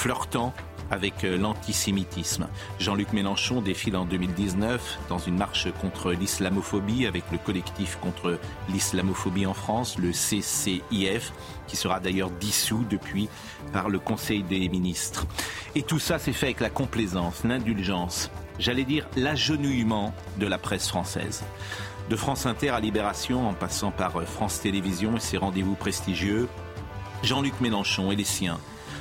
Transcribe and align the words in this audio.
flirtant 0.00 0.54
avec 0.90 1.24
euh, 1.24 1.36
l'antisémitisme. 1.36 2.48
Jean-Luc 2.78 3.12
Mélenchon 3.12 3.60
défile 3.60 3.96
en 3.96 4.06
2019 4.06 4.98
dans 5.10 5.18
une 5.18 5.36
marche 5.36 5.68
contre 5.78 6.12
l'islamophobie 6.12 7.06
avec 7.06 7.24
le 7.30 7.36
collectif 7.36 7.98
contre 8.00 8.38
l'islamophobie 8.70 9.44
en 9.44 9.52
France, 9.52 9.98
le 9.98 10.12
CCIF, 10.12 11.32
qui 11.66 11.76
sera 11.76 12.00
d'ailleurs 12.00 12.30
dissous 12.30 12.86
depuis 12.88 13.28
par 13.74 13.90
le 13.90 13.98
Conseil 13.98 14.42
des 14.42 14.70
ministres. 14.70 15.26
Et 15.74 15.82
tout 15.82 15.98
ça 15.98 16.18
s'est 16.18 16.32
fait 16.32 16.46
avec 16.46 16.60
la 16.60 16.70
complaisance, 16.70 17.44
l'indulgence, 17.44 18.30
j'allais 18.58 18.84
dire 18.84 19.06
l'agenouillement 19.16 20.14
de 20.38 20.46
la 20.46 20.56
presse 20.56 20.88
française. 20.88 21.44
De 22.08 22.16
France 22.16 22.46
Inter 22.46 22.70
à 22.70 22.80
Libération, 22.80 23.46
en 23.46 23.52
passant 23.52 23.90
par 23.90 24.16
euh, 24.16 24.24
France 24.24 24.62
Télévisions 24.62 25.18
et 25.18 25.20
ses 25.20 25.36
rendez-vous 25.36 25.74
prestigieux, 25.74 26.48
Jean-Luc 27.22 27.60
Mélenchon 27.60 28.10
et 28.10 28.16
les 28.16 28.24
siens 28.24 28.58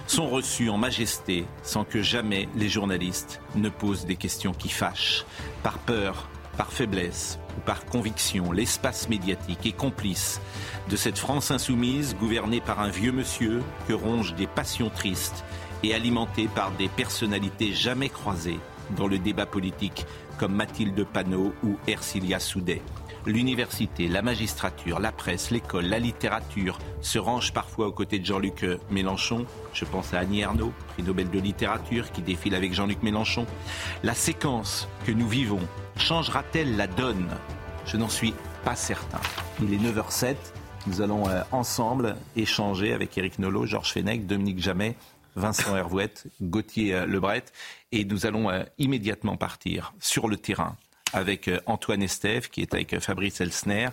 sont 0.09 0.27
reçus 0.27 0.70
en 0.70 0.77
majesté 0.77 1.45
sans 1.62 1.84
que 1.84 2.02
jamais 2.02 2.50
les 2.56 2.70
journalistes 2.70 3.42
ne 3.56 3.70
posent 3.70 4.06
des 4.06 4.16
questions 4.16 4.53
qui 4.53 4.70
fâchent. 4.70 5.25
Par 5.61 5.78
peur, 5.80 6.30
par 6.58 6.72
faiblesse 6.72 7.39
ou 7.58 7.61
par 7.61 7.86
conviction, 7.86 8.52
l'espace 8.52 9.08
médiatique 9.08 9.66
est 9.66 9.72
complice 9.75 10.42
de 10.89 10.95
cette 10.95 11.17
France 11.17 11.52
insoumise 11.52 12.16
gouvernée 12.16 12.59
par 12.59 12.80
un 12.80 12.89
vieux 12.89 13.11
monsieur 13.11 13.61
que 13.88 13.94
rongent 13.94 14.36
des 14.36 14.48
passions 14.48 14.89
tristes 14.89 15.44
et 15.83 15.94
alimentée 15.94 16.50
par 16.53 16.72
des 16.72 16.89
personnalités 16.89 17.73
jamais 17.73 18.09
croisées 18.09 18.59
dans 18.98 19.08
le 19.08 19.20
débat 19.20 19.45
politique 19.45 20.05
comme 20.38 20.55
Mathilde 20.55 21.05
Panot 21.05 21.53
ou 21.64 21.78
Ercilia 21.88 22.39
Soudet. 22.39 22.81
L'université, 23.25 24.08
la 24.08 24.22
magistrature, 24.22 25.00
la 25.00 25.12
presse, 25.12 25.52
l'école, 25.52 25.86
la 25.86 26.00
littérature 26.00 26.80
se 27.02 27.20
rangent 27.20 27.53
parfois 27.53 27.88
aux 27.88 27.92
côtés 27.92 28.20
de 28.20 28.26
Jean-Luc 28.26 28.66
Mélenchon. 28.89 29.45
Je 29.73 29.86
pense 29.86 30.14
à 30.14 30.20
Annie 30.20 30.42
Ernaux, 30.42 30.73
prix 30.89 31.03
Nobel 31.03 31.30
de 31.30 31.39
littérature, 31.39 32.11
qui 32.11 32.22
défile 32.22 32.56
avec 32.56 32.73
Jean-Luc 32.73 33.03
Mélenchon. 33.03 33.45
La 34.03 34.14
séquence 34.14 34.88
que 35.06 35.11
nous 35.11 35.28
vivons 35.28 35.61
changera-t-elle 35.98 36.78
la 36.78 36.88
donne? 36.88 37.30
Je 37.86 37.98
n'en 37.98 38.09
suis 38.09 38.34
pas 38.64 38.76
certain. 38.76 39.20
Il 39.61 39.73
est 39.73 39.78
9h07. 39.78 40.36
Nous 40.88 41.02
allons 41.02 41.28
euh, 41.28 41.42
ensemble 41.52 42.16
échanger 42.36 42.94
avec 42.94 43.17
Éric 43.17 43.39
Nolot, 43.39 43.66
Georges 43.66 43.92
Fenech, 43.92 44.26
Dominique 44.26 44.59
Jamet, 44.59 44.95
Vincent 45.36 45.76
Hervouette, 45.76 46.28
Gauthier 46.42 46.94
euh, 46.94 47.06
Lebret. 47.06 47.45
Et 47.92 48.06
nous 48.06 48.26
allons 48.26 48.50
euh, 48.50 48.64
immédiatement 48.78 49.38
partir 49.38 49.94
sur 50.00 50.28
le 50.28 50.38
terrain 50.38 50.78
avec 51.13 51.47
euh, 51.47 51.59
Antoine 51.65 52.02
Estève, 52.02 52.49
qui 52.49 52.61
est 52.61 52.73
avec 52.73 52.93
euh, 52.93 52.99
Fabrice 52.99 53.41
Elsner, 53.41 53.89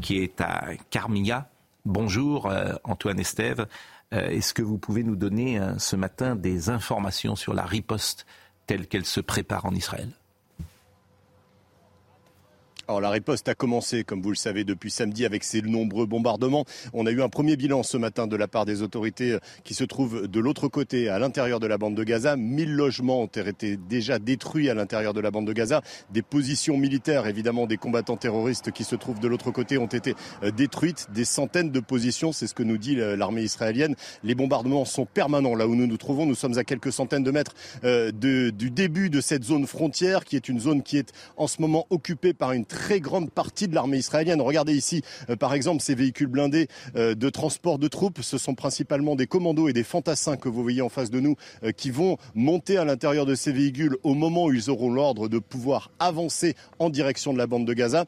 qui 0.00 0.18
est 0.18 0.40
à 0.40 0.70
Carmilla. 0.90 1.48
Bonjour 1.84 2.46
euh, 2.46 2.74
Antoine 2.84 3.20
Estève. 3.20 3.66
Est-ce 4.12 4.54
que 4.54 4.62
vous 4.62 4.76
pouvez 4.76 5.04
nous 5.04 5.14
donner 5.14 5.60
ce 5.78 5.94
matin 5.94 6.34
des 6.34 6.68
informations 6.68 7.36
sur 7.36 7.54
la 7.54 7.64
riposte 7.64 8.26
telle 8.66 8.88
qu'elle 8.88 9.04
se 9.04 9.20
prépare 9.20 9.66
en 9.66 9.70
Israël? 9.72 10.08
Alors 12.90 13.00
la 13.00 13.10
riposte 13.10 13.48
a 13.48 13.54
commencé, 13.54 14.02
comme 14.02 14.20
vous 14.20 14.30
le 14.30 14.34
savez, 14.34 14.64
depuis 14.64 14.90
samedi 14.90 15.24
avec 15.24 15.44
ces 15.44 15.62
nombreux 15.62 16.06
bombardements. 16.06 16.64
On 16.92 17.06
a 17.06 17.12
eu 17.12 17.22
un 17.22 17.28
premier 17.28 17.54
bilan 17.54 17.84
ce 17.84 17.96
matin 17.96 18.26
de 18.26 18.34
la 18.34 18.48
part 18.48 18.64
des 18.64 18.82
autorités 18.82 19.38
qui 19.62 19.74
se 19.74 19.84
trouvent 19.84 20.26
de 20.26 20.40
l'autre 20.40 20.66
côté, 20.66 21.08
à 21.08 21.20
l'intérieur 21.20 21.60
de 21.60 21.68
la 21.68 21.78
bande 21.78 21.94
de 21.94 22.02
Gaza. 22.02 22.34
1000 22.34 22.74
logements 22.74 23.22
ont 23.22 23.26
été 23.26 23.76
déjà 23.76 24.18
détruits 24.18 24.68
à 24.70 24.74
l'intérieur 24.74 25.14
de 25.14 25.20
la 25.20 25.30
bande 25.30 25.46
de 25.46 25.52
Gaza. 25.52 25.82
Des 26.10 26.22
positions 26.22 26.76
militaires, 26.76 27.28
évidemment, 27.28 27.68
des 27.68 27.76
combattants 27.76 28.16
terroristes 28.16 28.72
qui 28.72 28.82
se 28.82 28.96
trouvent 28.96 29.20
de 29.20 29.28
l'autre 29.28 29.52
côté 29.52 29.78
ont 29.78 29.86
été 29.86 30.16
euh, 30.42 30.50
détruites. 30.50 31.06
Des 31.14 31.24
centaines 31.24 31.70
de 31.70 31.78
positions, 31.78 32.32
c'est 32.32 32.48
ce 32.48 32.54
que 32.54 32.64
nous 32.64 32.76
dit 32.76 32.98
euh, 32.98 33.14
l'armée 33.16 33.42
israélienne. 33.42 33.94
Les 34.24 34.34
bombardements 34.34 34.84
sont 34.84 35.06
permanents 35.06 35.54
là 35.54 35.68
où 35.68 35.76
nous 35.76 35.86
nous 35.86 35.96
trouvons. 35.96 36.26
Nous 36.26 36.34
sommes 36.34 36.58
à 36.58 36.64
quelques 36.64 36.92
centaines 36.92 37.22
de 37.22 37.30
mètres 37.30 37.54
euh, 37.84 38.10
du 38.10 38.70
début 38.72 39.10
de 39.10 39.20
cette 39.20 39.44
zone 39.44 39.68
frontière, 39.68 40.24
qui 40.24 40.34
est 40.34 40.48
une 40.48 40.58
zone 40.58 40.82
qui 40.82 40.98
est 40.98 41.12
en 41.36 41.46
ce 41.46 41.62
moment 41.62 41.86
occupée 41.90 42.34
par 42.34 42.50
une 42.50 42.64
très 42.64 42.79
grande 43.00 43.30
partie 43.30 43.68
de 43.68 43.74
l'armée 43.74 43.98
israélienne. 43.98 44.40
Regardez 44.40 44.74
ici, 44.74 45.02
euh, 45.28 45.36
par 45.36 45.54
exemple, 45.54 45.82
ces 45.82 45.94
véhicules 45.94 46.26
blindés 46.26 46.68
euh, 46.96 47.14
de 47.14 47.30
transport 47.30 47.78
de 47.78 47.88
troupes. 47.88 48.20
Ce 48.22 48.38
sont 48.38 48.54
principalement 48.54 49.16
des 49.16 49.26
commandos 49.26 49.68
et 49.68 49.72
des 49.72 49.84
fantassins 49.84 50.36
que 50.36 50.48
vous 50.48 50.62
voyez 50.62 50.82
en 50.82 50.88
face 50.88 51.10
de 51.10 51.20
nous 51.20 51.36
euh, 51.62 51.72
qui 51.72 51.90
vont 51.90 52.16
monter 52.34 52.76
à 52.76 52.84
l'intérieur 52.84 53.26
de 53.26 53.34
ces 53.34 53.52
véhicules 53.52 53.96
au 54.02 54.14
moment 54.14 54.46
où 54.46 54.52
ils 54.52 54.70
auront 54.70 54.90
l'ordre 54.90 55.28
de 55.28 55.38
pouvoir 55.38 55.90
avancer 55.98 56.56
en 56.78 56.90
direction 56.90 57.32
de 57.32 57.38
la 57.38 57.46
bande 57.46 57.66
de 57.66 57.74
Gaza. 57.74 58.04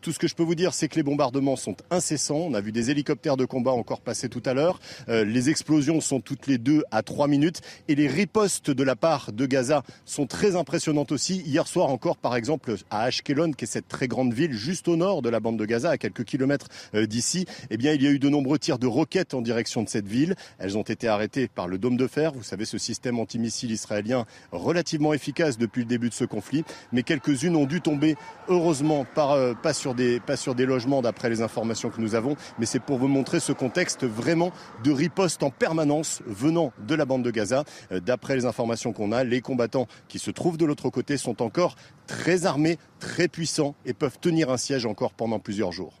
tout 0.00 0.12
ce 0.12 0.18
que 0.18 0.26
je 0.26 0.34
peux 0.34 0.42
vous 0.42 0.54
dire, 0.54 0.74
c'est 0.74 0.88
que 0.88 0.96
les 0.96 1.02
bombardements 1.02 1.56
sont 1.56 1.76
incessants. 1.90 2.36
On 2.36 2.54
a 2.54 2.60
vu 2.60 2.72
des 2.72 2.90
hélicoptères 2.90 3.36
de 3.36 3.44
combat 3.44 3.72
encore 3.72 4.00
passer 4.00 4.28
tout 4.28 4.42
à 4.46 4.54
l'heure. 4.54 4.80
les 5.08 5.50
explosions 5.50 6.00
sont 6.00 6.20
toutes 6.20 6.46
les 6.46 6.58
deux 6.58 6.82
à 6.90 7.02
trois 7.02 7.28
minutes 7.28 7.60
et 7.88 7.94
les 7.94 8.08
ripostes 8.08 8.70
de 8.70 8.82
la 8.82 8.96
part 8.96 9.32
de 9.32 9.46
Gaza 9.46 9.82
sont 10.04 10.26
très 10.26 10.56
impressionnantes 10.56 11.12
aussi. 11.12 11.42
Hier 11.46 11.66
soir 11.66 11.88
encore, 11.88 12.16
par 12.16 12.36
exemple, 12.36 12.76
à 12.90 13.02
Ashkelon, 13.02 13.52
qui 13.52 13.64
est 13.64 13.68
cette 13.68 13.88
très 13.88 14.08
grande 14.08 14.13
ville 14.32 14.52
juste 14.52 14.88
au 14.88 14.96
nord 14.96 15.22
de 15.22 15.28
la 15.28 15.40
bande 15.40 15.58
de 15.58 15.64
Gaza, 15.64 15.90
à 15.90 15.98
quelques 15.98 16.24
kilomètres 16.24 16.68
euh, 16.94 17.06
d'ici, 17.06 17.46
eh 17.70 17.76
bien, 17.76 17.92
il 17.92 18.02
y 18.02 18.06
a 18.06 18.10
eu 18.10 18.18
de 18.18 18.28
nombreux 18.28 18.58
tirs 18.58 18.78
de 18.78 18.86
roquettes 18.86 19.34
en 19.34 19.42
direction 19.42 19.82
de 19.82 19.88
cette 19.88 20.06
ville. 20.06 20.34
Elles 20.58 20.78
ont 20.78 20.82
été 20.82 21.08
arrêtées 21.08 21.48
par 21.48 21.68
le 21.68 21.78
dôme 21.78 21.96
de 21.96 22.06
fer. 22.06 22.32
Vous 22.32 22.42
savez, 22.42 22.64
ce 22.64 22.78
système 22.78 23.18
antimissile 23.18 23.72
israélien 23.72 24.26
relativement 24.52 25.12
efficace 25.12 25.58
depuis 25.58 25.80
le 25.80 25.88
début 25.88 26.08
de 26.08 26.14
ce 26.14 26.24
conflit. 26.24 26.64
Mais 26.92 27.02
quelques-unes 27.02 27.56
ont 27.56 27.66
dû 27.66 27.80
tomber, 27.80 28.16
heureusement, 28.48 29.04
par, 29.14 29.32
euh, 29.32 29.54
pas, 29.54 29.72
sur 29.72 29.94
des, 29.94 30.20
pas 30.20 30.36
sur 30.36 30.54
des 30.54 30.66
logements 30.66 31.02
d'après 31.02 31.30
les 31.30 31.42
informations 31.42 31.90
que 31.90 32.00
nous 32.00 32.14
avons. 32.14 32.36
Mais 32.58 32.66
c'est 32.66 32.80
pour 32.80 32.98
vous 32.98 33.08
montrer 33.08 33.40
ce 33.40 33.52
contexte 33.52 34.04
vraiment 34.04 34.52
de 34.82 34.90
riposte 34.90 35.42
en 35.42 35.50
permanence 35.50 36.22
venant 36.26 36.72
de 36.86 36.94
la 36.94 37.04
bande 37.04 37.22
de 37.22 37.30
Gaza. 37.30 37.64
Euh, 37.92 38.00
d'après 38.00 38.36
les 38.36 38.44
informations 38.44 38.92
qu'on 38.92 39.12
a, 39.12 39.24
les 39.24 39.40
combattants 39.40 39.86
qui 40.08 40.18
se 40.18 40.30
trouvent 40.30 40.56
de 40.56 40.64
l'autre 40.64 40.90
côté 40.90 41.16
sont 41.16 41.42
encore 41.42 41.76
très 42.06 42.44
armés, 42.46 42.78
très 42.98 43.28
puissants 43.28 43.74
et 43.86 43.93
peuvent 43.94 44.18
tenir 44.18 44.50
un 44.50 44.56
siège 44.56 44.86
encore 44.86 45.12
pendant 45.12 45.38
plusieurs 45.38 45.72
jours. 45.72 45.94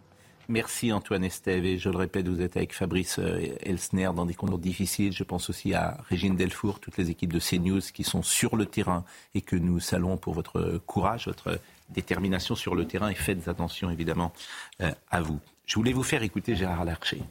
Merci 0.48 0.92
Antoine 0.92 1.24
Estève. 1.24 1.64
Et 1.64 1.78
je 1.78 1.88
le 1.88 1.96
répète, 1.96 2.28
vous 2.28 2.40
êtes 2.40 2.56
avec 2.56 2.74
Fabrice 2.74 3.18
euh, 3.18 3.56
Elsner 3.62 4.10
dans 4.14 4.26
des 4.26 4.34
conditions 4.34 4.58
difficiles. 4.58 5.12
Je 5.12 5.24
pense 5.24 5.48
aussi 5.48 5.72
à 5.72 5.98
Régine 6.08 6.36
Delfour, 6.36 6.80
toutes 6.80 6.98
les 6.98 7.10
équipes 7.10 7.32
de 7.32 7.40
CNews 7.40 7.80
qui 7.80 8.04
sont 8.04 8.22
sur 8.22 8.56
le 8.56 8.66
terrain 8.66 9.04
et 9.34 9.40
que 9.40 9.56
nous 9.56 9.80
saluons 9.80 10.18
pour 10.18 10.34
votre 10.34 10.78
courage, 10.86 11.26
votre 11.26 11.58
détermination 11.88 12.54
sur 12.54 12.74
le 12.74 12.86
terrain. 12.86 13.08
Et 13.08 13.14
faites 13.14 13.48
attention 13.48 13.90
évidemment 13.90 14.32
euh, 14.82 14.90
à 15.10 15.22
vous. 15.22 15.40
Je 15.64 15.76
voulais 15.76 15.94
vous 15.94 16.02
faire 16.02 16.22
écouter 16.22 16.54
Gérard 16.54 16.84
Larcher 16.84 17.22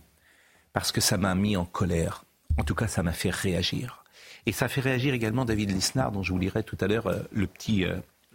parce 0.73 0.91
que 0.91 1.01
ça 1.01 1.17
m'a 1.17 1.35
mis 1.35 1.55
en 1.55 1.65
colère. 1.65 2.25
En 2.57 2.63
tout 2.63 2.75
cas, 2.75 2.87
ça 2.87 3.03
m'a 3.03 3.13
fait 3.13 3.29
réagir. 3.29 4.03
Et 4.47 4.51
ça 4.51 4.67
fait 4.67 4.81
réagir 4.81 5.13
également 5.13 5.45
David 5.45 5.71
Lisnard, 5.71 6.11
dont 6.11 6.23
je 6.23 6.33
vous 6.33 6.39
lirai 6.39 6.63
tout 6.63 6.77
à 6.81 6.87
l'heure 6.87 7.07
euh, 7.07 7.19
le 7.31 7.45
petit 7.45 7.85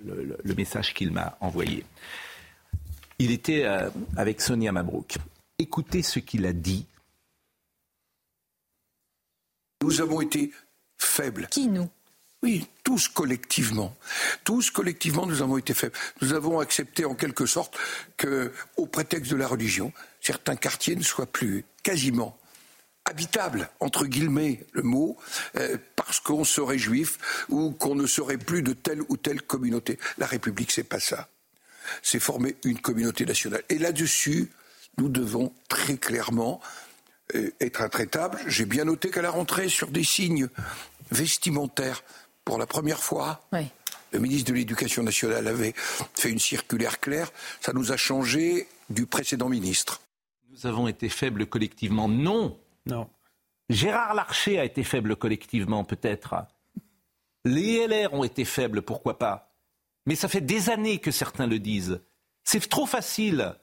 le, 0.04 0.54
message 0.54 0.94
qu'il 0.94 1.12
m'a 1.12 1.36
envoyé. 1.40 1.84
Il 3.18 3.30
était 3.30 3.64
euh, 3.64 3.90
avec 4.16 4.40
Sonia 4.40 4.72
Mabrouk. 4.72 5.16
Écoutez 5.58 6.02
ce 6.02 6.18
qu'il 6.18 6.46
a 6.46 6.52
dit. 6.52 6.86
Nous 9.82 10.00
avons 10.00 10.20
été 10.20 10.52
faibles. 10.98 11.48
Qui 11.50 11.68
nous? 11.68 11.88
Oui, 12.42 12.68
tous 12.84 13.08
collectivement. 13.08 13.96
Tous 14.44 14.70
collectivement, 14.70 15.26
nous 15.26 15.42
avons 15.42 15.58
été 15.58 15.74
faibles. 15.74 15.96
Nous 16.20 16.32
avons 16.32 16.60
accepté 16.60 17.04
en 17.04 17.14
quelque 17.14 17.46
sorte 17.46 17.76
que, 18.16 18.52
au 18.76 18.86
prétexte 18.86 19.32
de 19.32 19.36
la 19.36 19.48
religion, 19.48 19.92
certains 20.20 20.54
quartiers 20.54 20.94
ne 20.94 21.02
soient 21.02 21.26
plus 21.26 21.64
quasiment 21.82 22.38
habitable, 23.08 23.68
entre 23.80 24.06
guillemets, 24.06 24.66
le 24.72 24.82
mot, 24.82 25.16
euh, 25.56 25.76
parce 25.96 26.20
qu'on 26.20 26.44
serait 26.44 26.78
juif 26.78 27.46
ou 27.48 27.70
qu'on 27.70 27.94
ne 27.94 28.06
serait 28.06 28.38
plus 28.38 28.62
de 28.62 28.72
telle 28.72 29.02
ou 29.08 29.16
telle 29.16 29.42
communauté. 29.42 29.98
La 30.18 30.26
République, 30.26 30.70
c'est 30.70 30.84
pas 30.84 31.00
ça. 31.00 31.28
C'est 32.02 32.20
former 32.20 32.56
une 32.64 32.80
communauté 32.80 33.24
nationale. 33.24 33.62
Et 33.70 33.78
là-dessus, 33.78 34.50
nous 34.98 35.08
devons 35.08 35.52
très 35.68 35.96
clairement 35.96 36.60
euh, 37.34 37.50
être 37.60 37.80
intraitables. 37.80 38.38
J'ai 38.46 38.66
bien 38.66 38.84
noté 38.84 39.10
qu'à 39.10 39.22
la 39.22 39.30
rentrée, 39.30 39.68
sur 39.68 39.88
des 39.88 40.04
signes 40.04 40.48
vestimentaires, 41.10 42.04
pour 42.44 42.58
la 42.58 42.66
première 42.66 43.02
fois, 43.02 43.46
le 44.12 44.18
ministre 44.18 44.50
de 44.50 44.56
l'Éducation 44.56 45.02
nationale 45.02 45.46
avait 45.48 45.74
fait 46.14 46.30
une 46.30 46.38
circulaire 46.38 47.00
claire. 47.00 47.30
Ça 47.60 47.72
nous 47.72 47.92
a 47.92 47.96
changé 47.96 48.68
du 48.90 49.06
précédent 49.06 49.48
ministre. 49.48 50.00
Nous 50.50 50.66
avons 50.66 50.88
été 50.88 51.08
faibles 51.08 51.46
collectivement. 51.46 52.08
Non, 52.08 52.58
non. 52.88 53.08
Gérard 53.68 54.14
Larcher 54.14 54.58
a 54.58 54.64
été 54.64 54.82
faible 54.82 55.16
collectivement, 55.16 55.84
peut-être. 55.84 56.34
Les 57.44 57.86
LR 57.86 58.14
ont 58.14 58.24
été 58.24 58.44
faibles, 58.44 58.82
pourquoi 58.82 59.18
pas. 59.18 59.52
Mais 60.06 60.14
ça 60.14 60.28
fait 60.28 60.40
des 60.40 60.70
années 60.70 60.98
que 60.98 61.10
certains 61.10 61.46
le 61.46 61.58
disent. 61.58 62.00
C'est 62.44 62.66
trop 62.68 62.86
facile 62.86 63.54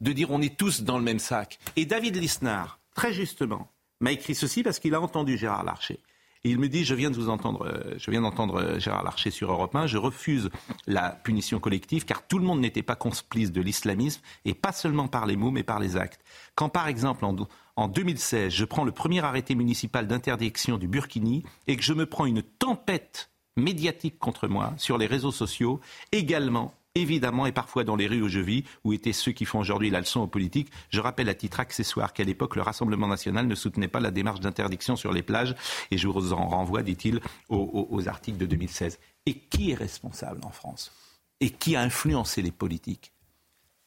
de 0.00 0.12
dire 0.12 0.30
on 0.30 0.42
est 0.42 0.56
tous 0.56 0.82
dans 0.82 0.98
le 0.98 1.04
même 1.04 1.20
sac. 1.20 1.58
Et 1.76 1.86
David 1.86 2.16
Lisnard, 2.16 2.80
très 2.94 3.12
justement, 3.12 3.70
m'a 4.00 4.12
écrit 4.12 4.34
ceci 4.34 4.64
parce 4.64 4.80
qu'il 4.80 4.94
a 4.94 5.00
entendu 5.00 5.38
Gérard 5.38 5.64
Larcher. 5.64 6.00
Et 6.44 6.50
il 6.50 6.58
me 6.58 6.68
dit, 6.68 6.84
je 6.84 6.96
viens 6.96 7.10
de 7.10 7.14
vous 7.14 7.28
entendre, 7.28 7.68
euh, 7.68 7.94
je 7.98 8.10
viens 8.10 8.22
d'entendre 8.22 8.60
euh, 8.60 8.80
Gérard 8.80 9.04
Larcher 9.04 9.30
sur 9.30 9.52
Europe 9.52 9.76
1, 9.76 9.86
je 9.86 9.96
refuse 9.96 10.50
la 10.88 11.10
punition 11.10 11.60
collective 11.60 12.04
car 12.04 12.26
tout 12.26 12.40
le 12.40 12.44
monde 12.44 12.60
n'était 12.60 12.82
pas 12.82 12.96
complice 12.96 13.52
de 13.52 13.60
l'islamisme 13.60 14.20
et 14.44 14.54
pas 14.54 14.72
seulement 14.72 15.06
par 15.06 15.26
les 15.26 15.36
mots 15.36 15.52
mais 15.52 15.62
par 15.62 15.78
les 15.78 15.96
actes. 15.96 16.20
Quand 16.56 16.68
par 16.68 16.88
exemple 16.88 17.24
en, 17.24 17.36
en 17.76 17.88
2016, 17.88 18.52
je 18.52 18.64
prends 18.64 18.84
le 18.84 18.92
premier 18.92 19.24
arrêté 19.24 19.54
municipal 19.54 20.06
d'interdiction 20.06 20.78
du 20.78 20.88
burkini 20.88 21.42
et 21.66 21.76
que 21.76 21.82
je 21.82 21.94
me 21.94 22.06
prends 22.06 22.26
une 22.26 22.42
tempête 22.42 23.30
médiatique 23.56 24.18
contre 24.18 24.48
moi 24.48 24.74
sur 24.76 24.98
les 24.98 25.06
réseaux 25.06 25.32
sociaux, 25.32 25.80
également 26.10 26.74
évidemment, 26.94 27.46
et 27.46 27.52
parfois 27.52 27.84
dans 27.84 27.96
les 27.96 28.06
rues 28.06 28.22
où 28.22 28.28
je 28.28 28.40
vis, 28.40 28.64
où 28.84 28.92
étaient 28.92 29.12
ceux 29.12 29.32
qui 29.32 29.44
font 29.44 29.60
aujourd'hui 29.60 29.90
la 29.90 30.00
leçon 30.00 30.20
aux 30.20 30.26
politiques. 30.26 30.70
Je 30.90 31.00
rappelle 31.00 31.28
à 31.28 31.34
titre 31.34 31.60
accessoire 31.60 32.12
qu'à 32.12 32.24
l'époque, 32.24 32.56
le 32.56 32.62
Rassemblement 32.62 33.08
national 33.08 33.46
ne 33.46 33.54
soutenait 33.54 33.88
pas 33.88 34.00
la 34.00 34.10
démarche 34.10 34.40
d'interdiction 34.40 34.96
sur 34.96 35.12
les 35.12 35.22
plages, 35.22 35.54
et 35.90 35.98
je 35.98 36.08
vous 36.08 36.32
en 36.32 36.46
renvoie, 36.48 36.82
dit-il, 36.82 37.20
aux, 37.48 37.88
aux 37.90 38.08
articles 38.08 38.38
de 38.38 38.46
2016. 38.46 38.98
Et 39.26 39.34
qui 39.34 39.70
est 39.70 39.74
responsable 39.74 40.40
en 40.44 40.50
France? 40.50 40.92
Et 41.40 41.50
qui 41.50 41.76
a 41.76 41.80
influencé 41.80 42.42
les 42.42 42.52
politiques? 42.52 43.12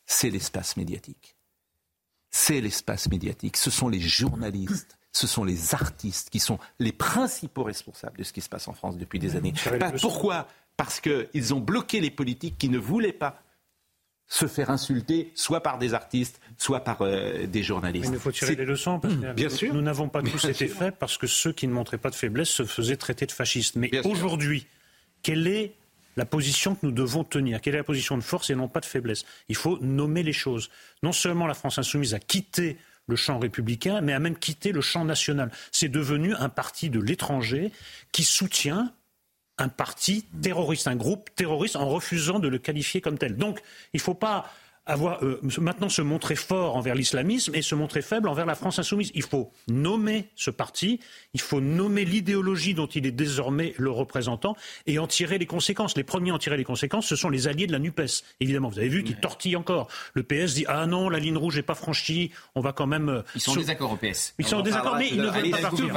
C'est 0.05 0.29
l'espace 0.29 0.77
médiatique. 0.77 1.34
C'est 2.37 2.59
l'espace 2.59 3.07
médiatique. 3.07 3.55
Ce 3.55 3.71
sont 3.71 3.87
les 3.87 4.01
journalistes 4.01 4.97
ce 5.13 5.27
sont 5.27 5.45
les 5.45 5.73
artistes 5.73 6.29
qui 6.29 6.41
sont 6.41 6.59
les 6.77 6.91
principaux 6.91 7.63
responsables 7.63 8.17
de 8.17 8.23
ce 8.23 8.33
qui 8.33 8.41
se 8.41 8.49
passe 8.49 8.67
en 8.67 8.73
France 8.73 8.97
depuis 8.97 9.17
des 9.17 9.37
années. 9.37 9.53
pourquoi? 10.01 10.49
Parce 10.75 10.99
qu'ils 10.99 11.53
ont 11.53 11.61
bloqué 11.61 12.01
les 12.01 12.11
politiques 12.11 12.57
qui 12.57 12.67
ne 12.67 12.77
voulaient 12.77 13.13
pas 13.13 13.41
se 14.27 14.45
faire 14.45 14.69
insulter, 14.69 15.31
soit 15.33 15.61
par 15.61 15.77
des 15.77 15.93
artistes, 15.93 16.41
soit 16.57 16.81
par 16.81 17.01
euh, 17.01 17.47
des 17.47 17.63
journalistes. 17.63 18.09
il 18.11 18.19
faut 18.19 18.33
tirer 18.33 18.55
les 18.55 18.65
leçons, 18.65 18.99
parce 18.99 19.13
que 19.13 19.33
Bien 19.33 19.49
sûr. 19.49 19.73
nous 19.73 19.81
n'avons 19.81 20.09
pas 20.09 20.21
tous 20.21 20.43
été 20.43 20.67
faits, 20.67 20.97
parce 20.99 21.17
que 21.17 21.27
ceux 21.27 21.53
qui 21.53 21.65
ne 21.65 21.71
montraient 21.71 21.97
pas 21.97 22.09
de 22.09 22.15
faiblesse 22.15 22.49
se 22.49 22.65
faisaient 22.65 22.97
traiter 22.97 23.25
de 23.25 23.31
fascistes. 23.31 23.77
Mais 23.77 24.05
aujourd'hui, 24.05 24.67
quelle 25.21 25.47
est 25.47 25.75
la 26.15 26.25
position 26.25 26.75
que 26.75 26.85
nous 26.85 26.91
devons 26.91 27.23
tenir 27.23 27.61
Quelle 27.61 27.75
est 27.75 27.79
la 27.79 27.83
position 27.83 28.17
de 28.17 28.23
force 28.23 28.49
et 28.49 28.55
non 28.55 28.67
pas 28.67 28.79
de 28.79 28.85
faiblesse? 28.85 29.25
Il 29.49 29.55
faut 29.55 29.77
nommer 29.79 30.23
les 30.23 30.33
choses. 30.33 30.69
Non 31.03 31.11
seulement 31.11 31.47
la 31.47 31.53
France 31.53 31.77
insoumise 31.77 32.13
a 32.13 32.19
quitté 32.19 32.77
le 33.07 33.15
champ 33.15 33.37
républicain, 33.37 34.01
mais 34.01 34.13
a 34.13 34.19
même 34.19 34.37
quitté 34.37 34.71
le 34.71 34.81
champ 34.81 35.05
national. 35.05 35.51
C'est 35.71 35.89
devenu 35.89 36.33
un 36.35 36.49
parti 36.49 36.89
de 36.89 36.99
l'étranger 36.99 37.71
qui 38.11 38.23
soutient 38.23 38.93
un 39.57 39.69
parti 39.69 40.25
terroriste, 40.41 40.87
un 40.87 40.95
groupe 40.95 41.29
terroriste, 41.35 41.75
en 41.75 41.87
refusant 41.87 42.39
de 42.39 42.47
le 42.47 42.57
qualifier 42.57 42.99
comme 43.01 43.17
tel. 43.17 43.37
Donc, 43.37 43.61
il 43.93 43.97
ne 43.97 44.01
faut 44.01 44.13
pas 44.13 44.51
avoir, 44.85 45.23
euh, 45.23 45.39
maintenant 45.59 45.89
se 45.89 46.01
montrer 46.01 46.35
fort 46.35 46.75
envers 46.75 46.95
l'islamisme 46.95 47.55
et 47.55 47.61
se 47.61 47.75
montrer 47.75 48.01
faible 48.01 48.27
envers 48.27 48.45
la 48.45 48.55
France 48.55 48.79
insoumise. 48.79 49.11
Il 49.15 49.23
faut 49.23 49.51
nommer 49.67 50.29
ce 50.35 50.51
parti, 50.51 50.99
il 51.33 51.41
faut 51.41 51.61
nommer 51.61 52.05
l'idéologie 52.05 52.73
dont 52.73 52.85
il 52.87 53.05
est 53.05 53.11
désormais 53.11 53.73
le 53.77 53.89
représentant 53.89 54.55
et 54.85 54.99
en 54.99 55.07
tirer 55.07 55.37
les 55.37 55.45
conséquences. 55.45 55.97
Les 55.97 56.03
premiers 56.03 56.31
à 56.31 56.35
en 56.35 56.37
tirer 56.37 56.57
les 56.57 56.63
conséquences, 56.63 57.07
ce 57.07 57.15
sont 57.15 57.29
les 57.29 57.47
alliés 57.47 57.67
de 57.67 57.71
la 57.71 57.79
NUPES. 57.79 58.23
Évidemment, 58.39 58.69
vous 58.69 58.79
avez 58.79 58.89
vu 58.89 59.03
qu'ils 59.03 59.19
tortillent 59.19 59.55
encore. 59.55 59.87
Le 60.13 60.23
PS 60.23 60.53
dit 60.53 60.65
Ah 60.67 60.85
non, 60.85 61.09
la 61.09 61.19
ligne 61.19 61.37
rouge 61.37 61.55
n'est 61.55 61.63
pas 61.63 61.75
franchie, 61.75 62.31
on 62.53 62.61
va 62.61 62.73
quand 62.73 62.87
même. 62.87 63.09
Euh, 63.09 63.21
ils 63.33 63.41
sont 63.41 63.51
en 63.51 63.55
désaccord 63.55 63.91
au 63.91 63.97
PS. 63.97 64.35
Ils 64.37 64.45
sont 64.45 64.57
en 64.57 64.61
désaccord, 64.61 64.95
mais 64.97 65.09
ils 65.09 65.21
ne 65.21 65.29
veulent 65.29 65.49
pas 65.49 65.61
partir. 65.61 65.95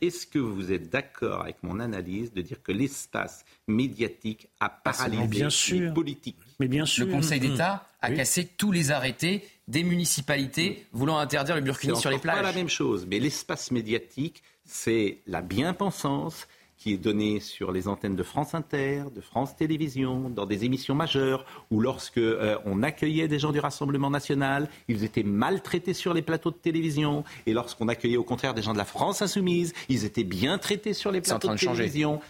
Est-ce 0.00 0.26
que 0.26 0.38
vous 0.38 0.72
êtes 0.72 0.90
d'accord 0.90 1.42
avec 1.42 1.62
mon 1.62 1.80
analyse 1.80 2.32
de 2.32 2.42
dire 2.42 2.62
que 2.62 2.72
l'espace 2.72 3.44
médiatique 3.66 4.48
a 4.60 4.66
ah, 4.66 4.80
paralysé 4.84 5.26
bien 5.26 5.48
les 5.72 5.90
politiques 5.90 6.36
mais 6.58 6.68
bien 6.68 6.86
sûr. 6.86 7.06
Le 7.06 7.12
Conseil 7.12 7.40
d'État 7.40 7.86
a 8.00 8.10
cassé 8.10 8.44
tous 8.44 8.72
les 8.72 8.90
arrêtés 8.90 9.44
des 9.68 9.82
municipalités 9.82 10.86
voulant 10.92 11.18
interdire 11.18 11.56
le 11.56 11.60
burkini 11.60 11.96
sur 11.96 12.10
les 12.10 12.18
plages. 12.18 12.36
C'est 12.36 12.42
pas 12.42 12.48
la 12.48 12.56
même 12.56 12.68
chose, 12.68 13.06
mais 13.08 13.18
l'espace 13.18 13.70
médiatique, 13.70 14.42
c'est 14.64 15.18
la 15.26 15.42
bien-pensance 15.42 16.46
qui 16.76 16.92
est 16.92 16.98
donnée 16.98 17.40
sur 17.40 17.72
les 17.72 17.88
antennes 17.88 18.16
de 18.16 18.22
France 18.22 18.54
Inter, 18.54 19.04
de 19.14 19.20
France 19.20 19.56
Télévisions, 19.56 20.28
dans 20.28 20.44
des 20.44 20.64
émissions 20.64 20.94
majeures, 20.94 21.46
ou 21.70 21.80
lorsque 21.80 22.18
euh, 22.18 22.58
on 22.64 22.82
accueillait 22.82 23.28
des 23.28 23.38
gens 23.38 23.52
du 23.52 23.60
Rassemblement 23.60 24.10
national, 24.10 24.68
ils 24.88 25.02
étaient 25.02 25.22
maltraités 25.22 25.94
sur 25.94 26.12
les 26.12 26.22
plateaux 26.22 26.50
de 26.50 26.56
télévision, 26.56 27.24
et 27.46 27.54
lorsqu'on 27.54 27.88
accueillait 27.88 28.18
au 28.18 28.24
contraire 28.24 28.52
des 28.52 28.62
gens 28.62 28.74
de 28.74 28.78
la 28.78 28.84
France 28.84 29.22
insoumise, 29.22 29.72
ils 29.88 30.04
étaient 30.04 30.24
bien 30.24 30.58
traités 30.58 30.92
sur 30.92 31.10
les 31.10 31.20
plateaux 31.22 31.48
de 31.48 31.56
télévision. 31.56 32.20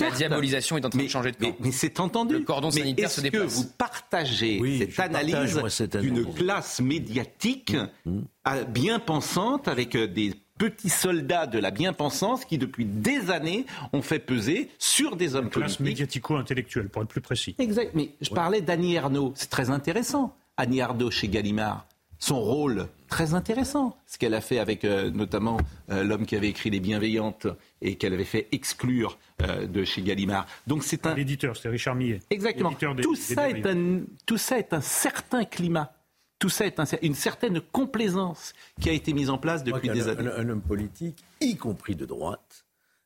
La 0.00 0.10
diabolisation 0.10 0.76
est 0.76 0.84
en 0.84 0.90
train 0.90 1.02
de 1.02 1.08
changer 1.08 1.32
de 1.32 1.36
camp. 1.36 1.56
Mais, 1.60 1.72
c'est 1.72 2.00
entendu. 2.00 2.34
Le 2.34 2.40
cordon 2.40 2.70
sanitaire 2.70 3.10
se 3.10 3.20
déplace. 3.20 3.42
Est-ce 3.42 3.60
que 3.60 3.62
vous 3.62 3.72
partagez 3.78 4.78
cette 4.78 5.00
analyse 5.00 5.60
d'une 6.00 6.32
classe 6.34 6.80
médiatique 6.80 7.76
mm, 8.04 8.10
mm. 8.10 8.64
bien 8.68 8.98
pensante 8.98 9.68
avec 9.68 9.96
euh, 9.96 10.06
des 10.06 10.34
petits 10.58 10.90
soldats 10.90 11.46
de 11.46 11.58
la 11.58 11.70
bien-pensance 11.70 12.44
qui, 12.44 12.58
depuis 12.58 12.84
des 12.84 13.30
années, 13.30 13.64
ont 13.94 14.02
fait 14.02 14.18
peser 14.18 14.68
sur 14.78 15.16
des 15.16 15.34
hommes 15.34 15.48
politiques. 15.48 15.78
Classe 15.78 15.80
médiatico-intellectuelle, 15.80 16.88
pour 16.90 17.02
être 17.02 17.08
plus 17.08 17.22
précis. 17.22 17.54
Exact. 17.58 17.92
Mais 17.94 18.10
je 18.20 18.28
parlais 18.28 18.60
d'Annie 18.60 18.94
Ernaux. 18.94 19.32
C'est 19.34 19.48
très 19.48 19.70
intéressant. 19.70 20.36
Annie 20.58 20.80
Ernaux 20.80 21.10
chez 21.10 21.28
Gallimard 21.28 21.86
son 22.20 22.38
rôle 22.38 22.86
très 23.08 23.34
intéressant, 23.34 23.96
ce 24.06 24.18
qu'elle 24.18 24.34
a 24.34 24.40
fait 24.40 24.58
avec 24.58 24.84
euh, 24.84 25.10
notamment 25.10 25.58
euh, 25.90 26.04
l'homme 26.04 26.26
qui 26.26 26.36
avait 26.36 26.48
écrit 26.48 26.70
Les 26.70 26.78
Bienveillantes 26.78 27.48
et 27.80 27.96
qu'elle 27.96 28.12
avait 28.12 28.24
fait 28.24 28.46
exclure 28.52 29.18
euh, 29.42 29.66
de 29.66 29.84
chez 29.84 30.02
Gallimard. 30.02 30.46
Donc 30.66 30.84
c'est 30.84 31.06
un 31.06 31.14
l'éditeur, 31.14 31.56
c'était 31.56 31.70
Richard 31.70 31.96
Millet. 31.96 32.20
Exactement. 32.28 32.72
tout 33.02 33.16
ça 33.16 33.48
est 33.48 33.66
un 33.66 34.02
tout 34.26 34.36
ça 34.36 34.58
est 34.58 34.72
un 34.72 34.82
certain 34.82 35.44
climat. 35.44 35.92
Tout 36.38 36.48
ça 36.48 36.66
est 36.66 36.80
une 37.02 37.14
certaine 37.14 37.60
complaisance 37.60 38.54
qui 38.80 38.88
a 38.88 38.92
été 38.92 39.12
mise 39.12 39.28
en 39.28 39.36
place 39.36 39.62
depuis 39.62 39.90
des 39.90 40.08
années. 40.08 40.30
Un, 40.34 40.48
homme 40.48 40.62
politique, 40.62 41.22
y 41.42 41.56
compris 41.56 41.96
de 41.96 42.06
droite, 42.06 42.64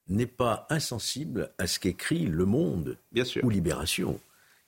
n'est 0.08 0.26
pas 0.26 0.69
insensible 0.70 1.50
à 1.58 1.66
ce 1.66 1.81
qu'écrit 1.81 2.26
Le 2.26 2.44
Monde 2.44 2.96
ou 3.43 3.50
Libération. 3.50 4.20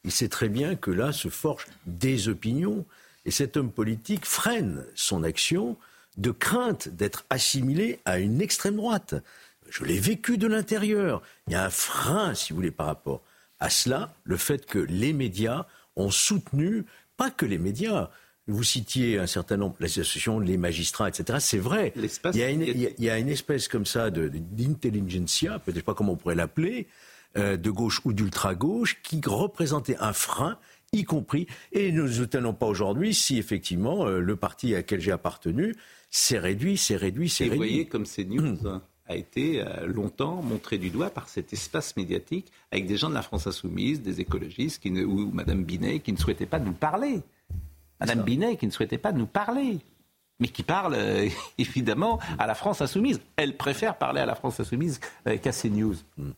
Il 0.03 0.11
sait 0.11 0.29
très 0.29 0.49
bien 0.49 0.75
que 0.75 0.91
là 0.91 1.13
se 1.13 1.29
forgent 1.29 1.69
des 1.87 2.29
opinions 2.29 2.85
et 3.27 3.31
cet 3.33 3.57
homme 3.57 3.71
politique 3.71 4.25
freine 4.25 4.85
son 4.95 5.23
action 5.25 5.77
de 6.17 6.31
crainte 6.31 6.89
d'être 6.89 7.27
assimilé 7.29 7.99
à 8.07 8.19
une 8.19 8.41
extrême 8.41 8.77
droite. 8.77 9.15
Je 9.69 9.85
l'ai 9.85 9.99
vécu 9.99 10.39
de 10.39 10.47
l'intérieur. 10.47 11.21
Il 11.49 11.53
y 11.53 11.57
a 11.57 11.65
un 11.65 11.71
frein, 11.71 12.35
si 12.35 12.53
vous 12.53 12.57
voulez, 12.57 12.71
par 12.71 12.87
rapport 12.87 13.23
à 13.59 13.69
cela, 13.69 14.15
le 14.25 14.37
fait 14.37 14.65
que 14.65 14.79
les 14.79 15.13
médias 15.13 15.67
ont 15.97 16.11
soutenu, 16.11 16.85
pas 17.17 17.31
que 17.31 17.45
les 17.45 17.59
médias, 17.59 18.11
vous 18.47 18.63
citiez 18.63 19.19
un 19.19 19.27
certain 19.27 19.57
nombre, 19.57 19.75
les 19.81 19.87
associations, 19.87 20.39
les 20.39 20.57
magistrats, 20.57 21.09
etc. 21.09 21.39
C'est 21.41 21.59
vrai. 21.59 21.93
Il 21.97 22.37
y, 22.37 22.45
a 22.45 22.51
une, 22.51 22.63
il 22.63 22.95
y, 22.99 23.11
a 23.11 23.19
une, 23.19 23.29
espèce 23.29 23.67
comme 23.67 23.87
ça 23.87 24.11
d'intelligentsia, 24.11 25.59
peut-être 25.59 25.85
pas 25.85 25.95
comment 25.95 26.13
on 26.13 26.17
pourrait 26.17 26.37
l'appeler, 26.37 26.87
euh, 27.37 27.57
de 27.57 27.71
gauche 27.71 28.01
ou 28.05 28.13
d'ultra-gauche, 28.13 28.99
qui 29.03 29.21
représentait 29.25 29.97
un 29.99 30.13
frein 30.13 30.59
y 30.93 31.05
compris, 31.05 31.47
et 31.73 31.93
nous 31.93 32.09
ne 32.09 32.25
tenons 32.25 32.55
pas 32.55 32.67
aujourd'hui 32.67 33.15
si 33.15 33.39
effectivement 33.39 34.07
euh, 34.07 34.21
le 34.21 34.37
parti 34.37 34.75
à 34.75 34.83
quel 34.83 35.01
j'ai 35.01 35.13
appartenu 35.13 35.75
s'est 36.11 36.39
réduit, 36.39 36.77
s'est 36.77 36.97
réduit, 36.97 37.29
s'est 37.29 37.45
réduit. 37.45 37.57
vous 37.57 37.65
voyez 37.65 37.87
comme 37.87 38.07
c'est 38.07 38.25
news 38.25 38.57
a 39.09 39.15
été 39.15 39.61
euh, 39.61 39.87
longtemps 39.87 40.43
montré 40.43 40.79
du 40.79 40.91
doigt 40.91 41.11
par 41.11 41.29
cet 41.29 41.53
espace 41.53 41.97
médiatique 41.97 42.51
avec 42.73 42.87
des 42.87 42.97
gens 42.97 43.09
de 43.09 43.15
la 43.15 43.23
France 43.23 43.47
insoumise, 43.47 44.03
des 44.03 44.21
écologistes 44.21 44.83
qui 44.83 44.91
ou 44.91 45.31
Mme 45.31 45.65
Binet 45.65 46.01
qui 46.01 46.13
ne 46.13 46.19
souhaitait 46.19 46.47
pas 46.47 46.59
nous 46.59 46.73
parler. 46.73 47.23
Mme 48.01 48.23
Binet 48.23 48.57
qui 48.57 48.67
ne 48.67 48.73
souhaitait 48.73 48.99
pas 48.99 49.13
nous 49.13 49.27
parler 49.27 49.79
mais 50.39 50.49
qui 50.49 50.63
parle 50.63 50.95
euh, 50.95 51.29
évidemment 51.59 52.19
à 52.39 52.47
la 52.47 52.55
France 52.55 52.81
insoumise. 52.81 53.21
Elle 53.37 53.57
préfère 53.57 53.97
parler 53.97 54.21
à 54.21 54.27
la 54.27 54.35
France 54.35 54.61
insoumise 54.61 55.01
qu'à 55.25 55.53
CNews. 55.53 55.97
Hmm. 56.17 56.33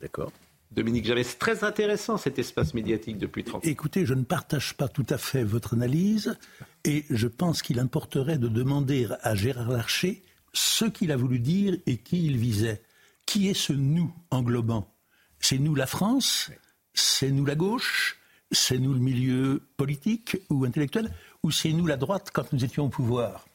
D'accord. 0.00 0.32
Dominique 0.74 1.04
Javet, 1.04 1.24
c'est 1.24 1.38
très 1.38 1.64
intéressant 1.64 2.16
cet 2.16 2.38
espace 2.38 2.72
médiatique 2.72 3.18
depuis 3.18 3.44
30 3.44 3.56
ans. 3.56 3.68
Écoutez, 3.68 4.06
je 4.06 4.14
ne 4.14 4.24
partage 4.24 4.74
pas 4.74 4.88
tout 4.88 5.04
à 5.10 5.18
fait 5.18 5.44
votre 5.44 5.74
analyse 5.74 6.38
et 6.84 7.04
je 7.10 7.28
pense 7.28 7.60
qu'il 7.60 7.78
importerait 7.78 8.38
de 8.38 8.48
demander 8.48 9.06
à 9.22 9.34
Gérard 9.34 9.70
Larcher 9.70 10.22
ce 10.54 10.86
qu'il 10.86 11.12
a 11.12 11.16
voulu 11.16 11.40
dire 11.40 11.76
et 11.86 11.98
qui 11.98 12.24
il 12.24 12.38
visait. 12.38 12.82
Qui 13.26 13.48
est 13.48 13.54
ce 13.54 13.74
nous 13.74 14.14
englobant? 14.30 14.88
C'est 15.40 15.58
nous 15.58 15.74
la 15.74 15.86
France? 15.86 16.50
C'est 16.94 17.30
nous 17.30 17.44
la 17.44 17.54
gauche? 17.54 18.18
C'est 18.50 18.78
nous 18.78 18.94
le 18.94 19.00
milieu 19.00 19.62
politique 19.76 20.38
ou 20.48 20.64
intellectuel? 20.64 21.12
Ou 21.42 21.50
c'est 21.50 21.72
nous 21.72 21.86
la 21.86 21.96
droite 21.98 22.30
quand 22.32 22.50
nous 22.52 22.64
étions 22.64 22.86
au 22.86 22.88
pouvoir? 22.88 23.46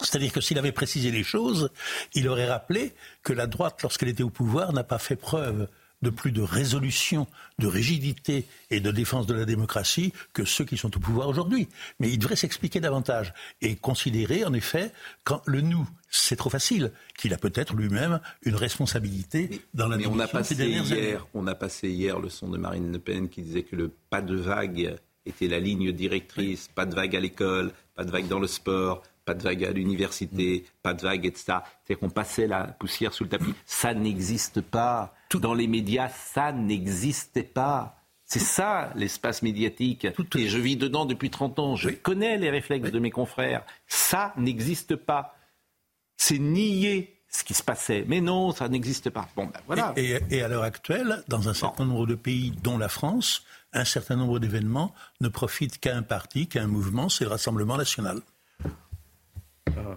C'est-à-dire 0.00 0.32
que 0.32 0.40
s'il 0.40 0.58
avait 0.58 0.72
précisé 0.72 1.12
les 1.12 1.22
choses, 1.22 1.70
il 2.14 2.28
aurait 2.28 2.48
rappelé 2.48 2.94
que 3.22 3.32
la 3.32 3.46
droite, 3.46 3.80
lorsqu'elle 3.82 4.08
était 4.08 4.24
au 4.24 4.30
pouvoir, 4.30 4.72
n'a 4.72 4.82
pas 4.82 4.98
fait 4.98 5.16
preuve 5.16 5.68
de 6.04 6.10
plus 6.10 6.30
de 6.30 6.42
résolution, 6.42 7.26
de 7.58 7.66
rigidité 7.66 8.46
et 8.70 8.78
de 8.78 8.92
défense 8.92 9.26
de 9.26 9.34
la 9.34 9.44
démocratie 9.44 10.12
que 10.32 10.44
ceux 10.44 10.64
qui 10.64 10.76
sont 10.76 10.96
au 10.96 11.00
pouvoir 11.00 11.28
aujourd'hui. 11.28 11.68
Mais 11.98 12.08
il 12.10 12.18
devrait 12.18 12.36
s'expliquer 12.36 12.78
davantage 12.78 13.34
et 13.60 13.74
considérer, 13.74 14.44
en 14.44 14.52
effet, 14.52 14.92
quand 15.24 15.42
le 15.46 15.62
nous, 15.62 15.88
c'est 16.10 16.36
trop 16.36 16.50
facile, 16.50 16.92
qu'il 17.18 17.34
a 17.34 17.38
peut-être 17.38 17.74
lui-même 17.74 18.20
une 18.42 18.54
responsabilité 18.54 19.62
dans 19.74 19.88
la 19.88 19.96
mais 19.96 20.06
on 20.06 20.20
a 20.20 20.28
passé 20.28 20.54
hier, 20.54 21.26
On 21.34 21.46
a 21.48 21.54
passé 21.54 21.88
hier 21.88 22.20
le 22.20 22.28
son 22.28 22.48
de 22.48 22.58
Marine 22.58 22.92
Le 22.92 22.98
Pen 22.98 23.28
qui 23.28 23.42
disait 23.42 23.62
que 23.62 23.74
le 23.74 23.90
pas 24.10 24.22
de 24.22 24.36
vague 24.36 24.96
était 25.26 25.48
la 25.48 25.58
ligne 25.58 25.90
directrice, 25.90 26.68
pas 26.68 26.86
de 26.86 26.94
vague 26.94 27.16
à 27.16 27.20
l'école, 27.20 27.72
pas 27.94 28.04
de 28.04 28.10
vague 28.10 28.28
dans 28.28 28.38
le 28.38 28.46
sport, 28.46 29.02
pas 29.24 29.34
de 29.34 29.42
vague 29.42 29.64
à 29.64 29.70
l'université, 29.70 30.64
pas 30.82 30.94
de 30.94 31.02
vague, 31.02 31.24
etc. 31.26 31.44
C'est-à-dire 31.44 31.98
qu'on 32.00 32.10
passait 32.10 32.46
la 32.46 32.64
poussière 32.64 33.12
sous 33.12 33.24
le 33.24 33.30
tapis. 33.30 33.54
Ça 33.64 33.94
n'existe 33.94 34.60
pas. 34.60 35.14
Dans 35.40 35.54
les 35.54 35.66
médias, 35.66 36.08
ça 36.08 36.52
n'existait 36.52 37.42
pas. 37.42 38.00
C'est 38.24 38.40
ça 38.40 38.90
l'espace 38.94 39.42
médiatique. 39.42 40.06
Et 40.36 40.48
je 40.48 40.58
vis 40.58 40.76
dedans 40.76 41.04
depuis 41.04 41.30
30 41.30 41.58
ans. 41.58 41.76
Je 41.76 41.90
connais 41.90 42.38
les 42.38 42.50
réflexes 42.50 42.90
de 42.90 42.98
mes 42.98 43.10
confrères. 43.10 43.64
Ça 43.86 44.32
n'existe 44.36 44.96
pas. 44.96 45.36
C'est 46.16 46.38
nier 46.38 47.14
ce 47.28 47.44
qui 47.44 47.54
se 47.54 47.62
passait. 47.62 48.04
Mais 48.08 48.20
non, 48.20 48.52
ça 48.52 48.68
n'existe 48.68 49.10
pas. 49.10 49.28
Bon, 49.36 49.46
ben 49.46 49.60
voilà. 49.66 49.92
Et, 49.96 50.42
à 50.42 50.48
l'heure 50.48 50.62
actuelle, 50.62 51.22
dans 51.28 51.48
un 51.48 51.54
certain 51.54 51.84
nombre 51.84 52.06
de 52.06 52.14
pays, 52.14 52.52
dont 52.62 52.78
la 52.78 52.88
France, 52.88 53.44
un 53.72 53.84
certain 53.84 54.16
nombre 54.16 54.38
d'événements 54.38 54.94
ne 55.20 55.28
profitent 55.28 55.78
qu'à 55.78 55.96
un 55.96 56.02
parti, 56.02 56.46
qu'à 56.46 56.62
un 56.62 56.68
mouvement, 56.68 57.08
c'est 57.08 57.24
le 57.24 57.30
Rassemblement 57.30 57.76
national. 57.76 58.20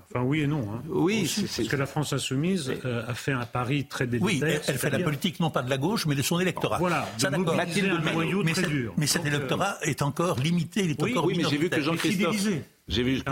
Enfin, 0.09 0.21
oui 0.23 0.41
et 0.41 0.47
non. 0.47 0.65
Hein. 0.71 0.81
Oui, 0.87 1.29
parce 1.39 1.67
que 1.67 1.75
la 1.75 1.85
France 1.85 2.13
insoumise 2.13 2.73
euh, 2.85 3.03
a 3.07 3.13
fait 3.13 3.33
un 3.33 3.45
pari 3.45 3.85
très 3.85 4.07
délétère. 4.07 4.27
Oui, 4.27 4.41
elle, 4.67 4.77
fait 4.77 4.89
la 4.89 4.99
politique 4.99 5.39
non 5.39 5.49
pas 5.49 5.61
de 5.61 5.69
la 5.69 5.77
gauche, 5.77 6.05
mais 6.05 6.15
de 6.15 6.21
son 6.21 6.39
électorat. 6.39 6.77
Voilà, 6.77 7.07
ça 7.17 7.29
très 7.29 8.67
dur. 8.67 8.93
Mais 8.97 9.07
cet 9.07 9.25
électorat 9.25 9.77
est 9.81 10.01
encore 10.01 10.39
limité, 10.39 10.83
il 10.83 10.91
est 10.91 11.03
encore 11.03 11.25
Oui, 11.25 11.35
mais 11.37 11.49
j'ai 11.49 11.57
vu 11.57 11.69
que 11.69 11.81
Jean-Christophe... 11.81 12.47
J'ai 12.87 13.03
vu, 13.03 13.21
que, 13.21 13.31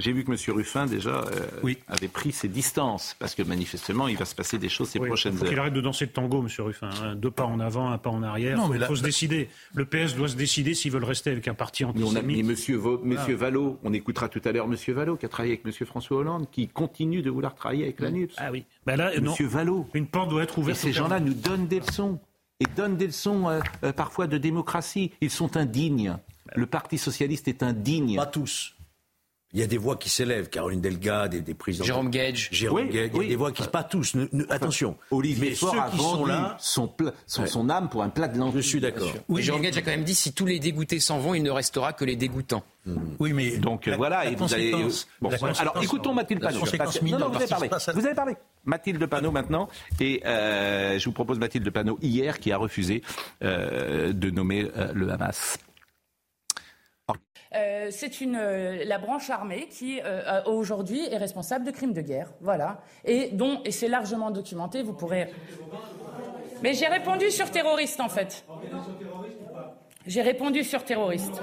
j'ai 0.00 0.12
vu 0.12 0.24
que 0.24 0.32
M. 0.32 0.56
Ruffin, 0.56 0.86
déjà, 0.86 1.24
euh, 1.62 1.74
avait 1.86 2.08
pris 2.08 2.32
ses 2.32 2.48
distances, 2.48 3.14
parce 3.20 3.36
que 3.36 3.44
manifestement, 3.44 4.08
il 4.08 4.16
va 4.16 4.24
se 4.24 4.34
passer 4.34 4.58
des 4.58 4.68
choses 4.68 4.88
ces 4.88 4.98
prochaines 4.98 5.34
heures. 5.34 5.38
Il 5.42 5.44
faut 5.44 5.50
qu'il 5.50 5.58
arrête 5.60 5.72
de 5.72 5.80
danser 5.80 6.06
le 6.06 6.10
tango, 6.10 6.42
M. 6.42 6.48
Ruffin. 6.58 6.90
Hein. 7.00 7.14
Deux 7.14 7.30
pas 7.30 7.44
en 7.44 7.60
avant, 7.60 7.90
un 7.90 7.98
pas 7.98 8.10
en 8.10 8.24
arrière. 8.24 8.58
Il 8.74 8.84
faut, 8.84 8.96
se 8.96 9.04
décider. 9.04 9.50
Le 9.74 9.84
PS 9.84 10.16
doit 10.16 10.26
se 10.26 10.34
décider 10.34 10.74
s'ils 10.74 10.90
veulent 10.90 11.04
rester 11.04 11.30
avec 11.30 11.46
un 11.46 11.54
parti 11.54 11.84
antisémite. 11.84 12.12
Mais, 12.12 12.42
on 12.42 12.48
a, 12.48 12.98
mais 13.04 13.14
M. 13.14 13.34
Vallot, 13.36 13.78
on 13.84 13.92
écoutera 13.92 14.28
tout 14.28 14.42
à 14.44 14.50
l'heure 14.50 14.66
M. 14.66 14.76
Vallot, 14.94 15.16
qui 15.16 15.26
a 15.26 15.28
travaillé 15.28 15.60
avec 15.62 15.64
M. 15.64 15.86
François 15.86 16.16
Hollande, 16.16 16.48
qui 16.50 16.66
continue 16.66 17.22
de 17.22 17.30
vouloir 17.30 17.54
travailler 17.54 17.84
avec 17.84 18.00
la 18.00 18.10
NUPS. 18.10 18.34
Ah 18.36 18.50
oui. 18.50 18.64
Ben 18.84 18.96
là, 18.96 19.14
M. 19.14 19.28
Vallot. 19.42 19.86
Une 19.94 20.08
porte 20.08 20.30
doit 20.30 20.42
être 20.42 20.58
ouverte. 20.58 20.76
Et 20.76 20.80
ces 20.80 20.92
gens-là 20.92 21.20
nous 21.20 21.34
donnent 21.34 21.68
des 21.68 21.78
leçons. 21.78 22.18
Et 22.58 22.66
donnent 22.76 22.96
des 22.96 23.06
leçons 23.06 23.48
euh, 23.48 23.60
euh, 23.84 23.92
parfois 23.92 24.26
de 24.26 24.38
démocratie. 24.38 25.12
Ils 25.20 25.30
sont 25.30 25.56
indignes. 25.56 26.16
Le 26.56 26.66
Parti 26.66 26.98
socialiste 26.98 27.46
est 27.46 27.62
indigne. 27.62 28.16
Pas 28.16 28.26
tous. 28.26 28.74
Il 29.54 29.60
y 29.60 29.62
a 29.62 29.66
des 29.66 29.78
voix 29.78 29.96
qui 29.96 30.10
s'élèvent, 30.10 30.50
Caroline 30.50 30.82
Delgade 30.82 31.32
et 31.32 31.40
des 31.40 31.54
présidents. 31.54 31.86
Jérôme 31.86 32.10
Gage. 32.10 32.50
Jérôme 32.52 32.82
oui, 32.82 32.92
Gage. 32.92 33.10
Il 33.14 33.22
y 33.22 33.24
a 33.24 33.28
des 33.28 33.36
voix 33.36 33.50
qui, 33.50 33.66
pas 33.66 33.82
tous, 33.82 34.14
attention. 34.50 34.96
Olivier 35.10 35.54
Faure 35.54 35.80
a 35.80 35.88
vendu 35.88 36.02
sont 36.02 36.26
là, 36.26 36.56
son, 37.26 37.46
son, 37.46 37.70
âme 37.70 37.88
pour 37.88 38.02
un 38.02 38.10
plat 38.10 38.28
de 38.28 38.38
lentilles. 38.38 38.60
Je 38.60 38.66
suis 38.66 38.80
d'accord. 38.80 39.10
Oui, 39.28 39.42
Jérôme 39.42 39.62
Gage 39.62 39.78
a 39.78 39.82
quand 39.82 39.90
même 39.90 40.04
dit 40.04 40.14
si 40.14 40.34
tous 40.34 40.44
les 40.44 40.58
dégoûtés 40.58 41.00
s'en 41.00 41.18
vont, 41.18 41.32
il 41.32 41.42
ne 41.42 41.50
restera 41.50 41.94
que 41.94 42.04
les 42.04 42.16
dégoûtants. 42.16 42.62
Hmm. 42.84 42.96
Oui, 43.18 43.32
mais 43.32 43.56
donc 43.56 43.88
voilà, 43.88 44.30
et 44.30 44.34
vous 44.34 44.52
allez. 44.52 44.72
Bon, 45.20 45.30
alors 45.58 45.82
écoutons 45.82 46.12
Mathilde 46.12 46.42
Panot. 46.42 46.60
Non, 47.02 47.18
non, 47.18 47.28
vous 47.30 47.36
avez 47.36 47.46
parlé. 47.46 47.70
Vous 47.94 48.06
avez 48.06 48.14
parlé. 48.14 48.36
Mathilde 48.64 49.06
Panot 49.06 49.30
maintenant, 49.30 49.68
et 49.98 50.22
euh, 50.26 50.98
je 50.98 51.04
vous 51.06 51.12
propose 51.12 51.38
Mathilde 51.38 51.68
Panot 51.70 51.98
hier 52.02 52.38
qui 52.38 52.52
a 52.52 52.58
refusé 52.58 53.02
euh, 53.42 54.12
de 54.12 54.30
nommer 54.30 54.70
euh, 54.76 54.92
le 54.94 55.10
Hamas. 55.10 55.58
Euh, 57.54 57.88
c'est 57.90 58.10
euh, 58.22 58.84
la 58.84 58.98
branche 58.98 59.30
armée 59.30 59.68
qui 59.70 60.00
euh, 60.04 60.42
aujourd'hui 60.44 61.00
est 61.10 61.16
responsable 61.16 61.64
de 61.64 61.70
crimes 61.70 61.94
de 61.94 62.02
guerre, 62.02 62.30
voilà, 62.40 62.82
et 63.06 63.32
c'est 63.70 63.88
largement 63.88 64.30
documenté. 64.30 64.82
Vous 64.82 64.92
pourrez. 64.92 65.30
Mais 66.62 66.74
j'ai 66.74 66.88
répondu 66.88 67.30
sur 67.30 67.50
terroriste 67.50 68.00
en 68.00 68.08
fait. 68.08 68.44
J'ai 70.06 70.22
répondu 70.22 70.62
sur 70.62 70.84
terroriste. 70.84 71.40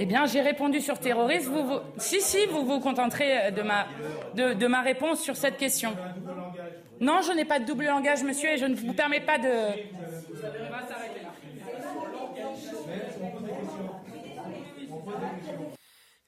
Eh 0.00 0.06
bien, 0.06 0.26
j'ai 0.26 0.40
répondu 0.40 0.80
sur 0.80 0.98
terroriste. 0.98 1.50
Si, 1.96 2.20
si, 2.20 2.46
vous 2.46 2.64
vous 2.64 2.78
contenterez 2.78 3.50
de, 3.50 4.54
de 4.54 4.66
ma 4.66 4.80
réponse 4.82 5.20
sur 5.20 5.36
cette 5.36 5.56
question. 5.56 5.92
Non, 7.00 7.20
je 7.22 7.32
n'ai 7.32 7.44
pas 7.44 7.58
de 7.58 7.64
double 7.64 7.86
langage, 7.86 8.22
monsieur, 8.22 8.50
et 8.50 8.58
je 8.58 8.66
ne 8.66 8.74
vous 8.74 8.92
permets 8.92 9.20
pas 9.20 9.38
de. 9.38 9.48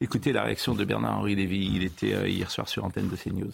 Écoutez 0.00 0.32
la 0.32 0.44
réaction 0.44 0.74
de 0.74 0.84
Bernard-Henri 0.84 1.34
Lévy. 1.34 1.70
Il 1.74 1.84
était 1.84 2.14
euh, 2.14 2.28
hier 2.28 2.50
soir 2.50 2.68
sur 2.68 2.84
antenne 2.84 3.08
de 3.08 3.16
CNews. 3.16 3.52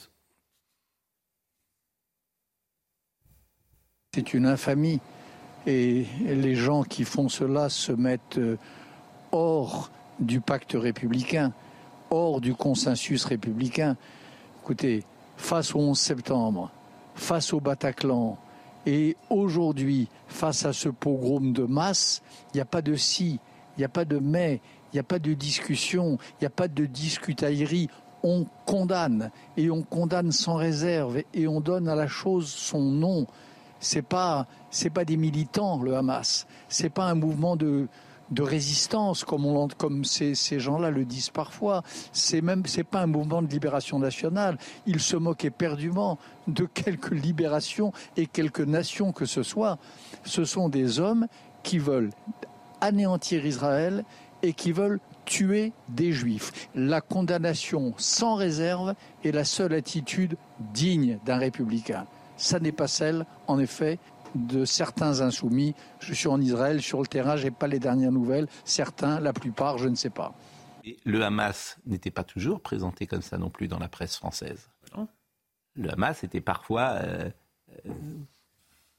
C'est 4.15 4.33
une 4.33 4.47
infamie. 4.47 5.01
Et 5.67 6.07
les 6.21 6.55
gens 6.55 6.85
qui 6.85 7.05
font 7.05 7.29
cela 7.29 7.69
se 7.69 7.91
mettent 7.91 8.39
euh, 8.39 8.57
hors 9.33 9.91
du 10.21 10.41
pacte 10.41 10.75
républicain, 10.75 11.53
hors 12.11 12.41
du 12.41 12.55
consensus 12.55 13.25
républicain. 13.25 13.97
Écoutez, 14.63 15.03
face 15.37 15.75
au 15.75 15.81
11 15.81 15.99
septembre, 15.99 16.71
face 17.17 17.53
au 17.53 17.61
Bataclan, 17.61 18.39
et 18.87 19.17
aujourd'hui, 19.31 20.09
face 20.29 20.65
à 20.65 20.73
ce 20.73 20.89
pogrom 20.89 21.53
de 21.53 21.65
masse, 21.65 22.23
il 22.55 22.59
n'y 22.59 22.61
a 22.61 22.65
pas 22.65 22.83
de 22.83 22.95
si, 22.95 23.41
il 23.77 23.81
n'y 23.81 23.85
a 23.85 23.89
pas 23.89 24.05
de 24.05 24.19
mais, 24.19 24.61
il 24.93 24.97
n'y 24.97 25.01
a 25.01 25.05
pas 25.05 25.19
de 25.19 25.35
discussion, 25.35 26.19
il 26.33 26.43
n'y 26.43 26.47
a 26.47 26.51
pas 26.51 26.69
de 26.69 26.87
discutaillerie. 26.87 27.89
On 28.23 28.47
condamne 28.65 29.31
et 29.57 29.71
on 29.71 29.83
condamne 29.83 30.33
sans 30.33 30.55
réserve 30.55 31.23
et 31.35 31.47
on 31.47 31.61
donne 31.61 31.89
à 31.89 31.95
la 31.95 32.09
chose 32.09 32.49
son 32.49 32.81
nom. 32.81 33.27
C'est 33.79 34.03
pas 34.03 34.47
c'est 34.71 34.91
pas 34.91 35.05
des 35.05 35.17
militants 35.17 35.83
le 35.83 35.97
Hamas, 35.97 36.47
c'est 36.69 36.89
pas 36.89 37.05
un 37.05 37.15
mouvement 37.15 37.57
de 37.57 37.89
de 38.31 38.43
résistance 38.43 39.25
comme 39.25 39.47
on 39.47 39.69
comme 39.69 40.05
ces, 40.05 40.35
ces 40.35 40.59
gens-là 40.59 40.91
le 40.91 41.05
disent 41.05 41.31
parfois. 41.31 41.83
C'est 42.13 42.41
même 42.41 42.63
c'est 42.67 42.85
pas 42.85 43.03
un 43.03 43.07
mouvement 43.07 43.43
de 43.43 43.49
libération 43.49 43.99
nationale. 43.99 44.59
Ils 44.87 45.01
se 45.01 45.17
moquent 45.17 45.45
éperdument 45.45 46.19
de 46.49 46.65
quelques 46.75 47.13
libérations 47.13 47.93
et 48.17 48.27
quelques 48.27 48.61
nations 48.61 49.13
que 49.13 49.27
ce 49.27 49.43
soit. 49.43 49.79
Ce 50.25 50.45
sont 50.45 50.69
des 50.69 51.01
hommes 51.01 51.27
qui 51.63 51.79
veulent 51.79 52.11
anéantir 52.81 53.45
Israël 53.45 54.05
et 54.43 54.53
qui 54.53 54.73
veulent 54.73 55.01
tuer 55.25 55.73
des 55.89 56.13
juifs. 56.13 56.69
La 56.75 57.01
condamnation 57.01 57.95
sans 57.99 58.35
réserve 58.35 58.95
est 59.25 59.33
la 59.33 59.45
seule 59.45 59.75
attitude 59.75 60.37
digne 60.73 61.19
d'un 61.25 61.39
républicain. 61.39 62.07
Ça 62.37 62.61
n'est 62.61 62.73
pas 62.73 62.87
celle, 62.87 63.27
en 63.47 63.59
effet, 63.59 63.99
de 64.35 64.65
certains 64.65 65.21
insoumis. 65.21 65.75
Je 66.01 66.15
suis 66.15 66.29
en 66.29 66.41
Israël, 66.41 66.83
sur 66.83 67.01
le 67.01 67.07
terrain, 67.07 67.37
je 67.37 67.45
n'ai 67.45 67.51
pas 67.51 67.67
les 67.67 67.79
dernières 67.79 68.13
nouvelles. 68.13 68.47
Certains, 68.65 69.21
la 69.21 69.33
plupart, 69.33 69.79
je 69.79 69.89
ne 69.89 69.95
sais 69.95 70.11
pas. 70.11 70.35
le 71.05 71.25
Hamas 71.25 71.79
n'était 71.87 72.11
pas 72.11 72.25
toujours 72.25 72.61
présenté 72.61 73.07
comme 73.07 73.23
ça 73.23 73.39
non 73.39 73.51
plus 73.51 73.69
dans 73.69 73.79
la 73.79 73.89
presse 73.89 74.17
française. 74.17 74.71
Le 75.75 75.91
Hamas 75.91 76.25
était 76.25 76.41
parfois 76.41 76.99
euh, 77.03 77.31
euh, 77.87 77.91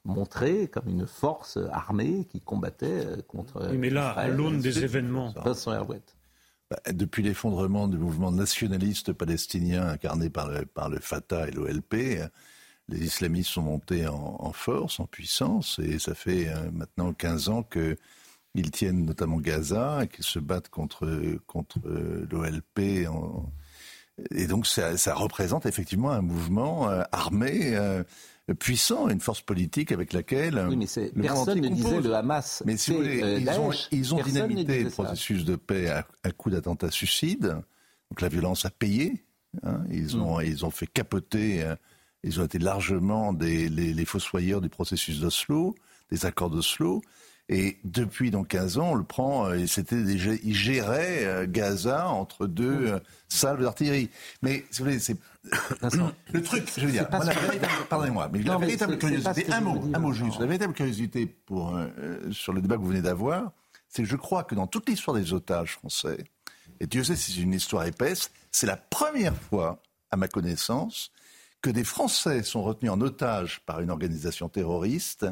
montré 0.08 0.68
comme 0.68 0.88
une 0.88 1.06
force 1.06 1.60
armée 1.72 2.26
qui 2.32 2.42
combattait 2.42 3.06
euh, 3.06 3.18
contre. 3.28 3.70
Oui, 3.70 3.78
mais 3.78 3.90
là, 3.90 4.10
à 4.10 4.28
l'aune 4.28 4.60
des 4.60 4.84
événements. 4.84 5.34
Bah, 6.70 6.80
depuis 6.92 7.24
l'effondrement 7.24 7.88
du 7.88 7.98
mouvement 7.98 8.32
nationaliste 8.32 9.14
palestinien 9.14 9.88
incarné 9.88 10.30
par 10.30 10.50
le, 10.50 10.66
par 10.66 10.90
le 10.90 11.00
Fatah 11.00 11.48
et 11.48 11.52
l'OLP, 11.52 12.20
les 12.90 13.00
islamistes 13.04 13.52
sont 13.52 13.62
montés 13.62 14.08
en, 14.08 14.52
force, 14.54 15.00
en 15.00 15.06
puissance, 15.06 15.80
et 15.80 16.00
ça 16.00 16.16
fait 16.16 16.48
euh, 16.48 16.72
maintenant 16.72 17.14
15 17.14 17.50
ans 17.50 17.64
qu'ils 17.64 18.72
tiennent 18.72 19.06
notamment 19.06 19.38
Gaza 19.38 20.04
et 20.04 20.08
qu'ils 20.08 20.26
se 20.26 20.40
battent 20.40 20.70
contre, 20.70 21.08
contre 21.46 21.80
euh, 21.86 22.28
l'OLP. 22.32 23.08
Et 24.32 24.48
donc 24.48 24.66
ça, 24.68 24.98
ça, 24.98 25.14
représente 25.14 25.66
effectivement 25.66 26.12
un 26.12 26.22
mouvement 26.22 26.90
armé 27.12 27.78
puissant, 28.56 29.10
une 29.10 29.20
force 29.20 29.42
politique 29.42 29.92
avec 29.92 30.14
laquelle 30.14 30.68
oui, 30.70 30.78
mais 30.78 31.24
personne 31.28 31.60
ne 31.60 31.70
disait 31.70 32.02
le 32.02 32.14
Hamas. 32.16 32.64
Mais 32.66 32.78
si 32.78 32.92
vous 32.92 32.98
voulez, 32.98 33.22
euh, 33.22 33.40
ils, 33.40 33.50
ont, 33.50 33.72
ils 33.92 34.16
ont 34.16 34.22
dynamité 34.22 34.84
le 34.84 34.90
processus 34.90 35.44
de 35.44 35.56
paix 35.56 35.90
à, 35.90 36.32
coup 36.32 36.50
d'attentats 36.50 36.92
suicides. 36.92 37.58
Donc 38.10 38.22
la 38.22 38.30
violence 38.30 38.66
a 38.66 38.70
payé. 38.70 39.26
Hein. 39.64 39.84
Ils, 39.92 40.16
mm. 40.16 40.22
ont, 40.22 40.40
ils 40.40 40.66
ont 40.66 40.72
fait 40.72 40.88
capoter. 40.88 41.64
Euh, 41.64 41.76
ils 42.24 42.40
ont 42.40 42.46
été 42.46 42.58
largement 42.58 43.34
des, 43.34 43.70
les, 43.70 43.94
les 43.94 44.06
fossoyeurs 44.06 44.62
du 44.62 44.70
processus 44.70 45.20
d'Oslo, 45.20 45.76
des 46.10 46.26
accords 46.26 46.50
d'Oslo. 46.50 47.02
Et 47.50 47.78
depuis 47.86 48.30
donc 48.30 48.50
15 48.50 48.78
ans, 48.78 48.92
on 48.92 48.96
le 48.96 49.06
prend, 49.06 49.54
et 49.54 49.68
c'était 49.68 50.04
déjà, 50.04 50.32
il 50.44 50.54
gérait 50.54 51.48
Gaza 51.48 52.10
entre 52.10 52.46
deux 52.46 53.00
salves 53.30 53.62
d'artillerie. 53.62 54.10
Mais 54.42 54.66
si 54.70 54.80
vous 54.80 54.86
voulez, 54.86 55.00
c'est 55.00 55.16
le 56.34 56.42
truc, 56.42 56.70
je 56.78 56.86
veux 56.86 56.92
dire, 56.92 57.08
pardonnez-moi, 57.90 58.30
mais 58.34 58.44
la 58.44 58.58
véritable 58.58 58.98
curiosité, 58.98 59.50
un 59.52 59.62
mot, 59.62 59.82
un 59.94 60.00
mot 60.00 60.12
juste, 60.12 60.42
la 60.42 60.46
véritable 60.46 60.74
curiosité 60.74 61.26
pour, 61.26 61.80
sur 62.32 62.52
le 62.52 62.62
débat 62.62 62.76
que 62.76 62.82
vous 62.82 62.90
venez 62.90 63.02
d'avoir, 63.02 63.54
c'est 63.88 64.04
que 64.04 64.10
je 64.10 64.18
crois 64.18 64.44
que 64.44 64.54
dans 64.54 64.68
toute 64.68 64.90
l'histoire 64.90 65.16
des 65.16 65.32
otages 65.32 65.74
français, 65.74 66.18
et 66.80 66.88
Dieu 66.88 67.04
sait 67.04 67.16
si 67.16 67.32
c'est 67.32 67.42
une 67.42 67.54
histoire 67.54 67.86
épaisse, 67.86 68.32
c'est 68.52 68.68
la 68.68 68.78
première 68.78 69.36
fois, 69.36 69.82
à 70.12 70.18
ma 70.18 70.28
connaissance, 70.28 71.12
que 71.62 71.70
des 71.70 71.84
Français 71.84 72.44
sont 72.44 72.64
retenus 72.64 72.92
en 72.92 73.02
otage 73.02 73.62
par 73.66 73.82
une 73.82 73.90
organisation 73.90 74.48
terroriste, 74.50 75.26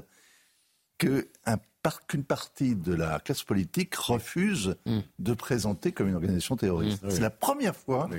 qu'une 2.07 2.23
partie 2.23 2.75
de 2.75 2.93
la 2.93 3.19
classe 3.19 3.43
politique 3.43 3.95
refuse 3.95 4.75
mm. 4.85 4.99
de 5.19 5.33
présenter 5.33 5.91
comme 5.91 6.07
une 6.07 6.15
organisation 6.15 6.55
terroriste. 6.55 7.03
Mm. 7.03 7.09
C'est 7.11 7.21
la 7.21 7.29
première 7.29 7.75
fois 7.75 8.09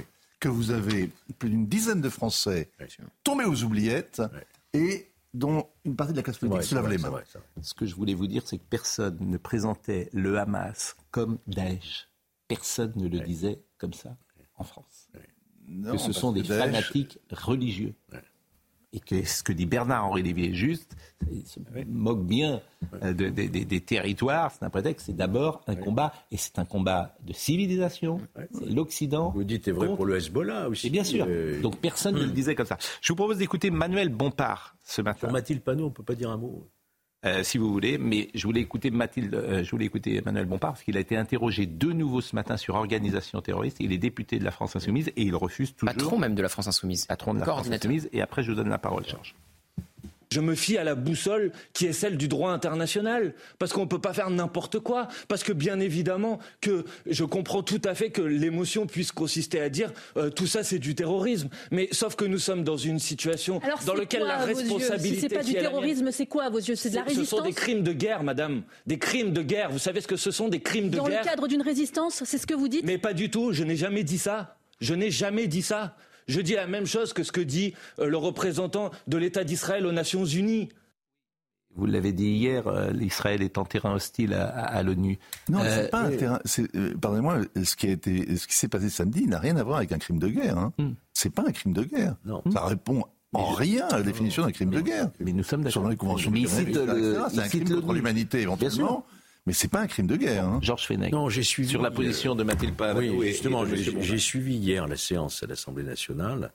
que 0.40 0.48
vous 0.48 0.70
avez 0.70 1.10
plus 1.38 1.50
d'une 1.50 1.66
dizaine 1.66 2.00
de 2.00 2.08
Français 2.08 2.70
tombés 3.24 3.44
aux 3.44 3.64
oubliettes 3.64 4.22
et 4.72 5.10
dont 5.34 5.66
une 5.84 5.96
partie 5.96 6.12
de 6.12 6.18
la 6.18 6.22
classe 6.22 6.38
politique 6.38 6.62
se 6.62 6.74
lave 6.74 6.88
les 6.88 6.98
mains. 6.98 7.12
Ce 7.60 7.74
que 7.74 7.86
je 7.86 7.94
voulais 7.94 8.14
vous 8.14 8.26
dire, 8.26 8.42
c'est 8.46 8.58
que 8.58 8.64
personne 8.68 9.18
ne 9.20 9.36
présentait 9.36 10.08
le 10.12 10.38
Hamas 10.38 10.96
comme 11.10 11.38
Daesh. 11.46 12.08
Personne 12.48 12.92
ne 12.96 13.08
le 13.08 13.20
disait 13.20 13.60
comme 13.78 13.92
ça 13.92 14.16
en 14.56 14.64
France. 14.64 15.08
que 15.90 15.98
ce 15.98 16.12
sont 16.12 16.32
des 16.32 16.44
fanatiques 16.44 17.18
religieux 17.30 17.94
et 18.96 19.00
que 19.00 19.24
ce 19.24 19.42
que 19.42 19.52
dit 19.52 19.66
Bernard-Henri 19.66 20.22
Lévy 20.22 20.46
est 20.46 20.54
juste, 20.54 20.96
il 21.30 21.46
se 21.46 21.60
moque 21.86 22.24
bien 22.24 22.62
euh, 23.02 23.12
des 23.12 23.80
territoires, 23.80 24.50
c'est 24.52 24.64
un 24.64 24.70
prétexte, 24.70 25.06
c'est 25.06 25.16
d'abord 25.16 25.60
un 25.66 25.76
combat, 25.76 26.14
et 26.32 26.38
c'est 26.38 26.58
un 26.58 26.64
combat 26.64 27.14
de 27.24 27.34
civilisation, 27.34 28.20
c'est 28.52 28.70
l'Occident. 28.70 29.30
Vous 29.34 29.44
dites, 29.44 29.66
c'est 29.66 29.72
vrai 29.72 29.94
pour 29.94 30.06
le 30.06 30.16
Hezbollah 30.16 30.68
aussi. 30.70 30.86
Et 30.86 30.90
bien 30.90 31.04
sûr, 31.04 31.26
donc 31.62 31.78
personne 31.78 32.14
ne 32.14 32.24
le 32.24 32.30
disait 32.30 32.54
comme 32.54 32.66
ça. 32.66 32.78
Je 33.02 33.12
vous 33.12 33.16
propose 33.16 33.38
d'écouter 33.38 33.70
Manuel 33.70 34.08
Bompard 34.08 34.76
ce 34.82 35.02
matin. 35.02 35.28
Sur 35.28 35.32
Mathilde 35.32 35.60
Panot, 35.60 35.84
on 35.84 35.88
ne 35.88 35.92
peut 35.94 36.02
pas 36.02 36.14
dire 36.14 36.30
un 36.30 36.38
mot. 36.38 36.66
Euh, 37.26 37.42
si 37.42 37.58
vous 37.58 37.70
voulez. 37.72 37.98
Mais 37.98 38.28
je 38.34 38.46
voulais 38.46 38.60
écouter 38.60 38.90
Mathilde, 38.90 39.34
euh, 39.34 39.64
je 39.64 39.70
voulais 39.70 39.86
écouter 39.86 40.16
Emmanuel 40.16 40.46
Bompard 40.46 40.72
parce 40.72 40.84
qu'il 40.84 40.96
a 40.96 41.00
été 41.00 41.16
interrogé 41.16 41.66
de 41.66 41.92
nouveau 41.92 42.20
ce 42.20 42.34
matin 42.34 42.56
sur 42.56 42.74
organisation 42.76 43.40
terroriste. 43.40 43.78
Il 43.80 43.92
est 43.92 43.98
député 43.98 44.38
de 44.38 44.44
la 44.44 44.50
France 44.50 44.76
Insoumise 44.76 45.08
et 45.08 45.22
il 45.22 45.34
refuse 45.34 45.74
toujours. 45.74 45.94
Patron 45.94 46.18
même 46.18 46.34
de 46.34 46.42
la 46.42 46.48
France 46.48 46.68
Insoumise. 46.68 47.06
Patron 47.06 47.34
de 47.34 47.40
la 47.40 47.46
France 47.46 47.70
Insoumise. 47.70 48.08
Et 48.12 48.22
après, 48.22 48.42
je 48.42 48.50
vous 48.50 48.56
donne 48.56 48.68
la 48.68 48.78
parole, 48.78 49.04
Georges. 49.06 49.34
Je 50.32 50.40
me 50.40 50.54
fie 50.54 50.76
à 50.76 50.84
la 50.84 50.94
boussole 50.94 51.52
qui 51.72 51.86
est 51.86 51.92
celle 51.92 52.16
du 52.16 52.28
droit 52.28 52.50
international, 52.50 53.34
parce 53.58 53.72
qu'on 53.72 53.82
ne 53.82 53.88
peut 53.88 54.00
pas 54.00 54.12
faire 54.12 54.30
n'importe 54.30 54.80
quoi, 54.80 55.08
parce 55.28 55.42
que 55.42 55.52
bien 55.52 55.78
évidemment 55.80 56.38
que 56.60 56.84
je 57.06 57.24
comprends 57.24 57.62
tout 57.62 57.80
à 57.84 57.94
fait 57.94 58.10
que 58.10 58.22
l'émotion 58.22 58.86
puisse 58.86 59.12
consister 59.12 59.60
à 59.60 59.68
dire 59.68 59.92
euh, 60.16 60.30
tout 60.30 60.46
ça 60.46 60.64
c'est 60.64 60.78
du 60.78 60.94
terrorisme, 60.94 61.48
mais 61.70 61.88
sauf 61.92 62.16
que 62.16 62.24
nous 62.24 62.38
sommes 62.38 62.64
dans 62.64 62.76
une 62.76 62.98
situation 62.98 63.60
dans 63.86 63.94
laquelle 63.94 64.24
la 64.24 64.38
responsabilité. 64.38 65.14
Si 65.16 65.20
c'est 65.20 65.34
pas 65.34 65.42
du 65.42 65.54
terrorisme, 65.54 66.10
c'est 66.10 66.26
quoi 66.26 66.44
à 66.44 66.50
vos 66.50 66.58
yeux? 66.58 66.74
C'est 66.74 66.90
de 66.90 66.96
la 66.96 67.02
résistance. 67.02 67.28
Ce 67.28 67.36
sont 67.36 67.42
des 67.42 67.52
crimes 67.52 67.82
de 67.82 67.92
guerre, 67.92 68.22
madame, 68.22 68.62
des 68.86 68.98
crimes 68.98 69.32
de 69.32 69.42
guerre. 69.42 69.70
Vous 69.70 69.78
savez 69.78 70.00
ce 70.00 70.06
que 70.06 70.16
ce 70.16 70.30
sont 70.30 70.48
des 70.48 70.60
crimes 70.60 70.90
de 70.90 70.96
guerre 70.96 71.04
Dans 71.04 71.08
le 71.08 71.24
cadre 71.24 71.48
d'une 71.48 71.62
résistance, 71.62 72.22
c'est 72.24 72.38
ce 72.38 72.46
que 72.46 72.54
vous 72.54 72.68
dites? 72.68 72.84
Mais 72.84 72.98
pas 72.98 73.12
du 73.12 73.30
tout. 73.30 73.52
Je 73.52 73.64
n'ai 73.64 73.76
jamais 73.76 74.02
dit 74.02 74.18
ça. 74.18 74.56
Je 74.80 74.94
n'ai 74.94 75.10
jamais 75.10 75.46
dit 75.46 75.62
ça. 75.62 75.96
Je 76.28 76.40
dis 76.40 76.54
la 76.54 76.66
même 76.66 76.86
chose 76.86 77.12
que 77.12 77.22
ce 77.22 77.32
que 77.32 77.40
dit 77.40 77.74
euh, 77.98 78.08
le 78.08 78.16
représentant 78.16 78.90
de 79.06 79.16
l'État 79.16 79.44
d'Israël 79.44 79.86
aux 79.86 79.92
Nations 79.92 80.24
Unies. 80.24 80.68
Vous 81.76 81.86
l'avez 81.86 82.12
dit 82.12 82.30
hier, 82.30 82.66
euh, 82.66 82.90
l'Israël 82.90 83.42
est 83.42 83.58
en 83.58 83.64
terrain 83.64 83.94
hostile 83.94 84.32
à, 84.32 84.82
l'ONU. 84.82 85.18
Non, 85.50 85.60
c'est 85.62 85.84
euh, 85.84 85.88
pas 85.88 86.00
un 86.00 86.10
terrain. 86.10 86.40
Pardonnez-moi, 87.00 87.42
ce 87.62 87.76
qui 87.76 87.88
a 87.88 87.90
été, 87.90 88.36
ce 88.36 88.46
qui 88.46 88.56
s'est 88.56 88.68
passé 88.68 88.88
samedi 88.88 89.26
n'a 89.26 89.38
rien 89.38 89.56
à 89.58 89.62
voir 89.62 89.76
avec 89.76 89.92
un 89.92 89.98
crime 89.98 90.18
de 90.18 90.28
guerre. 90.28 90.56
Hein. 90.56 90.72
Hmm. 90.78 90.94
C'est 91.12 91.30
pas 91.30 91.44
un 91.46 91.52
crime 91.52 91.74
de 91.74 91.84
guerre. 91.84 92.16
Non. 92.24 92.42
Ça 92.50 92.64
répond 92.64 93.04
en 93.34 93.50
rien 93.50 93.86
à 93.88 93.98
la 93.98 94.02
définition 94.02 94.44
d'un 94.44 94.52
crime 94.52 94.70
de 94.70 94.80
guerre. 94.80 95.10
Mais 95.20 95.32
nous 95.32 95.42
sommes 95.42 95.62
d'accord. 95.62 95.82
Sur 95.82 95.88
les 95.88 95.96
conventions 95.96 96.30
de 96.30 96.46
c'est 96.46 97.40
un 97.40 97.48
crime 97.48 97.68
contre 97.68 97.92
l'humanité 97.92 98.40
éventuellement. 98.40 99.04
Mais 99.46 99.52
c'est 99.52 99.68
pas 99.68 99.80
un 99.80 99.86
crime 99.86 100.08
de 100.08 100.16
guerre. 100.16 100.44
Hein. 100.44 100.58
Georges 100.60 100.86
Fenech. 100.86 101.12
Non, 101.12 101.28
j'ai 101.28 101.44
suivi. 101.44 101.70
Sur 101.70 101.82
la 101.82 101.92
position 101.92 102.34
de 102.34 102.42
Mathilde 102.42 102.74
Panot. 102.74 103.00
Oui, 103.00 103.28
justement, 103.28 103.64
j'ai 103.64 104.18
suivi 104.18 104.56
hier 104.56 104.88
la 104.88 104.96
séance 104.96 105.42
à 105.42 105.46
l'Assemblée 105.46 105.84
nationale. 105.84 106.52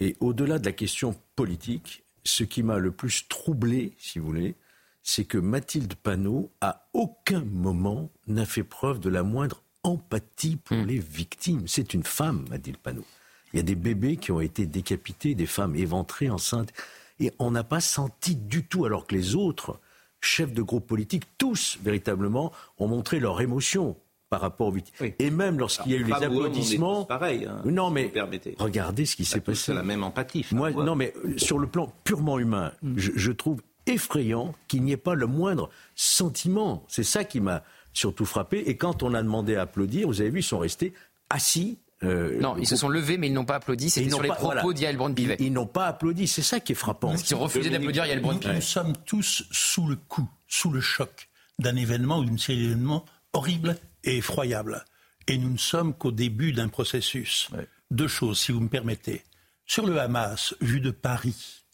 Et 0.00 0.16
au-delà 0.20 0.58
de 0.58 0.64
la 0.64 0.72
question 0.72 1.14
politique, 1.36 2.04
ce 2.24 2.44
qui 2.44 2.62
m'a 2.62 2.78
le 2.78 2.92
plus 2.92 3.28
troublé, 3.28 3.94
si 3.98 4.18
vous 4.18 4.26
voulez, 4.26 4.54
c'est 5.02 5.24
que 5.24 5.38
Mathilde 5.38 5.94
Panot, 5.94 6.50
à 6.60 6.88
aucun 6.92 7.42
moment, 7.44 8.10
n'a 8.26 8.46
fait 8.46 8.62
preuve 8.62 9.00
de 9.00 9.08
la 9.08 9.22
moindre 9.22 9.62
empathie 9.82 10.56
pour 10.56 10.76
hmm. 10.76 10.86
les 10.86 10.98
victimes. 10.98 11.66
C'est 11.66 11.94
une 11.94 12.04
femme, 12.04 12.44
Mathilde 12.50 12.78
Panot. 12.78 13.04
Il 13.52 13.56
y 13.56 13.60
a 13.60 13.62
des 13.62 13.74
bébés 13.74 14.16
qui 14.16 14.32
ont 14.32 14.40
été 14.40 14.66
décapités, 14.66 15.34
des 15.34 15.46
femmes 15.46 15.74
éventrées, 15.74 16.30
enceintes. 16.30 16.72
Et 17.20 17.32
on 17.38 17.50
n'a 17.50 17.64
pas 17.64 17.80
senti 17.80 18.36
du 18.36 18.64
tout, 18.64 18.84
alors 18.84 19.06
que 19.06 19.14
les 19.14 19.34
autres 19.34 19.80
chefs 20.20 20.52
de 20.52 20.62
groupe 20.62 20.86
politique, 20.86 21.24
tous 21.38 21.78
véritablement, 21.82 22.52
ont 22.78 22.88
montré 22.88 23.20
leur 23.20 23.40
émotion 23.40 23.96
par 24.30 24.40
rapport 24.40 24.68
aux 24.68 24.72
victimes. 24.72 25.12
Et 25.18 25.30
même 25.30 25.58
lorsqu'il 25.58 25.92
y 25.92 25.94
a 25.94 25.98
eu 25.98 26.04
les 26.04 26.12
applaudissements. 26.12 27.04
pareil. 27.04 27.46
Hein, 27.46 27.62
non, 27.64 27.90
mais 27.90 28.12
regardez 28.58 29.06
ce 29.06 29.16
qui 29.16 29.24
s'est 29.24 29.40
passé. 29.40 29.66
C'est 29.66 29.74
la 29.74 29.82
même 29.82 30.04
empathie. 30.04 30.44
Moi, 30.52 30.70
non, 30.70 30.94
mais 30.94 31.14
euh, 31.24 31.38
sur 31.38 31.58
le 31.58 31.66
plan 31.66 31.92
purement 32.04 32.38
humain, 32.38 32.72
mm. 32.82 32.94
je, 32.96 33.32
trouve 33.32 33.62
effrayant 33.86 34.54
qu'il 34.66 34.82
n'y 34.82 34.92
ait 34.92 34.98
pas 34.98 35.14
le 35.14 35.26
moindre 35.26 35.70
sentiment. 35.94 36.84
C'est 36.88 37.04
ça 37.04 37.24
qui 37.24 37.40
m'a 37.40 37.62
surtout 37.94 38.26
frappé. 38.26 38.58
Et 38.68 38.76
quand 38.76 39.02
on 39.02 39.14
a 39.14 39.22
demandé 39.22 39.56
à 39.56 39.62
applaudir, 39.62 40.08
vous 40.08 40.20
avez 40.20 40.30
vu, 40.30 40.40
ils 40.40 40.42
sont 40.42 40.58
restés 40.58 40.92
assis 41.30 41.78
euh, 42.04 42.38
non, 42.40 42.56
ils 42.56 42.66
se 42.66 42.76
sont 42.76 42.88
levés, 42.88 43.18
mais 43.18 43.26
ils 43.26 43.32
n'ont 43.32 43.44
pas 43.44 43.56
applaudi. 43.56 43.90
C'était 43.90 44.08
sur 44.08 44.22
les 44.22 44.28
propos 44.28 44.72
d'Yael 44.72 44.96
Braun-Pivet. 44.96 45.36
Ils, 45.40 45.52
n'ont 45.52 45.66
pas 45.66 45.86
applaudi. 45.86 46.28
C'est 46.28 46.42
ça 46.42 46.60
qui 46.60 46.72
est 46.72 46.76
frappant. 46.76 47.14
Ils 47.14 47.34
ont 47.34 47.40
refusé 47.40 47.70
d'applaudir 47.70 48.06
Yael 48.06 48.20
Braun-Pivet. 48.20 48.54
Nous 48.54 48.60
sommes 48.60 48.94
tous 49.04 49.44
sous 49.50 49.86
le 49.86 49.96
coup, 49.96 50.28
sous 50.46 50.70
le 50.70 50.80
choc 50.80 51.28
d'un 51.58 51.74
événement 51.74 52.18
ou 52.18 52.24
d'une 52.24 52.38
série 52.38 52.62
d'événements 52.62 53.04
horribles 53.32 53.76
et 54.04 54.18
effroyables. 54.18 54.84
Et 55.26 55.38
nous 55.38 55.50
ne 55.50 55.58
sommes 55.58 55.92
qu'au 55.92 56.12
début 56.12 56.52
d'un 56.52 56.68
processus. 56.68 57.48
Deux 57.90 58.08
choses, 58.08 58.38
si 58.38 58.52
vous 58.52 58.60
me 58.60 58.68
permettez. 58.68 59.24
Sur 59.66 59.86
le 59.86 60.00
Hamas, 60.00 60.54
vu 60.60 60.80
de 60.80 60.90
Paris, 60.90 61.64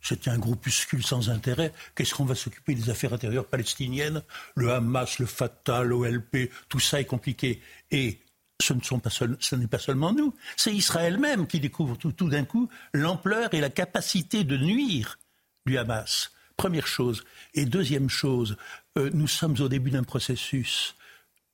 c'était 0.00 0.30
un 0.30 0.38
groupuscule 0.38 1.04
sans 1.04 1.30
intérêt. 1.30 1.72
Qu'est-ce 1.94 2.14
qu'on 2.14 2.24
va 2.24 2.34
s'occuper 2.34 2.74
des 2.74 2.90
affaires 2.90 3.12
intérieures 3.12 3.46
palestiniennes? 3.46 4.22
Le 4.54 4.72
Hamas, 4.72 5.18
le 5.18 5.26
Fatah, 5.26 5.82
l'OLP, 5.82 6.50
tout 6.68 6.80
ça 6.80 7.00
est 7.00 7.04
compliqué. 7.04 7.60
Et 7.90 8.20
ce 8.62 9.54
n'est 9.54 9.66
pas 9.66 9.78
seulement 9.78 10.12
nous, 10.12 10.34
c'est 10.56 10.74
Israël 10.74 11.18
même 11.18 11.46
qui 11.46 11.60
découvre 11.60 11.96
tout, 11.96 12.28
d'un 12.28 12.44
coup 12.44 12.68
l'ampleur 12.92 13.52
et 13.54 13.60
la 13.60 13.70
capacité 13.70 14.44
de 14.44 14.56
nuire 14.56 15.18
du 15.66 15.78
Hamas. 15.78 16.32
Première 16.56 16.86
chose. 16.86 17.24
Et 17.54 17.66
deuxième 17.66 18.08
chose, 18.08 18.56
euh, 18.96 19.10
nous 19.12 19.28
sommes 19.28 19.56
au 19.60 19.68
début 19.68 19.90
d'un 19.90 20.04
processus. 20.04 20.96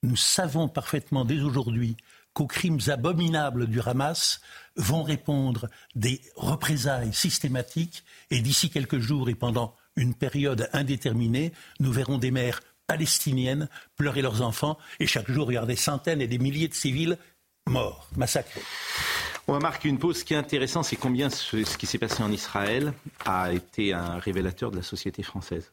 Nous 0.02 0.16
savons 0.16 0.68
parfaitement 0.68 1.24
dès 1.24 1.40
aujourd'hui 1.40 1.96
qu'aux 2.34 2.46
crimes 2.46 2.78
abominables 2.86 3.66
du 3.66 3.80
Hamas 3.80 4.40
vont 4.76 5.02
répondre 5.02 5.68
des 5.94 6.20
représailles 6.36 7.12
systématiques 7.12 8.04
et 8.30 8.40
d'ici 8.40 8.70
quelques 8.70 9.00
jours 9.00 9.28
et 9.28 9.34
pendant 9.34 9.74
une 9.96 10.14
période 10.14 10.68
indéterminée, 10.72 11.52
nous 11.80 11.92
verrons 11.92 12.18
des 12.18 12.30
mères 12.30 12.60
palestiniennes 12.86 13.68
pleurer 13.96 14.22
leurs 14.22 14.42
enfants 14.42 14.78
et 15.00 15.06
chaque 15.06 15.30
jour 15.30 15.46
des 15.46 15.76
centaines 15.76 16.20
et 16.20 16.26
des 16.26 16.38
milliers 16.38 16.68
de 16.68 16.74
civils 16.74 17.18
morts, 17.68 18.08
massacrés. 18.16 18.62
On 19.48 19.54
va 19.54 19.58
marquer 19.58 19.88
une 19.88 19.98
pause. 19.98 20.18
Ce 20.18 20.24
qui 20.24 20.34
est 20.34 20.36
intéressant, 20.36 20.82
c'est 20.82 20.96
combien 20.96 21.28
ce, 21.30 21.76
qui 21.76 21.86
s'est 21.86 21.98
passé 21.98 22.22
en 22.22 22.30
Israël 22.30 22.92
a 23.24 23.52
été 23.52 23.92
un 23.92 24.18
révélateur 24.18 24.70
de 24.70 24.76
la 24.76 24.82
société 24.82 25.22
française. 25.22 25.72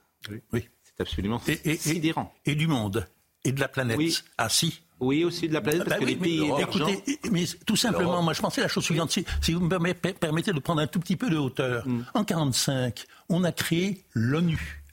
Oui. 0.51 0.67
C'est 0.83 1.01
absolument 1.01 1.39
sidérant. 1.77 2.33
Et, 2.45 2.55
du 2.55 2.67
monde. 2.67 3.07
Et 3.45 3.51
de 3.51 3.59
la 3.59 3.67
planète. 3.67 3.97
Oui. 3.97 4.17
Ah 4.37 4.49
si. 4.49 4.81
Oui, 4.99 5.23
aussi 5.23 5.47
de 5.47 5.53
la 5.53 5.61
planète, 5.61 5.85
parce 5.85 5.97
bah 5.97 6.05
que 6.05 6.09
les 6.09 6.17
pays 6.17 6.51
écoutez, 6.59 7.19
mais 7.31 7.45
tout 7.65 7.77
simplement, 7.77 8.21
moi 8.21 8.33
je 8.33 8.41
pensais 8.41 8.59
la 8.59 8.67
chose 8.67 8.83
suivante, 8.83 9.11
si, 9.11 9.53
vous 9.53 9.61
me 9.61 9.69
permettez 9.69 10.51
de 10.51 10.59
prendre 10.59 10.81
un 10.81 10.87
tout 10.87 10.99
petit 10.99 11.15
peu 11.15 11.29
de 11.29 11.37
hauteur. 11.37 11.87
Mm. 11.87 12.03
En 12.13 12.23
1945, 12.23 13.05
on 13.29 13.45
a 13.45 13.53
créé 13.53 14.03
l'ONU. 14.13 14.83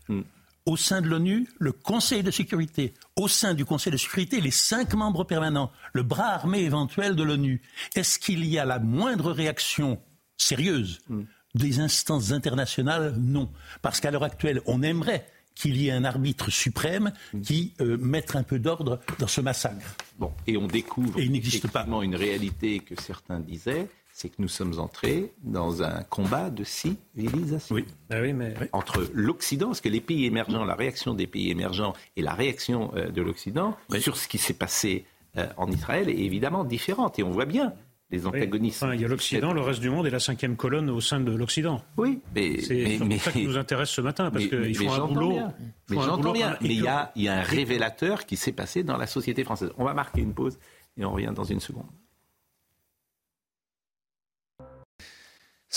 Au 0.67 0.77
sein 0.77 1.01
de 1.01 1.07
l'ONU, 1.07 1.49
le 1.61 1.71
Conseil 1.71 2.25
de 2.25 2.33
sécurité, 2.33 2.93
au 3.15 3.29
sein 3.29 3.55
du 3.55 3.65
Conseil 3.65 3.93
de 3.93 3.97
sécurité, 3.97 4.41
les 4.41 4.51
cinq 4.51 4.95
membres 4.95 5.23
permanents, 5.23 5.71
le 5.93 6.03
bras 6.03 6.31
armé 6.31 6.59
éventuel 6.59 7.15
de 7.15 7.23
l'ONU. 7.23 7.63
Est-ce 7.95 8.19
qu'il 8.19 8.45
y 8.45 8.59
a 8.59 8.65
la 8.65 8.81
moindre 8.81 9.31
réaction 9.31 10.01
sérieuse 10.37 10.99
hmm. 11.09 11.23
des 11.55 11.79
instances 11.79 12.33
internationales? 12.33 13.15
Non. 13.17 13.49
Parce 13.81 14.01
qu'à 14.01 14.11
l'heure 14.11 14.25
actuelle, 14.25 14.61
on 14.67 14.83
aimerait 14.83 15.29
qu'il 15.55 15.77
y 15.77 15.87
ait 15.87 15.93
un 15.93 16.05
arbitre 16.05 16.51
suprême 16.51 17.13
hmm. 17.33 17.43
qui 17.43 17.73
euh, 17.81 17.97
mette 17.99 18.35
un 18.35 18.43
peu 18.43 18.59
d'ordre 18.59 18.99
dans 19.21 19.29
ce 19.29 19.41
massacre. 19.41 19.95
Bon, 20.19 20.33
et 20.49 20.57
on 20.57 20.67
découvre 20.67 21.17
et 21.21 21.25
il 21.27 21.31
n'existe 21.31 21.69
pas. 21.69 21.87
une 22.03 22.17
réalité 22.17 22.81
que 22.81 23.01
certains 23.01 23.39
disaient, 23.39 23.89
c'est 24.17 24.31
que 24.31 24.37
nous 24.39 24.49
sommes 24.49 24.79
entrés 24.79 25.35
dans 25.43 25.83
un 25.83 26.03
combat 26.05 26.49
de 26.49 26.65
civilisation. 26.65 27.75
Oui, 27.75 27.85
ah 28.09 28.23
oui 28.23 28.33
mais... 28.33 28.55
Entre 28.73 29.07
l'Occident, 29.13 29.67
parce 29.67 29.83
que 29.83 29.91
les 29.91 30.01
pays 30.01 30.25
émergents, 30.25 30.65
la 30.65 30.75
réaction 30.75 31.13
des 31.13 31.27
pays 31.27 31.51
émergents 31.51 31.93
et 32.17 32.23
la 32.23 32.33
réaction 32.33 32.93
euh, 32.97 33.11
de 33.11 33.21
l'Occident 33.21 33.77
sur 33.99 34.17
ce 34.17 34.27
qui 34.27 34.39
s'est 34.39 34.55
passé 34.55 35.05
euh, 35.37 35.47
en 35.59 35.71
Israël 35.71 36.09
est 36.09 36.17
évidemment 36.17 36.65
différente. 36.65 37.19
Et 37.19 37.25
on 37.25 37.31
voit 37.31 37.45
bien 37.45 37.75
les 38.11 38.27
antagonistes. 38.27 38.87
il 38.95 39.03
y 39.03 39.05
a 39.05 39.09
l'Occident, 39.09 39.53
le 39.53 39.61
reste 39.61 39.81
du 39.81 39.91
monde 39.91 40.07
et 40.07 40.11
la 40.11 40.19
cinquième 40.19 40.57
colonne 40.57 40.89
au 40.89 41.03
sein 41.03 41.21
de 41.21 41.33
l'Occident. 41.33 41.83
Oui, 41.99 42.21
mais 42.35 42.63
c'est 42.63 42.99
mais, 43.05 43.19
ça 43.19 43.33
qui 43.33 43.45
nous 43.45 43.59
intéresse 43.59 43.91
ce 43.91 44.01
matin 44.01 44.31
parce 44.31 44.47
qu'ils 44.47 44.77
font 44.77 44.93
un 44.93 45.09
boulot. 45.09 45.33
Bien. 45.33 45.55
Mais 45.91 45.97
j'entends 45.97 46.33
bien. 46.33 46.57
Mais 46.63 46.69
il 46.71 46.81
y, 46.81 46.89
a, 46.89 47.13
il 47.17 47.25
y 47.25 47.29
a 47.29 47.35
un 47.35 47.43
révélateur 47.43 48.25
qui 48.25 48.37
s'est 48.37 48.53
passé 48.53 48.83
dans 48.83 48.97
la 48.97 49.07
société 49.07 49.45
française. 49.45 49.73
On 49.77 49.85
va 49.85 49.93
marquer 49.93 50.23
une 50.23 50.33
pause 50.33 50.59
et 50.97 51.05
on 51.05 51.13
revient 51.13 51.35
dans 51.37 51.45
une 51.45 51.61
seconde. 51.61 51.85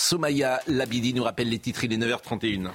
Somaya 0.00 0.60
Labidi 0.66 1.12
nous 1.12 1.22
rappelle 1.22 1.50
les 1.50 1.58
titres, 1.58 1.84
il 1.84 1.92
est 1.92 1.98
9h31. 1.98 2.70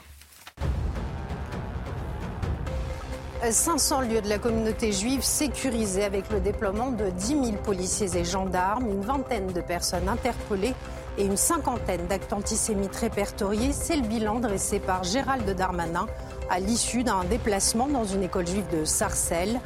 500 3.49 4.01
lieux 4.01 4.21
de 4.21 4.29
la 4.29 4.37
communauté 4.37 4.91
juive 4.91 5.23
sécurisés 5.23 6.03
avec 6.03 6.29
le 6.29 6.39
déploiement 6.39 6.91
de 6.91 7.09
10 7.09 7.27
000 7.27 7.41
policiers 7.63 8.15
et 8.15 8.23
gendarmes, 8.23 8.87
une 8.87 9.01
vingtaine 9.01 9.47
de 9.47 9.59
personnes 9.61 10.07
interpellées 10.07 10.75
et 11.17 11.25
une 11.25 11.35
cinquantaine 11.35 12.05
d'actes 12.05 12.31
antisémites 12.31 12.95
répertoriés. 12.95 13.73
C'est 13.73 13.95
le 13.95 14.07
bilan 14.07 14.39
dressé 14.39 14.79
par 14.79 15.03
Gérald 15.03 15.49
Darmanin 15.49 16.05
à 16.51 16.59
l'issue 16.59 17.03
d'un 17.03 17.23
déplacement 17.23 17.87
dans 17.87 18.05
une 18.05 18.21
école 18.21 18.45
juive 18.45 18.69
de 18.71 18.85
Sarcelles. 18.85 19.59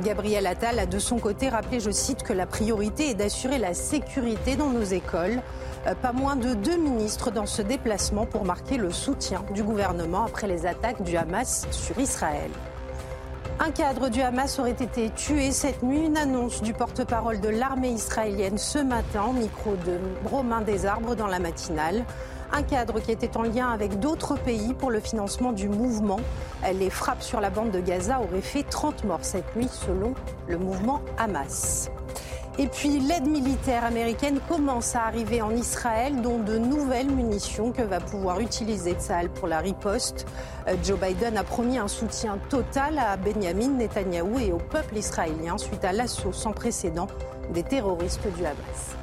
Gabriel 0.00 0.46
Attal 0.46 0.78
a 0.78 0.86
de 0.86 0.98
son 0.98 1.18
côté 1.18 1.50
rappelé, 1.50 1.78
je 1.78 1.90
cite, 1.90 2.22
que 2.22 2.32
la 2.32 2.46
priorité 2.46 3.10
est 3.10 3.14
d'assurer 3.14 3.58
la 3.58 3.74
sécurité 3.74 4.56
dans 4.56 4.70
nos 4.70 4.82
écoles. 4.82 5.42
Euh, 5.86 5.94
pas 5.94 6.12
moins 6.12 6.36
de 6.36 6.54
deux 6.54 6.76
ministres 6.76 7.30
dans 7.30 7.46
ce 7.46 7.60
déplacement 7.60 8.24
pour 8.24 8.44
marquer 8.44 8.76
le 8.76 8.90
soutien 8.90 9.42
du 9.52 9.64
gouvernement 9.64 10.24
après 10.24 10.46
les 10.46 10.64
attaques 10.64 11.02
du 11.02 11.16
Hamas 11.16 11.66
sur 11.72 11.98
Israël. 11.98 12.50
Un 13.58 13.70
cadre 13.70 14.08
du 14.08 14.20
Hamas 14.20 14.58
aurait 14.58 14.70
été 14.70 15.10
tué 15.10 15.50
cette 15.50 15.82
nuit. 15.82 16.06
Une 16.06 16.16
annonce 16.16 16.62
du 16.62 16.72
porte-parole 16.72 17.40
de 17.40 17.48
l'armée 17.48 17.90
israélienne 17.90 18.58
ce 18.58 18.78
matin, 18.78 19.32
micro 19.32 19.74
de 19.84 19.98
Romain 20.28 20.60
Desarbres 20.60 21.16
dans 21.16 21.26
la 21.26 21.40
matinale. 21.40 22.04
Un 22.52 22.62
cadre 22.62 23.00
qui 23.00 23.10
était 23.10 23.36
en 23.36 23.42
lien 23.42 23.70
avec 23.70 23.98
d'autres 23.98 24.36
pays 24.36 24.74
pour 24.74 24.90
le 24.90 25.00
financement 25.00 25.52
du 25.52 25.68
mouvement. 25.68 26.20
Les 26.74 26.90
frappes 26.90 27.22
sur 27.22 27.40
la 27.40 27.50
bande 27.50 27.70
de 27.70 27.80
Gaza 27.80 28.20
auraient 28.20 28.40
fait 28.40 28.62
30 28.62 29.04
morts 29.04 29.22
cette 29.24 29.56
nuit 29.56 29.70
selon 29.70 30.14
le 30.48 30.58
mouvement 30.58 31.00
Hamas. 31.18 31.90
Et 32.58 32.66
puis 32.66 33.00
l'aide 33.00 33.26
militaire 33.26 33.82
américaine 33.82 34.38
commence 34.46 34.94
à 34.94 35.04
arriver 35.04 35.40
en 35.40 35.52
Israël, 35.52 36.20
dont 36.20 36.38
de 36.38 36.58
nouvelles 36.58 37.10
munitions 37.10 37.72
que 37.72 37.80
va 37.80 37.98
pouvoir 37.98 38.40
utiliser 38.40 38.92
Tsahal 38.92 39.30
pour 39.30 39.48
la 39.48 39.60
riposte. 39.60 40.26
Euh, 40.68 40.74
Joe 40.84 40.98
Biden 41.00 41.38
a 41.38 41.44
promis 41.44 41.78
un 41.78 41.88
soutien 41.88 42.38
total 42.50 42.98
à 42.98 43.16
Benjamin 43.16 43.68
Netanyahou 43.68 44.38
et 44.38 44.52
au 44.52 44.58
peuple 44.58 44.98
israélien 44.98 45.56
suite 45.56 45.84
à 45.84 45.92
l'assaut 45.92 46.34
sans 46.34 46.52
précédent 46.52 47.06
des 47.54 47.62
terroristes 47.62 48.28
du 48.36 48.44
Hamas. 48.44 48.96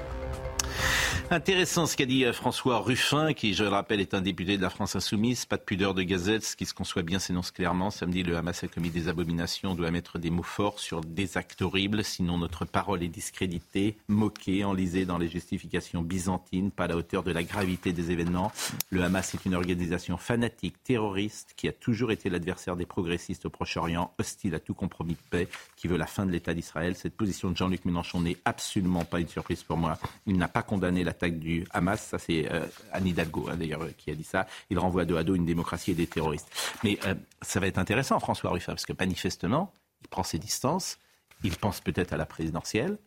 Intéressant 1.31 1.85
ce 1.85 1.95
qu'a 1.95 2.07
dit 2.07 2.25
euh, 2.25 2.33
François 2.33 2.79
Ruffin, 2.79 3.33
qui, 3.33 3.53
je 3.53 3.63
le 3.63 3.69
rappelle, 3.69 4.01
est 4.01 4.15
un 4.15 4.21
député 4.21 4.57
de 4.57 4.63
la 4.63 4.71
France 4.71 4.95
Insoumise. 4.95 5.45
Pas 5.45 5.57
de 5.57 5.61
pudeur 5.61 5.93
de 5.93 6.01
gazette, 6.01 6.43
ce 6.43 6.55
qui 6.55 6.65
se 6.65 6.73
conçoit 6.73 7.03
bien 7.03 7.19
s'énonce 7.19 7.51
clairement. 7.51 7.91
Samedi, 7.91 8.23
le 8.23 8.35
Hamas 8.35 8.63
a 8.63 8.67
commis 8.67 8.89
des 8.89 9.09
abominations, 9.09 9.73
on 9.73 9.75
doit 9.75 9.91
mettre 9.91 10.17
des 10.17 10.31
mots 10.31 10.41
forts 10.41 10.79
sur 10.79 11.01
des 11.01 11.37
actes 11.37 11.61
horribles, 11.61 12.03
sinon 12.03 12.39
notre 12.39 12.65
parole 12.65 13.03
est 13.03 13.09
discréditée, 13.09 13.95
moquée, 14.07 14.63
enlisée 14.63 15.05
dans 15.05 15.19
les 15.19 15.27
justifications 15.27 16.01
byzantines, 16.01 16.71
pas 16.71 16.85
à 16.85 16.87
la 16.87 16.97
hauteur 16.97 17.21
de 17.21 17.31
la 17.31 17.43
gravité 17.43 17.93
des 17.93 18.09
événements. 18.09 18.51
Le 18.89 19.03
Hamas 19.03 19.35
est 19.35 19.45
une 19.45 19.53
organisation 19.53 20.17
fanatique, 20.17 20.83
terroriste, 20.83 21.53
qui 21.55 21.67
a 21.67 21.73
toujours 21.73 22.11
été 22.11 22.31
l'adversaire 22.31 22.75
des 22.75 22.87
progressistes 22.87 23.45
au 23.45 23.51
Proche-Orient, 23.51 24.11
hostile 24.17 24.55
à 24.55 24.59
tout 24.59 24.73
compromis 24.73 25.13
de 25.13 25.29
paix, 25.29 25.47
qui 25.75 25.87
veut 25.87 25.97
la 25.97 26.07
fin 26.07 26.25
de 26.25 26.31
l'État 26.31 26.55
d'Israël. 26.55 26.95
Cette 26.95 27.15
position 27.15 27.51
de 27.51 27.57
Jean-Luc 27.57 27.85
Mélenchon 27.85 28.19
n'est 28.19 28.37
absolument 28.45 29.05
pas 29.05 29.19
une 29.19 29.27
surprise 29.27 29.61
pour 29.61 29.77
moi. 29.77 29.99
Il 30.25 30.35
n'a 30.35 30.47
pas 30.47 30.63
condamné 30.63 31.03
la 31.03 31.13
l'attaque 31.19 31.39
du 31.39 31.65
Hamas. 31.71 32.01
Ça, 32.01 32.17
c'est 32.17 32.51
euh, 32.51 32.65
Anne 32.93 33.07
Hidalgo, 33.07 33.49
hein, 33.49 33.57
d'ailleurs, 33.57 33.83
euh, 33.83 33.91
qui 33.97 34.11
a 34.11 34.15
dit 34.15 34.23
ça. 34.23 34.47
Il 34.69 34.79
renvoie 34.79 35.05
dos 35.05 35.17
à 35.17 35.23
dos 35.23 35.35
une 35.35 35.45
démocratie 35.45 35.91
et 35.91 35.95
des 35.95 36.07
terroristes. 36.07 36.49
Mais 36.83 36.97
euh, 37.05 37.15
ça 37.41 37.59
va 37.59 37.67
être 37.67 37.77
intéressant, 37.77 38.19
François 38.19 38.51
Ruffin, 38.51 38.73
parce 38.73 38.85
que 38.85 38.93
manifestement, 38.97 39.71
il 40.01 40.07
prend 40.07 40.23
ses 40.23 40.39
distances. 40.39 40.97
Il 41.43 41.55
pense 41.55 41.81
peut-être 41.81 42.13
à 42.13 42.17
la 42.17 42.25
présidentielle, 42.25 42.97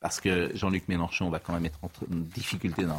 parce 0.00 0.20
que 0.20 0.54
Jean-Luc 0.54 0.86
Mélenchon 0.88 1.28
va 1.30 1.38
quand 1.38 1.52
même 1.52 1.66
être 1.66 1.78
en 1.82 1.90
difficulté 2.10 2.84
dans, 2.84 2.98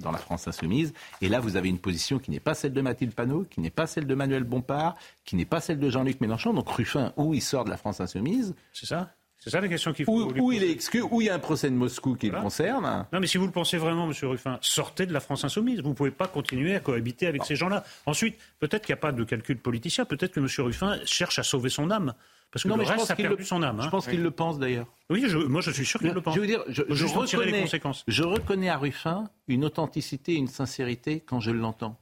dans, 0.00 0.10
la 0.10 0.18
France 0.18 0.48
insoumise. 0.48 0.92
Et 1.20 1.28
là, 1.28 1.40
vous 1.40 1.56
avez 1.56 1.68
une 1.68 1.78
position 1.78 2.18
qui 2.18 2.30
n'est 2.30 2.40
pas 2.40 2.54
celle 2.54 2.72
de 2.72 2.80
Mathilde 2.80 3.14
Panot, 3.14 3.44
qui 3.44 3.60
n'est 3.60 3.70
pas 3.70 3.86
celle 3.86 4.06
de 4.06 4.14
Manuel 4.14 4.44
Bompard, 4.44 4.96
qui 5.24 5.36
n'est 5.36 5.44
pas 5.44 5.60
celle 5.60 5.78
de 5.78 5.90
Jean-Luc 5.90 6.20
Mélenchon. 6.20 6.52
Donc 6.52 6.68
Ruffin, 6.68 7.12
où 7.16 7.34
il 7.34 7.42
sort 7.42 7.64
de 7.64 7.70
la 7.70 7.76
France 7.76 8.00
insoumise 8.00 8.54
C'est 8.72 8.86
ça? 8.86 9.12
C'est 9.38 9.50
ça 9.50 9.60
la 9.60 9.68
question 9.68 9.92
qu'il 9.92 10.04
faut. 10.04 10.32
Où, 10.32 10.52
il 10.52 10.64
est 10.64 10.70
exclu, 10.70 11.02
où 11.02 11.20
il 11.20 11.26
y 11.26 11.30
a 11.30 11.34
un 11.34 11.38
procès 11.38 11.70
de 11.70 11.74
Moscou 11.74 12.16
qui 12.16 12.28
le 12.30 12.40
concerne. 12.40 13.06
Non, 13.12 13.20
mais 13.20 13.26
si 13.26 13.38
vous 13.38 13.46
le 13.46 13.52
pensez 13.52 13.76
vraiment, 13.76 14.10
M. 14.10 14.12
Ruffin, 14.22 14.58
sortez 14.60 15.06
de 15.06 15.12
la 15.12 15.20
France 15.20 15.44
insoumise. 15.44 15.80
Vous 15.80 15.90
ne 15.90 15.94
pouvez 15.94 16.10
pas 16.10 16.26
continuer 16.26 16.74
à 16.74 16.80
cohabiter 16.80 17.26
avec 17.26 17.44
ces 17.44 17.54
gens-là. 17.54 17.84
Ensuite, 18.06 18.36
peut-être 18.58 18.84
qu'il 18.84 18.94
n'y 18.94 18.98
a 18.98 19.00
pas 19.00 19.12
de 19.12 19.22
calcul 19.22 19.58
politicien. 19.58 20.04
Peut-être 20.04 20.32
que 20.32 20.40
M. 20.40 20.48
Ruffin 20.58 20.98
cherche 21.04 21.38
à 21.38 21.44
sauver 21.44 21.70
son 21.70 21.90
âme. 21.90 22.14
Parce 22.50 22.62
que 22.62 22.68
non, 22.68 22.76
le 22.76 22.82
mais 22.82 22.88
reste, 22.88 23.04
ça 23.04 23.12
a 23.12 23.16
perdu 23.16 23.44
son 23.44 23.62
âme. 23.62 23.78
Je 23.80 23.86
hein. 23.86 23.90
pense 23.90 24.06
qu'il 24.06 24.22
le 24.22 24.30
pense 24.30 24.58
d'ailleurs. 24.58 24.86
Oui, 25.10 25.24
moi 25.48 25.60
je 25.60 25.70
suis 25.70 25.84
sûr 25.84 26.00
qu'il 26.00 26.12
le 26.12 26.20
pense. 26.20 26.34
Je 26.34 26.40
veux 26.40 26.46
dire, 26.46 26.64
je, 26.68 26.82
reconnais, 27.04 27.66
je 28.08 28.22
reconnais 28.22 28.70
à 28.70 28.78
Ruffin 28.78 29.24
une 29.48 29.64
authenticité, 29.64 30.34
une 30.34 30.48
sincérité 30.48 31.20
quand 31.20 31.40
je 31.40 31.50
l'entends. 31.50 31.98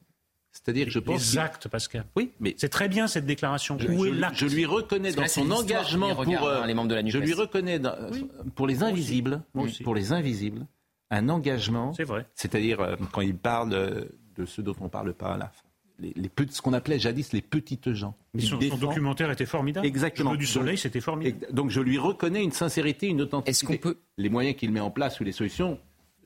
C'est-à-dire 0.64 0.86
que 0.86 0.92
je 0.92 0.98
pense. 0.98 1.32
Les 1.32 1.38
actes, 1.38 1.68
Pascal. 1.68 2.04
Oui, 2.16 2.32
mais. 2.40 2.54
C'est 2.56 2.68
très 2.68 2.88
bien 2.88 3.06
cette 3.06 3.26
déclaration. 3.26 3.76
Je, 3.78 3.88
Où 3.88 4.06
est 4.06 4.10
l'acte 4.10 4.36
je 4.36 4.46
lui 4.46 4.64
reconnais 4.64 5.12
dans 5.12 5.26
son 5.26 5.50
engagement 5.50 6.14
pour. 6.14 6.44
Euh, 6.44 6.66
les 6.66 6.74
membres 6.74 6.88
de 6.88 6.94
la 6.94 7.06
je 7.06 7.18
lui 7.18 7.34
reconnais 7.34 7.80
pour 8.54 8.66
les 8.66 8.82
invisibles, 8.82 9.42
pour 9.84 9.94
les 9.94 10.12
invisibles, 10.12 10.66
un 11.10 11.28
engagement. 11.28 11.92
C'est 11.94 12.04
vrai. 12.04 12.26
C'est-à-dire 12.34 12.80
euh, 12.80 12.96
quand 13.12 13.20
il 13.20 13.36
parle 13.36 13.70
de 14.36 14.44
ce 14.46 14.60
dont 14.62 14.74
on 14.80 14.84
ne 14.84 14.88
parle 14.88 15.12
pas 15.14 15.34
à 15.34 15.36
la 15.36 15.48
fin. 15.48 15.62
Les, 15.98 16.12
les 16.14 16.30
ce 16.50 16.60
qu'on 16.60 16.74
appelait 16.74 16.98
jadis 16.98 17.32
les 17.32 17.40
petites 17.40 17.94
gens. 17.94 18.14
Mais 18.34 18.42
son, 18.42 18.58
documentaire 18.58 19.30
était 19.30 19.46
formidable. 19.46 19.86
Exactement. 19.86 20.32
Le 20.32 20.38
du 20.38 20.46
soleil, 20.46 20.76
c'était 20.76 21.00
formidable. 21.00 21.46
Donc 21.52 21.70
je 21.70 21.80
lui 21.80 21.96
reconnais 21.96 22.42
une 22.42 22.52
sincérité, 22.52 23.06
une 23.06 23.22
authenticité. 23.22 23.72
Est-ce 23.72 23.82
qu'on 23.82 23.88
peut 23.88 23.98
les 24.18 24.28
moyens 24.28 24.56
qu'il 24.56 24.72
met 24.72 24.80
en 24.80 24.90
place 24.90 25.20
ou 25.20 25.24
les 25.24 25.32
solutions 25.32 25.78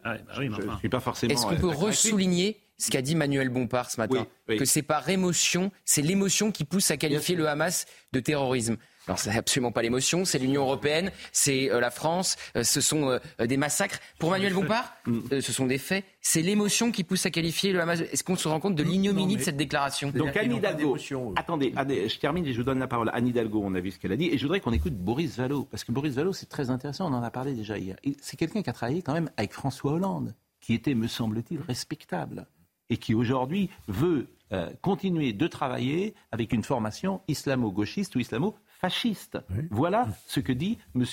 ah, 0.03 0.15
bah 0.15 0.33
oui, 0.39 0.49
je 0.51 0.67
ne 0.67 0.77
suis 0.77 0.89
pas 0.89 1.01
forcément. 1.01 1.33
Est-ce 1.33 1.47
qu'on 1.47 1.57
peut 1.57 1.69
euh, 1.69 1.77
ressouligner 1.77 2.59
ce 2.81 2.91
qu'a 2.91 3.03
dit 3.03 3.15
Manuel 3.15 3.49
Bompard 3.49 3.91
ce 3.91 4.01
matin, 4.01 4.27
que 4.49 4.65
c'est 4.65 4.83
par 4.83 5.09
émotion, 5.09 5.71
c'est 5.85 6.03
l'émotion 6.03 6.51
qui 6.51 6.65
pousse 6.65 6.91
à 6.91 6.97
qualifier 6.97 7.37
le 7.37 7.49
Hamas 7.49 7.87
de 8.13 8.21
terrorisme. 8.21 8.77
Alors 9.07 9.19
c'est 9.19 9.31
absolument 9.31 9.73
pas 9.73 9.83
l'émotion, 9.83 10.25
c'est 10.25 10.39
l'Union 10.39 10.63
européenne, 10.63 11.11
c'est 11.33 11.71
euh, 11.71 11.81
la 11.81 11.91
France, 11.91 12.37
euh, 12.55 12.63
ce 12.63 12.81
sont 12.81 13.09
euh, 13.11 13.47
des 13.47 13.57
massacres. 13.57 13.99
Pour 14.19 14.31
Manuel 14.31 14.53
Bompard, 14.55 14.95
mm. 15.07 15.41
ce 15.41 15.53
sont 15.53 15.67
des 15.67 15.79
faits. 15.79 16.05
C'est 16.21 16.43
l'émotion 16.43 16.93
qui 16.93 17.03
pousse 17.03 17.27
à 17.27 17.31
qualifier 17.31 17.73
le 17.73 17.81
Hamas. 17.81 18.01
Est-ce 18.01 18.23
qu'on 18.23 18.37
se 18.37 18.47
rend 18.47 18.61
compte 18.61 18.77
de 18.77 18.83
l'ignominie 18.83 19.37
de 19.37 19.43
cette 19.43 19.57
déclaration? 19.57 20.11
Donc 20.11 20.37
Anne 20.37 20.55
Hidalgo, 20.55 20.97
attendez, 21.35 21.73
je 21.75 22.19
termine 22.19 22.47
et 22.47 22.53
je 22.53 22.59
vous 22.59 22.65
donne 22.65 22.79
la 22.79 22.87
parole. 22.87 23.11
Anne 23.13 23.27
Hidalgo, 23.27 23.63
on 23.65 23.75
a 23.75 23.81
vu 23.81 23.91
ce 23.91 23.99
qu'elle 23.99 24.13
a 24.13 24.17
dit, 24.17 24.29
et 24.29 24.39
je 24.39 24.43
voudrais 24.43 24.61
qu'on 24.61 24.73
écoute 24.73 24.95
Boris 24.95 25.37
Vallot, 25.37 25.65
parce 25.65 25.83
que 25.83 25.93
Boris 25.93 26.15
Vallot, 26.15 26.33
c'est 26.33 26.49
très 26.49 26.71
intéressant, 26.71 27.11
on 27.11 27.15
en 27.15 27.23
a 27.23 27.31
parlé 27.31 27.55
déjà 27.55 27.79
hier. 27.79 27.97
C'est 28.21 28.37
quelqu'un 28.37 28.63
qui 28.63 28.71
a 28.71 28.73
travaillé 28.73 29.03
quand 29.03 29.15
même 29.15 29.31
avec 29.37 29.55
François 29.55 29.93
Hollande, 29.93 30.35
qui 30.61 30.75
était, 30.75 30.95
me 30.95 31.09
semble-t-il, 31.09 31.61
respectable 31.63 32.47
et 32.91 32.97
qui 32.97 33.15
aujourd'hui 33.15 33.71
veut 33.89 34.29
euh, 34.53 34.69
continuer 34.83 35.33
de 35.33 35.47
travailler 35.47 36.15
avec 36.33 36.53
une 36.53 36.65
formation 36.65 37.21
islamo-gauchiste 37.29 38.17
ou 38.17 38.19
islamo-fasciste. 38.19 39.39
Voilà 39.71 40.09
ce 40.27 40.41
que 40.41 40.53
dit 40.53 40.79
M. 40.97 41.05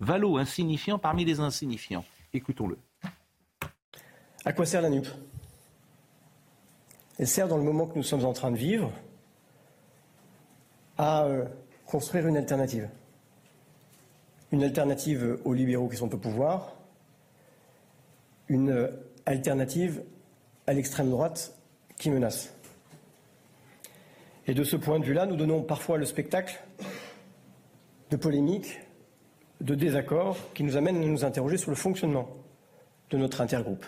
Vallot, 0.00 0.38
insignifiant 0.38 0.98
parmi 0.98 1.24
les 1.24 1.40
insignifiants. 1.40 2.04
Écoutons-le. 2.32 2.78
À 4.46 4.52
quoi 4.52 4.64
sert 4.64 4.80
la 4.80 4.88
NUP 4.88 5.06
Elle 7.18 7.28
sert 7.28 7.48
dans 7.48 7.58
le 7.58 7.62
moment 7.62 7.86
que 7.86 7.96
nous 7.96 8.02
sommes 8.02 8.24
en 8.24 8.32
train 8.32 8.50
de 8.50 8.56
vivre 8.56 8.90
à 10.96 11.24
euh, 11.24 11.44
construire 11.84 12.26
une 12.26 12.38
alternative. 12.38 12.88
Une 14.52 14.62
alternative 14.62 15.38
aux 15.44 15.52
libéraux 15.52 15.88
qui 15.88 15.96
sont 15.96 16.14
au 16.14 16.18
pouvoir, 16.18 16.76
une 18.48 18.70
euh, 18.70 18.88
alternative 19.26 20.02
à 20.66 20.72
l'extrême 20.72 21.10
droite 21.10 21.54
qui 21.98 22.10
menace. 22.10 22.52
Et 24.46 24.54
de 24.54 24.64
ce 24.64 24.76
point 24.76 24.98
de 25.00 25.04
vue-là, 25.04 25.26
nous 25.26 25.36
donnons 25.36 25.62
parfois 25.62 25.98
le 25.98 26.04
spectacle 26.04 26.62
de 28.10 28.16
polémiques, 28.16 28.80
de 29.60 29.74
désaccords 29.74 30.38
qui 30.54 30.62
nous 30.62 30.76
amènent 30.76 31.02
à 31.02 31.06
nous 31.06 31.24
interroger 31.24 31.56
sur 31.56 31.70
le 31.70 31.76
fonctionnement 31.76 32.28
de 33.10 33.18
notre 33.18 33.40
intergroupe. 33.40 33.84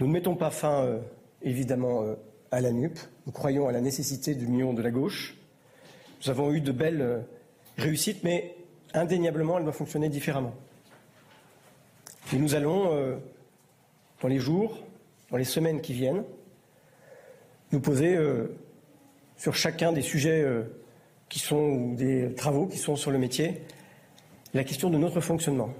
Nous 0.00 0.06
ne 0.06 0.12
mettons 0.12 0.36
pas 0.36 0.50
fin, 0.50 0.84
euh, 0.84 1.00
évidemment, 1.42 2.02
euh, 2.02 2.14
à 2.50 2.60
la 2.60 2.72
NUP. 2.72 2.98
Nous 3.26 3.32
croyons 3.32 3.68
à 3.68 3.72
la 3.72 3.80
nécessité 3.80 4.34
de 4.34 4.40
l'union 4.40 4.72
de 4.72 4.82
la 4.82 4.90
gauche. 4.90 5.36
Nous 6.22 6.30
avons 6.30 6.52
eu 6.52 6.60
de 6.60 6.72
belles 6.72 7.02
euh, 7.02 7.20
réussites, 7.76 8.24
mais 8.24 8.56
indéniablement, 8.94 9.58
elle 9.58 9.64
doit 9.64 9.72
fonctionner 9.72 10.08
différemment. 10.08 10.54
Et 12.32 12.36
nous 12.36 12.54
allons 12.54 13.20
dans 14.22 14.28
les 14.28 14.38
jours, 14.38 14.78
dans 15.30 15.36
les 15.36 15.44
semaines 15.44 15.80
qui 15.80 15.92
viennent, 15.92 16.24
nous 17.72 17.80
poser 17.80 18.16
euh, 18.16 18.46
sur 19.36 19.54
chacun 19.54 19.92
des 19.92 20.02
sujets 20.02 20.42
euh, 20.42 20.62
qui 21.28 21.40
sont 21.40 21.56
ou 21.56 21.96
des 21.96 22.34
travaux 22.34 22.66
qui 22.66 22.78
sont 22.78 22.96
sur 22.96 23.10
le 23.10 23.18
métier 23.18 23.62
la 24.54 24.64
question 24.64 24.90
de 24.90 24.98
notre 24.98 25.20
fonctionnement. 25.20 25.74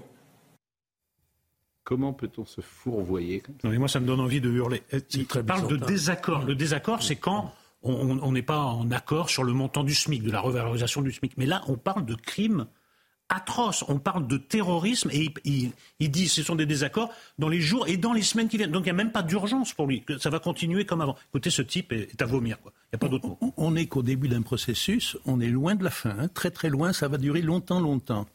Comment 1.83 2.13
peut-on 2.13 2.45
se 2.45 2.61
fourvoyer 2.61 3.41
comme 3.41 3.55
ça? 3.61 3.69
Moi, 3.69 3.87
ça 3.87 3.99
me 3.99 4.07
donne 4.07 4.19
envie 4.19 4.41
de 4.41 4.49
hurler. 4.49 4.81
Il 5.13 5.25
parle 5.25 5.67
de 5.67 5.77
désaccord. 5.77 6.43
Le 6.43 6.55
désaccord, 6.55 7.03
c'est 7.03 7.17
quand 7.17 7.53
on 7.83 8.31
n'est 8.31 8.41
pas 8.41 8.59
en 8.59 8.89
accord 8.91 9.29
sur 9.29 9.43
le 9.43 9.51
montant 9.53 9.83
du 9.83 9.93
SMIC, 9.93 10.23
de 10.23 10.31
la 10.31 10.39
revalorisation 10.39 11.01
du 11.01 11.11
SMIC. 11.11 11.37
Mais 11.37 11.45
là, 11.45 11.61
on 11.67 11.75
parle 11.75 12.05
de 12.05 12.15
crimes 12.15 12.67
atroces. 13.35 13.83
On 13.87 13.99
parle 13.99 14.27
de 14.27 14.37
terrorisme 14.37 15.09
et 15.11 15.33
il, 15.45 15.71
dit 16.11 16.25
que 16.25 16.31
ce 16.31 16.43
sont 16.43 16.55
des 16.55 16.65
désaccords 16.65 17.11
dans 17.39 17.49
les 17.49 17.61
jours 17.61 17.87
et 17.87 17.97
dans 17.97 18.13
les 18.13 18.21
semaines 18.21 18.47
qui 18.47 18.57
viennent. 18.57 18.71
Donc 18.71 18.83
il 18.83 18.85
n'y 18.85 18.91
a 18.91 18.93
même 18.93 19.11
pas 19.11 19.23
d'urgence 19.23 19.73
pour 19.73 19.87
lui. 19.87 20.03
Ça 20.19 20.29
va 20.29 20.39
continuer 20.39 20.85
comme 20.85 21.01
avant. 21.01 21.15
Écoutez, 21.29 21.49
ce 21.49 21.61
type 21.61 21.91
est, 21.91 22.21
à 22.21 22.25
vomir. 22.25 22.57
Il 22.63 22.67
n'y 22.67 22.95
a 22.95 22.97
pas 22.97 23.07
d'autre. 23.07 23.37
On 23.57 23.71
n'est 23.71 23.87
qu'au 23.87 24.03
début 24.03 24.27
d'un 24.27 24.41
processus. 24.41 25.17
On 25.25 25.39
est 25.39 25.47
loin 25.47 25.75
de 25.75 25.83
la 25.83 25.91
fin. 25.91 26.15
Hein. 26.17 26.27
Très 26.27 26.51
très 26.51 26.69
loin. 26.69 26.93
Ça 26.93 27.07
va 27.07 27.17
durer 27.17 27.41
longtemps, 27.41 27.79
longtemps. 27.79 28.27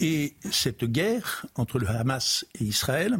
Et 0.00 0.34
cette 0.50 0.84
guerre 0.84 1.46
entre 1.54 1.78
le 1.78 1.88
Hamas 1.88 2.44
et 2.60 2.64
Israël 2.64 3.18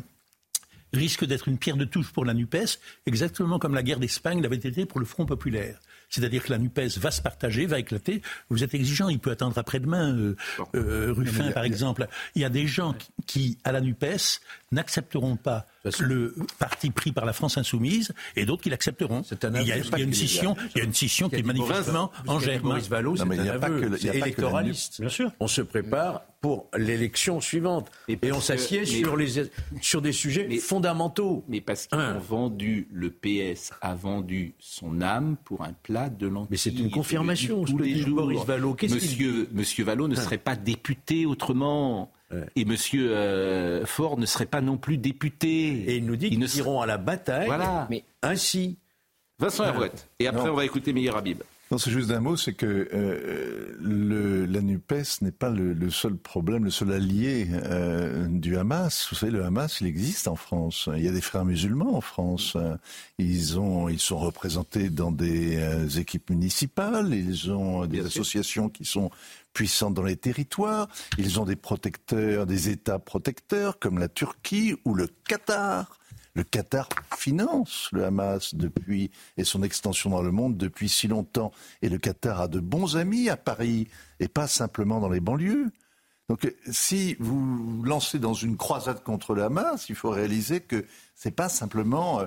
risque 0.92 1.24
d'être 1.24 1.48
une 1.48 1.58
pierre 1.58 1.76
de 1.76 1.84
touche 1.84 2.12
pour 2.12 2.24
la 2.24 2.34
NUPES, 2.34 2.78
exactement 3.06 3.58
comme 3.58 3.74
la 3.74 3.82
guerre 3.82 3.98
d'Espagne 3.98 4.42
l'avait 4.42 4.56
été 4.56 4.84
pour 4.84 5.00
le 5.00 5.06
Front 5.06 5.24
populaire. 5.24 5.80
C'est-à-dire 6.12 6.44
que 6.44 6.52
la 6.52 6.58
NUPES 6.58 6.98
va 6.98 7.10
se 7.10 7.22
partager, 7.22 7.64
va 7.64 7.78
éclater. 7.78 8.20
Vous 8.50 8.62
êtes 8.62 8.74
exigeant, 8.74 9.08
il 9.08 9.18
peut 9.18 9.30
attendre 9.30 9.56
après-demain, 9.56 10.14
euh, 10.14 10.36
euh, 10.74 11.12
Ruffin 11.16 11.50
par 11.52 11.64
exemple. 11.64 12.06
Il 12.34 12.42
y 12.42 12.44
a 12.44 12.50
des 12.50 12.66
gens 12.66 12.94
qui, 13.26 13.58
à 13.64 13.72
la 13.72 13.80
NUPES, 13.80 14.40
n'accepteront 14.72 15.36
pas 15.36 15.66
le 16.00 16.34
parti 16.58 16.90
pris 16.90 17.12
par 17.12 17.24
la 17.24 17.32
France 17.32 17.58
insoumise 17.58 18.12
et 18.36 18.44
d'autres 18.44 18.62
qui 18.62 18.70
l'accepteront. 18.70 19.22
Il, 19.22 19.66
y 19.66 19.72
a 19.72 19.76
une 19.98 20.14
scission, 20.14 20.56
il 20.74 20.78
y 20.78 20.80
a 20.80 20.84
une 20.84 20.94
scission 20.94 21.28
qui 21.28 21.36
est 21.36 21.42
manifestement 21.42 22.10
en 22.26 22.38
germe. 22.38 22.68
Maurice 22.68 22.88
Vallot, 22.88 23.16
c'est 23.16 23.22
un 23.22 23.48
aveu 23.48 23.98
électoraliste. 24.06 25.00
Bien 25.00 25.10
sûr. 25.10 25.32
On 25.40 25.48
se 25.48 25.62
prépare 25.62 26.22
pour 26.40 26.68
l'élection 26.76 27.40
suivante 27.40 27.90
et, 28.08 28.18
on 28.32 28.40
s'assied 28.40 28.84
sur, 28.84 29.16
les, 29.16 29.48
sur 29.80 30.02
des 30.02 30.12
sujets 30.12 30.48
fondamentaux. 30.58 31.44
Mais 31.48 31.60
parce 31.60 31.86
qu'ils 31.86 31.98
ont 31.98 32.18
vendu, 32.18 32.88
le 32.92 33.10
PS 33.10 33.72
a 33.80 33.94
vendu 33.94 34.54
son 34.58 35.00
âme 35.00 35.36
pour 35.44 35.62
un 35.62 35.72
plat 35.72 36.10
de 36.10 36.26
lentilles. 36.26 36.48
Mais 36.50 36.56
c'est 36.56 36.70
une 36.70 36.90
confirmation, 36.90 37.64
tous 37.64 37.78
les 37.78 37.96
jours. 37.96 38.22
Maurice 38.22 38.44
Vallot. 38.44 38.76
Monsieur, 38.82 39.48
Monsieur 39.52 39.84
Vallot 39.84 40.08
ne 40.08 40.16
serait 40.16 40.38
pas 40.38 40.56
député 40.56 41.26
autrement. 41.26 42.12
Et 42.56 42.64
Monsieur 42.64 43.10
euh, 43.12 43.86
Ford 43.86 44.18
ne 44.18 44.26
serait 44.26 44.46
pas 44.46 44.60
non 44.60 44.76
plus 44.76 44.98
député. 44.98 45.48
Et 45.88 45.96
il 45.96 46.06
nous 46.06 46.16
dit 46.16 46.30
qu'ils 46.30 46.56
iront 46.56 46.80
à 46.80 46.86
la 46.86 46.98
bataille. 46.98 47.46
Voilà. 47.46 47.86
Mais 47.90 48.04
ainsi. 48.22 48.78
Vincent 49.38 49.64
Herouette. 49.64 50.08
Et 50.18 50.26
après, 50.26 50.48
on 50.48 50.54
va 50.54 50.64
écouter 50.64 50.92
Meilleur 50.92 51.16
Habib. 51.16 51.42
Non, 51.72 51.78
c'est 51.78 51.90
juste 51.90 52.10
un 52.10 52.20
mot, 52.20 52.36
c'est 52.36 52.52
que 52.52 52.86
euh, 52.92 53.74
le, 53.80 54.44
la 54.44 54.60
NUPES 54.60 55.22
n'est 55.22 55.32
pas 55.32 55.48
le, 55.48 55.88
seul 55.88 56.16
problème, 56.16 56.64
le 56.64 56.70
seul 56.70 56.92
allié 56.92 57.46
euh, 57.50 58.26
du 58.28 58.58
Hamas. 58.58 59.08
Vous 59.08 59.16
savez, 59.16 59.32
le 59.32 59.42
Hamas, 59.42 59.80
il 59.80 59.86
existe 59.86 60.28
en 60.28 60.36
France. 60.36 60.90
Il 60.94 61.02
y 61.02 61.08
a 61.08 61.12
des 61.12 61.22
frères 61.22 61.46
musulmans 61.46 61.96
en 61.96 62.02
France. 62.02 62.58
Ils, 63.18 63.58
ont, 63.58 63.88
ils 63.88 64.00
sont 64.00 64.18
représentés 64.18 64.90
dans 64.90 65.12
des 65.12 65.98
équipes 65.98 66.28
municipales, 66.28 67.14
ils 67.14 67.50
ont 67.50 67.86
des 67.86 68.04
associations 68.04 68.68
qui 68.68 68.84
sont 68.84 69.10
puissants 69.52 69.90
dans 69.90 70.02
les 70.02 70.16
territoires. 70.16 70.88
Ils 71.18 71.40
ont 71.40 71.44
des 71.44 71.56
protecteurs, 71.56 72.46
des 72.46 72.68
États 72.68 72.98
protecteurs 72.98 73.78
comme 73.78 73.98
la 73.98 74.08
Turquie 74.08 74.74
ou 74.84 74.94
le 74.94 75.08
Qatar. 75.28 75.98
Le 76.34 76.44
Qatar 76.44 76.88
finance 77.16 77.88
le 77.92 78.04
Hamas 78.04 78.54
depuis 78.54 79.10
et 79.36 79.44
son 79.44 79.62
extension 79.62 80.10
dans 80.10 80.22
le 80.22 80.30
monde 80.30 80.56
depuis 80.56 80.88
si 80.88 81.06
longtemps. 81.06 81.52
Et 81.82 81.88
le 81.88 81.98
Qatar 81.98 82.40
a 82.40 82.48
de 82.48 82.60
bons 82.60 82.96
amis 82.96 83.28
à 83.28 83.36
Paris 83.36 83.88
et 84.18 84.28
pas 84.28 84.46
simplement 84.46 85.00
dans 85.00 85.10
les 85.10 85.20
banlieues. 85.20 85.70
Donc, 86.28 86.50
si 86.70 87.16
vous 87.18 87.82
lancez 87.84 88.18
dans 88.18 88.32
une 88.32 88.56
croisade 88.56 89.02
contre 89.02 89.34
le 89.34 89.42
Hamas, 89.42 89.90
il 89.90 89.94
faut 89.94 90.08
réaliser 90.08 90.60
que 90.60 90.86
c'est 91.14 91.34
pas 91.34 91.50
simplement 91.50 92.20
euh, 92.20 92.26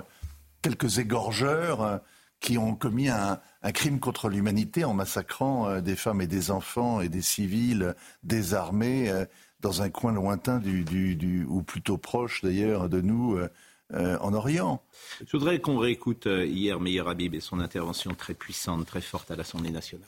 quelques 0.62 0.98
égorgeurs 0.98 1.82
euh, 1.82 1.98
qui 2.40 2.58
ont 2.58 2.74
commis 2.74 3.08
un, 3.08 3.40
crime 3.72 3.98
contre 3.98 4.28
l'humanité 4.28 4.84
en 4.84 4.94
massacrant 4.94 5.68
euh, 5.68 5.80
des 5.80 5.96
femmes 5.96 6.20
et 6.20 6.26
des 6.26 6.50
enfants 6.50 7.00
et 7.00 7.08
des 7.08 7.22
civils 7.22 7.94
désarmés 8.22 9.10
euh, 9.10 9.24
dans 9.60 9.82
un 9.82 9.90
coin 9.90 10.12
lointain 10.12 10.58
du, 10.58 11.44
ou 11.48 11.62
plutôt 11.62 11.96
proche 11.96 12.42
d'ailleurs 12.44 12.88
de 12.88 13.00
nous 13.00 13.36
euh, 13.36 14.18
en 14.20 14.34
Orient. 14.34 14.82
Je 15.26 15.36
voudrais 15.36 15.60
qu'on 15.60 15.78
réécoute 15.78 16.26
hier 16.26 16.78
Meir 16.78 17.08
Habib 17.08 17.34
et 17.34 17.40
son 17.40 17.58
intervention 17.58 18.14
très 18.14 18.34
puissante, 18.34 18.86
très 18.86 19.00
forte 19.00 19.30
à 19.30 19.36
l'Assemblée 19.36 19.70
nationale. 19.70 20.06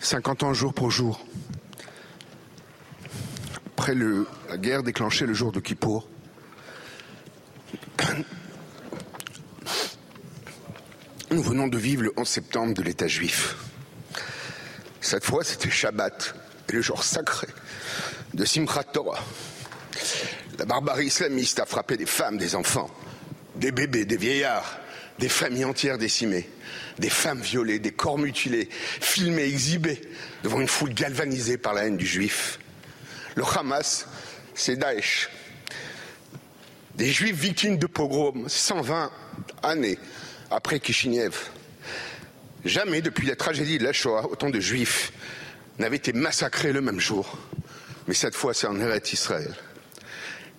50 0.00 0.42
ans 0.42 0.52
jour 0.52 0.74
pour 0.74 0.90
jour. 0.90 1.24
Après 3.66 3.94
le, 3.94 4.28
la 4.48 4.58
guerre 4.58 4.82
déclenchée 4.82 5.26
le 5.26 5.34
jour 5.34 5.50
de 5.50 5.58
Kippour, 5.58 6.06
Nous 11.32 11.42
venons 11.42 11.66
de 11.66 11.78
vivre 11.78 12.02
le 12.02 12.12
11 12.14 12.28
septembre 12.28 12.74
de 12.74 12.82
l'État 12.82 13.08
juif. 13.08 13.56
Cette 15.00 15.24
fois, 15.24 15.42
c'était 15.42 15.70
Shabbat, 15.70 16.34
et 16.68 16.72
le 16.72 16.82
jour 16.82 17.02
sacré 17.02 17.46
de 18.34 18.44
Simchat 18.44 18.84
Torah. 18.84 19.24
La 20.58 20.66
barbarie 20.66 21.06
islamiste 21.06 21.58
a 21.58 21.64
frappé 21.64 21.96
des 21.96 22.04
femmes, 22.04 22.36
des 22.36 22.54
enfants, 22.54 22.90
des 23.56 23.72
bébés, 23.72 24.04
des 24.04 24.18
vieillards, 24.18 24.78
des 25.18 25.30
familles 25.30 25.64
entières 25.64 25.96
décimées, 25.96 26.50
des 26.98 27.08
femmes 27.08 27.40
violées, 27.40 27.78
des 27.78 27.92
corps 27.92 28.18
mutilés, 28.18 28.68
filmés, 28.70 29.44
exhibés 29.44 30.02
devant 30.42 30.60
une 30.60 30.68
foule 30.68 30.92
galvanisée 30.92 31.56
par 31.56 31.72
la 31.72 31.86
haine 31.86 31.96
du 31.96 32.06
juif. 32.06 32.58
Le 33.36 33.44
Hamas, 33.56 34.06
c'est 34.54 34.76
Daesh. 34.76 35.30
Des 36.96 37.10
juifs 37.10 37.40
victimes 37.40 37.78
de 37.78 37.86
pogroms, 37.86 38.50
120 38.50 39.10
années 39.62 39.98
après 40.52 40.80
Kishinev. 40.80 41.34
Jamais 42.64 43.00
depuis 43.00 43.26
la 43.26 43.36
tragédie 43.36 43.78
de 43.78 43.84
la 43.84 43.92
Shoah, 43.92 44.30
autant 44.30 44.50
de 44.50 44.60
juifs 44.60 45.12
n'avaient 45.78 45.96
été 45.96 46.12
massacrés 46.12 46.72
le 46.72 46.80
même 46.80 47.00
jour. 47.00 47.38
Mais 48.06 48.14
cette 48.14 48.34
fois, 48.34 48.54
c'est 48.54 48.66
en 48.66 48.78
Eretz 48.78 49.12
Israël. 49.12 49.54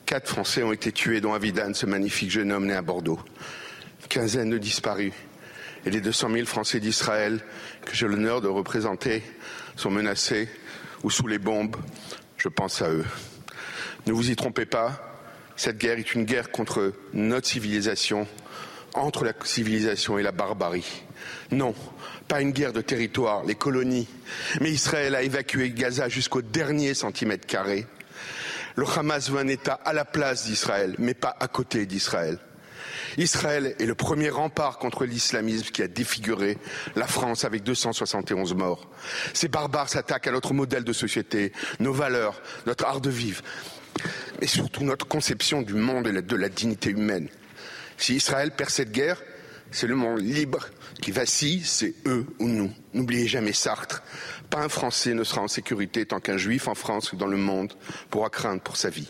Quatre 0.06 0.28
Français 0.28 0.64
ont 0.64 0.74
été 0.74 0.92
tués, 0.92 1.22
dont 1.22 1.34
Avidan, 1.34 1.74
ce 1.74 1.86
magnifique 1.86 2.32
jeune 2.32 2.52
homme 2.52 2.68
né 2.68 2.74
à 2.74 2.82
Bordeaux. 2.82 3.20
Une 4.02 4.08
quinzaine 4.08 4.50
de 4.50 4.58
disparus. 4.58 5.14
Et 5.86 5.92
les 5.92 6.02
200 6.02 6.32
000 6.32 6.46
Français 6.46 6.80
d'Israël 6.80 7.42
que 7.86 7.96
j'ai 7.96 8.08
l'honneur 8.08 8.42
de 8.42 8.48
représenter 8.48 9.24
sont 9.76 9.92
menacés 9.92 10.50
ou 11.04 11.10
sous 11.10 11.28
les 11.28 11.40
bombes. 11.40 11.76
Je 12.38 12.50
pense 12.50 12.82
à 12.82 12.90
eux. 12.90 13.06
Ne 14.08 14.14
vous 14.14 14.30
y 14.30 14.36
trompez 14.36 14.66
pas, 14.66 15.14
cette 15.56 15.78
guerre 15.78 16.00
est 16.00 16.14
une 16.14 16.26
guerre 16.26 16.52
contre 16.52 16.94
notre 17.14 17.48
civilisation, 17.48 18.28
entre 18.94 19.26
la 19.26 19.34
civilisation 19.44 20.18
et 20.18 20.24
la 20.24 20.32
barbarie. 20.32 21.04
Non, 21.52 21.74
pas 22.28 22.42
une 22.42 22.52
guerre 22.52 22.74
de 22.74 22.82
territoire, 22.82 23.44
les 23.44 23.56
colonies, 23.56 24.08
mais 24.62 24.72
Israël 24.72 25.16
a 25.16 25.24
évacué 25.24 25.72
Gaza 25.72 26.10
jusqu'au 26.10 26.42
dernier 26.42 26.94
centimètre 26.94 27.48
carré. 27.48 27.86
Le 28.76 28.86
Hamas 28.88 29.30
veut 29.30 29.40
un 29.40 29.48
État 29.48 29.80
à 29.86 29.94
la 29.94 30.06
place 30.06 30.46
d'Israël, 30.46 30.96
mais 30.98 31.14
pas 31.14 31.36
à 31.40 31.48
côté 31.48 31.86
d'Israël. 31.86 32.40
Israël 33.18 33.76
est 33.80 33.86
le 33.86 33.96
premier 33.96 34.30
rempart 34.30 34.80
contre 34.80 35.06
l'islamisme 35.06 35.68
qui 35.68 35.84
a 35.84 35.88
défiguré 35.88 36.58
la 36.96 37.06
France 37.06 37.46
avec 37.46 37.64
271 37.64 38.56
morts. 38.56 38.88
Ces 39.34 39.48
barbares 39.48 39.90
s'attaquent 39.90 40.28
à 40.28 40.32
notre 40.32 40.54
modèle 40.54 40.84
de 40.84 40.94
société, 40.94 41.52
nos 41.80 41.94
valeurs, 41.94 42.42
notre 42.66 42.86
art 42.86 43.02
de 43.02 43.12
vivre, 43.12 43.44
mais 44.42 44.48
surtout 44.48 44.84
notre 44.84 45.08
conception 45.08 45.62
du 45.62 45.76
monde 45.76 46.08
et 46.08 46.22
de 46.22 46.36
la 46.36 46.50
dignité 46.50 46.90
humaine. 46.90 47.30
Si 47.98 48.16
Israël 48.16 48.52
perd 48.52 48.70
cette 48.70 48.92
guerre, 48.92 49.22
c'est 49.72 49.88
le 49.88 49.96
monde 49.96 50.20
libre 50.20 50.68
qui 51.02 51.12
vacille, 51.12 51.64
c'est 51.64 51.96
eux 52.06 52.26
ou 52.40 52.48
nous. 52.48 52.72
N'oubliez 52.94 53.28
jamais 53.28 53.54
Sartre. 53.54 54.04
Pas 54.50 54.60
un 54.60 54.70
Français 54.70 55.14
ne 55.14 55.24
sera 55.24 55.42
en 55.42 55.48
sécurité 55.48 56.06
tant 56.06 56.20
qu'un 56.20 56.38
Juif 56.38 56.68
en 56.68 56.76
France 56.76 57.12
ou 57.12 57.16
dans 57.16 57.28
le 57.28 57.38
monde 57.38 57.74
pourra 58.10 58.30
craindre 58.30 58.62
pour 58.62 58.78
sa 58.78 58.90
vie. 58.90 59.10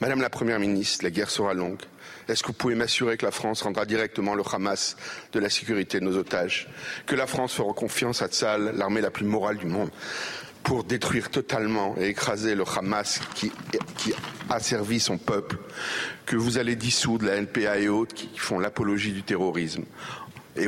Madame 0.00 0.20
la 0.20 0.30
Première 0.30 0.58
ministre, 0.58 1.04
la 1.04 1.10
guerre 1.10 1.30
sera 1.30 1.54
longue. 1.54 1.80
Est-ce 2.28 2.42
que 2.42 2.48
vous 2.48 2.54
pouvez 2.54 2.74
m'assurer 2.74 3.16
que 3.16 3.24
la 3.24 3.30
France 3.30 3.62
rendra 3.62 3.84
directement 3.84 4.34
le 4.34 4.42
Hamas 4.52 4.96
de 5.32 5.38
la 5.38 5.50
sécurité 5.50 6.00
de 6.00 6.04
nos 6.04 6.16
otages? 6.16 6.68
Que 7.06 7.14
la 7.14 7.26
France 7.26 7.54
fera 7.54 7.72
confiance 7.72 8.22
à 8.22 8.28
Tzal, 8.28 8.74
l'armée 8.76 9.00
la 9.00 9.10
plus 9.10 9.24
morale 9.24 9.58
du 9.58 9.66
monde 9.66 9.90
pour 10.62 10.84
détruire 10.84 11.30
totalement 11.30 11.94
et 11.98 12.08
écraser 12.08 12.54
le 12.54 12.64
Hamas 12.76 13.20
qui, 13.34 13.52
a 14.48 14.60
servi 14.60 15.00
son 15.00 15.18
peuple, 15.18 15.56
que 16.26 16.36
vous 16.36 16.58
allez 16.58 16.76
dissoudre 16.76 17.26
la 17.26 17.36
NPA 17.36 17.78
et 17.78 17.88
autres 17.88 18.14
qui 18.14 18.30
font 18.36 18.58
l'apologie 18.58 19.12
du 19.12 19.22
terrorisme. 19.22 19.84
Et, 20.56 20.66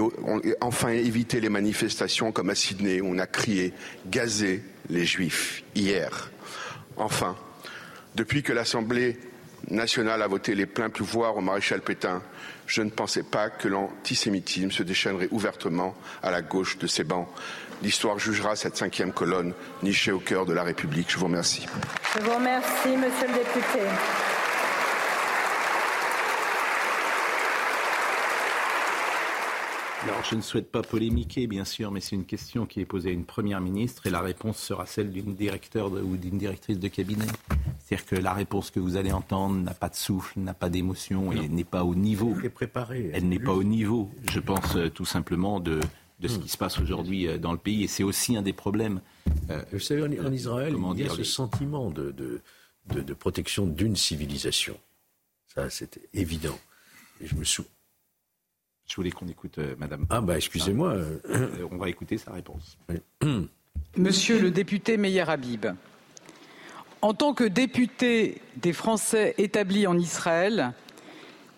enfin 0.63 0.89
éviter 0.89 1.41
les 1.41 1.51
manifestations 1.51 2.33
comme 2.33 2.51
à 2.51 2.55
Sydney 2.55 3.01
où 3.01 3.09
on 3.09 3.19
a 3.19 3.27
crié, 3.27 3.75
gazé 4.07 4.63
les 4.89 5.05
juifs 5.05 5.63
hier. 5.75 6.31
Enfin, 6.97 7.37
depuis 8.15 8.43
que 8.43 8.53
l'Assemblée 8.53 9.19
nationale 9.71 10.23
a 10.23 10.27
voté 10.27 10.55
les 10.55 10.67
pleins 10.67 10.91
pouvoirs 10.91 11.37
au 11.37 11.41
maréchal 11.41 11.81
Pétain, 11.81 12.23
je 12.67 12.83
ne 12.83 12.91
pensais 12.91 13.23
pas 13.23 13.51
que 13.51 13.69
l'antisémitisme 13.69 14.71
se 14.71 14.83
déchaînerait 14.83 15.29
ouvertement 15.31 15.95
à 16.23 16.31
la 16.31 16.43
gauche 16.43 16.79
de 16.79 16.87
ces 16.87 17.05
bancs. 17.05 17.29
L'histoire 17.85 18.19
jugera 18.19 18.57
cette 18.57 18.79
cinquième 18.79 19.13
colonne 19.13 19.53
nichée 19.83 20.11
au 20.11 20.19
cœur 20.19 20.47
de 20.47 20.55
la 20.55 20.63
République. 20.63 21.11
Je 21.11 21.19
vous 21.19 21.27
remercie. 21.27 21.67
Je 22.17 22.23
vous 22.23 22.35
remercie, 22.35 22.97
monsieur 22.97 23.29
le 23.29 23.35
député. 23.35 23.81
Alors, 30.05 30.25
je 30.31 30.35
ne 30.35 30.41
souhaite 30.41 30.71
pas 30.73 30.81
polémiquer, 30.81 31.47
bien 31.47 31.67
sûr, 31.67 31.91
mais 31.91 32.01
c'est 32.01 32.17
une 32.17 32.25
question 32.25 32.65
qui 32.65 32.81
est 32.81 32.87
posée 32.87 33.11
à 33.11 33.13
une 33.13 33.27
première 33.27 33.61
ministre 33.61 34.07
et 34.07 34.11
la 34.11 34.21
réponse 34.21 34.59
sera 34.59 34.87
celle 34.87 35.11
d'une 35.11 35.35
directeur 35.35 35.93
ou 35.93 36.17
d'une 36.17 36.39
directrice 36.39 36.79
de 36.79 36.89
cabinet. 36.89 37.27
C'est-à-dire 37.81 38.07
que 38.07 38.17
la 38.17 38.33
réponse 38.33 38.71
que 38.71 38.81
vous 38.81 38.97
allez 38.97 39.13
entendre 39.13 39.57
n'a 39.57 39.75
pas 39.75 39.91
de 39.91 39.95
souffle, 39.95 40.41
n'a 40.41 40.55
pas 40.55 40.71
d'émotion 40.71 41.33
et 41.33 41.49
n'est 41.49 41.65
pas 41.65 41.85
au 41.85 41.95
niveau. 41.95 42.35
Elle 42.39 42.47
est 42.47 42.49
préparée. 42.49 43.11
Elle 43.13 43.29
n'est 43.29 43.39
pas 43.39 43.53
au 43.53 43.63
niveau, 43.63 44.11
je 44.31 44.41
pense, 44.41 44.75
euh, 44.77 44.89
tout 44.89 45.05
simplement 45.05 45.61
de, 45.61 45.81
de 46.21 46.29
ce 46.29 46.39
qui 46.39 46.49
se 46.49 46.57
passe 46.57 46.79
aujourd'hui 46.79 47.27
euh, 47.27 47.39
dans 47.39 47.53
le 47.53 47.59
pays. 47.59 47.85
Et 47.85 47.89
c'est 47.89 48.05
aussi 48.05 48.37
un 48.37 48.43
des 48.43 48.53
problèmes. 48.53 49.01
Euh, 49.51 49.63
vous 49.73 49.79
savez, 49.81 50.03
en, 50.03 50.33
Israël, 50.33 50.75
il 50.95 51.01
y 51.01 51.05
a 51.05 51.11
ce 51.11 51.25
sentiment 51.25 51.91
de, 51.91 52.13
de, 52.13 52.41
de, 52.87 53.01
de 53.01 53.15
protection 53.15 53.67
d'une 53.67 53.97
civilisation. 53.97 54.79
Ça, 55.55 55.71
c'était 55.71 56.09
évident. 56.13 56.59
Et 57.21 57.27
je 57.27 57.35
me 57.35 57.45
souviens 57.45 57.71
je 58.87 58.97
voulais 58.97 59.11
qu'on 59.11 59.29
écoute 59.29 59.59
euh, 59.59 59.75
Madame. 59.79 60.07
Ah 60.11 60.21
bah 60.21 60.37
excusez-moi. 60.37 60.93
Euh, 60.93 61.67
on 61.71 61.77
va 61.77 61.89
écouter 61.89 62.19
sa 62.19 62.33
réponse. 62.33 62.79
Monsieur 63.97 64.39
le 64.39 64.51
député 64.51 64.97
Meyer 64.97 65.29
Habib, 65.29 65.67
en 67.01 67.15
tant 67.15 67.35
que 67.35 67.45
député 67.45 68.41
des 68.57 68.73
Français 68.73 69.35
établis 69.39 69.87
en 69.87 69.99
Israël, 69.99 70.73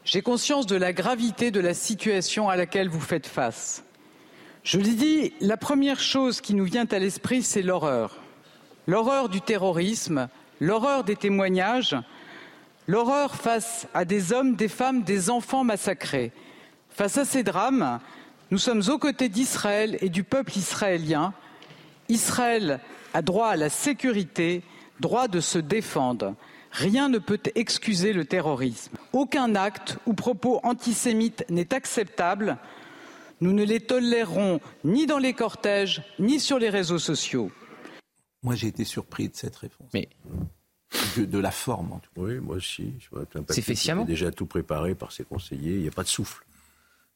j'ai 0.04 0.22
conscience 0.22 0.66
de 0.66 0.76
la 0.76 0.92
gravité 0.92 1.50
de 1.50 1.60
la 1.60 1.74
situation 1.74 2.48
à 2.48 2.56
laquelle 2.56 2.88
vous 2.88 3.00
faites 3.00 3.26
face. 3.26 3.82
Je 4.66 4.80
l'ai 4.80 4.94
dit, 4.94 5.32
la 5.40 5.56
première 5.56 6.00
chose 6.00 6.40
qui 6.40 6.52
nous 6.52 6.64
vient 6.64 6.88
à 6.90 6.98
l'esprit, 6.98 7.44
c'est 7.44 7.62
l'horreur. 7.62 8.16
L'horreur 8.88 9.28
du 9.28 9.40
terrorisme, 9.40 10.28
l'horreur 10.58 11.04
des 11.04 11.14
témoignages, 11.14 11.94
l'horreur 12.88 13.36
face 13.36 13.86
à 13.94 14.04
des 14.04 14.32
hommes, 14.32 14.56
des 14.56 14.66
femmes, 14.66 15.04
des 15.04 15.30
enfants 15.30 15.62
massacrés. 15.62 16.32
Face 16.90 17.16
à 17.16 17.24
ces 17.24 17.44
drames, 17.44 18.00
nous 18.50 18.58
sommes 18.58 18.82
aux 18.88 18.98
côtés 18.98 19.28
d'Israël 19.28 19.98
et 20.00 20.08
du 20.08 20.24
peuple 20.24 20.58
israélien. 20.58 21.32
Israël 22.08 22.80
a 23.14 23.22
droit 23.22 23.50
à 23.50 23.56
la 23.56 23.68
sécurité, 23.68 24.64
droit 24.98 25.28
de 25.28 25.38
se 25.38 25.58
défendre. 25.58 26.34
Rien 26.72 27.08
ne 27.08 27.18
peut 27.18 27.38
excuser 27.54 28.12
le 28.12 28.24
terrorisme. 28.24 28.96
Aucun 29.12 29.54
acte 29.54 29.98
ou 30.06 30.12
propos 30.12 30.58
antisémite 30.64 31.44
n'est 31.50 31.72
acceptable. 31.72 32.58
Nous 33.40 33.52
ne 33.52 33.64
les 33.64 33.80
tolérerons 33.80 34.60
ni 34.84 35.06
dans 35.06 35.18
les 35.18 35.34
cortèges, 35.34 36.02
ni 36.18 36.40
sur 36.40 36.58
les 36.58 36.70
réseaux 36.70 36.98
sociaux. 36.98 37.50
Moi, 38.42 38.54
j'ai 38.54 38.68
été 38.68 38.84
surpris 38.84 39.28
de 39.28 39.36
cette 39.36 39.56
réponse. 39.56 39.88
Mais 39.92 40.08
de, 41.16 41.38
la 41.38 41.50
forme, 41.50 41.92
en 41.92 41.98
tout 41.98 42.10
cas. 42.14 42.20
Oui, 42.20 42.38
moi 42.38 42.56
aussi. 42.56 42.94
C'est 43.50 43.62
fait 43.62 43.74
sciemment. 43.74 44.04
Déjà 44.04 44.30
tout 44.30 44.46
préparé 44.46 44.94
par 44.94 45.12
ses 45.12 45.24
conseillers. 45.24 45.74
Il 45.74 45.82
n'y 45.82 45.88
a 45.88 45.92
pas 45.92 46.04
de 46.04 46.08
souffle. 46.08 46.44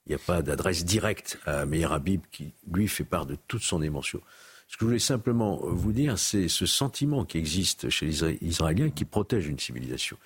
Il 0.06 0.10
n'y 0.10 0.14
a 0.16 0.18
pas 0.18 0.42
d'adresse 0.42 0.84
directe 0.84 1.38
à 1.46 1.66
Meir 1.66 1.92
Habib 1.92 2.22
qui, 2.32 2.52
lui, 2.70 2.88
fait 2.88 3.04
part 3.04 3.26
de 3.26 3.36
toute 3.46 3.62
son 3.62 3.82
émotion. 3.82 4.20
Ce 4.68 4.76
que 4.76 4.80
je 4.80 4.86
voulais 4.86 4.98
simplement 4.98 5.60
vous 5.62 5.92
dire, 5.92 6.18
c'est 6.18 6.48
ce 6.48 6.66
sentiment 6.66 7.24
qui 7.24 7.38
existe 7.38 7.90
chez 7.90 8.06
les 8.06 8.24
Israéliens 8.42 8.90
qui 8.90 9.04
protège 9.04 9.46
une 9.48 9.58
civilisation. 9.58 10.16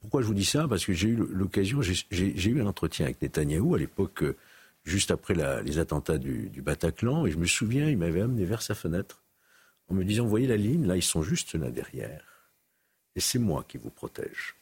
Pourquoi 0.00 0.22
je 0.22 0.26
vous 0.26 0.34
dis 0.34 0.44
ça? 0.44 0.66
Parce 0.68 0.84
que 0.84 0.92
j'ai 0.92 1.08
eu 1.08 1.16
l'occasion, 1.16 1.80
j'ai 1.82 2.50
eu 2.50 2.60
un 2.60 2.66
entretien 2.66 3.06
avec 3.06 3.22
Netanyahou 3.22 3.74
à 3.76 3.78
l'époque, 3.78 4.24
euh, 4.24 4.36
juste 4.84 5.10
après 5.10 5.34
les 5.62 5.78
attentats 5.78 6.18
du, 6.18 6.48
du, 6.48 6.62
Bataclan, 6.62 7.26
et 7.26 7.30
je 7.30 7.38
me 7.38 7.46
souviens, 7.46 7.88
il 7.88 7.98
m'avait 7.98 8.22
amené 8.22 8.44
vers 8.44 8.62
sa 8.62 8.74
fenêtre 8.74 9.22
en 9.88 9.94
me 9.94 10.04
disant, 10.04 10.26
voyez 10.26 10.46
la 10.46 10.56
ligne, 10.56 10.86
là, 10.86 10.96
ils 10.96 11.02
sont 11.02 11.22
juste 11.22 11.54
là 11.54 11.70
derrière. 11.70 12.22
Et 13.14 13.20
c'est 13.20 13.38
moi 13.38 13.64
qui 13.66 13.78
vous 13.78 13.90
protège. 13.90 14.54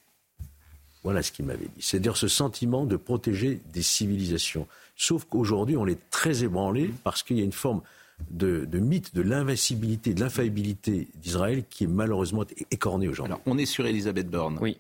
Voilà 1.02 1.22
ce 1.22 1.32
qu'il 1.32 1.46
m'avait 1.46 1.66
dit. 1.66 1.80
C'est-à-dire 1.80 2.16
ce 2.16 2.28
sentiment 2.28 2.84
de 2.84 2.96
protéger 2.96 3.60
des 3.72 3.82
civilisations. 3.82 4.66
Sauf 4.96 5.24
qu'aujourd'hui, 5.24 5.76
on 5.76 5.86
est 5.86 6.10
très 6.10 6.44
ébranlé 6.44 6.92
parce 7.04 7.22
qu'il 7.22 7.38
y 7.38 7.40
a 7.40 7.44
une 7.44 7.52
forme 7.52 7.80
de, 8.30 8.66
mythe 8.78 9.14
de 9.14 9.22
l'invincibilité, 9.22 10.12
de 10.12 10.20
l'infaillibilité 10.20 11.08
d'Israël 11.14 11.64
qui 11.70 11.84
est 11.84 11.86
malheureusement 11.86 12.44
écornée 12.70 13.08
aujourd'hui. 13.08 13.32
Alors, 13.32 13.42
on 13.46 13.56
est 13.56 13.66
sur 13.66 13.86
Elisabeth 13.86 14.28
Borne. 14.28 14.58
Oui. 14.60 14.76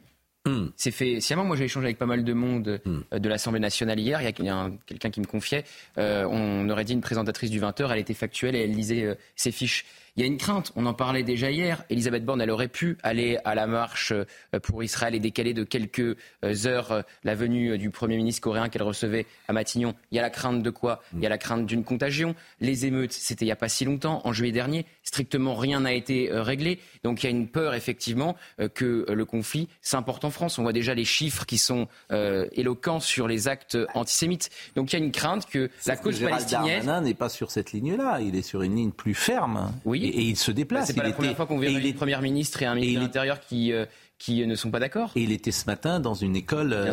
Hmm. 0.50 0.70
C'est 0.76 0.90
fait 0.90 1.20
sciemment. 1.20 1.44
Moi, 1.44 1.56
j'ai 1.56 1.64
échangé 1.64 1.86
avec 1.86 1.98
pas 1.98 2.06
mal 2.06 2.24
de 2.24 2.32
monde 2.32 2.80
hmm. 2.84 2.98
euh, 3.14 3.18
de 3.18 3.28
l'Assemblée 3.28 3.60
nationale 3.60 3.98
hier. 4.00 4.20
Il 4.20 4.24
y 4.44 4.48
a, 4.48 4.70
quelqu'un 4.86 5.10
qui 5.10 5.20
me 5.20 5.26
confiait. 5.26 5.64
Euh, 5.98 6.26
on 6.28 6.68
aurait 6.68 6.84
dit 6.84 6.92
une 6.92 7.00
présentatrice 7.00 7.50
du 7.50 7.60
20h. 7.60 7.88
Elle 7.92 7.98
était 7.98 8.14
factuelle 8.14 8.56
et 8.56 8.64
elle 8.64 8.72
lisait 8.72 9.04
euh, 9.04 9.14
ses 9.36 9.52
fiches. 9.52 9.84
Il 10.20 10.24
y 10.24 10.26
a 10.26 10.32
une 10.32 10.36
crainte, 10.36 10.70
on 10.76 10.84
en 10.84 10.92
parlait 10.92 11.22
déjà 11.22 11.50
hier. 11.50 11.82
Elisabeth 11.88 12.26
Borne, 12.26 12.42
elle 12.42 12.50
aurait 12.50 12.68
pu 12.68 12.98
aller 13.02 13.38
à 13.46 13.54
la 13.54 13.66
marche 13.66 14.12
euh, 14.12 14.60
pour 14.60 14.84
Israël 14.84 15.14
et 15.14 15.18
décaler 15.18 15.54
de 15.54 15.64
quelques 15.64 16.00
euh, 16.00 16.66
heures 16.66 16.92
euh, 16.92 17.02
la 17.24 17.34
venue 17.34 17.78
du 17.78 17.88
Premier 17.88 18.18
ministre 18.18 18.42
coréen 18.42 18.68
qu'elle 18.68 18.82
recevait 18.82 19.24
à 19.48 19.54
Matignon. 19.54 19.94
Il 20.10 20.16
y 20.16 20.18
a 20.18 20.22
la 20.22 20.28
crainte 20.28 20.62
de 20.62 20.68
quoi? 20.68 21.02
Il 21.14 21.22
y 21.22 21.26
a 21.26 21.30
la 21.30 21.38
crainte 21.38 21.64
d'une 21.64 21.84
contagion. 21.84 22.34
Les 22.60 22.84
émeutes, 22.84 23.14
c'était 23.14 23.46
il 23.46 23.48
n'y 23.48 23.52
a 23.52 23.56
pas 23.56 23.70
si 23.70 23.86
longtemps, 23.86 24.20
en 24.24 24.34
juillet 24.34 24.52
dernier. 24.52 24.84
Strictement 25.04 25.54
rien 25.54 25.80
n'a 25.80 25.94
été 25.94 26.28
réglé. 26.30 26.80
Donc 27.02 27.22
il 27.22 27.24
y 27.24 27.28
a 27.28 27.30
une 27.30 27.48
peur, 27.48 27.72
effectivement, 27.72 28.36
que 28.74 29.06
le 29.08 29.24
conflit 29.24 29.68
s'importe 29.80 30.26
en 30.26 30.30
France. 30.30 30.58
On 30.58 30.62
voit 30.62 30.74
déjà 30.74 30.92
les 30.92 31.06
chiffres 31.06 31.46
qui 31.46 31.56
sont 31.56 31.88
éloquents 32.10 33.00
sur 33.00 33.26
les 33.26 33.48
actes 33.48 33.78
antisémites. 33.94 34.50
Donc 34.76 34.92
il 34.92 34.98
y 34.98 35.02
a 35.02 35.04
une 35.04 35.12
crainte 35.12 35.46
que 35.46 35.70
la 35.86 35.96
cause 35.96 36.20
que 36.20 36.26
palestinienne. 36.26 37.00
n'est 37.02 37.14
pas 37.14 37.30
sur 37.30 37.50
cette 37.50 37.72
ligne-là. 37.72 38.20
Il 38.20 38.36
est 38.36 38.42
sur 38.42 38.60
une 38.60 38.76
ligne 38.76 38.92
plus 38.92 39.14
ferme. 39.14 39.72
Oui, 39.84 40.09
et, 40.10 40.22
il 40.22 40.36
se 40.36 40.50
déplace. 40.50 40.88
C'est 40.88 40.94
pas 40.94 41.02
la 41.02 41.12
première 41.12 41.36
fois 41.36 41.46
qu'on 41.46 41.58
verra 41.58 41.78
une 41.78 41.94
première 41.94 42.22
ministre 42.22 42.62
et 42.62 42.66
un 42.66 42.74
ministre 42.74 43.00
de 43.00 43.04
l'Intérieur 43.04 43.40
qui 43.40 43.72
euh, 43.72 43.86
qui 44.20 44.46
ne 44.46 44.54
sont 44.54 44.70
pas 44.70 44.78
d'accord. 44.78 45.10
Et 45.16 45.22
il 45.22 45.32
était 45.32 45.50
ce 45.50 45.64
matin 45.64 45.98
dans 45.98 46.12
une 46.12 46.36
école 46.36 46.74
euh, 46.74 46.92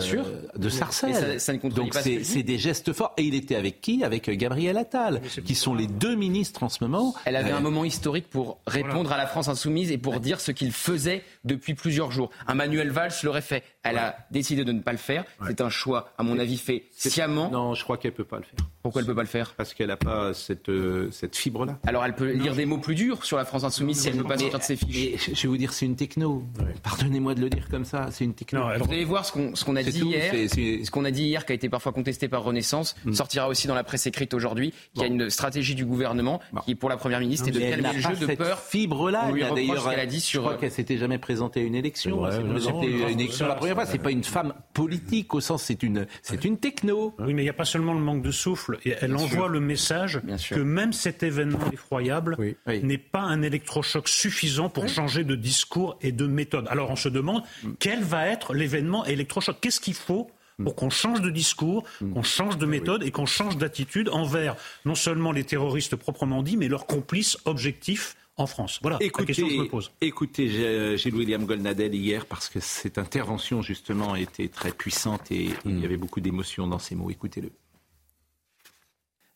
de 0.55 0.69
Sarcelles. 0.69 1.37
Donc 1.75 1.93
c'est 1.93 2.43
des 2.43 2.57
gestes 2.57 2.93
forts. 2.93 3.13
Et 3.17 3.23
il 3.23 3.35
était 3.35 3.55
avec 3.55 3.81
qui? 3.81 4.03
Avec 4.03 4.29
Gabriel 4.29 4.77
Attal, 4.77 5.21
qui 5.45 5.53
sont 5.53 5.75
les 5.75 5.87
deux 5.87 6.15
ministres 6.15 6.63
en 6.63 6.69
ce 6.69 6.83
moment. 6.83 7.13
Elle 7.25 7.35
avait 7.35 7.51
un 7.51 7.59
moment 7.59 7.83
historique 7.83 8.29
pour 8.29 8.59
répondre 8.65 9.11
à 9.11 9.17
la 9.17 9.27
France 9.27 9.49
insoumise 9.49 9.91
et 9.91 9.97
pour 9.97 10.19
dire 10.21 10.39
ce 10.39 10.51
qu'il 10.51 10.71
faisait 10.71 11.23
depuis 11.43 11.73
plusieurs 11.73 12.11
jours. 12.11 12.31
Un 12.47 12.55
Manuel 12.55 12.89
Valls 12.89 13.11
l'aurait 13.23 13.41
fait. 13.41 13.63
Elle 13.83 13.97
a 13.97 14.17
décidé 14.31 14.63
de 14.63 14.71
ne 14.71 14.79
pas 14.79 14.93
le 14.93 14.97
faire. 14.97 15.25
C'est 15.47 15.59
un 15.59 15.69
choix, 15.69 16.13
à 16.17 16.23
mon 16.23 16.39
avis, 16.39 16.57
fait 16.57 16.85
sciemment. 16.95 17.51
Non, 17.51 17.73
je 17.73 17.83
crois 17.83 17.97
qu'elle 17.97 18.13
peut 18.13 18.23
pas 18.23 18.37
le 18.37 18.43
faire. 18.43 18.65
Pourquoi 18.87 19.01
elle 19.01 19.07
peut 19.07 19.15
pas 19.15 19.21
le 19.21 19.27
faire 19.27 19.53
Parce 19.57 19.73
qu'elle 19.73 19.87
n'a 19.87 19.97
pas 19.97 20.33
cette, 20.33 20.69
euh, 20.69 21.11
cette 21.11 21.35
fibre-là. 21.35 21.77
Alors 21.85 22.05
elle 22.05 22.15
peut 22.15 22.31
lire 22.31 22.55
des 22.55 22.65
mots 22.65 22.77
plus 22.77 22.95
durs 22.95 23.25
sur 23.25 23.35
la 23.35 23.43
France 23.43 23.65
insoumise 23.65 23.99
si 23.99 24.07
elle 24.07 24.15
ne 24.15 24.21
veut 24.21 24.27
pas 24.27 24.37
sortir 24.37 24.59
de 24.59 24.63
ses 24.63 24.77
fiches. 24.77 25.29
je 25.33 25.41
vais 25.41 25.47
vous 25.49 25.57
dire, 25.57 25.73
c'est 25.73 25.85
une 25.85 25.97
techno. 25.97 26.45
Pardonnez-moi 26.83 27.35
de 27.35 27.41
le 27.41 27.49
dire 27.49 27.67
comme 27.69 27.83
ça, 27.83 28.07
c'est 28.11 28.23
une 28.23 28.33
techno. 28.33 28.61
Vous 28.79 28.91
allez 28.91 29.03
voir 29.03 29.25
ce 29.25 29.33
qu'on 29.33 29.75
a 29.75 29.83
dit 29.83 29.99
hier, 29.99 30.33
ce 30.33 30.89
qu'on 30.89 31.03
a 31.03 31.11
dit 31.11 31.23
hier 31.23 31.45
qui 31.45 31.51
a 31.51 31.55
été 31.55 31.67
parfois 31.67 31.91
contesté 31.91 32.29
par 32.29 32.43
Renaissance, 32.43 32.95
mm. 33.03 33.13
sortira 33.13 33.49
aussi 33.49 33.67
dans 33.67 33.75
la 33.75 33.83
presse 33.83 34.07
écrite 34.07 34.33
aujourd'hui. 34.33 34.73
Il 34.95 35.01
y 35.01 35.03
a 35.03 35.07
une 35.07 35.29
stratégie 35.29 35.75
du 35.75 35.85
gouvernement 35.85 36.39
qui, 36.63 36.75
pour 36.75 36.89
la 36.89 36.95
première 36.95 37.19
ministre, 37.19 37.49
est 37.49 37.51
de 37.51 37.59
calmer 37.59 37.93
le 37.93 37.99
jeu 37.99 38.15
de 38.15 38.35
peur. 38.35 38.59
Fibre-là. 38.59 39.31
D'ailleurs, 39.53 39.89
qu'elle 39.89 39.99
a 39.99 40.05
dit 40.05 40.21
sur. 40.21 40.43
Je 40.43 40.47
crois 40.47 40.57
qu'elle 40.57 40.71
s'était 40.71 40.97
jamais 40.97 41.17
présentée 41.17 41.59
à 41.59 41.63
une 41.63 41.75
élection. 41.75 42.23
C'était 42.57 43.11
une 43.11 43.19
élection 43.19 43.47
la 43.47 43.55
première 43.55 43.75
fois. 43.75 43.85
C'est 43.85 43.97
pas 43.97 44.11
une 44.11 44.23
femme 44.23 44.53
politique 44.73 45.33
au 45.33 45.41
sens, 45.41 45.63
c'est 45.63 45.83
une, 45.83 46.07
c'est 46.21 46.45
une 46.45 46.57
techno. 46.57 47.13
Oui, 47.19 47.33
mais 47.33 47.41
il 47.41 47.45
n'y 47.45 47.49
a 47.49 47.53
pas 47.53 47.65
seulement 47.65 47.93
le 47.93 47.99
manque 47.99 48.21
de 48.21 48.31
souffle. 48.31 48.76
Elle 48.85 49.15
envoie 49.15 49.47
le 49.47 49.59
message 49.59 50.21
que 50.49 50.59
même 50.59 50.93
cet 50.93 51.23
événement 51.23 51.71
effroyable 51.71 52.37
n'est 52.67 52.97
pas 52.97 53.21
un 53.21 53.41
électrochoc 53.41 54.07
suffisant 54.07 54.69
pour 54.69 54.87
changer 54.87 55.23
de 55.23 55.35
discours 55.35 55.97
et 56.01 56.11
de 56.11 56.27
méthode. 56.27 56.67
Alors 56.69 56.89
on 56.89 56.95
se 56.95 57.09
demande 57.09 57.43
mm. 57.63 57.71
quel 57.79 58.03
va 58.03 58.27
être 58.27 58.53
l'événement 58.53 59.05
électrochoc. 59.05 59.57
Qu'est-ce 59.61 59.79
qu'il 59.79 59.93
faut 59.93 60.29
pour 60.63 60.75
qu'on 60.75 60.89
change 60.89 61.21
de 61.21 61.29
discours, 61.29 61.83
mm. 62.01 62.13
qu'on 62.13 62.23
change 62.23 62.57
de 62.57 62.65
méthode 62.65 63.03
et 63.03 63.11
qu'on 63.11 63.25
change 63.25 63.57
d'attitude 63.57 64.09
envers 64.09 64.55
non 64.85 64.95
seulement 64.95 65.31
les 65.31 65.43
terroristes 65.43 65.95
proprement 65.95 66.41
dits, 66.41 66.57
mais 66.57 66.67
leurs 66.67 66.87
complices 66.87 67.37
objectifs 67.45 68.15
en 68.37 68.47
France? 68.47 68.79
Voilà 68.81 68.97
écoutez, 69.01 69.23
la 69.23 69.27
question 69.27 69.47
que 69.47 69.53
je 69.53 69.59
me 69.59 69.67
pose. 69.67 69.91
Écoutez, 70.01 70.97
Gilles 70.97 71.15
William 71.15 71.45
Golnadel 71.45 71.93
hier, 71.93 72.25
parce 72.25 72.49
que 72.49 72.59
cette 72.59 72.97
intervention 72.97 73.61
justement 73.61 74.15
était 74.15 74.47
très 74.47 74.71
puissante 74.71 75.31
et 75.31 75.49
il 75.65 75.79
y 75.79 75.85
avait 75.85 75.97
beaucoup 75.97 76.21
d'émotions 76.21 76.67
dans 76.67 76.79
ces 76.79 76.95
mots. 76.95 77.11
Écoutez-le. 77.11 77.51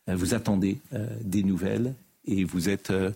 Euh, 0.08 0.16
vous 0.16 0.34
attendez 0.34 0.78
euh, 0.94 1.06
des 1.20 1.42
nouvelles 1.42 1.94
et 2.26 2.44
vous 2.44 2.68
êtes 2.68 2.90
euh, 2.90 3.12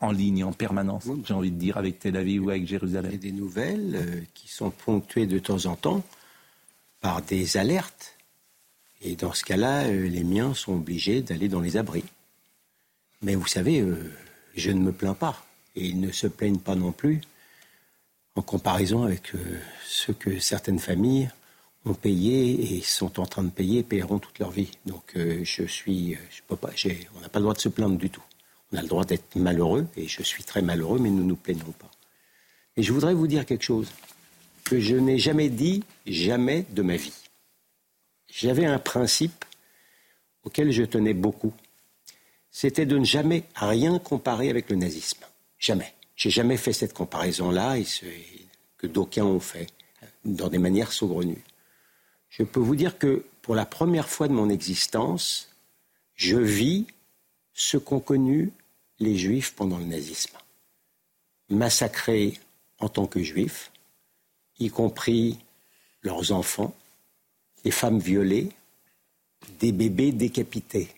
en 0.00 0.12
ligne 0.12 0.44
en 0.44 0.52
permanence, 0.52 1.08
j'ai 1.24 1.32
envie 1.32 1.50
de 1.50 1.58
dire, 1.58 1.78
avec 1.78 1.98
Tel 1.98 2.16
Aviv 2.16 2.44
ou 2.44 2.50
avec 2.50 2.66
Jérusalem. 2.66 3.10
Il 3.10 3.14
y 3.14 3.28
a 3.28 3.32
des 3.32 3.38
nouvelles 3.38 4.26
qui 4.34 4.48
sont 4.48 4.70
ponctuées 4.70 5.26
de 5.26 5.38
temps 5.38 5.64
en 5.64 5.76
temps 5.76 6.04
par 7.00 7.22
des 7.22 7.56
alertes. 7.56 8.14
Et 9.00 9.16
dans 9.16 9.32
ce 9.32 9.44
cas-là, 9.44 9.88
les 9.90 10.24
miens 10.24 10.52
sont 10.52 10.74
obligés 10.74 11.22
d'aller 11.22 11.48
dans 11.48 11.60
les 11.60 11.78
abris. 11.78 12.04
Mais 13.22 13.34
vous 13.34 13.46
savez, 13.46 13.82
je 14.54 14.70
ne 14.70 14.80
me 14.80 14.92
plains 14.92 15.14
pas. 15.14 15.42
Et 15.74 15.86
ils 15.86 16.00
ne 16.00 16.12
se 16.12 16.26
plaignent 16.26 16.58
pas 16.58 16.74
non 16.74 16.92
plus 16.92 17.22
en 18.34 18.42
comparaison 18.42 19.04
avec 19.04 19.32
ce 19.86 20.12
que 20.12 20.38
certaines 20.38 20.80
familles 20.80 21.30
ont 21.86 21.94
payé 21.94 22.76
et 22.76 22.82
sont 22.82 23.20
en 23.20 23.26
train 23.26 23.44
de 23.44 23.50
payer 23.50 23.80
et 23.80 23.82
paieront 23.82 24.18
toute 24.18 24.38
leur 24.38 24.50
vie. 24.50 24.70
Donc 24.84 25.14
je 25.16 25.64
suis, 25.64 26.18
je 26.30 26.42
peux 26.46 26.56
pas, 26.56 26.70
on 27.16 27.20
n'a 27.20 27.28
pas 27.28 27.38
le 27.38 27.44
droit 27.44 27.54
de 27.54 27.60
se 27.60 27.68
plaindre 27.68 27.96
du 27.96 28.10
tout. 28.10 28.22
On 28.72 28.76
a 28.76 28.82
le 28.82 28.88
droit 28.88 29.04
d'être 29.04 29.36
malheureux 29.36 29.86
et 29.96 30.08
je 30.08 30.22
suis 30.22 30.42
très 30.42 30.62
malheureux, 30.62 30.98
mais 30.98 31.10
nous 31.10 31.22
ne 31.22 31.28
nous 31.28 31.36
plaignons 31.36 31.72
pas. 31.78 31.90
Et 32.76 32.82
je 32.82 32.92
voudrais 32.92 33.14
vous 33.14 33.26
dire 33.26 33.46
quelque 33.46 33.62
chose 33.62 33.88
que 34.64 34.80
je 34.80 34.96
n'ai 34.96 35.18
jamais 35.18 35.48
dit 35.48 35.84
jamais 36.06 36.66
de 36.70 36.82
ma 36.82 36.96
vie. 36.96 37.14
J'avais 38.28 38.66
un 38.66 38.80
principe 38.80 39.44
auquel 40.42 40.72
je 40.72 40.82
tenais 40.82 41.14
beaucoup. 41.14 41.54
C'était 42.50 42.86
de 42.86 42.98
ne 42.98 43.04
jamais 43.04 43.44
rien 43.54 43.98
comparer 43.98 44.50
avec 44.50 44.68
le 44.68 44.76
nazisme. 44.76 45.24
Jamais. 45.58 45.94
J'ai 46.16 46.30
jamais 46.30 46.56
fait 46.56 46.72
cette 46.72 46.94
comparaison-là 46.94 47.78
et 47.78 47.86
que 48.76 48.86
d'aucuns 48.86 49.24
ont 49.24 49.40
fait 49.40 49.68
dans 50.24 50.48
des 50.48 50.58
manières 50.58 50.92
saugrenues. 50.92 51.44
Je 52.38 52.42
peux 52.42 52.60
vous 52.60 52.76
dire 52.76 52.98
que 52.98 53.24
pour 53.40 53.54
la 53.54 53.64
première 53.64 54.10
fois 54.10 54.28
de 54.28 54.34
mon 54.34 54.50
existence, 54.50 55.48
je 56.16 56.36
vis 56.36 56.86
ce 57.54 57.78
qu'ont 57.78 57.98
connu 57.98 58.52
les 58.98 59.16
juifs 59.16 59.54
pendant 59.54 59.78
le 59.78 59.86
nazisme. 59.86 60.36
Massacrés 61.48 62.38
en 62.78 62.90
tant 62.90 63.06
que 63.06 63.22
juifs, 63.22 63.72
y 64.58 64.68
compris 64.68 65.38
leurs 66.02 66.32
enfants, 66.32 66.74
des 67.64 67.70
femmes 67.70 68.00
violées, 68.00 68.50
des 69.58 69.72
bébés 69.72 70.12
décapités. 70.12 70.88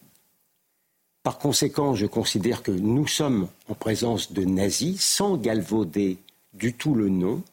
Par 1.23 1.39
conséquent, 1.39 1.95
je 1.95 2.07
considère 2.07 2.65
que 2.65 2.73
nous 2.73 3.07
sommes 3.07 3.49
en 3.69 3.75
présence 3.75 4.33
de 4.33 4.45
nazis 4.45 5.01
sans 5.01 5.37
galvauder 5.37 6.19
du 6.55 6.75
tout 6.75 6.97
le 6.97 7.09
nom, 7.09 7.45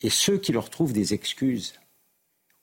et 0.00 0.10
ceux 0.10 0.38
qui 0.38 0.50
leur 0.50 0.70
trouvent 0.70 0.92
des 0.92 1.14
excuses, 1.14 1.74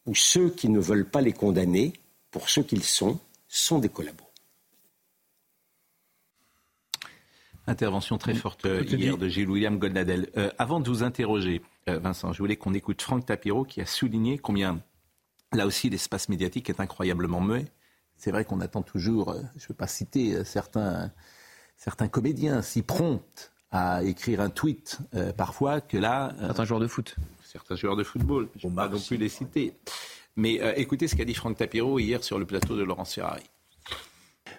ou 0.05 0.15
ceux 0.15 0.49
qui 0.49 0.69
ne 0.69 0.79
veulent 0.79 1.09
pas 1.09 1.21
les 1.21 1.33
condamner 1.33 1.93
pour 2.31 2.49
ce 2.49 2.61
qu'ils 2.61 2.83
sont, 2.83 3.19
sont 3.47 3.79
des 3.79 3.89
collaborateurs. 3.89 4.29
Intervention 7.69 8.17
très 8.17 8.33
forte 8.33 8.65
euh, 8.65 8.83
hier 8.83 9.17
de 9.17 9.27
Gilles-William 9.27 9.77
Goldnadel. 9.77 10.31
Euh, 10.37 10.49
avant 10.57 10.79
de 10.79 10.89
vous 10.89 11.03
interroger, 11.03 11.61
euh, 11.87 11.99
Vincent, 11.99 12.33
je 12.33 12.39
voulais 12.39 12.55
qu'on 12.55 12.73
écoute 12.73 12.99
Franck 12.99 13.27
Tapiro 13.27 13.63
qui 13.63 13.79
a 13.79 13.85
souligné 13.85 14.39
combien, 14.39 14.81
là 15.53 15.67
aussi, 15.67 15.87
l'espace 15.87 16.29
médiatique 16.29 16.69
est 16.71 16.79
incroyablement 16.79 17.41
muet. 17.41 17.65
C'est 18.15 18.31
vrai 18.31 18.43
qu'on 18.43 18.59
attend 18.59 18.81
toujours, 18.81 19.35
je 19.55 19.63
ne 19.63 19.67
veux 19.69 19.75
pas 19.75 19.87
citer 19.87 20.43
certains, 20.43 21.11
certains 21.77 22.07
comédiens 22.07 22.61
si 22.63 22.81
prompts 22.81 23.51
à 23.71 24.03
écrire 24.03 24.41
un 24.41 24.49
tweet 24.49 24.97
parfois 25.37 25.79
que 25.79 25.95
là... 25.95 26.33
certains 26.39 26.65
joueurs 26.65 26.81
de 26.81 26.87
foot. 26.87 27.15
Certains 27.51 27.75
joueurs 27.75 27.95
de 27.95 28.03
football, 28.03 28.47
je 28.57 28.67
ne 28.67 28.71
vais 28.71 28.75
pas 28.75 28.87
non 28.87 28.99
plus 28.99 29.17
les 29.17 29.27
citer. 29.27 29.73
Mais 30.35 30.61
écoutez 30.77 31.07
ce 31.07 31.15
qu'a 31.15 31.25
dit 31.25 31.33
Franck 31.33 31.57
Tapiro 31.57 31.97
hier 31.97 32.23
sur 32.23 32.37
le 32.37 32.45
plateau 32.45 32.77
de 32.77 32.83
Laurence 32.83 33.15
Ferrari. 33.15 33.41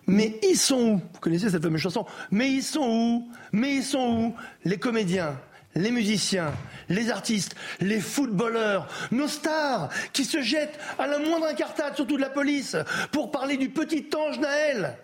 Mais 0.08 0.40
ils 0.42 0.56
sont 0.56 0.80
où? 0.80 0.96
Vous 0.96 1.20
connaissez 1.20 1.50
cette 1.50 1.62
fameuse 1.62 1.80
chanson? 1.80 2.04
Mais 2.32 2.50
ils 2.50 2.64
sont 2.64 2.80
où? 2.80 3.32
Mais 3.52 3.76
ils 3.76 3.84
sont 3.84 4.08
où? 4.08 4.34
Les 4.64 4.76
comédiens, 4.78 5.40
les 5.76 5.92
musiciens, 5.92 6.52
les 6.88 7.10
artistes, 7.10 7.54
les 7.80 8.00
footballeurs, 8.00 8.88
nos 9.12 9.28
stars 9.28 9.88
qui 10.12 10.24
se 10.24 10.42
jettent 10.42 10.80
à 10.98 11.06
la 11.06 11.20
moindre 11.20 11.46
incartade, 11.46 11.94
surtout 11.94 12.16
de 12.16 12.22
la 12.22 12.30
police, 12.30 12.76
pour 13.12 13.30
parler 13.30 13.56
du 13.56 13.68
petit 13.68 14.04
ange 14.16 14.40
Naël. 14.40 14.98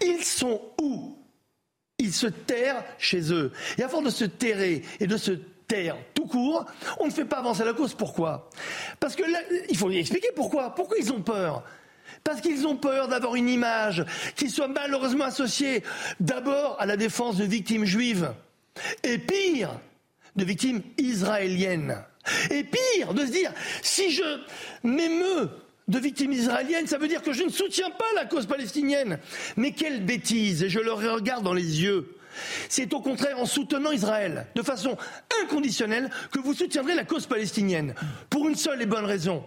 Ils 0.00 0.22
sont 0.22 0.60
où? 0.80 1.18
Ils 1.98 2.12
se 2.12 2.28
terrent 2.28 2.84
chez 2.98 3.32
eux. 3.32 3.50
Et 3.78 3.82
à 3.82 3.88
force 3.88 4.04
de 4.04 4.10
se 4.10 4.26
terrer 4.26 4.82
et 5.00 5.08
de 5.08 5.16
se 5.16 5.32
taire 5.66 5.96
tout 6.14 6.26
court, 6.26 6.64
on 7.00 7.06
ne 7.06 7.10
fait 7.10 7.24
pas 7.24 7.38
avancer 7.38 7.64
la 7.64 7.72
cause. 7.72 7.94
Pourquoi? 7.94 8.50
Parce 9.00 9.16
que 9.16 9.22
là, 9.22 9.38
il 9.68 9.76
faut 9.76 9.90
expliquer 9.90 10.28
pourquoi. 10.34 10.74
Pourquoi 10.74 10.96
ils 10.98 11.12
ont 11.12 11.22
peur? 11.22 11.62
Parce 12.24 12.40
qu'ils 12.40 12.66
ont 12.66 12.76
peur 12.76 13.08
d'avoir 13.08 13.34
une 13.36 13.48
image 13.48 14.04
qui 14.36 14.48
soit 14.48 14.68
malheureusement 14.68 15.24
associée 15.24 15.82
d'abord 16.20 16.76
à 16.78 16.86
la 16.86 16.96
défense 16.96 17.36
de 17.36 17.44
victimes 17.44 17.84
juives, 17.84 18.32
et 19.02 19.18
pire, 19.18 19.70
de 20.36 20.44
victimes 20.44 20.82
israéliennes. 20.98 22.02
Et 22.50 22.64
pire, 22.64 23.14
de 23.14 23.24
se 23.24 23.30
dire, 23.30 23.52
si 23.82 24.10
je 24.10 24.40
m'émeux 24.82 25.50
de 25.88 25.98
victimes 25.98 26.32
israéliennes, 26.32 26.86
ça 26.86 26.98
veut 26.98 27.08
dire 27.08 27.22
que 27.22 27.32
je 27.32 27.44
ne 27.44 27.48
soutiens 27.48 27.90
pas 27.90 28.04
la 28.16 28.24
cause 28.24 28.46
palestinienne. 28.46 29.18
Mais 29.56 29.72
quelle 29.72 30.04
bêtise, 30.04 30.64
et 30.64 30.68
je 30.68 30.80
le 30.80 30.92
regarde 30.92 31.44
dans 31.44 31.54
les 31.54 31.82
yeux. 31.82 32.15
C'est 32.68 32.92
au 32.92 33.00
contraire 33.00 33.38
en 33.38 33.46
soutenant 33.46 33.92
Israël 33.92 34.46
de 34.54 34.62
façon 34.62 34.96
inconditionnelle 35.42 36.10
que 36.32 36.38
vous 36.38 36.54
soutiendrez 36.54 36.94
la 36.94 37.04
cause 37.04 37.26
palestinienne. 37.26 37.94
Pour 38.30 38.48
une 38.48 38.56
seule 38.56 38.82
et 38.82 38.86
bonne 38.86 39.04
raison. 39.04 39.44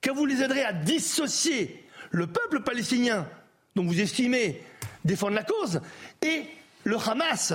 Car 0.00 0.14
vous 0.14 0.26
les 0.26 0.42
aiderez 0.42 0.64
à 0.64 0.72
dissocier 0.72 1.84
le 2.10 2.26
peuple 2.26 2.60
palestinien, 2.60 3.28
dont 3.74 3.84
vous 3.84 4.00
estimez 4.00 4.62
défendre 5.04 5.34
la 5.34 5.44
cause, 5.44 5.80
et 6.22 6.44
le 6.84 6.96
Hamas, 6.96 7.54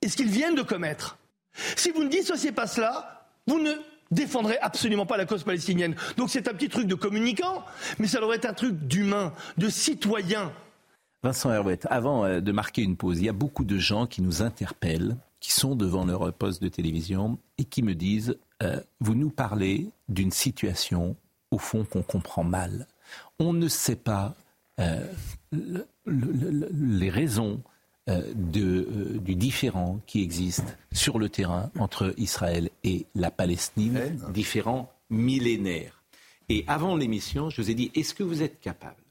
et 0.00 0.08
ce 0.08 0.16
qu'ils 0.16 0.30
viennent 0.30 0.54
de 0.54 0.62
commettre. 0.62 1.18
Si 1.76 1.90
vous 1.90 2.04
ne 2.04 2.08
dissociez 2.08 2.52
pas 2.52 2.66
cela, 2.66 3.26
vous 3.46 3.60
ne 3.60 3.72
défendrez 4.10 4.58
absolument 4.58 5.06
pas 5.06 5.16
la 5.16 5.24
cause 5.24 5.42
palestinienne. 5.42 5.96
Donc 6.16 6.30
c'est 6.30 6.48
un 6.48 6.54
petit 6.54 6.68
truc 6.68 6.86
de 6.86 6.94
communicant, 6.94 7.64
mais 7.98 8.06
ça 8.06 8.20
devrait 8.20 8.36
être 8.36 8.46
un 8.46 8.54
truc 8.54 8.74
d'humain, 8.86 9.32
de 9.56 9.68
citoyen. 9.68 10.52
Vincent 11.22 11.52
Herouette, 11.52 11.86
avant 11.90 12.24
euh, 12.24 12.40
de 12.40 12.52
marquer 12.52 12.82
une 12.82 12.96
pause, 12.96 13.20
il 13.20 13.26
y 13.26 13.28
a 13.28 13.32
beaucoup 13.32 13.64
de 13.64 13.78
gens 13.78 14.06
qui 14.06 14.22
nous 14.22 14.42
interpellent, 14.42 15.16
qui 15.40 15.52
sont 15.52 15.76
devant 15.76 16.04
leur 16.04 16.32
poste 16.32 16.62
de 16.62 16.68
télévision 16.68 17.38
et 17.58 17.64
qui 17.64 17.82
me 17.82 17.94
disent 17.94 18.36
euh, 18.62 18.80
Vous 19.00 19.14
nous 19.14 19.30
parlez 19.30 19.90
d'une 20.08 20.30
situation, 20.30 21.16
au 21.50 21.58
fond, 21.58 21.84
qu'on 21.84 22.02
comprend 22.02 22.44
mal 22.44 22.86
on 23.38 23.52
ne 23.52 23.68
sait 23.68 23.96
pas 23.96 24.34
euh, 24.80 25.06
les 26.06 27.10
raisons 27.10 27.60
euh, 28.08 28.32
du 28.34 29.34
différent 29.34 30.00
qui 30.06 30.22
existe 30.22 30.76
sur 30.92 31.18
le 31.18 31.28
terrain 31.28 31.70
entre 31.78 32.14
Israël 32.16 32.70
et 32.84 33.06
la 33.14 33.30
Palestine, 33.30 34.18
différent 34.32 34.92
millénaire. 35.10 36.02
Et 36.48 36.64
avant 36.66 36.96
l'émission, 36.96 37.50
je 37.50 37.62
vous 37.62 37.70
ai 37.70 37.74
dit, 37.74 37.90
est-ce 37.94 38.14
que 38.14 38.22
vous 38.22 38.42
êtes 38.42 38.60
capable, 38.60 39.01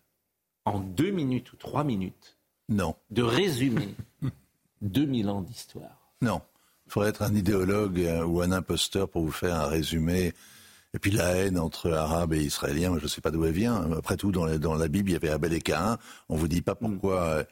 en 0.66 0.80
deux 0.80 1.12
minutes 1.12 1.54
ou 1.54 1.56
trois 1.56 1.84
minutes, 1.84 2.38
non. 2.70 2.96
de 3.10 3.24
résumer 3.24 3.96
2000 4.82 5.30
ans 5.30 5.42
d'histoire 5.42 6.14
Non. 6.22 6.42
Il 6.88 6.94
faudrait 6.94 7.10
être 7.10 7.22
un 7.22 7.34
idéologue 7.34 8.06
ou 8.28 8.42
un 8.42 8.52
imposteur 8.52 9.08
pour 9.08 9.24
vous 9.24 9.32
faire 9.32 9.56
un 9.56 9.68
résumé 9.68 10.34
et 10.94 11.00
puis 11.00 11.12
la 11.12 11.36
haine 11.36 11.58
entre 11.58 11.92
Arabes 11.92 12.34
et 12.34 12.42
Israéliens, 12.42 12.98
je 12.98 13.04
ne 13.04 13.08
sais 13.08 13.22
pas 13.22 13.32
d'où 13.32 13.46
elle 13.46 13.54
vient. 13.54 13.90
Après 13.98 14.18
tout, 14.18 14.32
dans 14.32 14.46
la, 14.46 14.58
dans 14.58 14.76
la, 14.76 14.88
Bible, 14.90 15.10
il 15.10 15.14
y 15.14 15.16
avait 15.16 15.30
Abel 15.30 15.54
et 15.54 15.62
Caïn. 15.62 15.98
On 16.28 16.36
vous 16.36 16.50
dit 16.50 16.62
pas 16.62 16.76
pourquoi 16.76 17.46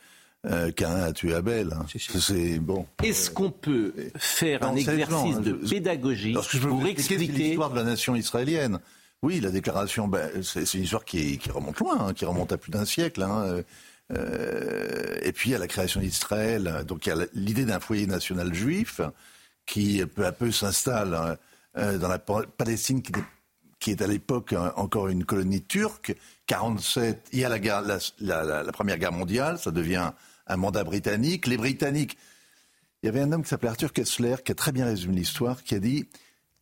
euh, 0.45 0.71
Caïn 0.71 0.97
a 0.97 1.13
tué 1.13 1.33
Abel. 1.33 1.71
Hein. 1.71 1.85
C'est 1.97 2.59
bon. 2.59 2.85
Est-ce 3.01 3.31
qu'on 3.31 3.51
peut 3.51 3.93
faire 4.17 4.63
un 4.63 4.75
exercice 4.75 5.39
de 5.39 5.53
pédagogie 5.53 6.35
pour 6.61 6.85
expliquer 6.85 7.31
l'histoire 7.31 7.69
de 7.69 7.77
la 7.77 7.85
nation 7.85 8.15
israélienne 8.15 8.79
Oui, 9.21 9.41
la 9.41 9.49
déclaration, 9.49 10.07
ben, 10.07 10.29
c'est 10.43 10.73
une 10.75 10.83
histoire 10.83 11.03
qui, 11.03 11.39
remonte 11.53 11.79
loin, 11.79 12.07
hein, 12.07 12.13
qui 12.13 12.25
remonte 12.25 12.51
à 12.53 12.57
plus 12.57 12.71
d'un 12.71 12.85
siècle. 12.85 13.21
Hein. 13.21 13.63
Euh, 14.11 15.17
et 15.21 15.31
puis 15.31 15.53
a 15.53 15.57
la 15.57 15.67
création 15.67 15.99
d'Israël. 15.99 16.83
Donc 16.87 17.05
il 17.05 17.09
y 17.09 17.11
a 17.11 17.25
l'idée 17.33 17.65
d'un 17.65 17.79
foyer 17.79 18.07
national 18.07 18.53
juif 18.53 19.01
qui 19.65 20.03
peu 20.05 20.25
à 20.25 20.31
peu 20.31 20.51
s'installe 20.51 21.37
euh, 21.77 21.97
dans 21.97 22.07
la 22.07 22.17
Palestine 22.17 23.03
qui, 23.79 23.91
est 23.91 24.01
à 24.01 24.07
l'époque 24.07 24.55
encore 24.75 25.09
une 25.09 25.25
colonie 25.25 25.61
turque. 25.61 26.15
47, 26.47 27.29
il 27.33 27.39
y 27.39 27.45
a 27.45 27.49
la, 27.49 27.99
la, 28.19 28.71
Première 28.71 28.97
Guerre 28.97 29.11
mondiale, 29.11 29.59
ça 29.59 29.69
devient 29.69 30.11
un 30.47 30.57
mandat 30.57 30.83
britannique. 30.83 31.45
Les 31.45 31.57
Britanniques, 31.57 32.17
il 33.03 33.05
y 33.05 33.09
avait 33.09 33.21
un 33.21 33.31
homme 33.31 33.43
qui 33.43 33.49
s'appelait 33.49 33.69
Arthur 33.69 33.93
Kessler, 33.93 34.37
qui 34.43 34.51
a 34.51 34.55
très 34.55 34.71
bien 34.71 34.85
résumé 34.85 35.15
l'histoire, 35.15 35.63
qui 35.63 35.75
a 35.75 35.79
dit 35.79 36.07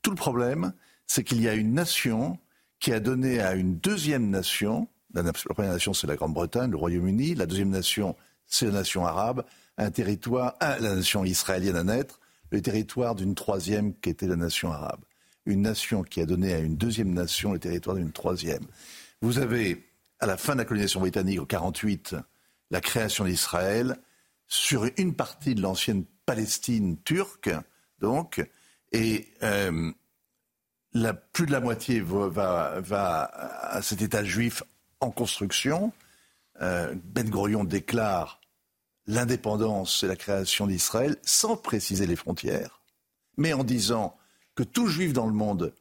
tout 0.01 0.11
le 0.11 0.17
problème, 0.17 0.73
c'est 1.05 1.23
qu'il 1.23 1.41
y 1.41 1.47
a 1.47 1.53
une 1.53 1.73
nation 1.73 2.37
qui 2.79 2.91
a 2.91 2.99
donné 2.99 3.39
à 3.39 3.55
une 3.55 3.77
deuxième 3.77 4.29
nation, 4.29 4.87
la, 5.13 5.23
première 5.33 5.73
nation 5.73 5.93
c'est 5.93 6.07
la 6.07 6.15
Grande-Bretagne, 6.15 6.71
le 6.71 6.77
Royaume-Uni, 6.77 7.35
la 7.35 7.45
deuxième 7.45 7.69
nation 7.69 8.15
c'est 8.45 8.65
la 8.67 8.71
nation 8.71 9.05
arabe, 9.05 9.43
un 9.77 9.91
territoire, 9.91 10.55
la 10.61 10.79
nation 10.79 11.25
israélienne 11.25 11.75
à 11.75 11.83
naître, 11.83 12.19
le 12.49 12.61
territoire 12.61 13.15
d'une 13.15 13.35
troisième 13.35 13.93
qui 13.99 14.09
était 14.09 14.27
la 14.27 14.37
nation 14.37 14.71
arabe. 14.71 15.01
Une 15.45 15.61
nation 15.61 16.03
qui 16.03 16.21
a 16.21 16.25
donné 16.25 16.53
à 16.53 16.59
une 16.59 16.75
deuxième 16.75 17.13
nation 17.13 17.53
le 17.53 17.59
territoire 17.59 17.95
d'une 17.95 18.11
troisième. 18.11 18.65
Vous 19.21 19.39
avez, 19.39 19.85
à 20.19 20.25
la 20.25 20.37
fin 20.37 20.53
de 20.53 20.59
la 20.59 20.65
colonisation 20.65 20.99
britannique, 20.99 21.39
en 21.39 21.43
1948, 21.43 22.15
la 22.71 22.81
création 22.81 23.25
d'Israël 23.25 23.97
sur 24.47 24.85
une 24.97 25.13
partie 25.13 25.55
de 25.55 25.61
l'ancienne 25.61 26.05
Palestine 26.25 26.97
turque, 27.03 27.49
donc, 27.99 28.45
et 28.91 29.27
euh, 29.43 29.91
la, 30.93 31.13
plus 31.13 31.45
de 31.45 31.51
la 31.51 31.59
moitié 31.59 31.99
va, 31.99 32.79
va, 32.79 33.23
à 33.23 33.81
cet 33.81 34.01
État 34.01 34.23
juif 34.23 34.63
en 34.99 35.11
construction. 35.11 35.91
Euh, 36.61 36.95
ben 37.03 37.29
Gurion 37.29 37.63
déclare 37.63 38.41
l'indépendance 39.05 40.03
et 40.03 40.07
la 40.07 40.15
création 40.15 40.67
d'Israël 40.67 41.17
sans 41.23 41.55
préciser 41.55 42.07
les 42.07 42.15
frontières, 42.15 42.81
mais 43.37 43.53
en 43.53 43.63
disant 43.63 44.17
que 44.55 44.63
tout 44.63 44.87
juif 44.87 45.13
dans 45.13 45.27
le 45.27 45.33
monde 45.33 45.73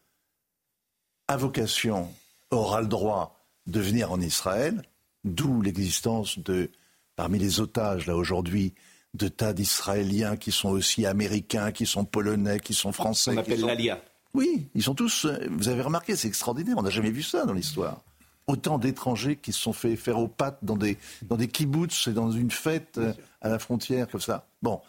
a 1.28 1.36
vocation, 1.36 2.12
aura 2.50 2.80
le 2.80 2.86
droit 2.86 3.40
de 3.66 3.80
venir 3.80 4.12
en 4.12 4.20
Israël, 4.20 4.82
d'où 5.24 5.60
l'existence 5.60 6.38
de, 6.38 6.70
parmi 7.16 7.38
les 7.38 7.58
otages 7.58 8.06
là 8.06 8.14
aujourd'hui, 8.14 8.74
de 9.14 9.28
tas 9.28 9.52
d'Israéliens 9.52 10.36
qui 10.36 10.52
sont 10.52 10.68
aussi 10.68 11.06
américains, 11.06 11.72
qui 11.72 11.86
sont 11.86 12.04
polonais, 12.04 12.60
qui 12.60 12.74
sont 12.74 12.92
français. 12.92 13.32
On 13.34 13.38
appelle 13.38 13.60
sont... 13.60 13.66
l'ALIA. 13.66 14.00
Oui, 14.36 14.68
ils 14.74 14.82
sont 14.82 14.94
tous. 14.94 15.24
euh, 15.24 15.48
Vous 15.50 15.68
avez 15.68 15.80
remarqué, 15.82 16.14
c'est 16.14 16.28
extraordinaire. 16.28 16.76
On 16.78 16.82
n'a 16.82 16.90
jamais 16.90 17.10
vu 17.10 17.22
ça 17.22 17.44
dans 17.46 17.54
l'histoire. 17.54 18.02
Autant 18.46 18.78
d'étrangers 18.78 19.36
qui 19.36 19.52
se 19.52 19.58
sont 19.60 19.72
fait 19.72 19.96
faire 19.96 20.18
aux 20.18 20.28
pattes 20.28 20.58
dans 20.62 20.76
des, 20.76 20.98
dans 21.22 21.36
des 21.36 21.48
kibbutz 21.48 22.06
et 22.08 22.12
dans 22.12 22.30
une 22.30 22.50
fête 22.50 22.98
euh, 22.98 23.12
à 23.40 23.48
la 23.48 23.58
frontière, 23.58 24.08
comme 24.08 24.20
ça. 24.20 24.46
Bon, 24.62 24.80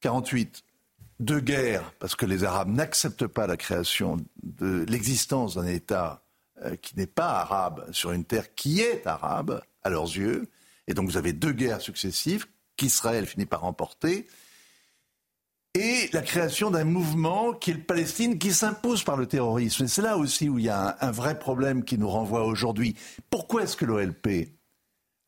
48. 0.00 0.64
Deux 1.20 1.38
guerres, 1.40 1.92
parce 2.00 2.16
que 2.16 2.26
les 2.26 2.42
Arabes 2.42 2.70
n'acceptent 2.70 3.28
pas 3.28 3.46
la 3.46 3.56
création 3.56 4.16
de 4.42 4.84
l'existence 4.88 5.54
d'un 5.54 5.66
État 5.66 6.24
euh, 6.64 6.74
qui 6.74 6.96
n'est 6.98 7.06
pas 7.06 7.30
arabe 7.40 7.86
sur 7.92 8.10
une 8.10 8.24
terre 8.24 8.52
qui 8.56 8.80
est 8.80 9.06
arabe 9.06 9.62
à 9.84 9.90
leurs 9.90 10.06
yeux. 10.16 10.48
Et 10.88 10.94
donc 10.94 11.06
vous 11.08 11.16
avez 11.16 11.32
deux 11.32 11.52
guerres 11.52 11.80
successives 11.80 12.46
qu'Israël 12.76 13.26
finit 13.26 13.46
par 13.46 13.60
remporter 13.60 14.26
et 15.74 16.10
la 16.12 16.20
création 16.20 16.70
d'un 16.70 16.84
mouvement 16.84 17.54
qui 17.54 17.70
est 17.70 17.74
le 17.74 17.82
Palestine, 17.82 18.38
qui 18.38 18.52
s'impose 18.52 19.04
par 19.04 19.16
le 19.16 19.26
terrorisme. 19.26 19.84
Et 19.84 19.88
c'est 19.88 20.02
là 20.02 20.18
aussi 20.18 20.48
où 20.48 20.58
il 20.58 20.66
y 20.66 20.68
a 20.68 20.96
un, 21.00 21.10
vrai 21.10 21.38
problème 21.38 21.84
qui 21.84 21.96
nous 21.96 22.10
renvoie 22.10 22.44
aujourd'hui. 22.44 22.94
Pourquoi 23.30 23.62
est-ce 23.62 23.76
que 23.76 23.86
l'OLP 23.86 24.50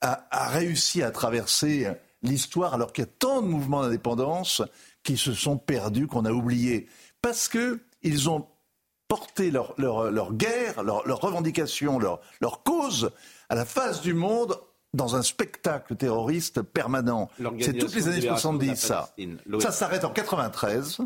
a, 0.02 0.48
réussi 0.50 1.02
à 1.02 1.10
traverser 1.10 1.88
l'histoire 2.22 2.74
alors 2.74 2.92
qu'il 2.92 3.04
y 3.04 3.08
a 3.08 3.10
tant 3.18 3.40
de 3.40 3.46
mouvements 3.46 3.82
d'indépendance 3.82 4.62
qui 5.02 5.16
se 5.16 5.32
sont 5.32 5.56
perdus, 5.56 6.08
qu'on 6.08 6.26
a 6.26 6.32
oubliés? 6.32 6.88
Parce 7.22 7.48
que 7.48 7.80
ils 8.02 8.28
ont 8.28 8.46
porté 9.08 9.50
leur, 9.50 9.74
guerre, 10.32 10.82
leur, 10.82 11.06
leur 11.06 11.20
revendication, 11.20 11.98
leur, 11.98 12.20
leur 12.42 12.62
cause 12.62 13.12
à 13.48 13.54
la 13.54 13.64
face 13.64 14.02
du 14.02 14.12
monde 14.12 14.58
dans 14.94 15.16
un 15.16 15.22
spectacle 15.22 15.96
terroriste 15.96 16.62
permanent. 16.62 17.28
C'est 17.60 17.74
toutes 17.74 17.94
les 17.94 18.08
années 18.08 18.20
L'Organisation 18.20 18.54
de 18.54 18.64
70, 18.64 18.68
la 18.68 18.76
ça. 18.76 19.14
Ça 19.60 19.72
s'arrête 19.72 20.04
en 20.04 20.10
93. 20.10 21.00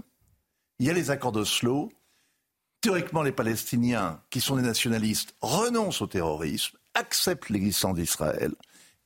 Il 0.79 0.87
y 0.87 0.91
a 0.91 0.93
les 0.93 1.11
accords 1.11 1.33
d'Oslo. 1.33 1.91
Théoriquement, 2.81 3.23
les 3.23 3.33
Palestiniens, 3.33 4.21
qui 4.31 4.41
sont 4.41 4.57
des 4.57 4.63
nationalistes, 4.63 5.35
renoncent 5.41 6.03
au 6.03 6.07
terrorisme, 6.07 6.77
acceptent 6.95 7.51
l'existence 7.51 7.97
d'Israël, 7.97 8.55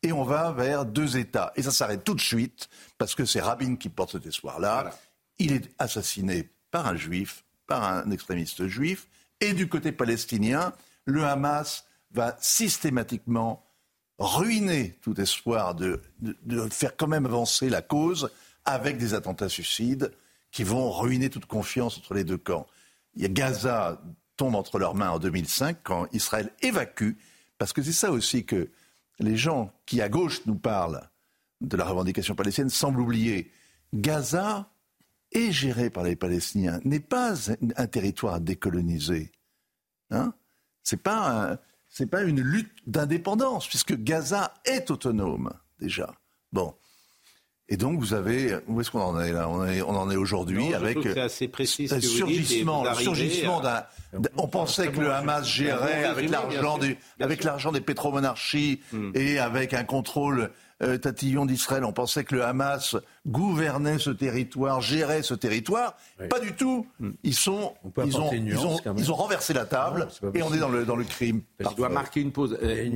et 0.02 0.12
on 0.12 0.24
va 0.24 0.52
vers 0.52 0.84
deux 0.84 1.16
États. 1.16 1.52
Et 1.56 1.62
ça 1.62 1.70
s'arrête 1.70 2.04
tout 2.04 2.14
de 2.14 2.20
suite, 2.20 2.68
parce 2.98 3.14
que 3.14 3.24
c'est 3.24 3.40
Rabin 3.40 3.76
qui 3.76 3.88
porte 3.88 4.12
cet 4.12 4.26
espoir-là. 4.26 4.90
Il 5.38 5.52
est 5.52 5.70
assassiné 5.78 6.50
par 6.70 6.86
un 6.86 6.96
juif, 6.96 7.44
par 7.66 7.84
un 7.84 8.10
extrémiste 8.10 8.66
juif, 8.66 9.08
et 9.40 9.54
du 9.54 9.68
côté 9.68 9.90
palestinien, 9.90 10.74
le 11.06 11.24
Hamas 11.24 11.86
va 12.10 12.36
systématiquement 12.40 13.64
ruiner 14.22 14.96
tout 15.02 15.20
espoir 15.20 15.74
de, 15.74 16.00
de- 16.20 16.68
faire 16.70 16.96
quand 16.96 17.06
même 17.08 17.26
avancer 17.26 17.68
la 17.68 17.82
cause 17.82 18.30
avec 18.64 18.96
des 18.98 19.14
attentats 19.14 19.48
suicides 19.48 20.12
qui 20.50 20.64
vont 20.64 20.90
ruiner 20.90 21.30
toute 21.30 21.46
confiance 21.46 21.98
entre 21.98 22.14
les 22.14 22.24
deux 22.24 22.38
camps. 22.38 22.66
Gaza 23.16 24.00
tombe 24.36 24.54
entre 24.54 24.78
leurs 24.78 24.94
mains 24.94 25.10
en 25.10 25.18
2005 25.18 25.78
quand 25.82 26.06
Israël 26.12 26.50
évacue, 26.62 27.12
parce 27.58 27.72
que 27.72 27.82
c'est 27.82 27.92
ça 27.92 28.10
aussi 28.12 28.44
que 28.44 28.70
les 29.18 29.36
gens 29.36 29.72
qui 29.86 30.00
à 30.00 30.08
gauche 30.08 30.44
nous 30.46 30.54
parlent 30.56 31.02
de 31.60 31.76
la 31.76 31.84
revendication 31.84 32.34
palestinienne 32.34 32.70
semblent 32.70 33.00
oublier. 33.00 33.50
Gaza 33.94 34.70
est 35.32 35.52
géré 35.52 35.90
par 35.90 36.02
les 36.04 36.16
Palestiniens, 36.16 36.80
n'est 36.84 37.00
pas 37.00 37.34
un, 37.76 37.86
territoire 37.86 38.34
à 38.34 38.40
décoloniser. 38.40 39.32
Hein 40.10 40.34
c'est 40.82 41.00
pas 41.02 41.52
un- 41.52 41.58
c'est 41.94 42.06
pas 42.06 42.22
une 42.22 42.40
lutte 42.40 42.72
d'indépendance 42.86 43.68
puisque 43.68 43.94
Gaza 44.02 44.54
est 44.64 44.90
autonome 44.90 45.52
déjà. 45.78 46.14
Bon. 46.52 46.74
Et 47.68 47.76
donc 47.76 48.00
vous 48.00 48.12
avez 48.12 48.56
où 48.66 48.80
est-ce 48.80 48.90
qu'on 48.90 49.00
en 49.00 49.20
est 49.20 49.32
là? 49.32 49.48
On, 49.48 49.64
est- 49.66 49.80
on 49.82 49.90
en 49.96 50.10
est 50.10 50.16
aujourd'hui 50.16 50.74
avec 50.74 50.98
c'est 51.02 51.20
assez 51.20 51.48
précis 51.48 51.88
ce 51.88 52.00
surgissement, 52.00 52.82
le 52.84 52.94
surgissement 52.94 53.60
à- 53.60 53.88
d'un. 54.12 54.28
On 54.36 54.48
pensait 54.48 54.88
que 54.90 55.00
le 55.00 55.12
Hamas 55.12 55.46
gérait 55.46 56.04
avec 56.04 56.28
l'argent 56.28 56.76
des 56.78 56.98
avec 57.20 57.44
l'argent 57.44 57.72
des 57.72 57.80
pétromonarchies 57.80 58.80
et 59.14 59.38
avec 59.38 59.72
un 59.74 59.84
contrôle 59.84 60.50
euh, 60.82 60.98
tatillon 60.98 61.46
d'Israël. 61.46 61.84
On 61.84 61.92
pensait 61.92 62.24
que 62.24 62.34
le 62.34 62.44
Hamas 62.44 62.96
gouvernait 63.26 63.98
ce 63.98 64.10
territoire, 64.10 64.80
gérait 64.80 65.22
ce 65.22 65.34
territoire. 65.34 65.96
Pas 66.28 66.40
du 66.40 66.52
tout. 66.54 66.86
Ils 67.22 67.34
sont, 67.34 67.74
ils 68.04 68.18
ont, 68.18 68.30
ils 68.32 68.54
ils 68.98 69.10
renversé 69.10 69.52
la 69.52 69.64
table 69.64 70.08
Non, 70.22 70.32
et 70.34 70.42
on 70.42 70.52
est 70.52 70.58
dans 70.58 70.68
le 70.68 70.84
dans 70.84 70.96
le 70.96 71.04
crime. 71.04 71.42
Je 71.60 71.68
dois 71.76 71.88
marquer 71.88 72.20
une 72.20 72.32
pause. 72.32 72.58
Euh, 72.62 72.90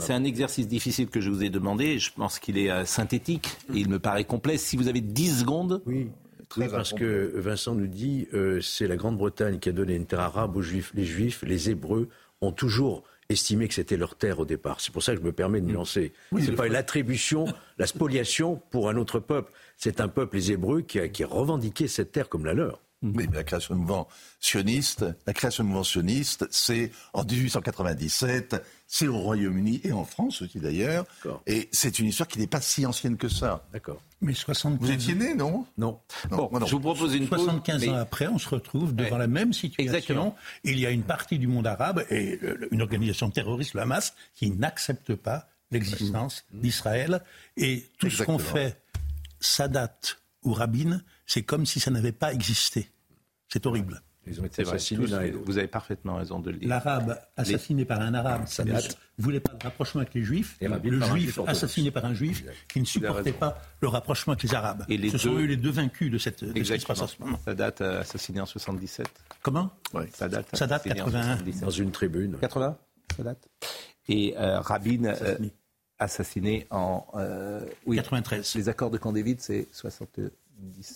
c'est- 0.00 0.12
un 0.12 0.24
exercice 0.24 0.68
difficile 0.68 1.08
que 1.08 1.20
je 1.20 1.30
vous 1.30 1.42
ai 1.42 1.50
demandé. 1.50 1.98
Je 1.98 2.12
pense 2.12 2.38
qu'il 2.38 2.58
est 2.58 2.70
euh, 2.70 2.84
synthétique 2.84 3.56
et 3.74 3.78
il 3.78 3.88
me 3.88 3.98
paraît 3.98 4.24
complet. 4.24 4.58
Si 4.58 4.76
vous 4.76 4.88
avez 4.88 5.00
10 5.00 5.40
secondes. 5.40 5.82
Oui. 5.86 6.10
Oui, 6.58 6.66
parce 6.70 6.92
que 6.92 7.32
Vincent 7.36 7.74
nous 7.74 7.86
dit 7.86 8.28
euh, 8.34 8.60
c'est 8.60 8.86
la 8.86 8.96
Grande-Bretagne 8.96 9.58
qui 9.58 9.70
a 9.70 9.72
donné 9.72 9.94
une 9.94 10.04
terre 10.04 10.20
arabe 10.20 10.54
aux 10.54 10.60
Juifs. 10.60 10.92
Les 10.94 11.06
Juifs, 11.06 11.42
les 11.46 11.70
Hébreux, 11.70 12.10
ont 12.42 12.52
toujours 12.52 13.04
estimé 13.32 13.68
que 13.68 13.74
c'était 13.74 13.96
leur 13.96 14.14
terre 14.14 14.38
au 14.38 14.44
départ. 14.44 14.80
C'est 14.80 14.92
pour 14.92 15.02
ça 15.02 15.12
que 15.14 15.20
je 15.20 15.24
me 15.24 15.32
permets 15.32 15.60
de 15.60 15.66
nuancer. 15.66 16.12
Oui, 16.30 16.42
c'est 16.44 16.52
pas 16.52 16.68
l'attribution, 16.68 17.46
la 17.78 17.86
spoliation 17.86 18.60
pour 18.70 18.88
un 18.88 18.96
autre 18.96 19.18
peuple. 19.18 19.52
C'est 19.76 20.00
un 20.00 20.08
peuple, 20.08 20.36
les 20.36 20.52
Hébreux, 20.52 20.82
qui 20.82 21.00
a, 21.00 21.08
qui 21.08 21.24
a 21.24 21.26
revendiqué 21.26 21.88
cette 21.88 22.12
terre 22.12 22.28
comme 22.28 22.44
la 22.44 22.54
leur. 22.54 22.80
Oui, 23.02 23.26
mais 23.30 23.36
la 23.36 23.42
création 23.44 23.74
du 23.74 23.80
mouvement 23.80 24.06
sioniste, 24.38 25.04
la 25.26 25.32
création 25.32 25.64
du 25.64 25.68
mouvement 25.70 25.82
sioniste, 25.84 26.46
c'est 26.50 26.92
en 27.12 27.24
1897, 27.24 28.62
c'est 28.86 29.08
au 29.08 29.18
Royaume-Uni 29.18 29.80
et 29.84 29.92
en 29.92 30.04
France 30.04 30.42
aussi 30.42 30.58
d'ailleurs. 30.60 31.04
Et 31.46 31.68
c'est 31.72 31.98
une 31.98 32.06
histoire 32.06 32.28
qui 32.28 32.38
n'est 32.38 32.46
pas 32.46 32.60
si 32.60 32.86
ancienne 32.86 33.16
que 33.16 33.28
ça. 33.28 33.64
D'accord. 33.72 34.00
Mais 34.20 34.34
75 34.34 34.86
Vous 34.86 34.92
étiez 34.94 35.14
né, 35.14 35.34
non? 35.34 35.66
Non. 35.78 36.00
Bon, 36.30 36.48
moi 36.50 36.60
non. 36.60 36.66
je 36.66 36.72
vous 36.76 36.80
propose 36.80 37.14
une 37.14 37.26
pause. 37.28 37.40
75 37.40 37.80
mais- 37.80 37.88
ans 37.88 37.96
après, 37.96 38.28
on 38.28 38.38
se 38.38 38.48
retrouve 38.48 38.94
devant 38.94 39.12
Ouais. 39.12 39.18
la 39.18 39.26
même 39.26 39.52
situation. 39.52 39.82
Exactement. 39.92 40.36
Il 40.62 40.78
y 40.78 40.86
a 40.86 40.90
une 40.90 41.02
partie 41.02 41.38
du 41.38 41.48
monde 41.48 41.66
arabe 41.66 42.04
et 42.10 42.38
une 42.70 42.82
organisation 42.82 43.30
terroriste, 43.30 43.74
le 43.74 43.80
Hamas, 43.80 44.14
qui 44.34 44.50
n'accepte 44.50 45.14
pas 45.16 45.48
l'existence 45.72 46.44
d'Israël. 46.52 47.22
Et 47.56 47.86
tout 47.98 48.10
ce 48.10 48.22
qu'on 48.22 48.38
fait, 48.38 48.80
Sadat 49.40 49.96
ou 50.44 50.52
Rabin, 50.52 51.00
c'est 51.26 51.42
comme 51.42 51.66
si 51.66 51.80
ça 51.80 51.90
n'avait 51.90 52.12
pas 52.12 52.32
existé. 52.32 52.88
C'est 53.48 53.66
horrible. 53.66 54.02
Ils 54.26 54.40
ont 54.40 54.44
été 54.44 54.62
assassinés 54.62 55.32
vous 55.44 55.58
avez 55.58 55.66
parfaitement 55.66 56.16
raison 56.16 56.38
de 56.38 56.50
le 56.50 56.58
dire. 56.58 56.68
L'arabe 56.68 57.18
assassiné 57.36 57.84
par 57.84 58.00
un 58.00 58.14
arabe 58.14 58.44
qui 58.44 58.62
ne 58.62 58.72
Sadat. 58.72 58.94
voulait 59.18 59.40
pas 59.40 59.52
le 59.52 59.64
rapprochement 59.64 60.00
avec 60.00 60.14
les 60.14 60.22
juifs, 60.22 60.56
Et 60.60 60.68
le 60.68 61.00
juif 61.00 61.40
assassiné 61.46 61.90
par 61.90 62.04
un 62.04 62.14
juif 62.14 62.44
qui 62.68 62.80
ne 62.80 62.84
supportait 62.84 63.32
pas 63.32 63.60
le 63.80 63.88
rapprochement 63.88 64.32
avec 64.32 64.44
les 64.44 64.54
arabes. 64.54 64.84
Et 64.88 64.96
les 64.96 65.10
ce 65.10 65.18
sont 65.18 65.34
eux 65.34 65.44
les 65.44 65.56
deux 65.56 65.70
vaincus 65.70 66.10
de, 66.10 66.18
cette, 66.18 66.44
de 66.44 66.62
ce 66.62 66.72
qui 66.72 66.80
se 66.80 66.86
passe 66.86 67.00
en 67.00 67.06
ce 67.08 67.16
moment. 67.20 67.38
Sadat 67.44 67.74
euh, 67.80 68.00
assassiné 68.00 68.40
en 68.40 68.46
77. 68.46 69.08
Comment? 69.42 69.70
Sadat, 70.12 70.42
Sadat, 70.52 70.76
assassiné 70.76 71.02
en 71.02 71.06
81. 71.06 71.36
77. 71.38 71.64
Dans 71.64 71.70
une 71.70 71.90
tribune. 71.90 72.36
80 72.40 72.78
Sadat. 73.16 73.34
Et 74.08 74.34
euh, 74.38 74.60
Rabin 74.60 75.04
euh, 75.04 75.36
assassiné 76.02 76.66
en 76.70 77.06
euh, 77.14 77.64
oui. 77.86 77.96
93. 77.96 78.54
Les 78.54 78.68
accords 78.68 78.90
de 78.90 78.98
Camp 78.98 79.12
David, 79.12 79.40
c'est 79.40 79.68
70. 79.72 80.30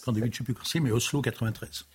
Quand 0.05 0.13
David, 0.13 0.33
je 0.33 0.37
ne 0.37 0.39
sais 0.39 0.45
plus 0.45 0.55
quand 0.55 0.65
c'est, 0.65 0.81
mais 0.81 0.91
Oslo 0.91 1.23
93. 1.23 1.87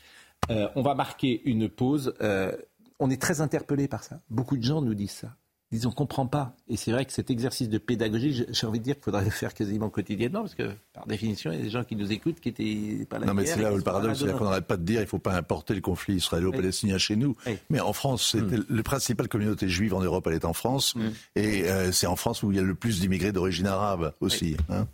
Euh, 0.50 0.68
on 0.76 0.82
va 0.82 0.96
marquer 0.96 1.42
une 1.46 1.70
pause. 1.70 2.14
Euh, 2.22 2.56
on 3.00 3.10
est 3.10 3.22
très 3.22 3.42
interpellé 3.42 3.88
par 3.88 4.04
ça. 4.04 4.20
Beaucoup 4.30 4.58
de 4.58 4.64
gens 4.64 4.82
nous 4.82 4.94
disent 4.94 5.12
ça. 5.12 5.36
Disent 5.72 5.86
on 5.86 5.92
comprend 5.92 6.28
pas. 6.28 6.54
Et 6.68 6.76
c'est 6.76 6.92
vrai 6.92 7.06
que 7.06 7.14
cet 7.14 7.30
exercice 7.32 7.70
de 7.70 7.78
pédagogie, 7.78 8.46
j'ai- 8.50 8.68
envie 8.68 8.80
de 8.80 8.84
dire 8.84 8.96
qu'il 8.96 9.04
faudrait 9.06 9.24
le 9.24 9.30
faire 9.30 9.54
quasiment 9.54 9.90
quotidiennement, 9.90 10.42
parce 10.42 10.54
que 10.56 10.70
par 10.94 11.08
définition, 11.08 11.50
il 11.52 11.58
y 11.60 11.62
a 11.62 11.64
des 11.64 11.70
gens 11.70 11.86
qui 11.86 11.96
nous 11.96 12.12
écoutent 12.12 12.42
qui 12.42 12.50
étaient 12.50 13.06
pas 13.06 13.20
là. 13.20 13.26
Non, 13.28 13.34
mais 13.34 13.46
c'est 13.46 13.62
là 13.62 13.72
où 13.74 13.78
le 13.78 13.82
paradoxe, 13.82 14.20
c'est 14.20 14.26
demain. 14.26 14.38
qu'on 14.38 14.44
n'arrête 14.46 14.66
pas 14.68 14.76
de 14.76 14.84
dire 14.84 15.00
il 15.00 15.04
ne 15.04 15.10
faut 15.10 15.18
pas 15.20 15.34
importer 15.34 15.74
le 15.74 15.80
conflit 15.80 16.16
israélo-palestinien 16.16 16.98
chez 16.98 17.16
nous. 17.16 17.38
Oui. 17.48 17.58
Mais 17.70 17.80
en 17.80 17.94
France, 17.94 18.32
c'était 18.32 18.58
le 18.68 18.84
principale 18.84 19.30
communauté 19.30 19.70
juive 19.70 19.94
en 19.94 20.02
Europe, 20.02 20.28
elle 20.28 20.34
est 20.34 20.44
en 20.46 20.52
France. 20.54 20.94
Et 21.38 21.64
euh, 21.70 21.94
c'est 21.94 22.08
en 22.08 22.18
France 22.18 22.44
où 22.44 22.52
il 22.52 22.58
y 22.58 22.60
a 22.60 22.64
le 22.64 22.76
plus 22.76 23.00
d'immigrés 23.00 23.32
d'origine 23.32 23.68
arabe 23.68 24.14
aussi. 24.20 24.58
hein. 24.70 24.88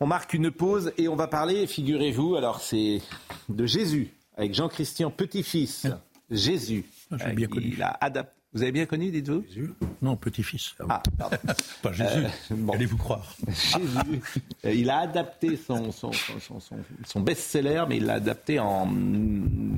On 0.00 0.06
marque 0.06 0.32
une 0.32 0.50
pause 0.50 0.92
et 0.96 1.08
on 1.08 1.16
va 1.16 1.26
parler, 1.26 1.66
figurez-vous, 1.66 2.36
alors 2.36 2.62
c'est 2.62 3.02
de 3.50 3.66
Jésus, 3.66 4.08
avec 4.38 4.54
Jean-Christian 4.54 5.10
Petit-Fils. 5.10 5.86
Jésus. 6.30 6.86
Ah, 7.10 7.16
j'ai 7.18 7.26
Euh, 7.26 7.32
bien 7.34 7.48
connu. 7.48 7.72
il 7.74 7.82
a 7.82 7.98
adapté. 8.00 8.39
Vous 8.52 8.62
avez 8.62 8.72
bien 8.72 8.84
connu, 8.86 9.12
dites-vous 9.12 9.44
Jésus 9.48 9.70
Non, 10.02 10.16
petit-fils. 10.16 10.74
Ah, 10.88 11.00
pardon. 11.16 11.36
Pas 11.82 11.92
Jésus. 11.92 12.24
Euh, 12.50 12.54
bon. 12.56 12.72
Allez-vous 12.72 12.96
croire. 12.96 13.36
Jésus. 13.46 14.20
Euh, 14.64 14.72
Il 14.74 14.90
a 14.90 14.98
adapté 14.98 15.56
son, 15.56 15.92
son, 15.92 16.10
son, 16.12 16.40
son- 16.40 16.58
son- 16.60 16.76
son 17.06 17.20
best-seller, 17.20 17.84
mais 17.88 17.98
il 17.98 18.06
l'a 18.06 18.14
adapté 18.14 18.58
en, 18.58 18.90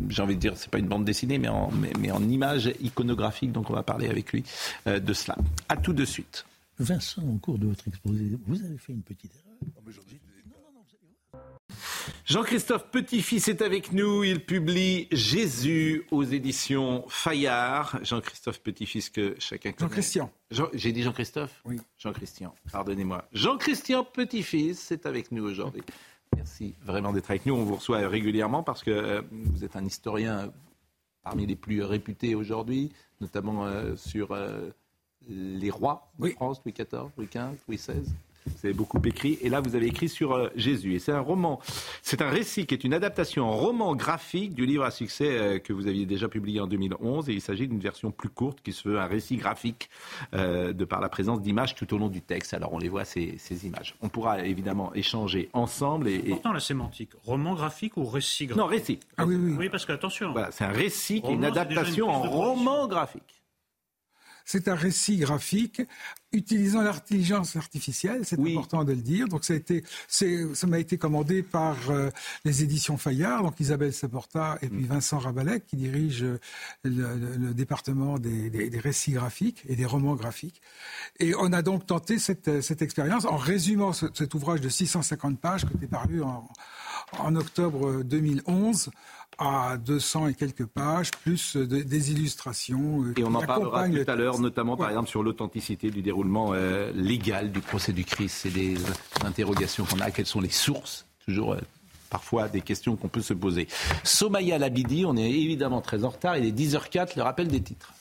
j'ai 0.08 0.22
envie 0.22 0.36
de 0.36 0.40
dire, 0.40 0.54
c'est 0.56 0.70
pas 0.70 0.78
une 0.78 0.88
bande 0.88 1.04
dessinée, 1.04 1.36
mais 1.36 1.48
en, 1.48 1.70
mais, 1.70 1.92
mais 2.00 2.10
en 2.10 2.26
image 2.26 2.72
iconographique. 2.80 3.52
Donc 3.52 3.68
on 3.68 3.74
va 3.74 3.82
parler 3.82 4.08
avec 4.08 4.32
lui 4.32 4.42
euh, 4.86 5.00
de 5.00 5.12
cela. 5.12 5.36
À 5.68 5.76
tout 5.76 5.92
de 5.92 6.06
suite. 6.06 6.46
Vincent, 6.78 7.22
au 7.22 7.36
cours 7.36 7.58
de 7.58 7.66
votre 7.66 7.86
exposé, 7.88 8.24
vous 8.46 8.64
avez 8.64 8.78
fait 8.78 8.94
une 8.94 9.02
petite 9.02 9.30
erreur. 9.34 9.70
Jean-Christophe 12.24 12.90
Petit-Fils 12.90 13.48
est 13.48 13.62
avec 13.62 13.92
nous. 13.92 14.24
Il 14.24 14.44
publie 14.44 15.08
Jésus 15.10 16.04
aux 16.10 16.24
éditions 16.24 17.04
Fayard. 17.08 17.98
Jean-Christophe 18.02 18.60
Petit-Fils 18.60 19.10
que 19.10 19.34
chacun 19.38 19.72
connaît. 19.72 19.88
Jean-Christian. 19.88 20.30
J'ai 20.74 20.92
dit 20.92 21.02
Jean-Christophe 21.02 21.62
Oui. 21.64 21.78
Jean-Christian, 21.98 22.54
pardonnez-moi. 22.70 23.24
Jean-Christian 23.32 24.04
Petit-Fils 24.04 24.92
est 24.92 25.06
avec 25.06 25.32
nous 25.32 25.44
aujourd'hui. 25.44 25.82
Merci 26.36 26.74
vraiment 26.84 27.12
d'être 27.12 27.30
avec 27.30 27.46
nous. 27.46 27.54
On 27.54 27.64
vous 27.64 27.76
reçoit 27.76 28.06
régulièrement 28.08 28.62
parce 28.62 28.82
que 28.82 28.90
euh, 28.90 29.22
vous 29.30 29.64
êtes 29.64 29.76
un 29.76 29.84
historien 29.84 30.52
parmi 31.22 31.46
les 31.46 31.56
plus 31.56 31.82
réputés 31.82 32.34
aujourd'hui, 32.34 32.92
notamment 33.20 33.66
euh, 33.66 33.94
sur 33.96 34.32
euh, 34.32 34.70
les 35.28 35.70
rois 35.70 36.10
de 36.18 36.28
France, 36.30 36.60
Louis 36.64 36.72
XIV, 36.72 37.10
Louis 37.16 37.28
XV, 37.32 37.58
Louis 37.68 37.76
XVI. 37.76 38.02
Vous 38.46 38.66
avez 38.66 38.74
beaucoup 38.74 39.00
écrit. 39.04 39.38
Et 39.42 39.48
là, 39.48 39.60
vous 39.60 39.76
avez 39.76 39.86
écrit 39.86 40.08
sur 40.08 40.32
euh, 40.32 40.48
Jésus. 40.56 40.94
Et 40.94 40.98
c'est 40.98 41.12
un 41.12 41.20
roman, 41.20 41.60
c'est 42.02 42.22
un 42.22 42.28
récit 42.28 42.66
qui 42.66 42.74
est 42.74 42.84
une 42.84 42.94
adaptation 42.94 43.44
en 43.44 43.52
roman 43.52 43.94
graphique 43.94 44.54
du 44.54 44.66
livre 44.66 44.84
à 44.84 44.90
succès 44.90 45.28
euh, 45.28 45.58
que 45.58 45.72
vous 45.72 45.86
aviez 45.86 46.06
déjà 46.06 46.28
publié 46.28 46.60
en 46.60 46.66
2011. 46.66 47.28
Et 47.28 47.34
il 47.34 47.40
s'agit 47.40 47.68
d'une 47.68 47.80
version 47.80 48.10
plus 48.10 48.28
courte 48.28 48.60
qui 48.62 48.72
se 48.72 48.88
veut 48.88 48.98
un 48.98 49.06
récit 49.06 49.36
graphique 49.36 49.90
euh, 50.34 50.72
de 50.72 50.84
par 50.84 51.00
la 51.00 51.08
présence 51.08 51.40
d'images 51.40 51.74
tout 51.74 51.92
au 51.94 51.98
long 51.98 52.08
du 52.08 52.22
texte. 52.22 52.54
Alors, 52.54 52.72
on 52.72 52.78
les 52.78 52.88
voit, 52.88 53.04
ces, 53.04 53.36
ces 53.38 53.66
images. 53.66 53.94
On 54.00 54.08
pourra 54.08 54.44
évidemment 54.44 54.92
échanger 54.94 55.48
ensemble. 55.52 56.08
Et, 56.08 56.14
et... 56.14 56.30
Pourtant, 56.30 56.52
la 56.52 56.60
sémantique. 56.60 57.10
Roman 57.24 57.54
graphique 57.54 57.96
ou 57.96 58.04
récit 58.04 58.46
graphique 58.46 58.62
Non, 58.62 58.66
récit. 58.66 59.00
Ah 59.16 59.26
oui, 59.26 59.36
oui. 59.36 59.54
Oui, 59.58 59.68
parce 59.68 59.86
que, 59.86 59.92
attention. 59.92 60.32
Voilà, 60.32 60.50
c'est 60.50 60.64
un 60.64 60.72
récit 60.72 61.22
qui 61.22 61.30
est 61.30 61.34
une 61.34 61.44
adaptation 61.44 62.08
en 62.08 62.22
roman 62.22 62.88
graphique. 62.88 63.41
C'est 64.44 64.68
un 64.68 64.74
récit 64.74 65.16
graphique 65.18 65.82
utilisant 66.34 66.80
l'intelligence 66.80 67.56
artificielle, 67.56 68.22
c'est 68.24 68.38
important 68.56 68.84
de 68.84 68.92
le 68.92 69.02
dire. 69.02 69.28
Donc 69.28 69.44
ça 69.44 69.52
a 69.52 69.56
été, 69.56 69.84
c'est, 70.08 70.54
ça 70.54 70.66
m'a 70.66 70.78
été 70.78 70.96
commandé 70.96 71.42
par 71.42 71.76
euh, 71.90 72.08
les 72.46 72.62
éditions 72.62 72.96
Fayard, 72.96 73.42
donc 73.42 73.60
Isabelle 73.60 73.92
Saporta 73.92 74.58
et 74.62 74.68
puis 74.70 74.84
Vincent 74.84 75.18
Rabalec 75.18 75.66
qui 75.66 75.76
dirige 75.76 76.22
euh, 76.22 76.38
le, 76.84 77.52
département 77.52 78.18
des, 78.18 78.48
des- 78.48 78.70
des 78.70 78.78
récits 78.78 79.12
graphiques 79.12 79.62
et 79.68 79.76
des 79.76 79.84
romans 79.84 80.14
graphiques. 80.14 80.62
Et 81.20 81.34
on 81.34 81.52
a 81.52 81.60
donc 81.60 81.84
tenté 81.86 82.18
cette, 82.18 82.48
euh, 82.48 82.62
cette 82.62 82.80
expérience 82.80 83.26
en 83.26 83.36
résumant 83.36 83.92
ce- 83.92 84.06
cet 84.14 84.32
ouvrage 84.32 84.62
de 84.62 84.70
650 84.70 85.38
pages 85.38 85.66
qui 85.66 85.74
était 85.74 85.86
paru 85.86 86.22
en, 86.22 86.48
en 87.18 87.36
octobre 87.36 88.02
2011 88.02 88.90
à 89.38 89.76
200 89.78 90.28
et 90.28 90.34
quelques 90.34 90.66
pages, 90.66 91.10
plus 91.22 91.56
euh, 91.56 91.66
de- 91.66 91.82
des 91.82 92.12
illustrations. 92.12 93.02
euh, 93.02 93.14
Et 93.16 93.24
on 93.24 93.34
en 93.34 93.40
parlera 93.40 93.88
tout 93.88 94.04
à 94.10 94.14
l'heure, 94.14 94.38
notamment 94.38 94.76
par 94.76 94.90
exemple 94.90 95.08
sur 95.08 95.22
l'authenticité 95.22 95.90
du 95.90 96.02
déroulement 96.02 96.50
euh, 96.52 96.92
légal 96.94 97.50
du 97.50 97.60
procès 97.60 97.92
du 97.92 98.04
Christ. 98.04 98.36
C'est 98.42 98.50
des 98.50 98.76
interrogations 99.24 99.84
qu'on 99.84 100.00
a. 100.00 100.10
Quelles 100.10 100.26
sont 100.26 100.40
les 100.40 100.50
sources? 100.50 101.06
Toujours 101.24 101.54
euh, 101.54 101.58
parfois 102.10 102.48
des 102.48 102.60
questions 102.60 102.94
qu'on 102.96 103.08
peut 103.08 103.22
se 103.22 103.32
poser. 103.34 103.68
Somaya 104.04 104.58
Labidi, 104.58 105.04
on 105.06 105.16
est 105.16 105.30
évidemment 105.30 105.80
très 105.80 106.04
en 106.04 106.10
retard. 106.10 106.36
Il 106.36 106.44
est 106.44 106.52
10h04, 106.52 107.16
le 107.16 107.22
rappel 107.22 107.48
des 107.48 107.62
titres. 107.62 107.92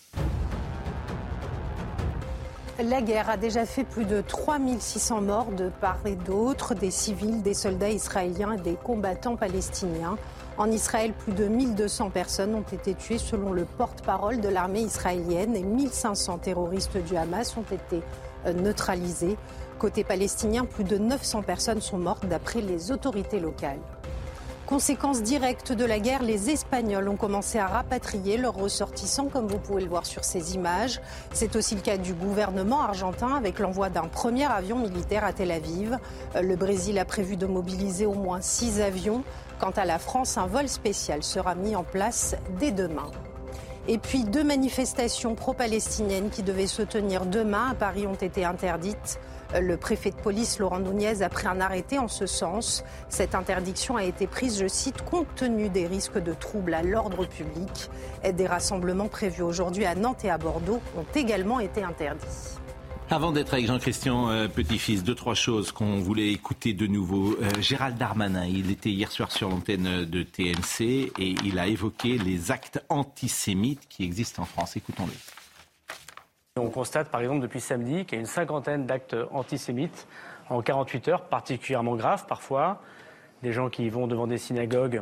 La 2.83 3.01
guerre 3.01 3.29
a 3.29 3.37
déjà 3.37 3.67
fait 3.67 3.83
plus 3.83 4.05
de 4.05 4.21
3600 4.21 5.21
morts 5.21 5.51
de 5.51 5.69
part 5.69 5.99
et 6.05 6.15
d'autre, 6.15 6.73
des 6.73 6.89
civils, 6.89 7.43
des 7.43 7.53
soldats 7.53 7.91
israéliens 7.91 8.53
et 8.53 8.61
des 8.61 8.73
combattants 8.73 9.35
palestiniens. 9.35 10.17
En 10.57 10.71
Israël, 10.71 11.13
plus 11.13 11.33
de 11.33 11.45
1200 11.45 12.09
personnes 12.09 12.55
ont 12.55 12.65
été 12.73 12.95
tuées 12.95 13.19
selon 13.19 13.51
le 13.51 13.65
porte-parole 13.65 14.41
de 14.41 14.49
l'armée 14.49 14.81
israélienne 14.81 15.55
et 15.55 15.61
1500 15.61 16.39
terroristes 16.39 16.97
du 16.97 17.15
Hamas 17.15 17.55
ont 17.55 17.71
été 17.71 18.01
euh, 18.47 18.53
neutralisés. 18.53 19.37
Côté 19.77 20.03
palestinien, 20.03 20.65
plus 20.65 20.83
de 20.83 20.97
900 20.97 21.43
personnes 21.43 21.81
sont 21.81 21.99
mortes 21.99 22.25
d'après 22.25 22.61
les 22.61 22.91
autorités 22.91 23.39
locales. 23.39 23.79
Conséquence 24.71 25.21
directe 25.21 25.73
de 25.73 25.83
la 25.83 25.99
guerre, 25.99 26.23
les 26.23 26.49
Espagnols 26.49 27.09
ont 27.09 27.17
commencé 27.17 27.59
à 27.59 27.67
rapatrier 27.67 28.37
leurs 28.37 28.55
ressortissants, 28.55 29.25
comme 29.25 29.45
vous 29.45 29.57
pouvez 29.57 29.81
le 29.81 29.89
voir 29.89 30.05
sur 30.05 30.23
ces 30.23 30.55
images. 30.55 31.01
C'est 31.33 31.57
aussi 31.57 31.75
le 31.75 31.81
cas 31.81 31.97
du 31.97 32.13
gouvernement 32.13 32.81
argentin 32.81 33.35
avec 33.35 33.59
l'envoi 33.59 33.89
d'un 33.89 34.07
premier 34.07 34.45
avion 34.45 34.77
militaire 34.77 35.25
à 35.25 35.33
Tel 35.33 35.51
Aviv. 35.51 35.97
Euh, 36.37 36.41
Le 36.41 36.55
Brésil 36.55 36.97
a 36.99 37.03
prévu 37.03 37.35
de 37.35 37.47
mobiliser 37.47 38.05
au 38.05 38.13
moins 38.13 38.39
six 38.39 38.79
avions. 38.79 39.25
Quant 39.59 39.71
à 39.71 39.83
la 39.83 39.99
France, 39.99 40.37
un 40.37 40.47
vol 40.47 40.69
spécial 40.69 41.21
sera 41.21 41.53
mis 41.53 41.75
en 41.75 41.83
place 41.83 42.37
dès 42.57 42.71
demain. 42.71 43.11
Et 43.89 43.97
puis 43.97 44.23
deux 44.23 44.45
manifestations 44.45 45.35
pro-palestiniennes 45.35 46.29
qui 46.29 46.43
devaient 46.43 46.65
se 46.65 46.81
tenir 46.81 47.25
demain 47.25 47.71
à 47.71 47.75
Paris 47.75 48.07
ont 48.07 48.13
été 48.13 48.45
interdites. 48.45 49.19
Le 49.59 49.75
préfet 49.75 50.11
de 50.11 50.15
police, 50.15 50.59
Laurent 50.59 50.79
Nunez, 50.79 51.21
a 51.21 51.29
pris 51.29 51.47
un 51.47 51.59
arrêté 51.59 51.99
en 51.99 52.07
ce 52.07 52.25
sens. 52.25 52.83
Cette 53.09 53.35
interdiction 53.35 53.97
a 53.97 54.03
été 54.03 54.27
prise, 54.27 54.59
je 54.59 54.67
cite, 54.67 55.01
compte 55.01 55.27
tenu 55.35 55.69
des 55.69 55.87
risques 55.87 56.17
de 56.17 56.33
troubles 56.33 56.73
à 56.73 56.83
l'ordre 56.83 57.25
public. 57.25 57.89
Des 58.33 58.47
rassemblements 58.47 59.09
prévus 59.09 59.43
aujourd'hui 59.43 59.85
à 59.85 59.95
Nantes 59.95 60.23
et 60.23 60.29
à 60.29 60.37
Bordeaux 60.37 60.81
ont 60.97 61.05
également 61.15 61.59
été 61.59 61.83
interdits. 61.83 62.57
Avant 63.09 63.33
d'être 63.33 63.53
avec 63.53 63.67
Jean-Christian 63.67 64.29
euh, 64.29 64.47
Petit-Fils, 64.47 65.03
deux, 65.03 65.15
trois 65.15 65.33
choses 65.33 65.73
qu'on 65.73 65.99
voulait 65.99 66.31
écouter 66.31 66.71
de 66.71 66.87
nouveau. 66.87 67.35
Euh, 67.41 67.49
Gérald 67.59 67.97
Darmanin, 67.97 68.45
il 68.45 68.71
était 68.71 68.89
hier 68.89 69.11
soir 69.11 69.33
sur 69.33 69.49
l'antenne 69.49 70.05
de 70.05 70.23
TNC 70.23 71.11
et 71.19 71.35
il 71.43 71.59
a 71.59 71.67
évoqué 71.67 72.17
les 72.17 72.51
actes 72.51 72.81
antisémites 72.87 73.85
qui 73.89 74.05
existent 74.05 74.43
en 74.43 74.45
France. 74.45 74.77
Écoutons-le. 74.77 75.11
On 76.59 76.69
constate 76.69 77.07
par 77.07 77.21
exemple 77.21 77.39
depuis 77.39 77.61
samedi 77.61 78.03
qu'il 78.03 78.15
y 78.15 78.17
a 78.17 78.19
une 78.19 78.25
cinquantaine 78.25 78.85
d'actes 78.85 79.15
antisémites 79.31 80.05
en 80.49 80.61
48 80.61 81.07
heures, 81.07 81.21
particulièrement 81.23 81.95
graves 81.95 82.25
parfois. 82.27 82.81
Des 83.41 83.53
gens 83.53 83.69
qui 83.69 83.87
vont 83.87 84.05
devant 84.05 84.27
des 84.27 84.37
synagogues 84.37 85.01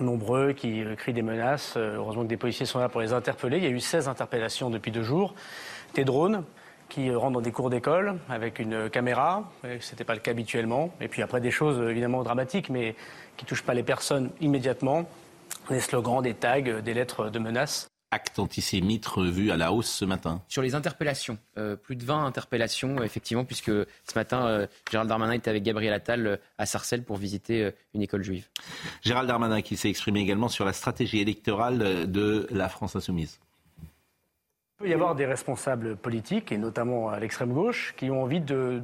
nombreux, 0.00 0.52
qui 0.52 0.84
euh, 0.84 0.94
crient 0.94 1.12
des 1.12 1.22
menaces. 1.22 1.74
Euh, 1.76 1.96
Heureusement 1.96 2.22
que 2.22 2.28
des 2.28 2.36
policiers 2.36 2.66
sont 2.66 2.78
là 2.78 2.88
pour 2.88 3.00
les 3.00 3.12
interpeller. 3.12 3.56
Il 3.56 3.64
y 3.64 3.66
a 3.66 3.70
eu 3.70 3.80
16 3.80 4.06
interpellations 4.06 4.70
depuis 4.70 4.92
deux 4.92 5.02
jours. 5.02 5.34
Des 5.94 6.04
drones 6.04 6.44
qui 6.88 7.10
euh, 7.10 7.18
rentrent 7.18 7.32
dans 7.32 7.40
des 7.40 7.50
cours 7.50 7.68
d'école 7.68 8.20
avec 8.28 8.60
une 8.60 8.88
caméra. 8.88 9.50
Ce 9.64 9.90
n'était 9.90 10.04
pas 10.04 10.14
le 10.14 10.20
cas 10.20 10.30
habituellement. 10.30 10.94
Et 11.00 11.08
puis 11.08 11.22
après 11.22 11.40
des 11.40 11.50
choses 11.50 11.84
évidemment 11.90 12.22
dramatiques, 12.22 12.70
mais 12.70 12.94
qui 13.36 13.44
ne 13.44 13.48
touchent 13.48 13.64
pas 13.64 13.74
les 13.74 13.82
personnes 13.82 14.30
immédiatement. 14.40 15.10
Des 15.68 15.80
slogans, 15.80 16.22
des 16.22 16.34
tags, 16.34 16.60
des 16.60 16.94
lettres 16.94 17.28
de 17.28 17.40
menaces. 17.40 17.89
Actes 18.12 18.40
antisémites 18.40 19.06
revus 19.06 19.52
à 19.52 19.56
la 19.56 19.72
hausse 19.72 19.88
ce 19.88 20.04
matin. 20.04 20.42
Sur 20.48 20.62
les 20.62 20.74
interpellations, 20.74 21.38
euh, 21.58 21.76
plus 21.76 21.94
de 21.94 22.04
20 22.04 22.26
interpellations, 22.26 22.98
euh, 22.98 23.04
effectivement, 23.04 23.44
puisque 23.44 23.70
ce 23.70 24.14
matin, 24.16 24.46
euh, 24.46 24.66
Gérald 24.90 25.08
Darmanin 25.08 25.32
était 25.32 25.50
avec 25.50 25.62
Gabriel 25.62 25.92
Attal 25.92 26.26
euh, 26.26 26.36
à 26.58 26.66
Sarcelles 26.66 27.04
pour 27.04 27.18
visiter 27.18 27.62
euh, 27.62 27.70
une 27.94 28.02
école 28.02 28.24
juive. 28.24 28.48
Gérald 29.02 29.28
Darmanin 29.28 29.62
qui 29.62 29.76
s'est 29.76 29.88
exprimé 29.88 30.20
également 30.20 30.48
sur 30.48 30.64
la 30.64 30.72
stratégie 30.72 31.20
électorale 31.20 32.10
de 32.10 32.48
la 32.50 32.68
France 32.68 32.96
insoumise. 32.96 33.38
Il 34.80 34.84
peut 34.84 34.88
y 34.88 34.94
avoir 34.94 35.14
des 35.14 35.26
responsables 35.26 35.94
politiques, 35.94 36.50
et 36.50 36.58
notamment 36.58 37.10
à 37.10 37.20
l'extrême 37.20 37.52
gauche, 37.52 37.94
qui 37.96 38.10
ont 38.10 38.22
envie 38.22 38.40
de, 38.40 38.82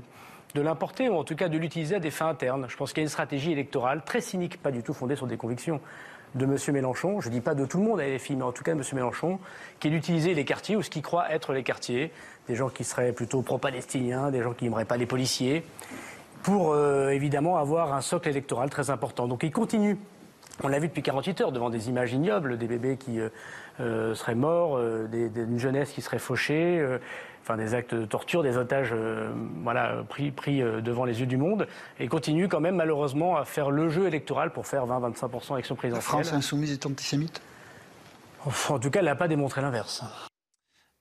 de 0.54 0.60
l'importer, 0.60 1.08
ou 1.08 1.14
en 1.16 1.24
tout 1.24 1.34
cas 1.34 1.48
de 1.48 1.58
l'utiliser 1.58 1.96
à 1.96 2.00
des 2.00 2.12
fins 2.12 2.28
internes. 2.28 2.66
Je 2.68 2.76
pense 2.76 2.92
qu'il 2.92 2.98
y 2.98 3.02
a 3.02 3.06
une 3.06 3.08
stratégie 3.08 3.50
électorale 3.50 4.04
très 4.04 4.20
cynique, 4.20 4.62
pas 4.62 4.70
du 4.70 4.84
tout 4.84 4.94
fondée 4.94 5.16
sur 5.16 5.26
des 5.26 5.36
convictions 5.36 5.80
de 6.34 6.44
M. 6.44 6.56
Mélenchon, 6.72 7.20
je 7.20 7.28
ne 7.28 7.34
dis 7.34 7.40
pas 7.40 7.54
de 7.54 7.64
tout 7.64 7.78
le 7.78 7.84
monde 7.84 8.00
à 8.00 8.08
LFI, 8.08 8.36
mais 8.36 8.42
en 8.42 8.52
tout 8.52 8.64
cas 8.64 8.74
de 8.74 8.78
M. 8.78 8.84
Mélenchon, 8.92 9.38
qui 9.80 9.88
est 9.88 9.90
d'utiliser 9.90 10.34
les 10.34 10.44
quartiers 10.44 10.76
ou 10.76 10.82
ce 10.82 10.90
qu'il 10.90 11.02
croit 11.02 11.32
être 11.32 11.52
les 11.52 11.62
quartiers, 11.62 12.12
des 12.48 12.54
gens 12.54 12.68
qui 12.68 12.84
seraient 12.84 13.12
plutôt 13.12 13.42
pro-palestiniens, 13.42 14.30
des 14.30 14.42
gens 14.42 14.52
qui 14.52 14.64
n'aimeraient 14.64 14.84
pas 14.84 14.96
les 14.96 15.06
policiers, 15.06 15.64
pour 16.42 16.72
euh, 16.72 17.10
évidemment 17.10 17.56
avoir 17.58 17.94
un 17.94 18.00
socle 18.00 18.28
électoral 18.28 18.70
très 18.70 18.90
important. 18.90 19.26
Donc 19.26 19.42
il 19.42 19.52
continue 19.52 19.98
on 20.62 20.68
l'a 20.68 20.78
vu 20.78 20.88
depuis 20.88 21.02
48 21.02 21.40
heures 21.42 21.52
devant 21.52 21.68
des 21.68 21.90
images 21.90 22.14
ignobles, 22.14 22.56
des 22.56 22.66
bébés 22.66 22.96
qui 22.96 23.20
euh, 23.20 23.28
euh, 23.80 24.14
seraient 24.14 24.34
morts, 24.34 24.80
une 24.80 25.58
jeunesse 25.58 25.90
qui 25.90 26.00
serait 26.00 26.18
fauchée, 26.18 26.82
enfin 27.46 27.56
des 27.56 27.74
actes 27.74 27.94
de 27.94 28.04
torture, 28.04 28.42
des 28.42 28.56
otages 28.56 28.90
euh, 28.92 29.30
voilà, 29.62 30.02
pris, 30.08 30.32
pris 30.32 30.60
euh, 30.60 30.80
devant 30.80 31.04
les 31.04 31.20
yeux 31.20 31.26
du 31.26 31.36
monde, 31.36 31.68
et 32.00 32.08
continue 32.08 32.48
quand 32.48 32.58
même 32.58 32.74
malheureusement 32.74 33.36
à 33.36 33.44
faire 33.44 33.70
le 33.70 33.88
jeu 33.88 34.08
électoral 34.08 34.52
pour 34.52 34.66
faire 34.66 34.84
20-25% 34.84 35.52
élection 35.54 35.76
La 35.76 35.78
présidentielle. 35.78 36.02
France 36.02 36.32
insoumise 36.32 36.72
est 36.72 36.84
antisémite? 36.84 37.40
En 38.68 38.78
tout 38.78 38.90
cas, 38.90 38.98
elle 38.98 39.06
n'a 39.06 39.14
pas 39.14 39.28
démontré 39.28 39.60
l'inverse. 39.60 40.02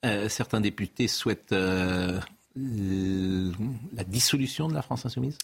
Euh, 0.06 0.30
certains 0.30 0.62
députés 0.62 1.08
souhaitent 1.08 1.52
euh, 1.52 2.20
la 2.56 4.04
dissolution 4.04 4.68
de 4.68 4.76
la 4.76 4.84
France 4.84 5.06
insoumise? 5.06 5.38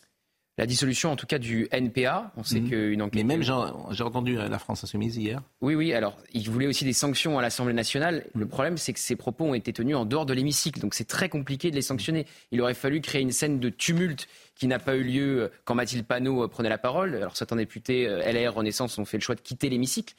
La 0.57 0.65
dissolution, 0.65 1.11
en 1.11 1.15
tout 1.15 1.25
cas, 1.25 1.39
du 1.39 1.67
NPA. 1.71 2.33
On 2.35 2.43
sait 2.43 2.59
Mhm. 2.59 2.69
qu'une 2.69 3.01
enquête. 3.01 3.15
Mais 3.15 3.37
même, 3.37 3.41
j'ai 3.41 4.03
entendu 4.03 4.37
euh, 4.37 4.49
la 4.49 4.59
France 4.59 4.83
insoumise 4.83 5.15
hier. 5.17 5.41
Oui, 5.61 5.75
oui. 5.75 5.93
Alors, 5.93 6.17
il 6.33 6.47
voulait 6.49 6.67
aussi 6.67 6.83
des 6.83 6.93
sanctions 6.93 7.39
à 7.39 7.41
l'Assemblée 7.41 7.73
nationale. 7.73 8.25
Le 8.35 8.45
problème, 8.45 8.77
c'est 8.77 8.91
que 8.93 8.99
ces 8.99 9.15
propos 9.15 9.45
ont 9.45 9.53
été 9.53 9.71
tenus 9.71 9.95
en 9.95 10.05
dehors 10.05 10.25
de 10.25 10.33
l'hémicycle, 10.33 10.79
donc 10.81 10.93
c'est 10.93 11.07
très 11.07 11.29
compliqué 11.29 11.71
de 11.71 11.75
les 11.75 11.81
sanctionner. 11.81 12.25
Il 12.51 12.61
aurait 12.61 12.73
fallu 12.73 12.99
créer 13.01 13.21
une 13.21 13.31
scène 13.31 13.59
de 13.59 13.69
tumulte 13.69 14.27
qui 14.55 14.67
n'a 14.67 14.77
pas 14.77 14.95
eu 14.97 15.03
lieu 15.03 15.51
quand 15.63 15.73
Mathilde 15.73 16.05
Panot 16.05 16.43
euh, 16.43 16.47
prenait 16.47 16.69
la 16.69 16.77
parole. 16.77 17.15
Alors, 17.15 17.37
certains 17.37 17.55
députés 17.55 18.07
euh, 18.07 18.21
LR 18.31 18.53
Renaissance 18.53 18.97
ont 18.97 19.05
fait 19.05 19.17
le 19.17 19.23
choix 19.23 19.35
de 19.35 19.41
quitter 19.41 19.69
l'hémicycle. 19.69 20.13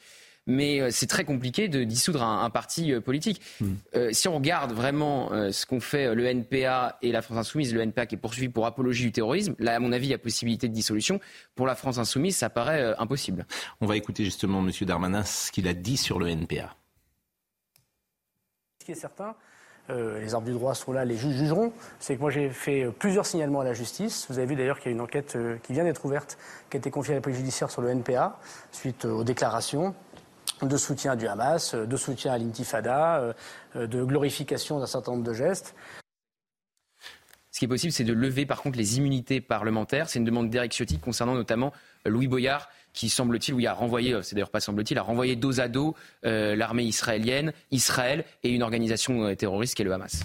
Mais 0.47 0.81
euh, 0.81 0.89
c'est 0.91 1.07
très 1.07 1.25
compliqué 1.25 1.67
de 1.67 1.83
dissoudre 1.83 2.23
un, 2.23 2.49
parti 2.49 2.93
politique. 2.99 3.41
Hmm. 3.59 3.73
si 4.11 4.27
on 4.27 4.35
regarde 4.35 4.73
vraiment 4.73 5.29
ce 5.51 5.65
qu'ont 5.65 5.79
fait 5.79 6.13
le 6.13 6.25
NPA 6.25 6.97
et 7.01 7.11
la 7.11 7.21
France 7.21 7.37
Insoumise, 7.37 7.73
le 7.73 7.81
NPA 7.81 8.05
qui 8.05 8.15
est 8.15 8.17
poursuivi 8.17 8.49
pour 8.49 8.65
apologie 8.65 9.05
du 9.05 9.11
terrorisme, 9.11 9.55
là, 9.57 9.75
à 9.75 9.79
mon 9.79 9.91
avis, 9.91 10.07
il 10.07 10.11
y 10.11 10.13
a 10.13 10.17
possibilité 10.17 10.67
de 10.67 10.73
dissolution. 10.73 11.19
Pour 11.55 11.65
la 11.65 11.75
France 11.75 11.97
Insoumise, 11.97 12.37
ça 12.37 12.49
paraît 12.49 12.93
impossible. 12.99 13.45
On 13.81 13.87
va 13.87 13.97
écouter 13.97 14.23
justement 14.23 14.59
M. 14.59 14.71
Darmanin 14.81 15.23
ce 15.23 15.51
qu'il 15.51 15.67
a 15.67 15.73
dit 15.73 15.97
sur 15.97 16.19
le 16.19 16.27
NPA. 16.27 16.75
Ce 18.83 18.85
qui 18.85 18.91
est 18.91 18.95
certain, 18.95 19.35
euh, 19.89 20.19
les 20.19 20.33
arbres 20.33 20.45
du 20.45 20.53
droit 20.53 20.75
sont 20.75 20.93
là, 20.93 21.03
les 21.03 21.17
juges 21.17 21.35
jugeront. 21.35 21.73
C'est 21.99 22.15
que 22.15 22.21
moi 22.21 22.29
j'ai 22.29 22.49
fait 22.49 22.83
euh, 22.83 22.91
plusieurs 22.91 23.25
signalements 23.25 23.61
à 23.61 23.63
la 23.63 23.73
justice. 23.73 24.25
Vous 24.29 24.37
avez 24.37 24.47
vu 24.47 24.55
d'ailleurs 24.55 24.79
qu'il 24.79 24.91
y 24.91 24.93
a 24.93 24.95
une 24.95 25.01
enquête 25.01 25.35
euh, 25.35 25.57
qui 25.63 25.73
vient 25.73 25.83
d'être 25.83 26.05
ouverte, 26.05 26.37
qui 26.69 26.77
a 26.77 26.79
été 26.79 26.89
confiée 26.89 27.13
à 27.13 27.15
la 27.15 27.21
police 27.21 27.37
judiciaire 27.37 27.69
sur 27.69 27.81
le 27.81 27.89
NPA, 27.89 28.39
suite 28.71 29.05
aux 29.05 29.23
déclarations 29.23 29.93
de 30.69 30.77
soutien 30.77 31.15
du 31.15 31.27
Hamas, 31.27 31.75
de 31.75 31.97
soutien 31.97 32.33
à 32.33 32.37
l'intifada, 32.37 33.33
de 33.75 34.03
glorification 34.03 34.79
d'un 34.79 34.85
certain 34.85 35.11
nombre 35.11 35.23
de 35.23 35.33
gestes. 35.33 35.75
Ce 37.53 37.59
qui 37.59 37.65
est 37.65 37.67
possible, 37.67 37.93
c'est 37.93 38.03
de 38.03 38.13
lever 38.13 38.47
par 38.47 38.63
contre 38.63 38.79
les 38.79 38.97
immunités 38.97 39.39
parlementaires. 39.39 40.09
C'est 40.09 40.17
une 40.17 40.25
demande 40.25 40.49
d'Eric 40.49 40.73
Ciotti 40.73 40.97
concernant 40.97 41.35
notamment 41.35 41.71
Louis 42.03 42.27
Boyard, 42.27 42.67
qui 42.93 43.09
semble-t-il, 43.09 43.53
oui, 43.53 43.67
a 43.67 43.73
renvoyé, 43.73 44.13
euh, 44.13 44.21
c'est 44.21 44.35
d'ailleurs 44.35 44.49
pas 44.49 44.59
semble-t-il, 44.59 44.97
a 44.97 45.03
renvoyé 45.03 45.35
dos 45.35 45.59
à 45.59 45.67
dos 45.67 45.95
euh, 46.25 46.55
l'armée 46.55 46.83
israélienne, 46.83 47.53
Israël 47.71 48.23
et 48.43 48.49
une 48.49 48.63
organisation 48.63 49.25
euh, 49.25 49.35
terroriste 49.35 49.75
qui 49.75 49.83
est 49.83 49.85
le 49.85 49.93
Hamas. 49.93 50.23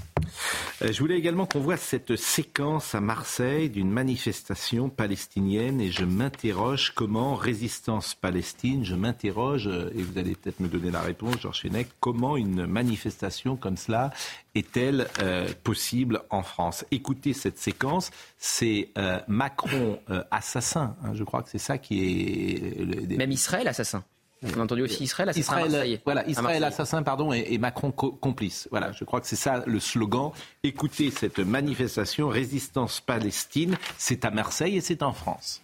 Je 0.81 0.99
voulais 0.99 1.17
également 1.17 1.47
qu'on 1.47 1.61
voit 1.61 1.77
cette 1.77 2.17
séquence 2.17 2.95
à 2.95 3.01
Marseille 3.01 3.69
d'une 3.69 3.91
manifestation 3.91 4.89
palestinienne 4.89 5.81
et 5.81 5.91
je 5.91 6.05
m'interroge 6.05 6.93
comment 6.95 7.35
résistance 7.35 8.15
palestine, 8.15 8.85
je 8.85 8.95
m'interroge, 8.95 9.67
et 9.67 10.03
vous 10.03 10.19
allez 10.19 10.35
peut-être 10.35 10.61
me 10.61 10.69
donner 10.69 10.91
la 10.91 11.01
réponse, 11.01 11.41
Georges 11.41 11.63
Fenech, 11.63 11.89
comment 12.01 12.37
une 12.37 12.67
manifestation 12.67 13.57
comme 13.57 13.77
cela 13.77 14.11
est-elle 14.55 15.09
euh, 15.21 15.49
possible 15.65 16.23
en 16.31 16.43
France? 16.43 16.85
Écoutez 16.91 17.33
cette 17.33 17.59
séquence, 17.59 18.11
c'est 18.39 18.91
euh, 18.99 19.21
Macron 19.29 20.01
euh, 20.11 20.23
assassin, 20.31 20.97
hein, 21.03 21.15
je 21.15 21.25
crois 21.25 21.43
que 21.43 21.51
c'est 21.51 21.59
ça 21.59 21.79
qui 21.79 22.01
est... 22.01 23.17
Même 23.17 23.33
Israël 23.33 23.69
assassin. 23.69 24.05
On 24.43 24.61
a 24.61 24.63
entendu 24.63 24.83
aussi 24.83 25.05
Israël 25.05 25.29
assassin. 25.31 25.67
Israël, 25.67 26.01
voilà, 26.05 26.29
Israël 26.29 26.63
assassin, 26.65 27.03
pardon, 27.03 27.33
et, 27.33 27.59
Macron 27.59 27.91
complice. 27.91 28.69
Voilà, 28.71 28.93
je 28.93 29.05
crois 29.05 29.21
que 29.21 29.27
c'est 29.27 29.37
ça 29.37 29.65
le 29.67 29.81
slogan. 29.81 30.31
Écoutez 30.63 31.11
cette 31.11 31.41
manifestation, 31.41 32.29
résistance 32.29 33.01
Palestine, 33.01 33.77
c'est 33.97 34.25
à 34.25 34.31
Marseille 34.31 34.77
et 34.77 34.81
c'est 34.81 35.03
en 35.03 35.13
France. 35.13 35.63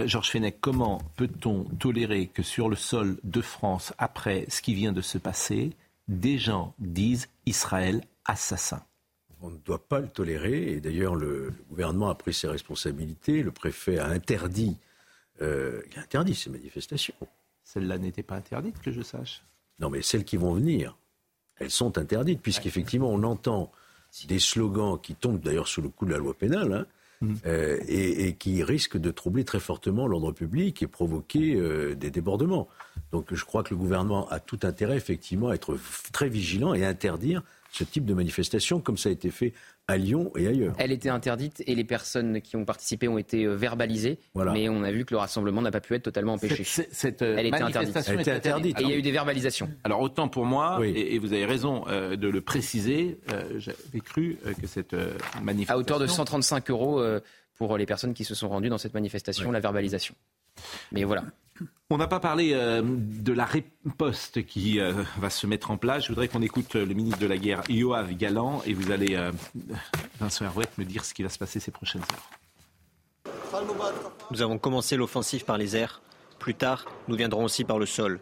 Euh, 0.00 0.06
Georges 0.06 0.30
Fenech, 0.30 0.56
comment 0.60 1.00
peut-on 1.16 1.64
tolérer 1.64 2.26
que 2.26 2.42
sur 2.42 2.68
le 2.68 2.76
sol 2.76 3.18
de 3.24 3.40
France, 3.40 3.92
après 3.98 4.46
ce 4.48 4.62
qui 4.62 4.74
vient 4.74 4.92
de 4.92 5.00
se 5.00 5.18
passer, 5.18 5.70
des 6.08 6.38
gens 6.38 6.74
disent 6.78 7.28
Israël 7.46 8.02
assassin 8.24 8.82
on 9.42 9.50
ne 9.50 9.56
doit 9.56 9.82
pas 9.82 10.00
le 10.00 10.08
tolérer. 10.08 10.72
Et 10.72 10.80
d'ailleurs, 10.80 11.14
le, 11.14 11.52
gouvernement 11.70 12.10
a 12.10 12.14
pris 12.14 12.34
ses 12.34 12.46
responsabilités. 12.46 13.42
Le 13.42 13.50
préfet 13.50 13.98
a 13.98 14.06
interdit, 14.06 14.76
euh, 15.40 15.80
il 15.90 15.98
a 15.98 16.02
interdit 16.02 16.34
ces 16.34 16.50
manifestations. 16.50 17.14
Celles-là 17.64 17.96
n'étaient 17.96 18.22
pas 18.22 18.36
interdites, 18.36 18.78
que 18.80 18.90
je 18.90 19.00
sache? 19.00 19.42
Non, 19.78 19.88
mais 19.88 20.02
celles 20.02 20.24
qui 20.24 20.36
vont 20.36 20.52
venir, 20.52 20.94
elles 21.56 21.70
sont 21.70 21.96
interdites, 21.96 22.42
puisqu'effectivement, 22.42 23.10
on 23.10 23.22
entend 23.22 23.72
des 24.26 24.38
slogans 24.38 25.00
qui 25.00 25.14
tombent 25.14 25.40
d'ailleurs 25.40 25.68
sous 25.68 25.80
le 25.80 25.88
coup 25.88 26.04
de 26.04 26.12
la 26.12 26.18
loi 26.18 26.34
pénale. 26.34 26.74
Hein, 26.74 26.86
euh, 27.44 27.78
et, 27.86 28.34
qui 28.36 28.62
risque 28.62 28.96
de 28.96 29.10
troubler 29.10 29.44
très 29.44 29.60
fortement 29.60 30.06
l'ordre 30.06 30.32
public 30.32 30.82
et 30.82 30.86
provoquer 30.86 31.54
euh, 31.54 31.94
des 31.94 32.10
débordements. 32.10 32.66
Donc 33.12 33.34
je 33.34 33.44
crois 33.44 33.62
que 33.62 33.70
le 33.70 33.76
gouvernement 33.76 34.26
a 34.30 34.40
tout 34.40 34.60
intérêt 34.62 34.96
effectivement 34.96 35.48
à 35.48 35.54
être 35.54 35.76
très 36.12 36.30
vigilant 36.30 36.72
et 36.72 36.82
à 36.82 36.88
interdire 36.88 37.42
ce 37.72 37.84
type 37.84 38.06
de 38.06 38.14
manifestation 38.14 38.80
comme 38.80 38.96
ça 38.96 39.10
a 39.10 39.12
été 39.12 39.30
fait 39.30 39.52
à 39.90 39.96
Lyon 39.96 40.30
et 40.36 40.46
ailleurs. 40.46 40.74
Elle 40.78 40.92
était 40.92 41.08
interdite 41.08 41.62
et 41.66 41.74
les 41.74 41.84
personnes 41.84 42.40
qui 42.40 42.56
ont 42.56 42.64
participé 42.64 43.08
ont 43.08 43.18
été 43.18 43.44
euh, 43.44 43.54
verbalisées, 43.54 44.18
mais 44.34 44.68
on 44.68 44.82
a 44.82 44.90
vu 44.92 45.04
que 45.04 45.14
le 45.14 45.18
rassemblement 45.18 45.62
n'a 45.62 45.70
pas 45.70 45.80
pu 45.80 45.94
être 45.94 46.04
totalement 46.04 46.34
empêché. 46.34 46.64
Cette, 46.64 47.22
Elle 47.22 47.46
était 47.46 47.62
interdite. 47.62 47.96
Elle 48.06 48.20
était 48.20 48.30
interdite. 48.30 48.80
Et 48.80 48.82
il 48.84 48.90
y 48.90 48.92
a 48.92 48.96
eu 48.96 49.02
des 49.02 49.10
verbalisations. 49.10 49.68
Alors 49.84 50.00
autant 50.00 50.28
pour 50.28 50.46
moi, 50.46 50.80
et, 50.84 51.18
vous 51.18 51.32
avez 51.32 51.44
raison 51.44 51.84
euh, 51.88 52.16
de 52.16 52.28
le 52.28 52.40
préciser, 52.40 53.18
euh, 53.32 53.58
j'avais 53.58 54.00
cru 54.04 54.38
que 54.60 54.66
cette 54.66 54.94
manifestation... 55.42 55.74
À 55.74 55.78
hauteur 55.78 55.98
de 55.98 56.06
135 56.06 56.70
euros 56.70 57.02
pour 57.56 57.76
les 57.76 57.86
personnes 57.86 58.14
qui 58.14 58.24
se 58.24 58.34
sont 58.34 58.48
rendues 58.48 58.68
dans 58.68 58.78
cette 58.78 58.94
manifestation, 58.94 59.50
la 59.50 59.60
verbalisation. 59.60 60.14
Mais 60.92 61.04
voilà. 61.04 61.24
On 61.92 61.96
n'a 61.96 62.06
pas 62.06 62.20
parlé 62.20 62.52
euh, 62.52 62.82
de 62.84 63.32
la 63.32 63.44
riposte 63.44 64.46
qui 64.46 64.78
euh, 64.78 64.92
va 65.18 65.28
se 65.28 65.48
mettre 65.48 65.72
en 65.72 65.76
place. 65.76 66.04
Je 66.04 66.08
voudrais 66.08 66.28
qu'on 66.28 66.40
écoute 66.40 66.76
euh, 66.76 66.86
le 66.86 66.94
ministre 66.94 67.18
de 67.18 67.26
la 67.26 67.36
Guerre, 67.36 67.62
Yoav 67.68 68.14
Galan, 68.14 68.62
et 68.64 68.74
vous 68.74 68.92
allez, 68.92 69.18
Vincent 70.20 70.44
Herouette, 70.44 70.78
me 70.78 70.84
dire 70.84 71.04
ce 71.04 71.12
qui 71.12 71.24
va 71.24 71.28
se 71.28 71.38
passer 71.38 71.58
ces 71.58 71.72
prochaines 71.72 72.02
heures. 72.02 72.30
Nous 74.30 74.40
avons 74.40 74.58
commencé 74.58 74.96
l'offensive 74.96 75.44
par 75.44 75.58
les 75.58 75.76
airs. 75.76 76.00
Plus 76.38 76.54
tard, 76.54 76.84
nous 77.08 77.16
viendrons 77.16 77.44
aussi 77.44 77.64
par 77.64 77.80
le 77.80 77.86
sol. 77.86 78.20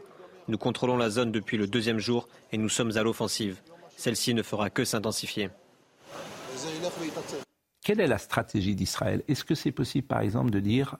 Nous 0.48 0.56
contrôlons 0.56 0.96
la 0.96 1.10
zone 1.10 1.30
depuis 1.30 1.58
le 1.58 1.66
deuxième 1.66 1.98
jour 1.98 2.26
et 2.52 2.56
nous 2.56 2.70
sommes 2.70 2.96
à 2.96 3.02
l'offensive. 3.02 3.60
Celle-ci 3.98 4.32
ne 4.32 4.42
fera 4.42 4.70
que 4.70 4.86
s'intensifier. 4.86 5.50
Quelle 7.88 8.00
est 8.00 8.06
la 8.06 8.18
stratégie 8.18 8.74
d'Israël? 8.74 9.22
Est-ce 9.28 9.44
que 9.44 9.54
c'est 9.54 9.72
possible, 9.72 10.06
par 10.06 10.20
exemple, 10.20 10.50
de 10.50 10.60
dire 10.60 10.98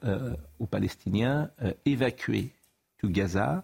aux 0.57 0.65
Palestiniens 0.65 1.51
évacuez 1.85 2.51
tout 2.97 3.11
Gaza, 3.11 3.63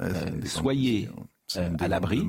euh, 0.00 0.10
soyez 0.44 1.08
euh, 1.56 1.70
à 1.78 1.86
l'abri? 1.86 2.26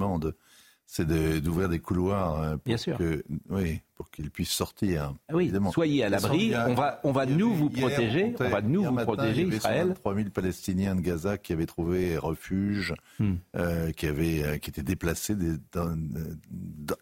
C'est 0.86 1.08
d'ouvrir 1.42 1.68
des 1.68 1.80
couloirs 1.80 2.40
euh, 2.40 2.58
pour 2.58 2.98
que, 3.00 3.24
oui, 3.50 3.82
pour 3.96 4.12
qu'ils 4.12 4.30
puissent 4.30 4.52
sortir. 4.52 5.16
Ah 5.30 5.34
oui, 5.36 5.52
soyez 5.74 6.04
à 6.04 6.10
l'abri. 6.10 6.54
On 6.56 6.76
va, 6.76 7.02
on 7.04 7.12
va 7.12 7.26
nous 7.26 7.52
vous 7.52 7.72
protéger. 7.72 8.36
On 8.40 8.50
va 8.50 8.62
nous 8.62 8.84
vous 8.84 8.96
protéger, 8.98 9.42
il 9.42 9.52
y 9.52 9.58
Israël. 9.58 9.96
3000 9.96 10.30
Palestiniens 10.30 10.94
de 10.94 11.02
Gaza 11.02 11.40
qui 11.40 11.54
avaient 11.54 11.66
trouvé 11.66 12.20
refuge, 12.20 12.94
hmm. 13.18 13.34
qui 13.98 14.06
avaient, 14.06 14.60
qui 14.60 14.70
étaient 14.70 14.84
déplacés 14.84 15.36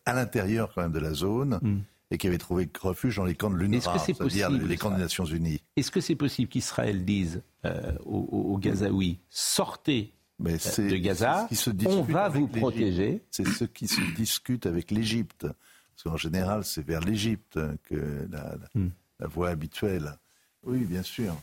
à 0.05 0.13
l'intérieur 0.13 0.71
quand 0.73 0.81
même 0.81 0.93
de 0.93 0.99
la 0.99 1.13
zone. 1.13 1.59
Hmm. 1.61 1.79
Et 2.13 2.17
qui 2.19 2.27
avaient 2.27 2.37
trouvé 2.37 2.69
refuge 2.79 3.15
dans 3.15 3.25
les 3.25 3.33
camps 3.33 3.49
de 3.49 3.55
l'UNRWA, 3.55 3.97
c'est-à-dire 3.97 4.51
les 4.51 4.77
camps 4.77 4.91
des 4.91 5.01
Nations 5.01 5.25
Unies. 5.25 5.59
Est-ce 5.75 5.89
que 5.89 5.99
c'est 5.99 6.15
possible 6.15 6.47
qu'Israël 6.47 7.03
dise 7.03 7.41
euh, 7.65 7.97
aux, 8.05 8.57
Gazaouis 8.59 9.19
sortez 9.29 10.13
euh, 10.45 10.57
de 10.77 10.97
Gaza, 10.97 11.47
on 11.85 12.03
va 12.03 12.29
vous 12.29 12.47
protéger. 12.47 13.23
C'est 13.31 13.47
ce 13.47 13.63
qui 13.65 13.87
se 13.87 14.01
discute 14.15 14.67
avec 14.67 14.91
l'Égypte. 14.91 15.47
Parce 15.47 16.03
qu'en 16.03 16.17
général, 16.17 16.63
c'est 16.63 16.85
vers 16.85 17.01
l'Égypte 17.01 17.59
que 17.83 18.27
hmm. 18.75 18.89
la, 19.19 19.27
voie 19.27 19.49
habituelle. 19.49 20.17
Oui, 20.63 20.79
bien 20.85 21.03
sûr. 21.03 21.35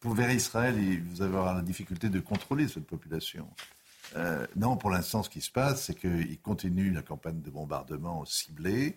Pour 0.00 0.14
vers 0.14 0.30
Israël, 0.32 0.74
vous 1.10 1.20
allez 1.20 1.34
avoir 1.34 1.54
la 1.54 1.62
difficulté 1.62 2.08
de 2.08 2.20
contrôler 2.20 2.66
cette 2.68 2.86
population. 2.86 3.46
Euh, 4.16 4.46
non, 4.56 4.78
pour 4.78 4.90
l'instant, 4.90 5.22
ce 5.22 5.28
qui 5.28 5.42
se 5.42 5.50
passe, 5.50 5.84
c'est 5.84 5.94
qu'il 5.94 6.40
continue 6.40 6.92
la 6.92 7.02
campagne 7.02 7.42
de 7.42 7.50
bombardement 7.50 8.24
ciblée. 8.24 8.96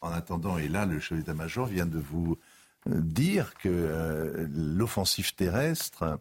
En 0.00 0.12
attendant, 0.12 0.58
et 0.58 0.68
là, 0.68 0.86
le 0.86 1.00
chef 1.00 1.18
d'état-major 1.18 1.66
vient 1.66 1.86
de 1.86 1.98
vous 1.98 2.38
dire 2.86 3.54
que 3.54 3.68
euh, 3.68 4.46
l'offensive 4.52 5.34
terrestre 5.34 6.20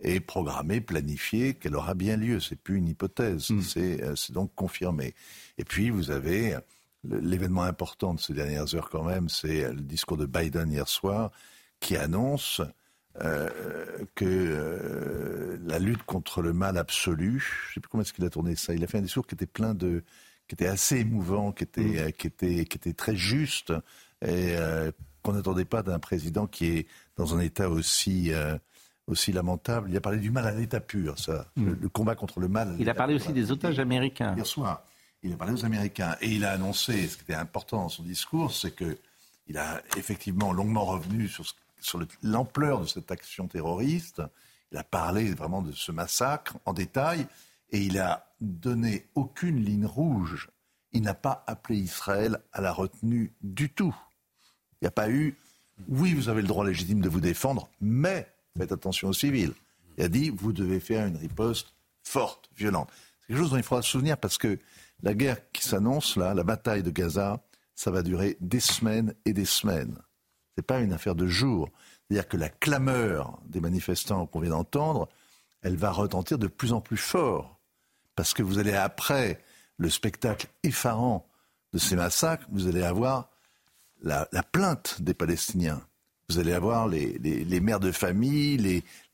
est 0.00 0.20
programmée, 0.20 0.80
planifiée, 0.80 1.54
qu'elle 1.54 1.76
aura 1.76 1.94
bien 1.94 2.16
lieu. 2.16 2.40
C'est 2.40 2.56
plus 2.56 2.78
une 2.78 2.88
hypothèse, 2.88 3.50
hmm. 3.50 3.60
euh, 3.76 4.16
c'est 4.16 4.32
donc 4.32 4.54
confirmé. 4.54 5.14
Et 5.58 5.64
puis 5.64 5.90
vous 5.90 6.10
avez 6.10 6.56
l'événement 7.04 7.62
important 7.62 8.14
de 8.14 8.20
ces 8.20 8.32
dernières 8.32 8.74
heures 8.74 8.90
quand 8.90 9.04
même, 9.04 9.28
c'est 9.28 9.72
le 9.72 9.80
discours 9.80 10.16
de 10.16 10.26
Biden 10.26 10.70
hier 10.70 10.88
soir 10.88 11.30
qui 11.80 11.96
annonce 11.96 12.60
euh, 13.20 13.48
que 14.16 15.58
la 15.64 15.78
lutte 15.78 16.02
contre 16.02 16.42
le 16.42 16.52
mal 16.52 16.76
absolu, 16.76 17.38
je 17.38 17.46
ne 17.46 17.74
sais 17.74 17.80
plus 17.80 17.88
comment 17.88 18.02
est-ce 18.02 18.12
qu'il 18.12 18.24
a 18.24 18.30
tourné 18.30 18.56
ça, 18.56 18.74
il 18.74 18.82
a 18.82 18.88
fait 18.88 18.98
un 18.98 19.02
discours 19.02 19.26
qui 19.26 19.36
était 19.36 19.46
plein 19.46 19.74
de, 19.74 20.02
qui 20.48 20.54
était 20.54 20.66
assez 20.66 20.96
émouvant, 20.96 21.52
qui 21.52 21.64
était, 21.64 22.08
hmm. 22.08 22.12
qui 22.12 22.26
était, 22.26 22.64
qui 22.64 22.76
était 22.78 22.94
très 22.94 23.14
juste 23.14 23.72
et 24.26 24.56
qu'on 25.22 25.32
n'attendait 25.32 25.64
pas 25.64 25.82
d'un 25.82 25.98
président 25.98 26.46
qui 26.46 26.66
est 26.66 26.86
dans 27.16 27.34
un 27.36 27.40
état 27.40 27.68
aussi, 27.68 28.32
euh, 28.32 28.56
aussi 29.06 29.32
lamentable. 29.32 29.90
Il 29.90 29.96
a 29.96 30.00
parlé 30.00 30.18
du 30.18 30.30
mal 30.30 30.46
à 30.46 30.52
l'état 30.52 30.80
pur, 30.80 31.18
ça, 31.18 31.46
mm. 31.56 31.72
le, 31.80 31.88
combat 31.88 32.14
contre 32.14 32.40
le 32.40 32.48
mal. 32.48 32.76
Il 32.78 32.88
a 32.88 32.94
parlé 32.94 33.14
aussi 33.14 33.32
des 33.32 33.50
otages 33.50 33.78
américains. 33.78 34.34
Hier 34.36 34.46
soir, 34.46 34.82
il 35.22 35.32
a 35.32 35.36
parlé 35.36 35.54
aux 35.54 35.64
Américains 35.64 36.16
et 36.20 36.28
il 36.28 36.44
a 36.44 36.52
annoncé, 36.52 37.08
ce 37.08 37.16
qui 37.16 37.22
était 37.22 37.34
important 37.34 37.82
dans 37.82 37.88
son 37.88 38.02
discours, 38.02 38.52
c'est 38.52 38.70
que 38.70 38.96
il 39.48 39.56
a 39.56 39.80
effectivement 39.96 40.52
longuement 40.52 40.84
revenu 40.84 41.26
sur, 41.26 41.44
sur 41.80 42.00
l'ampleur 42.22 42.82
de 42.82 42.86
cette 42.86 43.10
action 43.10 43.48
terroriste. 43.48 44.22
Il 44.72 44.76
a 44.76 44.84
parlé 44.84 45.32
vraiment 45.32 45.62
de 45.62 45.72
ce 45.72 45.90
massacre 45.90 46.56
en 46.66 46.74
détail 46.74 47.26
et 47.70 47.82
il 47.82 47.98
a 47.98 48.34
donné 48.40 49.06
aucune 49.14 49.64
ligne 49.64 49.86
rouge. 49.86 50.48
Il 50.92 51.02
n'a 51.02 51.14
pas 51.14 51.44
appelé 51.46 51.78
Israël 51.78 52.38
à 52.52 52.60
la 52.60 52.72
retenue 52.72 53.34
du 53.42 53.70
tout. 53.70 53.94
Il 54.80 54.84
n'y 54.84 54.88
a 54.88 54.92
pas 54.92 55.10
eu, 55.10 55.36
oui, 55.88 56.14
vous 56.14 56.28
avez 56.28 56.42
le 56.42 56.48
droit 56.48 56.64
légitime 56.64 57.00
de 57.00 57.08
vous 57.08 57.20
défendre, 57.20 57.68
mais 57.80 58.26
faites 58.56 58.72
attention 58.72 59.08
aux 59.08 59.12
civils. 59.12 59.52
Il 59.96 60.04
a 60.04 60.08
dit, 60.08 60.30
vous 60.30 60.52
devez 60.52 60.80
faire 60.80 61.06
une 61.06 61.16
riposte 61.16 61.74
forte, 62.02 62.48
violente. 62.56 62.88
C'est 63.20 63.28
quelque 63.28 63.38
chose 63.38 63.50
dont 63.50 63.56
il 63.56 63.62
faudra 63.62 63.82
se 63.82 63.90
souvenir 63.90 64.16
parce 64.16 64.38
que 64.38 64.58
la 65.02 65.14
guerre 65.14 65.50
qui 65.52 65.62
s'annonce 65.62 66.16
là, 66.16 66.34
la 66.34 66.44
bataille 66.44 66.82
de 66.82 66.90
Gaza, 66.90 67.42
ça 67.74 67.90
va 67.90 68.02
durer 68.02 68.36
des 68.40 68.60
semaines 68.60 69.14
et 69.24 69.32
des 69.32 69.44
semaines. 69.44 69.94
Ce 69.94 70.60
n'est 70.60 70.64
pas 70.64 70.80
une 70.80 70.92
affaire 70.92 71.14
de 71.14 71.26
jours. 71.26 71.68
C'est-à-dire 72.08 72.28
que 72.28 72.36
la 72.36 72.48
clameur 72.48 73.38
des 73.44 73.60
manifestants 73.60 74.26
qu'on 74.26 74.40
vient 74.40 74.50
d'entendre, 74.50 75.08
elle 75.62 75.76
va 75.76 75.90
retentir 75.90 76.38
de 76.38 76.46
plus 76.46 76.72
en 76.72 76.80
plus 76.80 76.96
fort. 76.96 77.57
Parce 78.18 78.34
que 78.34 78.42
vous 78.42 78.58
allez, 78.58 78.72
après 78.72 79.38
le 79.76 79.88
spectacle 79.88 80.48
effarant 80.64 81.24
de 81.72 81.78
ces 81.78 81.94
massacres, 81.94 82.44
vous 82.50 82.66
allez 82.66 82.82
avoir 82.82 83.30
la, 84.02 84.26
plainte 84.50 85.00
des 85.00 85.14
Palestiniens. 85.14 85.80
Vous 86.28 86.40
allez 86.40 86.52
avoir 86.52 86.88
les, 86.88 87.60
mères 87.60 87.78
de 87.78 87.92
famille, 87.92 88.56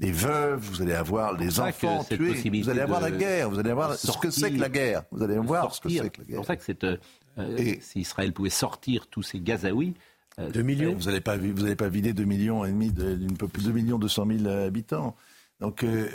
les, 0.00 0.10
veuves, 0.10 0.58
vous 0.60 0.80
allez 0.80 0.94
avoir 0.94 1.36
les 1.36 1.60
enfants 1.60 2.02
tués, 2.02 2.48
vous 2.62 2.70
allez 2.70 2.80
avoir 2.80 3.02
la 3.02 3.10
guerre, 3.10 3.50
vous 3.50 3.58
allez 3.58 3.72
avoir 3.72 3.94
ce 3.94 4.16
que 4.16 4.30
c'est 4.30 4.50
que 4.50 4.58
la 4.58 4.70
guerre, 4.70 5.02
vous 5.10 5.22
allez 5.22 5.36
voir 5.36 5.74
ce 5.74 5.82
que 5.82 5.90
c'est 5.90 6.08
que 6.08 6.22
la 6.22 6.24
guerre. 6.24 6.26
C'est 6.26 6.36
pour 6.36 6.46
ça 6.46 6.56
que 6.56 6.86
euh, 6.86 6.96
euh, 7.40 7.74
si 7.82 8.00
Israël 8.00 8.32
pouvait 8.32 8.48
sortir 8.48 9.06
tous 9.08 9.22
ces 9.22 9.38
Gazaouis, 9.38 9.92
2 10.38 10.62
millions 10.62 10.94
Vous 10.94 11.04
n'allez 11.04 11.20
pas, 11.20 11.36
vous 11.36 11.76
pas 11.76 11.88
vider 11.90 12.14
2 12.14 12.24
millions 12.24 12.64
et 12.64 12.70
demi, 12.70 12.90
d'une 12.90 13.36
peu 13.36 13.48
plus 13.48 13.64
de 13.64 13.68
2 13.68 13.74
millions 13.74 13.98
200 13.98 14.26
000 14.44 14.48
habitants. 14.48 15.14
Donc 15.60 15.84
euh, 15.84 16.08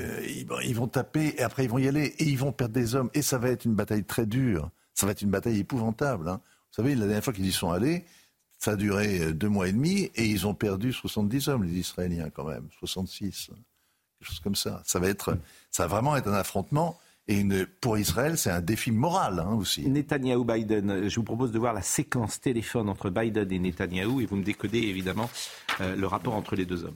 ils, 0.64 0.76
vont 0.76 0.88
taper 0.88 1.36
et 1.38 1.42
après 1.42 1.64
ils 1.64 1.70
vont 1.70 1.78
y 1.78 1.88
aller 1.88 2.14
et 2.18 2.26
ils 2.26 2.38
vont 2.38 2.52
perdre 2.52 2.74
des 2.74 2.96
hommes 2.96 3.10
et 3.14 3.22
ça 3.22 3.38
va 3.38 3.50
être 3.50 3.66
une 3.66 3.76
bataille 3.76 4.04
très 4.04 4.26
dure. 4.26 4.70
Ça 4.94 5.06
va 5.06 5.14
être 5.14 5.22
une 5.22 5.30
bataille 5.30 5.60
épouvantable. 5.60 6.28
Hein. 6.28 6.42
Vous 6.44 6.76
savez, 6.76 6.94
la 6.96 7.06
dernière 7.06 7.24
fois 7.24 7.34
qu'ils 7.34 7.46
y 7.46 7.52
sont 7.52 7.72
allés, 7.72 8.06
ça 8.58 8.72
a 8.72 8.76
duré 8.76 9.22
euh, 9.22 9.34
deux 9.34 9.50
mois 9.50 9.68
et 9.68 9.72
demi 9.72 10.12
et 10.16 10.26
ils 10.26 10.46
ont 10.46 10.54
perdu 10.54 10.92
70 10.92 11.48
hommes, 11.48 11.64
les 11.64 11.80
Israéliens 11.80 12.30
quand 12.30 12.46
même, 12.46 12.68
66, 12.80 13.48
quelque 13.48 14.28
chose 14.28 14.40
comme 14.42 14.56
ça. 14.56 14.82
Ça 14.86 15.00
va 15.00 15.08
être, 15.08 15.38
ça 15.72 15.84
va 15.84 15.96
vraiment 15.96 16.16
être 16.18 16.28
un 16.28 16.34
affrontement 16.34 17.00
et 17.30 17.46
pour 17.80 17.96
Israël, 17.96 18.40
c'est 18.40 18.50
un 18.50 18.60
défi 18.60 18.90
moral 18.90 19.38
hein, 19.38 19.54
aussi. 19.54 19.88
Netanyahou-Biden, 19.88 21.08
je 21.08 21.16
vous 21.16 21.24
propose 21.24 21.52
de 21.52 21.60
voir 21.60 21.74
la 21.74 21.84
séquence 21.84 22.42
téléphone 22.42 22.90
entre 22.90 23.12
Biden 23.12 23.52
et 23.52 23.60
Netanyahou 23.60 24.22
et 24.22 24.26
vous 24.26 24.36
me 24.36 24.44
décodez 24.44 24.80
évidemment 24.80 25.30
euh, 25.80 25.96
le 25.96 26.08
rapport 26.08 26.34
entre 26.34 26.56
les 26.56 26.66
deux 26.66 26.86
hommes. 26.86 26.96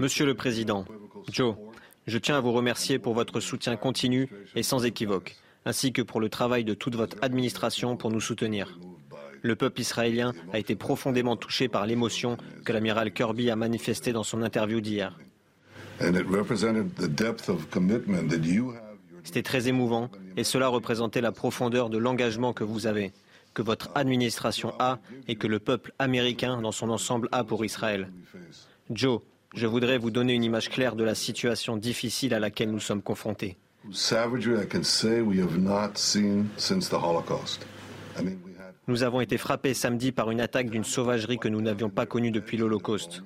Monsieur 0.00 0.26
le 0.26 0.34
Président, 0.34 0.84
Joe, 1.30 1.54
je 2.08 2.18
tiens 2.18 2.36
à 2.36 2.40
vous 2.40 2.50
remercier 2.50 2.98
pour 2.98 3.14
votre 3.14 3.38
soutien 3.38 3.76
continu 3.76 4.28
et 4.56 4.64
sans 4.64 4.84
équivoque, 4.84 5.36
ainsi 5.66 5.92
que 5.92 6.02
pour 6.02 6.20
le 6.20 6.28
travail 6.28 6.64
de 6.64 6.74
toute 6.74 6.96
votre 6.96 7.16
administration 7.22 7.96
pour 7.96 8.10
nous 8.10 8.20
soutenir. 8.20 8.76
Le 9.42 9.54
peuple 9.54 9.82
israélien 9.82 10.32
a 10.52 10.58
été 10.58 10.74
profondément 10.74 11.36
touché 11.36 11.68
par 11.68 11.86
l'émotion 11.86 12.38
que 12.64 12.72
l'amiral 12.72 13.12
Kirby 13.12 13.50
a 13.50 13.56
manifestée 13.56 14.12
dans 14.12 14.24
son 14.24 14.42
interview 14.42 14.80
d'hier. 14.80 15.16
C'était 19.22 19.42
très 19.42 19.68
émouvant 19.68 20.10
et 20.36 20.42
cela 20.42 20.66
représentait 20.66 21.20
la 21.20 21.30
profondeur 21.30 21.88
de 21.88 21.98
l'engagement 21.98 22.52
que 22.52 22.64
vous 22.64 22.88
avez, 22.88 23.12
que 23.54 23.62
votre 23.62 23.90
administration 23.94 24.74
a 24.78 24.98
et 25.28 25.36
que 25.36 25.46
le 25.46 25.58
peuple 25.58 25.92
américain 25.98 26.60
dans 26.60 26.72
son 26.72 26.90
ensemble 26.90 27.28
a 27.32 27.44
pour 27.44 27.64
Israël. 27.64 28.10
Joe, 28.90 29.20
je 29.54 29.66
voudrais 29.66 29.98
vous 29.98 30.10
donner 30.10 30.34
une 30.34 30.44
image 30.44 30.68
claire 30.68 30.96
de 30.96 31.04
la 31.04 31.14
situation 31.14 31.76
difficile 31.76 32.34
à 32.34 32.40
laquelle 32.40 32.70
nous 32.70 32.80
sommes 32.80 33.02
confrontés. 33.02 33.56
Nous 38.86 39.02
avons 39.02 39.20
été 39.20 39.38
frappés 39.38 39.74
samedi 39.74 40.12
par 40.12 40.30
une 40.30 40.40
attaque 40.40 40.70
d'une 40.70 40.84
sauvagerie 40.84 41.38
que 41.38 41.48
nous 41.48 41.62
n'avions 41.62 41.90
pas 41.90 42.04
connue 42.04 42.30
depuis 42.30 42.56
l'Holocauste. 42.56 43.22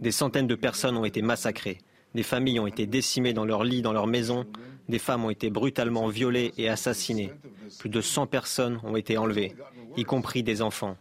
Des 0.00 0.12
centaines 0.12 0.46
de 0.46 0.54
personnes 0.54 0.96
ont 0.96 1.04
été 1.04 1.20
massacrées. 1.20 1.78
Des 2.14 2.22
familles 2.22 2.60
ont 2.60 2.66
été 2.66 2.86
décimées 2.86 3.34
dans 3.34 3.44
leurs 3.44 3.64
lits, 3.64 3.82
dans 3.82 3.92
leurs 3.92 4.06
maisons. 4.06 4.46
Des 4.88 4.98
femmes 4.98 5.24
ont 5.24 5.30
été 5.30 5.50
brutalement 5.50 6.08
violées 6.08 6.52
et 6.56 6.68
assassinées. 6.68 7.32
Plus 7.78 7.90
de 7.90 8.00
100 8.00 8.26
personnes 8.26 8.80
ont 8.84 8.96
été 8.96 9.18
enlevées, 9.18 9.54
y 9.96 10.04
compris 10.04 10.42
des 10.42 10.62
enfants. 10.62 10.96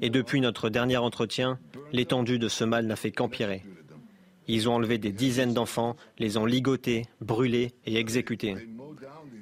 Et 0.00 0.10
depuis 0.10 0.40
notre 0.40 0.68
dernier 0.68 0.96
entretien, 0.96 1.58
l'étendue 1.92 2.38
de 2.38 2.48
ce 2.48 2.64
mal 2.64 2.86
n'a 2.86 2.96
fait 2.96 3.10
qu'empirer. 3.10 3.62
Ils 4.46 4.68
ont 4.68 4.74
enlevé 4.74 4.98
des 4.98 5.12
dizaines 5.12 5.54
d'enfants, 5.54 5.96
les 6.18 6.36
ont 6.36 6.44
ligotés, 6.44 7.06
brûlés 7.20 7.72
et 7.86 7.96
exécutés. 7.96 8.54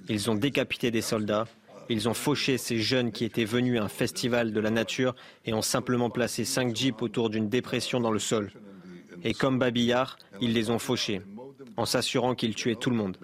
Ils 0.09 0.31
ont 0.31 0.35
décapité 0.35 0.91
des 0.91 1.01
soldats. 1.03 1.47
Ils 1.89 2.09
ont 2.09 2.15
fauché 2.15 2.59
ces 2.59 2.79
jeunes 2.79 3.11
qui 3.11 3.25
étaient 3.25 3.45
venus 3.45 3.81
à 3.81 3.85
un 3.85 3.89
festival 3.89 4.53
de 4.53 4.61
la 4.61 4.71
nature 4.71 5.15
et 5.45 5.53
ont 5.53 5.63
simplement 5.63 6.11
placé 6.11 6.45
cinq 6.45 6.75
jeeps 6.75 7.03
autour 7.03 7.29
d'une 7.29 7.49
dépression 7.49 8.01
dans 8.01 8.13
le 8.13 8.21
sol. 8.21 8.53
Et 9.25 9.35
comme 9.35 9.59
babillard, 9.59 10.19
ils 10.41 10.53
les 10.53 10.71
ont 10.71 10.79
fauchés, 10.79 11.23
en 11.77 11.87
s'assurant 11.87 12.35
qu'ils 12.35 12.55
tuaient 12.55 12.77
tout 12.77 12.91
le 12.91 12.97
monde. 12.97 13.17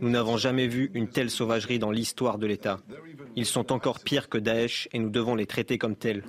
Nous 0.00 0.10
n'avons 0.10 0.36
jamais 0.36 0.68
vu 0.68 0.90
une 0.94 1.08
telle 1.08 1.30
sauvagerie 1.30 1.78
dans 1.78 1.90
l'histoire 1.90 2.38
de 2.38 2.46
l'État. 2.46 2.80
Ils 3.36 3.46
sont 3.46 3.72
encore 3.72 4.00
pires 4.00 4.28
que 4.28 4.38
Daesh 4.38 4.88
et 4.92 4.98
nous 4.98 5.10
devons 5.10 5.34
les 5.34 5.46
traiter 5.46 5.78
comme 5.78 5.96
tels. 5.96 6.22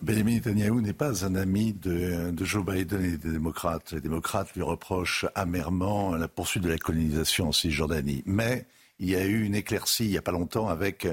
Benjamin 0.00 0.34
Netanyahu 0.34 0.80
n'est 0.80 0.92
pas 0.92 1.24
un 1.24 1.34
ami 1.34 1.72
de, 1.72 2.32
Joe 2.44 2.64
Biden 2.64 3.04
et 3.04 3.16
des 3.16 3.32
démocrates. 3.32 3.92
Les 3.92 4.00
démocrates 4.00 4.54
lui 4.54 4.62
reprochent 4.62 5.26
amèrement 5.34 6.14
la 6.14 6.28
poursuite 6.28 6.62
de 6.62 6.68
la 6.68 6.78
colonisation 6.78 7.48
en 7.48 7.52
Cisjordanie. 7.52 8.22
Mais 8.24 8.66
il 9.00 9.10
y 9.10 9.16
a 9.16 9.24
eu 9.24 9.42
une 9.42 9.56
éclaircie 9.56 10.04
il 10.04 10.10
n'y 10.10 10.18
a 10.18 10.22
pas 10.22 10.32
longtemps 10.32 10.68
avec 10.68 11.08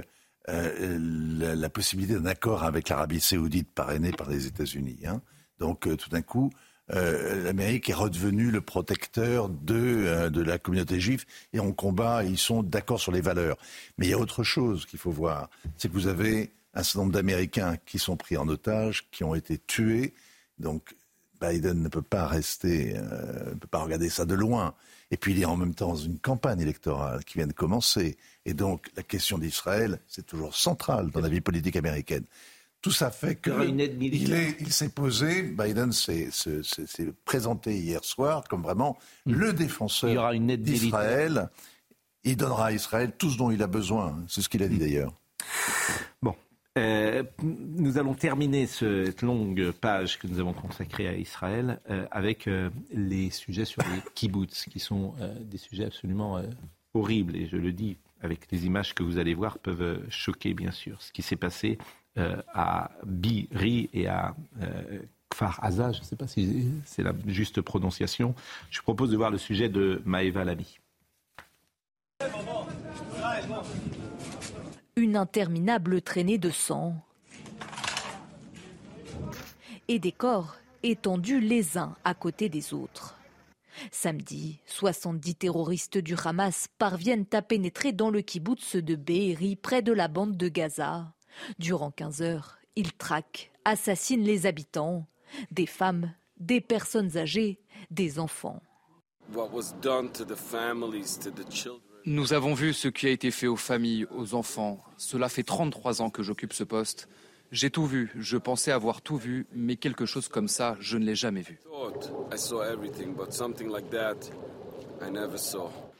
euh, 0.49 1.55
la, 1.55 1.69
possibilité 1.69 2.13
d'un 2.13 2.25
accord 2.25 2.63
avec 2.63 2.89
l'Arabie 2.89 3.19
saoudite 3.19 3.71
parrainé 3.73 4.11
par 4.11 4.29
les 4.29 4.45
États-Unis. 4.45 4.99
Hein. 5.05 5.21
Donc 5.59 5.87
euh, 5.87 5.95
tout 5.95 6.09
d'un 6.09 6.21
coup, 6.21 6.51
euh, 6.93 7.43
l'Amérique 7.43 7.89
est 7.89 7.93
redevenue 7.93 8.51
le 8.51 8.61
protecteur 8.61 9.49
de, 9.49 10.29
de 10.29 10.41
la 10.41 10.59
communauté 10.59 10.99
juive 10.99 11.25
et 11.53 11.59
on 11.59 11.71
combat, 11.71 12.23
ils 12.23 12.37
sont 12.37 12.61
d'accord 12.61 12.99
sur 12.99 13.11
les 13.11 13.21
valeurs. 13.21 13.57
Mais 13.97 14.07
il 14.07 14.09
y 14.09 14.13
a 14.13 14.19
autre 14.19 14.43
chose 14.43 14.85
qu'il 14.85 14.99
faut 14.99 15.11
voir, 15.11 15.49
c'est 15.77 15.87
que 15.87 15.93
vous 15.93 16.07
avez 16.07 16.51
un 16.73 16.83
certain 16.83 16.99
nombre 16.99 17.13
d'Américains 17.13 17.77
qui 17.85 17.99
sont 17.99 18.17
pris 18.17 18.37
en 18.37 18.47
otage, 18.47 19.09
qui 19.11 19.23
ont 19.23 19.35
été 19.35 19.57
tués. 19.57 20.13
Donc 20.57 20.95
Biden 21.41 21.81
ne 21.81 21.89
peut 21.89 22.01
pas 22.01 22.27
rester, 22.27 22.95
euh, 22.95 23.51
ne 23.51 23.55
peut 23.55 23.67
pas 23.67 23.83
regarder 23.83 24.09
ça 24.09 24.25
de 24.25 24.35
loin. 24.35 24.73
Et 25.11 25.17
puis 25.17 25.33
il 25.33 25.41
est 25.41 25.45
en 25.45 25.57
même 25.57 25.73
temps 25.73 25.89
dans 25.89 25.95
une 25.95 26.19
campagne 26.19 26.59
électorale 26.59 27.23
qui 27.23 27.37
vient 27.37 27.47
de 27.47 27.53
commencer. 27.53 28.17
Et 28.45 28.53
donc 28.53 28.89
la 28.95 29.03
question 29.03 29.37
d'Israël, 29.37 29.99
c'est 30.07 30.25
toujours 30.25 30.55
central 30.55 31.09
dans 31.11 31.21
la 31.21 31.29
vie 31.29 31.41
politique 31.41 31.75
américaine. 31.75 32.25
Tout 32.81 32.91
ça 32.91 33.11
fait 33.11 33.35
qu'il 33.35 33.79
il 34.01 34.71
s'est 34.71 34.89
posé, 34.89 35.43
Biden 35.43 35.91
s'est 35.91 36.29
présenté 37.25 37.77
hier 37.77 38.03
soir 38.05 38.45
comme 38.47 38.61
vraiment 38.61 38.97
hmm. 39.25 39.33
le 39.33 39.53
défenseur 39.53 40.33
d'Israël. 40.33 41.49
Il 42.23 42.37
donnera 42.37 42.67
à 42.67 42.71
Israël 42.71 43.11
tout 43.17 43.29
ce 43.29 43.37
dont 43.37 43.51
il 43.51 43.61
a 43.63 43.67
besoin. 43.67 44.23
C'est 44.27 44.41
ce 44.41 44.49
qu'il 44.49 44.63
a 44.63 44.67
dit 44.67 44.75
hmm. 44.75 44.79
d'ailleurs. 44.79 45.13
Bon, 46.21 46.35
euh, 46.79 47.23
nous 47.41 47.97
allons 47.97 48.13
terminer 48.13 48.65
cette 48.65 49.21
longue 49.21 49.71
page 49.71 50.17
que 50.17 50.27
nous 50.27 50.39
avons 50.39 50.53
consacrée 50.53 51.07
à 51.07 51.15
Israël 51.15 51.79
euh, 51.89 52.05
avec 52.11 52.47
euh, 52.47 52.69
les 52.91 53.29
sujets 53.29 53.65
sur 53.65 53.81
les 53.81 54.01
kibbutz, 54.15 54.65
qui 54.65 54.79
sont 54.79 55.13
des 55.41 55.57
sujets 55.57 55.85
absolument 55.85 56.41
horribles. 56.93 57.35
Et 57.35 57.47
je 57.47 57.57
le 57.57 57.71
dis 57.71 57.97
avec 58.21 58.51
les 58.51 58.65
images 58.65 58.95
que 58.95 59.03
vous 59.03 59.17
allez 59.17 59.33
voir 59.33 59.59
peuvent 59.59 60.01
choquer, 60.09 60.53
bien 60.53 60.71
sûr. 60.71 61.01
Ce 61.01 61.11
qui 61.11 61.21
s'est 61.21 61.35
passé 61.35 61.77
à 62.15 62.91
Biri 63.05 63.89
et 63.93 64.07
à 64.07 64.35
Kfar 65.29 65.63
Aza, 65.63 65.91
je 65.91 65.99
ne 65.99 66.03
sais 66.03 66.15
pas 66.15 66.27
si 66.27 66.67
c'est 66.85 67.03
la 67.03 67.13
juste 67.27 67.61
prononciation. 67.61 68.35
Je 68.69 68.81
propose 68.81 69.11
de 69.11 69.17
voir 69.17 69.31
le 69.31 69.37
sujet 69.37 69.69
de 69.69 70.01
Maëva 70.05 70.43
Lamy. 70.43 70.79
Une 74.99 75.15
interminable 75.15 76.01
traînée 76.01 76.37
de 76.37 76.49
sang. 76.49 76.93
et 79.87 79.97
des 79.97 80.11
corps 80.11 80.57
étendus 80.83 81.39
les 81.39 81.77
uns 81.77 81.95
à 82.03 82.13
côté 82.13 82.49
des 82.49 82.73
autres. 82.73 83.17
Samedi, 83.91 84.59
70 84.65 85.35
terroristes 85.35 85.97
du 85.97 86.15
Hamas 86.21 86.67
parviennent 86.77 87.25
à 87.31 87.41
pénétrer 87.41 87.93
dans 87.93 88.09
le 88.09 88.19
kibbutz 88.19 88.75
de 88.75 88.95
Be'eri 88.95 89.55
près 89.55 89.81
de 89.81 89.93
la 89.93 90.09
bande 90.09 90.35
de 90.35 90.49
Gaza. 90.49 91.13
Durant 91.59 91.91
15 91.91 92.21
heures, 92.21 92.57
ils 92.75 92.91
traquent, 92.91 93.51
assassinent 93.63 94.25
les 94.25 94.47
habitants, 94.47 95.07
des 95.49 95.65
femmes, 95.65 96.13
des 96.41 96.59
personnes 96.59 97.15
âgées, 97.15 97.61
des 97.89 98.19
enfants. 98.19 98.61
Nous 102.11 102.33
avons 102.33 102.55
vu 102.55 102.73
ce 102.73 102.87
qui 102.87 103.05
a 103.05 103.11
été 103.11 103.29
fait 103.29 103.45
aux 103.45 103.55
familles, 103.55 104.07
aux 104.09 104.33
enfants. 104.33 104.83
Cela 104.97 105.29
fait 105.29 105.43
33 105.43 106.01
ans 106.01 106.09
que 106.09 106.23
j'occupe 106.23 106.53
ce 106.53 106.63
poste. 106.63 107.07
J'ai 107.51 107.69
tout 107.69 107.85
vu, 107.85 108.11
je 108.17 108.35
pensais 108.37 108.71
avoir 108.71 109.03
tout 109.03 109.17
vu, 109.17 109.45
mais 109.53 109.75
quelque 109.75 110.07
chose 110.07 110.27
comme 110.27 110.47
ça, 110.47 110.75
je 110.79 110.97
ne 110.97 111.05
l'ai 111.05 111.13
jamais 111.13 111.43
vu. 111.43 111.59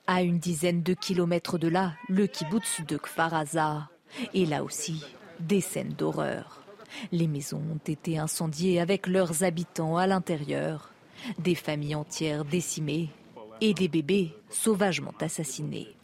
À 0.08 0.24
une 0.24 0.40
dizaine 0.40 0.82
de 0.82 0.96
kilomètres 0.96 1.60
de 1.60 1.68
là, 1.68 1.94
le 2.08 2.26
kibbutz 2.26 2.82
de 2.88 2.98
Kfar 2.98 3.46
Et 4.34 4.48
là 4.48 4.64
aussi, 4.64 5.06
des 5.40 5.62
scènes 5.62 5.94
d'horreur. 5.94 6.64
Les 7.12 7.28
maisons 7.28 7.62
ont 7.72 7.86
été 7.86 8.18
incendiées 8.18 8.80
avec 8.80 9.06
leurs 9.06 9.44
habitants 9.44 9.98
à 9.98 10.08
l'intérieur, 10.08 10.92
des 11.38 11.54
familles 11.54 11.94
entières 11.94 12.46
décimées 12.46 13.10
et 13.62 13.76
des 13.76 13.88
bébés 13.88 14.34
sauvagement 14.50 15.14
assassinés. 15.22 15.99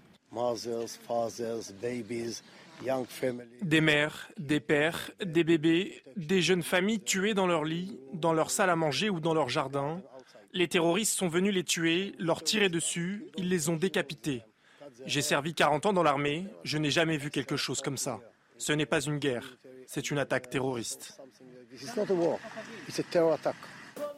Des 3.61 3.81
mères, 3.81 4.29
des 4.37 4.59
pères, 4.59 5.11
des 5.23 5.43
bébés, 5.43 6.03
des 6.17 6.41
jeunes 6.41 6.63
familles 6.63 6.99
tuées 6.99 7.33
dans 7.33 7.47
leur 7.47 7.63
lit, 7.63 7.97
dans 8.13 8.33
leur 8.33 8.51
salle 8.51 8.69
à 8.69 8.75
manger 8.75 9.09
ou 9.09 9.19
dans 9.19 9.33
leur 9.33 9.49
jardin. 9.49 10.01
Les 10.53 10.67
terroristes 10.67 11.17
sont 11.17 11.27
venus 11.27 11.53
les 11.53 11.63
tuer, 11.63 12.13
leur 12.19 12.43
tirer 12.43 12.69
dessus, 12.69 13.27
ils 13.37 13.49
les 13.49 13.69
ont 13.69 13.75
décapités. 13.75 14.43
J'ai 15.05 15.21
servi 15.21 15.53
40 15.53 15.87
ans 15.87 15.93
dans 15.93 16.03
l'armée, 16.03 16.47
je 16.63 16.77
n'ai 16.77 16.91
jamais 16.91 17.17
vu 17.17 17.29
quelque 17.29 17.57
chose 17.57 17.81
comme 17.81 17.97
ça. 17.97 18.19
Ce 18.57 18.71
n'est 18.71 18.85
pas 18.85 19.01
une 19.01 19.19
guerre, 19.19 19.57
c'est 19.87 20.11
une 20.11 20.17
attaque 20.17 20.49
terroriste. 20.49 21.19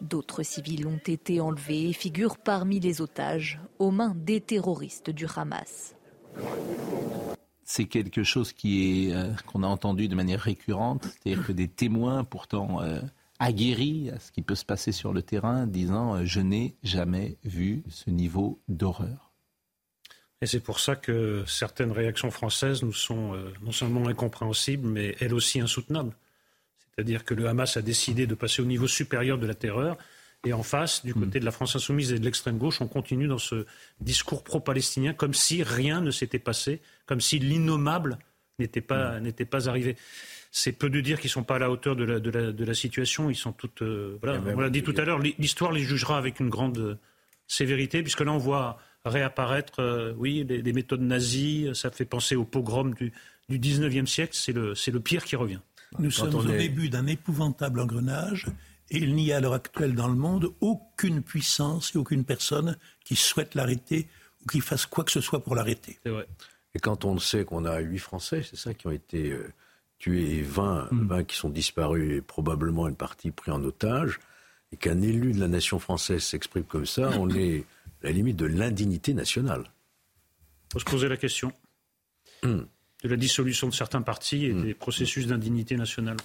D'autres 0.01 0.43
civils 0.43 0.88
ont 0.88 1.01
été 1.05 1.39
enlevés 1.39 1.89
et 1.89 1.93
figurent 1.93 2.38
parmi 2.38 2.80
les 2.80 3.01
otages 3.01 3.59
aux 3.80 3.91
mains 3.91 4.13
des 4.15 4.41
terroristes 4.41 5.09
du 5.09 5.26
Hamas 5.36 5.97
c'est 7.68 7.86
quelque 7.86 8.24
chose 8.24 8.54
qui 8.54 9.10
est 9.10 9.14
euh, 9.14 9.32
qu'on 9.46 9.62
a 9.62 9.68
entendu 9.68 10.08
de 10.08 10.16
manière 10.16 10.40
récurrente, 10.40 11.04
c'est-à-dire 11.04 11.46
que 11.46 11.52
des 11.52 11.68
témoins 11.68 12.24
pourtant 12.24 12.82
euh, 12.82 13.02
aguerris 13.40 14.10
à 14.10 14.20
ce 14.20 14.32
qui 14.32 14.42
peut 14.42 14.56
se 14.56 14.66
passer 14.66 14.94
sur 14.94 15.12
le 15.12 15.22
terrain, 15.22 15.68
disant 15.68 16.16
euh, 16.16 16.22
je 16.24 16.40
n'ai 16.40 16.76
jamais 16.82 17.38
vu 17.44 17.84
ce 17.90 18.10
niveau 18.10 18.60
d'horreur. 18.70 19.34
Et 20.42 20.46
c'est 20.46 20.62
pour 20.62 20.80
ça 20.80 20.96
que 20.96 21.44
certaines 21.46 21.92
réactions 21.92 22.32
françaises 22.32 22.84
nous 22.84 22.94
sont 22.94 23.34
non 23.64 23.72
seulement 23.72 24.08
incompréhensibles, 24.08 24.88
mais 24.88 25.16
elles 25.20 25.34
aussi 25.34 25.60
insoutenables. 25.60 26.16
C'est-à-dire 26.94 27.26
que 27.26 27.34
le 27.34 27.48
Hamas 27.48 27.76
a 27.76 27.82
décidé 27.82 28.28
de 28.28 28.36
passer 28.36 28.62
au 28.62 28.66
niveau 28.66 28.88
supérieur 28.88 29.40
de 29.40 29.48
la 29.48 29.56
terreur 29.56 29.98
et 30.46 30.54
en 30.54 30.64
face, 30.64 31.04
du 31.04 31.14
côté 31.14 31.40
de 31.40 31.46
la 31.46 31.52
France 31.52 31.76
insoumise 31.76 32.14
et 32.14 32.20
de 32.20 32.24
l'extrême 32.24 32.58
gauche, 32.58 32.80
on 32.80 32.88
continue 32.88 33.28
dans 33.28 33.38
ce 33.38 33.66
discours 34.00 34.44
pro-palestinien 34.44 35.14
comme 35.14 35.34
si 35.34 35.64
rien 35.64 36.00
ne 36.00 36.12
s'était 36.12 36.40
passé, 36.40 36.82
comme 37.06 37.22
si 37.22 37.40
l'innommable 37.40 38.18
n'était 38.60 38.82
pas, 38.82 39.20
n'était 39.20 39.46
pas 39.46 39.68
arrivé. 39.68 39.98
C'est 40.52 40.72
peu 40.72 40.90
de 40.90 41.02
dire 41.02 41.20
qu'ils 41.20 41.30
ne 41.30 41.34
sont 41.34 41.44
pas 41.44 41.56
à 41.56 41.60
la 41.60 41.70
hauteur 41.70 41.96
de 41.96 42.04
la, 42.04 42.20
de 42.20 42.66
la, 42.66 42.74
situation. 42.74 43.30
Ils 43.30 43.36
sont 43.36 43.52
toutes. 43.52 43.82
Euh, 43.82 44.18
voilà, 44.22 44.42
on 44.56 44.60
l'a 44.60 44.70
dit 44.70 44.84
tout 44.84 44.94
à 44.98 45.04
l'heure, 45.04 45.20
l'histoire 45.20 45.72
les 45.72 45.82
jugera 45.82 46.18
avec 46.18 46.40
une 46.40 46.50
grande 46.50 46.98
sévérité, 47.48 48.02
puisque 48.02 48.22
là, 48.22 48.32
on 48.32 48.38
voit 48.38 48.80
réapparaître, 49.06 49.80
euh, 49.80 50.14
oui, 50.18 50.46
les, 50.48 50.74
méthodes 50.74 51.02
nazies. 51.02 51.70
Ça 51.74 51.92
fait 51.92 52.06
penser 52.06 52.36
au 52.36 52.46
pogrom 52.46 52.94
du, 52.94 53.12
du 53.50 53.60
19e 53.60 54.06
siècle. 54.06 54.34
C'est 54.34 54.54
le, 54.54 54.76
c'est 54.76 54.92
le 54.92 55.00
pire 55.00 55.26
qui 55.26 55.36
revient. 55.36 55.60
Nous 56.00 56.12
sommes 56.12 56.36
au 56.36 56.44
début 56.44 56.90
d'un 56.90 57.08
épouvantable 57.08 57.80
engrenage 57.80 58.48
et 58.90 58.98
il 58.98 59.16
n'y 59.16 59.32
a 59.32 59.38
à 59.38 59.40
l'heure 59.40 59.54
actuelle 59.54 59.96
dans 59.96 60.08
le 60.08 60.16
monde 60.16 60.54
aucune 60.62 61.22
puissance 61.22 61.94
et 61.96 61.98
aucune 61.98 62.24
personne 62.24 62.78
qui 63.04 63.16
souhaite 63.16 63.56
l'arrêter 63.56 64.08
ou 64.42 64.48
qui 64.48 64.62
fasse 64.62 64.86
quoi 64.86 65.04
que 65.04 65.12
ce 65.12 65.22
soit 65.22 65.44
pour 65.44 65.56
l'arrêter. 65.56 66.00
Et 66.74 66.80
quand 66.80 67.06
on 67.06 67.18
sait 67.20 67.44
qu'on 67.44 67.66
a 67.66 67.80
huit 67.80 68.00
Français, 68.00 68.44
c'est 68.48 68.56
ça, 68.56 68.74
qui 68.74 68.88
ont 68.88 68.92
été 68.92 69.32
euh, 69.32 69.52
tués 69.98 70.38
et 70.38 70.42
20, 70.42 70.92
mm. 70.92 71.26
qui 71.26 71.36
sont 71.36 71.50
disparus 71.50 72.18
et 72.18 72.22
probablement 72.22 72.88
une 72.88 72.96
partie 72.96 73.32
pris 73.32 73.52
en 73.52 73.64
otage, 73.64 74.20
et 74.72 74.78
qu'un 74.78 75.02
élu 75.02 75.32
de 75.32 75.40
la 75.40 75.48
nation 75.48 75.80
française 75.80 76.24
s'exprime 76.24 76.64
comme 76.64 76.86
ça, 76.86 77.12
on 77.20 77.30
est 77.30 77.66
à 78.04 78.08
la 78.08 78.12
limite 78.12 78.36
de 78.36 78.46
l'indignité 78.46 79.14
nationale. 79.14 79.64
Il 80.70 80.74
faut 80.74 80.80
se 80.80 80.86
poser 80.86 81.08
la 81.08 81.18
question 81.18 81.52
mm. 82.44 82.60
de 83.04 83.10
la 83.10 83.16
dissolution 83.16 83.68
de 83.70 83.74
certains 83.74 84.02
partis 84.02 84.46
et 84.46 84.54
mm. 84.54 84.64
des 84.64 84.74
processus 84.74 85.28
d'indignité 85.28 85.76
nationale. 85.76 86.18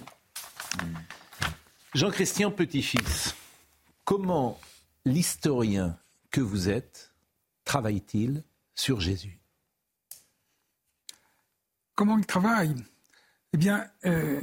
Jean-Christian 1.95 2.51
Petit-Fils, 2.51 3.35
comment 4.07 4.59
l'historien 5.05 5.99
que 6.31 6.41
vous 6.41 6.71
êtes 6.71 7.13
travaille-t-il 7.67 8.43
sur 8.75 8.99
Jésus? 8.99 9.39
Comment 11.95 12.17
il 12.17 12.25
travaille? 12.25 12.75
Eh 13.53 13.59
bien, 13.59 13.87
euh, 14.07 14.41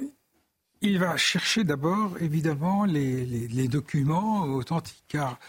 il 0.81 0.99
va 0.99 1.17
chercher 1.17 1.63
d'abord, 1.63 2.21
évidemment, 2.21 2.85
les, 2.85 3.67
documents 3.67 4.43
authentiques, 4.43 5.05
car 5.07 5.39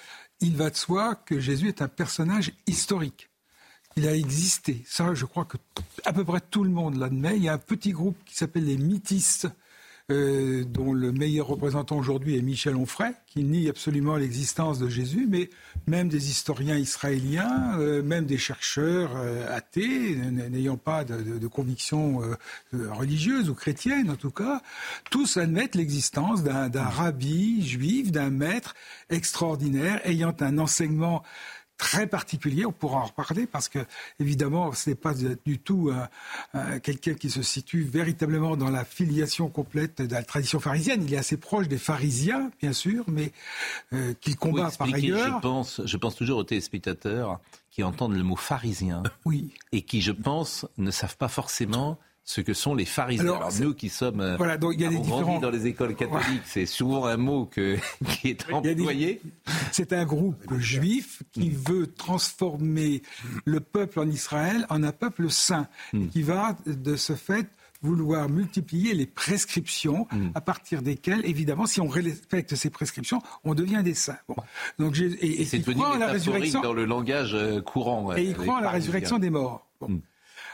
il 0.40 0.57
va 0.57 0.70
de 0.70 0.76
soi 0.76 1.16
que 1.16 1.38
Jésus 1.38 1.68
est 1.68 1.82
un 1.82 1.88
personnage 1.88 2.53
historique. 2.66 3.28
Il 3.96 4.09
a 4.09 4.16
existé. 4.16 4.82
Ça, 4.86 5.12
je 5.12 5.26
crois 5.26 5.44
que 5.44 5.59
à 6.07 6.14
peu 6.14 6.24
près 6.24 6.40
tout 6.40 6.64
le 6.64 6.70
monde 6.70 6.96
l'admet. 6.96 7.36
Il 7.36 7.42
y 7.42 7.51
a 7.51 7.53
un 7.53 7.59
petit 7.59 7.92
groupe 7.92 8.16
qui 8.24 8.34
s'appelle 8.34 8.64
les 8.64 8.78
mythistes, 8.78 9.48
euh, 10.11 10.64
dont 10.64 10.92
le 10.92 11.12
meilleur 11.12 11.46
représentant 11.46 11.96
aujourd'hui 11.96 12.36
est 12.36 12.42
Michel 12.42 12.76
Onfray, 12.76 13.12
qui 13.26 13.44
nie 13.44 13.68
absolument 13.68 14.16
l'existence 14.16 14.78
de 14.78 14.88
Jésus, 14.88 15.26
mais 15.28 15.50
même 15.86 16.08
des 16.08 16.30
historiens 16.30 16.76
israéliens, 16.76 17.78
euh, 17.78 18.02
même 18.02 18.26
des 18.26 18.38
chercheurs 18.38 19.12
euh, 19.16 19.56
athées, 19.56 20.16
n'ayant 20.16 20.76
pas 20.76 21.04
de, 21.04 21.22
de, 21.22 21.38
de 21.38 21.46
conviction 21.46 22.20
religieuse 22.72 23.50
ou 23.50 23.54
chrétienne 23.54 24.11
en 24.11 24.16
tout 24.16 24.30
cas, 24.30 24.62
tous 25.11 25.36
admettent 25.36 25.74
l'existence 25.74 26.42
d'un 26.42 26.84
rabbi 26.84 27.66
juif, 27.66 28.11
d'un 28.11 28.30
maître 28.30 28.74
extraordinaire, 29.11 30.00
ayant 30.04 30.34
un 30.40 30.58
enseignement 30.58 31.22
très 31.81 32.07
particulier. 32.07 32.66
On 32.66 32.72
pourra 32.72 32.99
en 32.99 33.07
reparler 33.07 33.47
parce 33.47 33.68
que, 33.68 33.78
évidemment, 34.20 34.72
ce 34.72 34.91
n'est 34.91 34.97
pas 34.97 35.14
du 35.14 35.59
tout 35.59 35.91
quelqu'un 36.83 37.14
qui 37.14 37.31
se 37.31 37.43
situe 37.43 37.83
véritablement 37.83 38.57
dans 38.57 38.70
la 38.70 38.85
filiation 38.85 39.49
complète 39.49 40.03
de 40.03 40.14
la 40.14 40.22
tradition 40.22 40.61
pharisienne. 40.61 41.03
Il 41.05 41.14
est 41.14 41.16
assez 41.16 41.39
proche 41.39 41.68
des 41.68 41.78
pharisiens, 41.78 42.51
bien 42.61 42.72
sûr, 42.72 43.05
mais 43.09 43.33
euh, 43.93 44.14
qu'il 44.20 44.37
combat 44.37 44.70
par 44.78 44.93
ailleurs. 44.93 45.37
Je 45.37 45.41
pense, 45.41 45.81
je 45.85 45.97
pense 45.97 46.14
toujours 46.14 46.39
aux 46.39 46.45
téléspectateurs 46.45 47.41
qui 47.70 47.83
entendent 47.83 48.16
le 48.16 48.22
mot 48.22 48.37
pharisien 48.37 49.03
oui. 49.24 49.53
et 49.72 49.83
qui, 49.83 50.03
je 50.03 50.12
pense, 50.12 50.66
ne 50.76 50.91
savent 50.91 51.16
pas 51.16 51.28
forcément 51.28 51.99
ce 52.31 52.41
que 52.41 52.55
sont 52.55 52.76
les 52.76 52.85
pharisiens. 52.85 53.24
Alors, 53.24 53.51
nous 53.61 53.74
qui 53.74 53.89
sommes 53.89 54.20
euh, 54.20 54.37
voilà, 54.37 54.57
donc 54.57 54.74
il 54.74 54.83
y 54.83 54.85
a 54.85 54.89
des 54.89 54.99
différents... 54.99 55.41
dans 55.41 55.51
les 55.51 55.66
écoles 55.66 55.97
catholiques, 55.97 56.43
c'est 56.45 56.64
souvent 56.64 57.07
un 57.07 57.16
mot 57.16 57.47
que, 57.47 57.76
qui 58.09 58.28
est 58.28 58.53
employé. 58.53 59.20
C'est 59.72 59.93
un 59.93 60.05
groupe 60.05 60.55
juif 60.59 61.24
qui 61.33 61.51
mm. 61.51 61.55
veut 61.68 61.87
transformer 61.89 63.03
le 63.45 63.59
peuple 63.59 63.99
en 63.99 64.09
Israël 64.09 64.64
en 64.70 64.85
un 64.85 64.93
peuple 64.93 65.28
saint, 65.28 65.66
mm. 65.93 66.07
qui 66.07 66.22
va 66.22 66.57
de 66.66 66.95
ce 66.95 67.14
fait 67.14 67.49
vouloir 67.83 68.28
multiplier 68.28 68.95
les 68.95 69.07
prescriptions 69.07 70.07
mm. 70.12 70.28
à 70.37 70.41
partir 70.41 70.83
desquelles, 70.83 71.26
évidemment, 71.26 71.66
si 71.66 71.81
on 71.81 71.89
respecte 71.89 72.55
ces 72.55 72.70
prescriptions, 72.70 73.20
on 73.43 73.57
devient 73.57 73.83
des 73.83 73.95
saints. 73.95 74.18
Bon. 74.28 74.37
Donc, 74.78 74.97
et, 75.01 75.43
et 75.43 75.45
c'est 75.45 75.59
devenu 75.59 75.83
la 75.99 76.07
résurrection 76.07 76.61
dans 76.61 76.74
le 76.74 76.85
langage 76.85 77.35
euh, 77.35 77.61
courant. 77.61 78.14
Et 78.14 78.22
il 78.22 78.35
croit 78.35 78.59
en 78.59 78.61
la 78.61 78.70
résurrection 78.70 79.18
des 79.18 79.31
morts. 79.31 79.66
Bon 79.81 80.01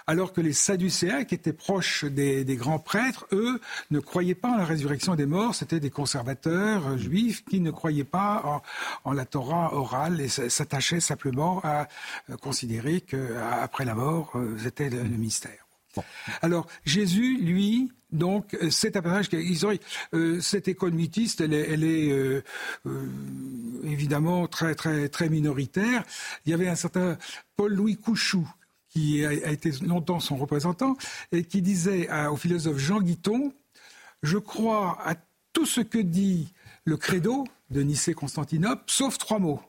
alors 0.06 0.32
que 0.32 0.40
les 0.40 0.52
Sadducéens, 0.52 1.24
qui 1.24 1.34
étaient 1.34 1.52
proches 1.52 2.04
des, 2.04 2.44
grands 2.56 2.78
prêtres, 2.78 3.26
eux, 3.32 3.60
ne 3.90 4.00
croyaient 4.00 4.34
pas 4.34 4.50
en 4.50 4.56
la 4.56 4.64
résurrection 4.64 5.14
des 5.14 5.26
morts. 5.26 5.54
C'était 5.54 5.80
des 5.80 5.90
conservateurs 5.90 6.86
euh, 6.86 6.96
juifs 6.96 7.44
qui 7.44 7.60
ne 7.60 7.70
croyaient 7.70 8.04
pas 8.04 8.62
en, 9.04 9.12
la 9.12 9.24
Torah 9.24 9.74
orale 9.74 10.20
et 10.20 10.28
s'attachaient 10.28 11.00
simplement 11.00 11.60
à 11.64 11.88
euh, 12.30 12.36
considérer 12.36 13.00
qu'après 13.00 13.84
la 13.84 13.94
mort, 13.94 14.32
euh, 14.36 14.56
c'était 14.62 14.90
le, 14.90 15.02
mystère. 15.02 15.66
Alors 16.42 16.66
Jésus, 16.84 17.38
lui, 17.38 17.90
donc, 18.12 18.56
c'est 18.70 18.96
un 18.96 19.02
personnage 19.02 19.30
qui, 19.30 19.58
cette 20.40 20.68
école 20.68 20.92
mythiste, 20.92 21.40
elle 21.40 21.54
est, 21.54 22.42
évidemment 23.82 24.46
très 24.46 24.74
très 24.74 25.08
très 25.08 25.30
minoritaire. 25.30 26.04
Il 26.44 26.50
y 26.50 26.54
avait 26.54 26.68
un 26.68 26.74
certain 26.74 27.16
Paul-Louis 27.56 27.96
Couchou 27.96 28.46
qui 28.96 29.26
a, 29.26 29.52
été 29.52 29.72
longtemps 29.82 30.20
son 30.20 30.36
représentant, 30.36 30.96
et 31.30 31.44
qui 31.44 31.60
disait 31.60 32.08
au 32.30 32.36
philosophe 32.36 32.78
Jean 32.78 33.02
Guiton, 33.02 33.52
je 34.22 34.38
crois 34.38 34.98
à 35.04 35.16
tout 35.52 35.66
ce 35.66 35.82
que 35.82 35.98
dit 35.98 36.54
le 36.84 36.96
credo 36.96 37.44
de 37.68 37.82
Nicée-Constantinople, 37.82 38.84
sauf 38.86 39.18
trois 39.18 39.38
mots. 39.38 39.60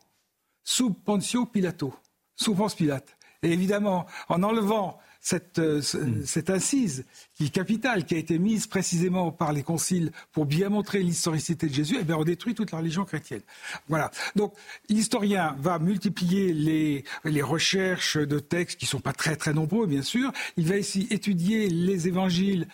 Sub 0.64 0.94
Pontio 0.94 1.46
Pilato, 1.46 1.94
sous 2.38 2.56
Pilate. 2.78 3.18
Et 3.44 3.52
évidemment, 3.52 4.06
en 4.30 4.44
enlevant 4.44 4.98
cette, 5.28 5.60
euh, 5.60 5.82
hmm. 5.82 6.24
cette, 6.26 6.50
incise 6.50 7.04
qui 7.34 7.48
est 7.48 7.50
capitale, 7.50 8.06
qui 8.06 8.16
a 8.16 8.18
été 8.18 8.40
mise 8.40 8.66
précisément 8.66 9.30
par 9.30 9.52
les 9.52 9.62
conciles 9.62 10.14
pour 10.32 10.46
bien 10.46 10.70
montrer 10.70 11.04
l'historicité 11.04 11.68
de 11.68 11.74
Jésus, 11.74 11.98
eh 12.00 12.06
bien, 12.06 12.16
on 12.16 12.24
détruit 12.24 12.56
toute 12.56 12.72
la 12.72 12.78
religion 12.78 13.04
chrétienne. 13.04 13.42
Voilà. 13.90 14.10
Donc, 14.38 14.54
l'historien 14.88 15.58
va 15.60 15.80
multiplier 15.80 16.54
les, 16.54 17.04
les 17.26 17.42
recherches 17.42 18.18
de 18.18 18.40
textes 18.40 18.80
qui 18.80 18.86
ne 18.86 18.90
sont 18.90 19.02
pas 19.02 19.12
très 19.12 19.36
très 19.36 19.54
nombreux, 19.54 19.86
bien 19.86 20.02
sûr. 20.02 20.32
Il 20.56 20.66
va 20.66 20.78
ici 20.78 21.08
étudier 21.10 21.68
les 21.68 22.08
évangiles 22.08 22.66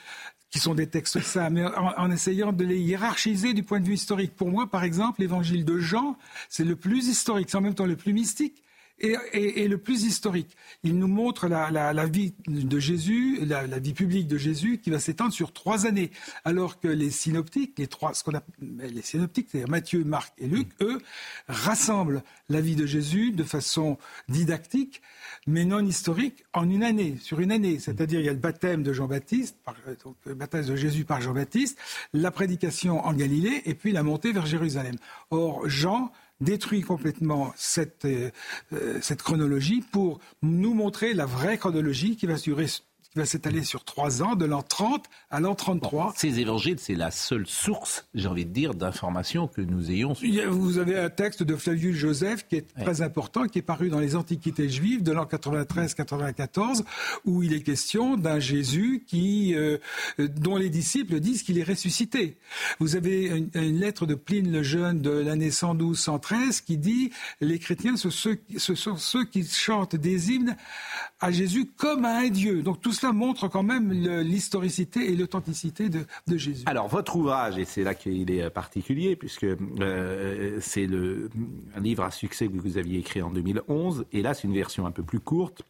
qui 0.52 0.60
sont 0.60 0.76
des 0.76 0.86
textes 0.86 1.22
saints, 1.22 1.50
mais 1.50 1.66
en, 1.66 2.12
essayant 2.12 2.54
de 2.54 2.64
les 2.64 2.80
hiérarchiser 2.80 3.56
du 3.56 3.64
point 3.64 3.80
de 3.80 3.88
vue 3.88 3.96
historique. 3.96 4.36
Pour 4.36 4.52
moi, 4.52 4.68
par 4.68 4.84
exemple, 4.84 5.22
l'évangile 5.22 5.66
de 5.66 5.80
Jean, 5.80 6.20
c'est 6.50 6.64
le 6.64 6.76
plus 6.76 7.08
historique, 7.08 7.50
c'est 7.50 7.58
en 7.58 7.62
même 7.62 7.74
temps 7.74 7.88
le 7.88 7.96
plus 7.96 8.14
mystique, 8.14 8.62
et, 9.00 9.68
le 9.68 9.78
plus 9.78 10.04
historique. 10.04 10.56
Il 10.84 10.98
nous 10.98 11.08
montre 11.08 11.48
la, 11.48 12.06
vie 12.06 12.34
de 12.48 12.80
Jésus, 12.80 13.40
la, 13.46 13.80
vie 13.80 13.94
publique 13.94 14.28
de 14.28 14.38
Jésus 14.38 14.80
qui 14.80 14.90
va 14.90 15.00
s'étendre 15.00 15.34
sur 15.34 15.52
trois 15.52 15.86
années, 15.86 16.12
alors 16.46 16.80
que 16.80 16.88
les 16.88 17.12
synoptiques, 17.12 17.78
les 17.78 17.88
trois, 17.88 18.14
ce 18.14 18.24
qu'on 18.24 18.34
les 18.62 19.02
synoptiques, 19.02 19.50
c'est-à-dire 19.52 19.70
Matthieu, 19.70 20.04
Marc 20.04 20.34
et 20.38 20.48
Luc, 20.48 20.70
eux, 20.82 21.00
rassemblent 21.48 22.24
la 22.50 22.62
vie 22.62 22.76
de 22.76 22.86
Jésus 22.86 23.32
de 23.32 23.44
façon 23.44 23.98
didactique, 24.30 25.02
mais 25.48 25.66
non 25.66 25.86
historique, 25.86 26.46
en 26.54 26.70
une 26.70 26.84
année, 26.84 27.18
sur 27.20 27.40
une 27.40 27.52
année. 27.52 27.80
C'est-à-dire, 27.80 28.20
il 28.20 28.26
y 28.26 28.30
a 28.30 28.34
le 28.34 28.40
baptême 28.40 28.84
de 28.84 28.94
Jean-Baptiste, 28.94 29.58
le 30.26 30.36
baptême 30.36 30.66
de 30.66 30.76
Jésus 30.76 31.04
par 31.04 31.22
Jean-Baptiste, 31.22 31.78
la 32.14 32.32
prédication 32.32 33.06
en 33.06 33.14
Galilée, 33.14 33.62
et 33.66 33.74
puis 33.74 33.92
la 33.92 34.04
montée 34.04 34.32
vers 34.32 34.46
Jérusalem. 34.46 34.96
Or, 35.32 35.68
Jean 35.68 36.12
détruit 36.44 36.82
complètement 36.82 37.54
cette, 37.56 38.06
euh, 38.06 38.30
euh, 38.74 39.00
cette 39.02 39.22
chronologie 39.22 39.82
pour 39.92 40.20
nous 40.42 40.74
montrer 40.74 41.14
la 41.14 41.26
vraie 41.26 41.58
chronologie 41.58 42.16
qui 42.16 42.26
va 42.26 42.36
durer 42.36 42.68
qui 43.14 43.20
va 43.20 43.26
s'étaler 43.28 43.64
sur 43.64 43.84
trois 43.84 44.24
ans, 44.24 44.36
de 44.36 44.46
l'an 44.46 44.64
30 44.64 45.06
à 45.30 45.40
l'an 45.40 45.54
33. 45.54 46.14
ces 46.18 46.40
évangiles, 46.40 46.80
c'est 46.80 46.96
la 46.96 47.12
seule 47.12 47.46
source, 47.46 48.08
j'ai 48.16 48.28
envie 48.28 48.46
de 48.46 48.52
dire, 48.52 48.74
d'informations 48.74 49.48
que 49.48 49.62
nous 49.62 49.92
ayons. 49.92 50.14
Vous 50.50 50.80
avez 50.80 50.98
un 50.98 51.12
texte 51.12 51.44
de 51.44 51.56
Flavius 51.56 51.96
Joseph 51.96 52.48
qui 52.48 52.56
est 52.56 52.74
très 52.76 53.04
important, 53.04 53.46
qui 53.46 53.60
est 53.60 53.64
paru 53.64 53.90
dans 53.90 54.00
les 54.00 54.16
Antiquités 54.16 54.68
juives 54.68 55.04
de 55.04 55.12
l'an 55.12 55.26
93-94, 55.26 56.84
où 57.26 57.44
il 57.44 57.54
est 57.54 57.62
question 57.62 58.18
d'un 58.18 58.40
Jésus 58.40 59.04
qui, 59.06 59.54
euh, 59.54 59.78
dont 60.18 60.58
les 60.58 60.70
disciples 60.70 61.20
disent 61.20 61.44
qu'il 61.44 61.60
est 61.60 61.64
ressuscité. 61.64 62.38
Vous 62.80 62.96
avez 62.96 63.28
une, 63.54 63.80
lettre 63.80 64.08
de 64.08 64.16
Pline 64.16 64.52
le 64.52 64.64
Jeune 64.64 65.02
de 65.02 65.12
l'année 65.12 65.50
112-113 65.50 66.64
qui 66.64 66.78
dit 66.78 67.12
les 67.42 67.60
chrétiens, 67.60 67.96
ce, 67.96 68.10
ce 68.10 68.76
sont 68.76 68.98
ceux 68.98 69.26
qui 69.26 69.46
chantent 69.46 69.96
des 69.96 70.32
hymnes 70.32 70.56
à 71.20 71.32
Jésus 71.32 71.72
comme 71.78 72.06
à 72.06 72.18
un 72.18 72.30
Dieu. 72.30 72.64
Donc 72.64 72.82
tout 72.82 72.92
cela 72.92 73.03
montre 73.12 73.48
quand 73.48 73.64
même 73.64 73.92
l'historicité 73.92 75.12
et 75.12 75.16
l'authenticité 75.16 75.90
de, 75.90 76.06
Jésus. 76.38 76.64
Alors 76.66 76.88
votre 76.88 77.16
ouvrage, 77.16 77.58
et 77.58 77.66
c'est 77.66 77.84
là 77.84 77.94
qu'il 77.94 78.32
est 78.32 78.50
particulier, 78.50 79.16
puisque 79.16 79.46
euh, 79.46 80.58
c'est 80.62 80.88
un 81.76 81.80
livre 81.80 82.04
à 82.04 82.12
succès 82.12 82.48
que 82.48 82.58
vous 82.58 82.78
aviez 82.78 83.00
écrit 83.00 83.22
en 83.22 83.32
2011, 83.32 84.06
et 84.12 84.22
là 84.22 84.34
c'est 84.34 84.48
une 84.48 84.54
version 84.54 84.86
un 84.86 84.92
peu 84.92 85.04
plus 85.04 85.20
courte, 85.20 85.64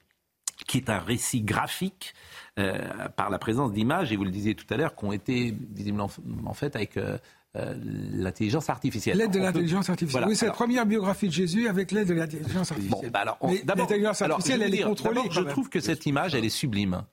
qui 0.67 0.77
est 0.77 0.89
un 0.89 0.99
récit 0.99 1.41
graphique 1.41 2.13
euh, 2.59 2.77
par 3.15 3.29
la 3.29 3.39
présence 3.39 3.73
d'images, 3.73 4.11
et 4.11 4.15
vous 4.15 4.25
le 4.25 4.31
disiez 4.31 4.55
tout 4.55 4.71
à 4.71 4.77
l'heure, 4.77 4.95
qui 4.95 5.05
ont 5.05 5.13
été 5.13 5.55
visiblement 5.73 6.09
en 6.45 6.53
fait 6.53 6.75
avec... 6.75 6.97
Euh, 6.97 7.17
l'intelligence 7.55 8.67
artificielle. 8.71 9.15
L'aide 9.15 9.29
de 9.29 9.37
l'intelligence 9.37 9.87
artificielle. 9.87 10.25
Oui, 10.27 10.35
c'est 10.35 10.47
la 10.47 10.53
première 10.53 10.87
biographie 10.87 11.27
de 11.27 11.33
Jésus 11.33 11.67
avec 11.67 11.91
l'aide 11.91 12.07
de 12.07 12.15
l'intelligence 12.15 12.71
artificielle. 12.71 13.11
Bon, 13.11 13.19
alors, 13.19 13.37
l'intelligence 13.41 14.23
artificielle, 14.23 14.63
elle 14.63 14.73
est 14.73 14.81
contrôlée. 14.81 15.21
Je 15.29 15.41
trouve 15.41 15.69
que 15.69 15.79
cette 15.79 16.07
image, 16.07 16.33
elle 16.33 16.45
est 16.45 16.49
sublime. 16.49 17.03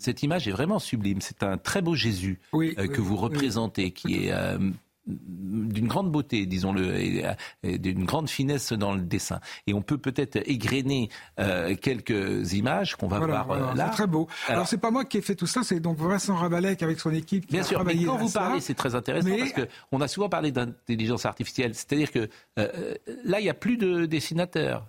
Cette 0.00 0.22
image 0.22 0.48
est 0.48 0.52
vraiment 0.52 0.78
sublime. 0.78 1.20
C'est 1.20 1.42
un 1.42 1.58
très 1.58 1.82
beau 1.82 1.94
Jésus 1.94 2.40
euh, 2.54 2.88
que 2.88 3.00
vous 3.00 3.16
représentez, 3.16 3.90
qui 3.90 4.24
est 4.26 4.32
euh, 4.32 4.58
d'une 5.06 5.88
grande 5.88 6.10
beauté, 6.10 6.46
disons-le, 6.46 6.98
et, 6.98 7.78
d'une 7.78 8.06
grande 8.06 8.30
finesse 8.30 8.72
dans 8.72 8.94
le 8.94 9.02
dessin. 9.02 9.40
Et 9.66 9.74
on 9.74 9.82
peut 9.82 9.98
peut-être 9.98 10.36
égrener 10.48 11.10
euh, 11.38 11.76
quelques 11.76 12.54
images 12.54 12.96
qu'on 12.96 13.08
va 13.08 13.18
voir 13.18 13.74
là. 13.74 13.86
C'est 13.90 13.96
très 13.96 14.06
beau. 14.06 14.26
Alors, 14.48 14.66
c'est 14.66 14.78
pas 14.78 14.90
moi 14.90 15.04
qui 15.04 15.18
ai 15.18 15.20
fait 15.20 15.34
tout 15.34 15.46
ça, 15.46 15.62
c'est 15.62 15.80
donc 15.80 15.98
Vincent 15.98 16.34
Rabalec 16.34 16.82
avec 16.82 16.98
son 16.98 17.12
équipe 17.12 17.46
qui 17.46 17.52
Bien 17.52 17.62
a 17.62 17.64
sûr, 17.64 17.84
mais 17.84 18.02
quand 18.02 18.16
vous 18.16 18.30
parlez, 18.30 18.60
c'est 18.60 18.74
très 18.74 18.94
intéressant 18.94 19.28
parce 19.36 19.52
qu'on 19.52 20.00
a 20.00 20.08
souvent 20.08 20.30
parlé 20.30 20.50
d'intelligence 20.50 21.26
artificielle. 21.26 21.74
C'est-à-dire 21.74 22.10
que 22.10 22.30
là, 22.56 23.38
il 23.38 23.42
n'y 23.42 23.50
a 23.50 23.54
plus 23.54 23.76
de 23.76 24.06
dessinateurs. 24.06 24.86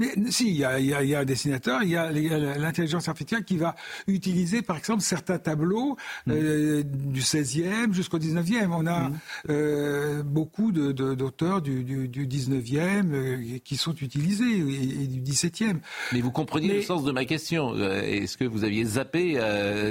Mais 0.00 0.12
si, 0.30 0.50
il 0.50 0.56
y, 0.56 0.64
a, 0.64 0.78
il, 0.78 0.86
y 0.86 1.14
a, 1.16 1.18
un 1.18 1.24
dessinateur, 1.24 1.82
il 1.82 1.88
y 1.88 1.96
a 1.96 2.12
l'intelligence 2.12 3.08
artificielle 3.08 3.42
qui 3.42 3.56
va 3.56 3.74
utiliser, 4.06 4.62
par 4.62 4.76
exemple, 4.76 5.02
certains 5.02 5.38
tableaux 5.38 5.96
mm. 6.26 6.30
euh, 6.30 6.82
du 6.84 7.20
16e 7.20 7.92
jusqu'au 7.92 8.20
19e. 8.20 8.68
On 8.70 8.86
a 8.86 9.08
mm. 9.08 9.18
euh, 9.50 10.22
beaucoup 10.22 10.70
d'auteurs 10.70 11.62
de, 11.62 11.82
du, 11.82 12.06
du, 12.06 12.28
19e 12.28 13.12
euh, 13.12 13.58
qui 13.64 13.76
sont 13.76 13.94
utilisés 13.96 14.44
et, 14.44 15.06
du 15.08 15.20
17e. 15.20 15.78
Mais 16.12 16.20
vous 16.20 16.30
comprenez 16.30 16.74
le 16.74 16.82
sens 16.82 17.02
de 17.02 17.10
ma 17.10 17.24
question. 17.24 17.74
Est-ce 17.74 18.36
que 18.36 18.44
vous 18.44 18.62
aviez 18.62 18.84
zappé 18.84 19.40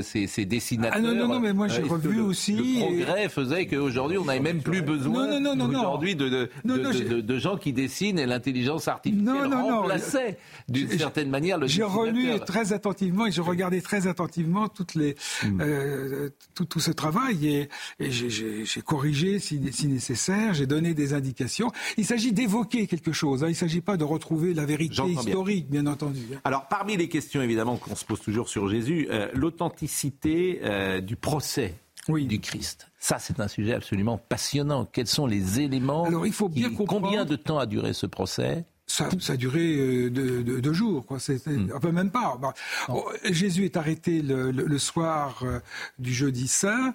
ces, 0.03 0.27
ces, 0.27 0.45
dessinateurs 0.45 0.99
ah 0.99 1.01
non, 1.01 1.15
non, 1.15 1.27
non, 1.27 1.39
mais 1.41 1.51
moi 1.51 1.67
j'ai 1.67 1.81
revu 1.81 2.21
aussi. 2.21 2.79
Le 2.79 3.03
progrès 3.03 3.27
faisait 3.27 3.65
qu'aujourd'hui, 3.65 4.17
on 4.17 4.25
n'avait 4.25 4.39
même 4.39 4.61
plus 4.61 4.81
besoin 4.81 5.37
aujourd'hui 5.69 6.15
de, 6.15 6.29
de, 6.29 7.19
de, 7.19 7.37
gens 7.37 7.57
qui 7.57 7.73
dessinent 7.73 8.19
et 8.19 8.25
l'intelligence 8.25 8.87
artificielle 8.87 9.25
non, 9.25 9.49
non, 9.49 9.69
non, 9.69 9.96
d'une 10.67 10.89
certaine 10.97 11.29
manière 11.29 11.57
le 11.57 11.67
J'ai 11.67 11.83
relu 11.83 12.39
très 12.45 12.73
attentivement 12.73 13.25
et 13.25 13.31
je 13.31 13.41
regardais 13.41 13.81
très 13.81 14.07
attentivement 14.07 14.67
toutes 14.67 14.95
les, 14.95 15.15
hmm. 15.43 15.61
euh, 15.61 16.29
tout, 16.55 16.65
tout, 16.65 16.79
ce 16.79 16.91
travail 16.91 17.47
et, 17.47 17.69
et 17.99 18.11
j'ai 18.11 18.81
corrigé 18.81 19.39
si, 19.39 19.61
si 19.71 19.87
nécessaire, 19.87 20.53
j'ai 20.53 20.67
donné 20.67 20.93
des 20.93 21.13
indications. 21.13 21.71
Il 21.97 22.05
s'agit 22.05 22.31
d'évoquer 22.31 22.87
quelque 22.87 23.11
chose, 23.11 23.43
hein. 23.43 23.47
il 23.47 23.51
ne 23.51 23.55
s'agit 23.55 23.81
pas 23.81 23.97
de 23.97 24.03
retrouver 24.03 24.53
la 24.53 24.65
vérité 24.65 25.03
historique, 25.05 25.69
bien. 25.69 25.85
entendu. 25.87 26.21
Hein. 26.33 26.39
Alors, 26.43 26.67
parmi 26.67 26.97
les 26.97 27.09
questions 27.09 27.41
évidemment 27.41 27.77
qu'on 27.77 27.95
se 27.95 28.05
pose 28.05 28.21
toujours 28.21 28.49
sur 28.49 28.67
Jésus, 28.69 29.07
euh, 29.11 29.29
l'authenticité 29.33 30.59
euh, 30.63 31.01
du 31.01 31.15
procès 31.15 31.75
oui. 32.09 32.25
du 32.25 32.39
Christ. 32.39 32.87
Ça, 32.99 33.19
c'est 33.19 33.39
un 33.39 33.47
sujet 33.47 33.73
absolument 33.73 34.17
passionnant. 34.17 34.85
Quels 34.85 35.07
sont 35.07 35.27
les 35.27 35.59
éléments 35.59 36.05
Alors, 36.05 36.25
il 36.25 36.33
faut 36.33 36.49
bien 36.49 36.69
comprendre... 36.69 37.07
Combien 37.07 37.25
de 37.25 37.35
temps 37.35 37.59
a 37.59 37.65
duré 37.65 37.93
ce 37.93 38.05
procès? 38.05 38.65
Ça, 38.87 39.09
ça, 39.19 39.33
a 39.33 39.37
duré 39.37 39.75
euh, 39.77 40.09
deux, 40.09 40.73
jours, 40.73 41.05
quoi. 41.05 41.17
Un 41.45 41.79
peu 41.79 41.91
même 41.91 42.09
pas. 42.09 42.37
Bah, 42.41 42.53
oh, 42.87 43.05
Jésus 43.29 43.65
est 43.65 43.75
arrêté 43.75 44.21
le, 44.21 44.51
le, 44.51 44.77
soir 44.77 45.41
euh, 45.43 45.59
du 45.99 46.13
jeudi 46.13 46.47
saint, 46.47 46.93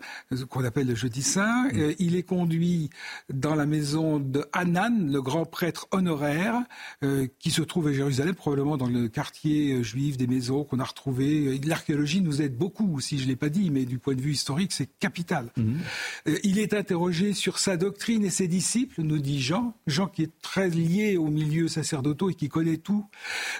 qu'on 0.48 0.64
appelle 0.64 0.86
le 0.86 0.94
jeudi 0.94 1.22
saint. 1.22 1.68
Hmm. 1.68 1.92
il 1.98 2.16
est 2.16 2.22
conduit 2.22 2.88
dans 3.32 3.54
la 3.54 3.66
maison 3.66 4.18
de 4.18 4.44
Hanan, 4.54 5.12
le 5.12 5.20
grand 5.20 5.44
prêtre 5.44 5.86
honoraire, 5.90 6.62
euh, 7.04 7.26
qui 7.38 7.50
se 7.50 7.60
trouve 7.60 7.88
à 7.88 7.92
Jérusalem, 7.92 8.34
probablement 8.34 8.78
dans 8.78 8.88
le 8.88 9.08
quartier 9.08 9.84
juif 9.84 10.16
des 10.16 10.26
maisons 10.26 10.64
qu'on 10.64 10.80
a 10.80 10.84
retrouvé. 10.84 11.60
L'archéologie 11.62 12.22
nous 12.22 12.40
aide 12.40 12.56
beaucoup, 12.56 13.00
si 13.00 13.18
je 13.18 13.28
l'ai 13.28 13.36
pas 13.36 13.50
dit, 13.50 13.70
mais 13.70 13.84
du 13.84 13.98
point 13.98 14.14
de 14.14 14.22
vue 14.22 14.32
historique, 14.32 14.72
c'est 14.72 14.88
capital. 14.98 15.50
Hmm. 15.58 15.80
il 16.42 16.58
est 16.58 16.72
interrogé 16.72 17.34
sur 17.34 17.58
sa 17.58 17.76
doctrine 17.76 18.24
et 18.24 18.30
ses 18.30 18.48
disciples, 18.48 19.02
nous 19.02 19.18
dit 19.18 19.42
Jean. 19.42 19.74
Jean 19.86 20.06
qui 20.06 20.22
est 20.22 20.40
très 20.40 20.70
lié 20.70 21.18
au 21.18 21.28
milieu 21.28 21.68
sacerdotaux 21.82 22.30
et 22.30 22.34
qui 22.34 22.48
connaît 22.48 22.78
tout. 22.78 23.06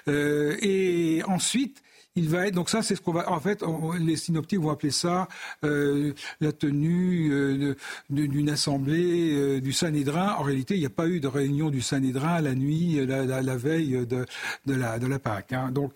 Euh, 0.09 0.57
et 0.61 1.23
ensuite, 1.27 1.83
il 2.15 2.29
va 2.29 2.47
être 2.47 2.55
donc 2.55 2.69
ça 2.69 2.83
c'est 2.83 2.95
ce 2.95 3.01
qu'on 3.01 3.13
va 3.13 3.31
en 3.31 3.41
fait 3.41 3.65
les 3.99 4.17
synoptiques 4.17 4.61
vont 4.61 4.71
appeler 4.71 4.91
ça 4.91 5.29
euh, 5.65 6.13
la 6.41 6.53
tenue 6.53 7.31
euh, 7.33 7.75
d'une 8.11 8.51
assemblée 8.51 9.33
euh, 9.33 9.61
du 9.61 9.73
Sanhédrin. 9.73 10.35
En 10.39 10.43
réalité 10.43 10.75
il 10.75 10.81
n'y 10.81 10.87
a 10.87 10.91
pas 10.91 11.09
eu 11.09 11.21
de 11.21 11.29
réunion 11.29 11.71
du 11.71 11.81
Sanhédrin 11.81 12.41
la 12.41 12.55
nuit 12.55 13.05
la, 13.07 13.57
veille 13.57 14.07
de, 14.07 14.27
de, 14.67 14.75
la 14.75 14.99
de 14.99 15.07
la 15.07 15.19
Pâque 15.19 15.53
hein. 15.53 15.71
donc 15.71 15.95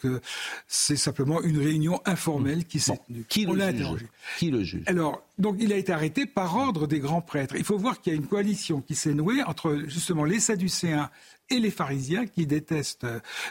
c'est 0.67 0.97
simplement 0.97 1.43
une 1.43 1.59
réunion 1.59 2.01
informelle 2.07 2.65
qui 2.65 2.81
s'est 2.81 2.99
qui, 3.29 3.45
le 3.45 3.73
juge? 3.73 4.07
qui 4.39 4.51
le 4.51 4.63
juge? 4.63 4.85
Alors 4.87 5.23
donc 5.39 5.57
il 5.59 5.73
a 5.73 5.77
été 5.77 5.93
arrêté 5.93 6.25
par 6.25 6.57
ordre 6.57 6.87
des 6.87 6.99
grands 6.99 7.21
prêtres. 7.21 7.57
Il 7.59 7.65
faut 7.65 7.77
voir 7.77 8.01
qu'il 8.01 8.13
y 8.13 8.17
a 8.17 8.19
une 8.19 8.27
coalition 8.27 8.81
qui 8.81 8.95
s'est 8.95 9.13
nouée 9.13 9.43
entre 9.43 9.83
justement 9.87 10.25
les 10.25 10.41
Sadducéens 10.41 11.11
et 11.51 11.59
les 11.59 11.71
pharisiens 11.71 12.27
qui 12.27 12.47
détestent, 12.47 13.07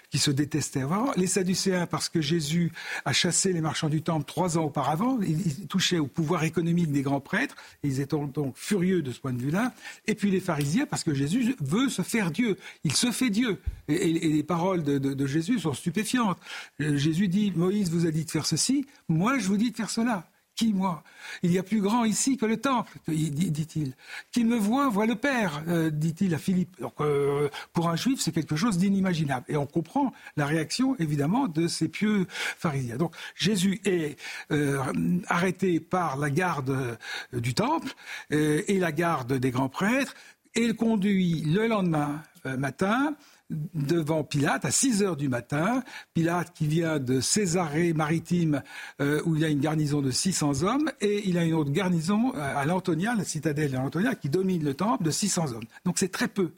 qui 0.10 0.18
se 0.18 0.32
détestaient 0.32 0.82
avant, 0.82 1.12
les 1.16 1.28
sadducéens 1.28 1.88
parce 1.88 2.10
que 2.10 2.22
Jésus 2.22 2.72
a 3.06 3.14
chassé 3.14 3.54
les 3.54 3.62
marchands 3.62 3.90
du 3.90 4.02
temple 4.02 4.26
trois 4.26 4.58
ans 4.58 4.66
auparavant, 4.66 5.20
ils 5.22 5.68
touchaient 5.68 6.00
au 6.00 6.08
pouvoir 6.08 6.44
économique 6.44 6.92
des 6.92 7.02
grands 7.02 7.22
prêtres, 7.22 7.56
ils 7.84 8.02
étaient 8.02 8.18
donc 8.18 8.56
furieux 8.58 9.02
de 9.02 9.12
ce 9.12 9.20
point 9.20 9.34
de 9.34 9.42
vue-là, 9.42 9.74
et 10.08 10.16
puis 10.16 10.32
les 10.32 10.40
pharisiens 10.40 10.86
parce 10.86 11.04
que 11.04 11.14
Jésus 11.14 11.56
veut 11.62 11.90
se 11.90 12.02
faire 12.02 12.32
Dieu, 12.32 12.58
il 12.84 12.94
se 12.94 13.12
fait 13.12 13.30
Dieu, 13.30 13.60
et, 13.88 14.14
les 14.14 14.44
paroles 14.44 14.84
de, 14.84 14.98
de 14.98 15.26
Jésus 15.26 15.60
sont 15.60 15.74
stupéfiantes. 15.74 16.38
Euh, 16.82 16.98
Jésus 16.98 17.28
dit, 17.28 17.52
Moïse 17.56 17.90
vous 17.92 18.06
a 18.06 18.12
dit 18.12 18.26
de 18.26 18.32
faire 18.32 18.46
ceci, 18.46 18.86
moi 19.08 19.38
je 19.38 19.48
vous 19.48 19.58
dis 19.58 19.72
de 19.72 19.76
faire 19.76 19.90
cela. 19.90 20.28
Qui, 20.56 20.72
moi 20.73 21.03
Il 21.44 21.52
y 21.52 21.60
a 21.60 21.64
plus 21.64 21.82
grand 21.82 22.06
ici 22.06 22.38
que 22.38 22.45
le 22.45 22.57
temple, 22.57 22.98
dit-il. 23.07 23.94
Qui 24.32 24.45
me 24.45 24.56
voit, 24.56 24.88
voit 24.88 25.06
le 25.06 25.15
Père, 25.15 25.61
euh, 25.68 25.90
dit-il 25.90 26.34
à 26.34 26.38
Philippe. 26.38 26.80
Donc, 26.80 26.94
euh, 27.02 27.49
pour 27.73 27.90
un 27.90 27.98
juif, 27.98 28.22
c'est 28.22 28.32
quelque 28.32 28.56
chose 28.56 28.77
d'inimaginable. 28.77 29.45
Et 29.49 29.57
on 29.57 29.65
comprend 29.65 30.14
la 30.38 30.45
réaction, 30.45 30.95
évidemment, 30.98 31.49
de 31.49 31.68
ces 31.68 31.90
pieux 31.90 32.26
pharisiens. 32.30 32.95
Donc, 32.95 33.14
Jésus 33.36 33.82
est 33.84 34.18
euh, 34.52 34.82
arrêté 35.27 35.82
par 35.82 36.15
la 36.15 36.30
garde 36.30 36.98
du 37.34 37.53
temple 37.53 37.94
et 38.30 38.80
la 38.80 38.91
garde 38.91 39.34
des 39.34 39.52
grands 39.52 39.69
prêtres 39.69 40.15
et 40.56 40.73
conduit 40.73 41.41
le 41.41 41.68
lendemain 41.68 42.23
matin 42.57 43.15
devant 43.50 44.24
Pilate 44.24 44.66
à 44.66 44.72
6 44.72 45.04
heures 45.04 45.16
du 45.16 45.30
matin. 45.30 45.84
Pilate 46.14 46.54
qui 46.54 46.68
vient 46.68 47.00
de 47.00 47.22
Césarée 47.22 47.94
maritime 47.94 48.64
euh, 49.02 49.22
où 49.26 49.36
il 49.36 49.42
y 49.42 49.46
a 49.46 49.50
une 49.50 49.60
garnison 49.60 50.02
de 50.02 50.12
600 50.12 50.64
hommes 50.64 50.92
et 51.02 51.28
il 51.28 51.38
a 51.38 51.44
une 51.44 51.54
autre 51.54 51.72
garnison 51.72 52.34
euh, 52.36 52.58
à 52.58 52.66
l'Antonia, 52.66 53.16
la 53.16 53.24
citadelle 53.24 53.72
de 53.72 54.14
qui 54.16 54.30
domine 54.30 54.64
le 54.64 54.74
temple 54.74 55.04
de 55.04 55.12
600 55.12 55.54
hommes. 55.54 55.66
Donc 55.86 56.00
c'est 56.00 56.12
très 56.12 56.28
peu. 56.28 56.52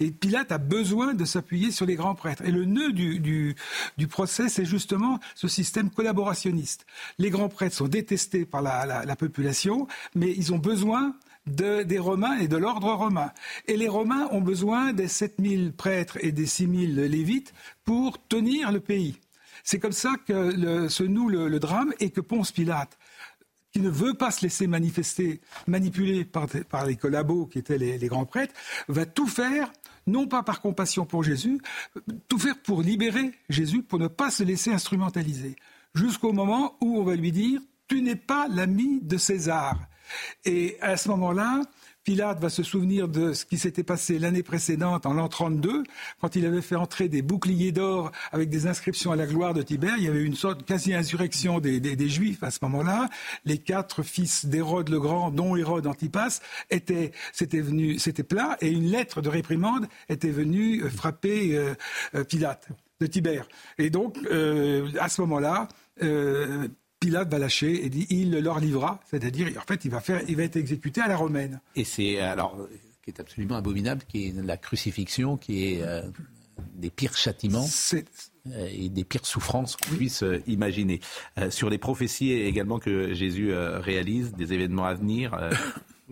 Et 0.00 0.10
Pilate 0.10 0.52
a 0.52 0.58
besoin 0.58 1.14
de 1.14 1.24
s'appuyer 1.24 1.70
sur 1.70 1.86
les 1.86 1.96
grands 1.96 2.14
prêtres. 2.14 2.42
Et 2.44 2.50
le 2.50 2.64
nœud 2.64 2.92
du, 2.92 3.18
du, 3.18 3.54
du 3.96 4.06
procès, 4.06 4.48
c'est 4.48 4.64
justement 4.64 5.18
ce 5.34 5.48
système 5.48 5.90
collaborationniste. 5.90 6.86
Les 7.18 7.30
grands 7.30 7.48
prêtres 7.48 7.76
sont 7.76 7.88
détestés 7.88 8.46
par 8.46 8.62
la, 8.62 9.04
la 9.04 9.16
population, 9.16 9.86
mais 10.14 10.32
ils 10.36 10.52
ont 10.52 10.58
besoin 10.58 11.14
des 11.48 11.98
Romains 11.98 12.38
et 12.38 12.48
de 12.48 12.56
l'ordre 12.56 12.92
romain. 12.92 13.32
Et 13.66 13.76
les 13.76 13.88
Romains 13.88 14.28
ont 14.30 14.40
besoin 14.40 14.92
des 14.92 15.08
7000 15.08 15.72
prêtres 15.72 16.18
et 16.20 16.32
des 16.32 16.46
6000 16.46 16.94
lévites 16.94 17.52
pour 17.84 18.26
tenir 18.26 18.72
le 18.72 18.80
pays. 18.80 19.18
C'est 19.64 19.78
comme 19.78 19.92
ça 19.92 20.12
que 20.26 20.88
se 20.88 21.02
noue 21.02 21.28
le, 21.28 21.58
drame 21.58 21.92
et 22.00 22.10
que 22.10 22.20
Ponce 22.20 22.52
Pilate, 22.52 22.98
qui 23.72 23.80
ne 23.80 23.90
veut 23.90 24.14
pas 24.14 24.30
se 24.30 24.42
laisser 24.42 24.66
manifester, 24.66 25.40
manipuler 25.66 26.24
par, 26.24 26.86
les 26.86 26.96
collabos 26.96 27.46
qui 27.46 27.58
étaient 27.58 27.78
les, 27.78 27.98
les, 27.98 28.08
grands 28.08 28.24
prêtres, 28.24 28.54
va 28.88 29.04
tout 29.04 29.26
faire, 29.26 29.70
non 30.06 30.26
pas 30.26 30.42
par 30.42 30.60
compassion 30.60 31.04
pour 31.04 31.22
Jésus, 31.22 31.60
tout 32.28 32.38
faire 32.38 32.60
pour 32.62 32.82
libérer 32.82 33.32
Jésus, 33.48 33.82
pour 33.82 33.98
ne 33.98 34.08
pas 34.08 34.30
se 34.30 34.42
laisser 34.42 34.72
instrumentaliser. 34.72 35.56
Jusqu'au 35.94 36.32
moment 36.32 36.76
où 36.80 36.98
on 36.98 37.04
va 37.04 37.16
lui 37.16 37.32
dire, 37.32 37.60
tu 37.88 38.02
n'es 38.02 38.16
pas 38.16 38.46
l'ami 38.48 39.00
de 39.02 39.16
César. 39.16 39.76
Et 40.44 40.76
à 40.80 40.96
ce 40.96 41.08
moment-là, 41.08 41.62
Pilate 42.08 42.40
va 42.40 42.48
se 42.48 42.62
souvenir 42.62 43.06
de 43.06 43.34
ce 43.34 43.44
qui 43.44 43.58
s'était 43.58 43.82
passé 43.82 44.18
l'année 44.18 44.42
précédente, 44.42 45.04
en 45.04 45.12
l'an 45.12 45.28
32, 45.28 45.82
quand 46.22 46.36
il 46.36 46.46
avait 46.46 46.62
fait 46.62 46.74
entrer 46.74 47.06
des 47.10 47.20
boucliers 47.20 47.70
d'or 47.70 48.12
avec 48.32 48.48
des 48.48 48.66
inscriptions 48.66 49.12
à 49.12 49.16
la 49.16 49.26
gloire 49.26 49.52
de 49.52 49.60
Tibère. 49.60 49.94
Il 49.98 50.04
y 50.04 50.08
avait 50.08 50.22
une 50.22 50.34
sorte 50.34 50.60
de 50.60 50.62
quasi-insurrection 50.62 51.60
des, 51.60 52.08
Juifs 52.08 52.42
à 52.42 52.50
ce 52.50 52.60
moment-là. 52.62 53.10
Les 53.44 53.58
quatre 53.58 54.02
fils 54.02 54.46
d'Hérode 54.46 54.88
le 54.88 54.98
Grand, 54.98 55.30
dont 55.30 55.54
Hérode 55.54 55.86
Antipas, 55.86 56.40
étaient, 56.70 57.12
s'étaient 57.34 57.60
venus, 57.60 58.02
c'était 58.02 58.22
plat, 58.22 58.56
et 58.62 58.70
une 58.70 58.90
lettre 58.90 59.20
de 59.20 59.28
réprimande 59.28 59.86
était 60.08 60.30
venue 60.30 60.82
euh, 60.84 60.88
frapper 60.88 61.58
euh, 61.58 61.74
euh, 62.14 62.24
Pilate 62.24 62.68
de 63.02 63.06
Tibère. 63.06 63.46
Et 63.76 63.90
donc, 63.90 64.16
à 64.98 65.08
ce 65.10 65.20
moment-là, 65.20 65.68
Pilate 67.00 67.30
va 67.30 67.38
lâcher 67.38 67.84
et 67.84 67.88
dit 67.88 68.06
il 68.10 68.38
leur 68.40 68.60
livra, 68.60 69.00
c'est-à-dire 69.08 69.48
en 69.56 69.66
fait 69.66 69.84
il 69.84 69.90
va 69.90 70.00
faire, 70.00 70.22
il 70.28 70.36
va 70.36 70.42
être 70.42 70.56
exécuté 70.56 71.00
à 71.00 71.08
la 71.08 71.16
romaine. 71.16 71.60
Et 71.76 71.84
c'est 71.84 72.20
alors 72.20 72.56
qui 73.08 73.10
est 73.10 73.20
absolument 73.20 73.56
abominable, 73.56 74.02
qui 74.06 74.28
est 74.28 74.34
la 74.42 74.58
crucifixion, 74.58 75.38
qui 75.38 75.64
est 75.64 75.82
euh, 75.82 76.02
des 76.74 76.90
pires 76.90 77.16
châtiments 77.16 77.66
euh, 77.94 78.68
et 78.70 78.90
des 78.90 79.04
pires 79.04 79.24
souffrances 79.24 79.76
qu'on 79.76 79.96
puisse 79.96 80.22
euh, 80.22 80.42
imaginer. 80.46 81.00
sur 81.48 81.70
les 81.70 81.78
prophéties 81.78 82.32
également 82.32 82.78
que 82.78 83.14
Jésus 83.14 83.52
réalise, 83.54 84.34
des 84.34 84.52
événements 84.52 84.84
à 84.84 84.94
venir. 84.94 85.38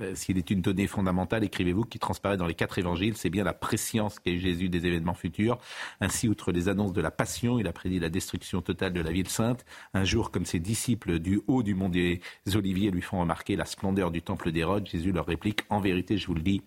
Euh, 0.00 0.14
s'il 0.14 0.38
est 0.38 0.50
une 0.50 0.60
donnée 0.60 0.86
fondamentale, 0.86 1.44
écrivez-vous, 1.44 1.84
qui 1.84 1.98
transparaît 1.98 2.36
dans 2.36 2.46
les 2.46 2.54
quatre 2.54 2.78
évangiles, 2.78 3.16
c'est 3.16 3.30
bien 3.30 3.44
la 3.44 3.54
préscience 3.54 4.18
qu'a 4.18 4.30
eu 4.30 4.38
Jésus 4.38 4.68
des 4.68 4.86
événements 4.86 5.14
futurs. 5.14 5.58
Ainsi, 6.00 6.28
outre 6.28 6.52
les 6.52 6.68
annonces 6.68 6.92
de 6.92 7.00
la 7.00 7.10
passion, 7.10 7.58
il 7.58 7.66
a 7.66 7.72
prédit 7.72 7.98
la 7.98 8.10
destruction 8.10 8.60
totale 8.62 8.92
de 8.92 9.00
la 9.00 9.10
ville 9.10 9.28
sainte. 9.28 9.64
Un 9.94 10.04
jour, 10.04 10.30
comme 10.30 10.44
ses 10.44 10.60
disciples 10.60 11.18
du 11.18 11.40
haut 11.46 11.62
du 11.62 11.74
mont 11.74 11.88
des 11.88 12.20
Oliviers 12.54 12.90
lui 12.90 13.02
font 13.02 13.20
remarquer 13.20 13.56
la 13.56 13.64
splendeur 13.64 14.10
du 14.10 14.22
temple 14.22 14.52
d'Hérode, 14.52 14.86
Jésus 14.86 15.12
leur 15.12 15.26
réplique, 15.26 15.62
en 15.70 15.80
vérité, 15.80 16.18
je 16.18 16.26
vous 16.26 16.34
le 16.34 16.42
dis, 16.42 16.62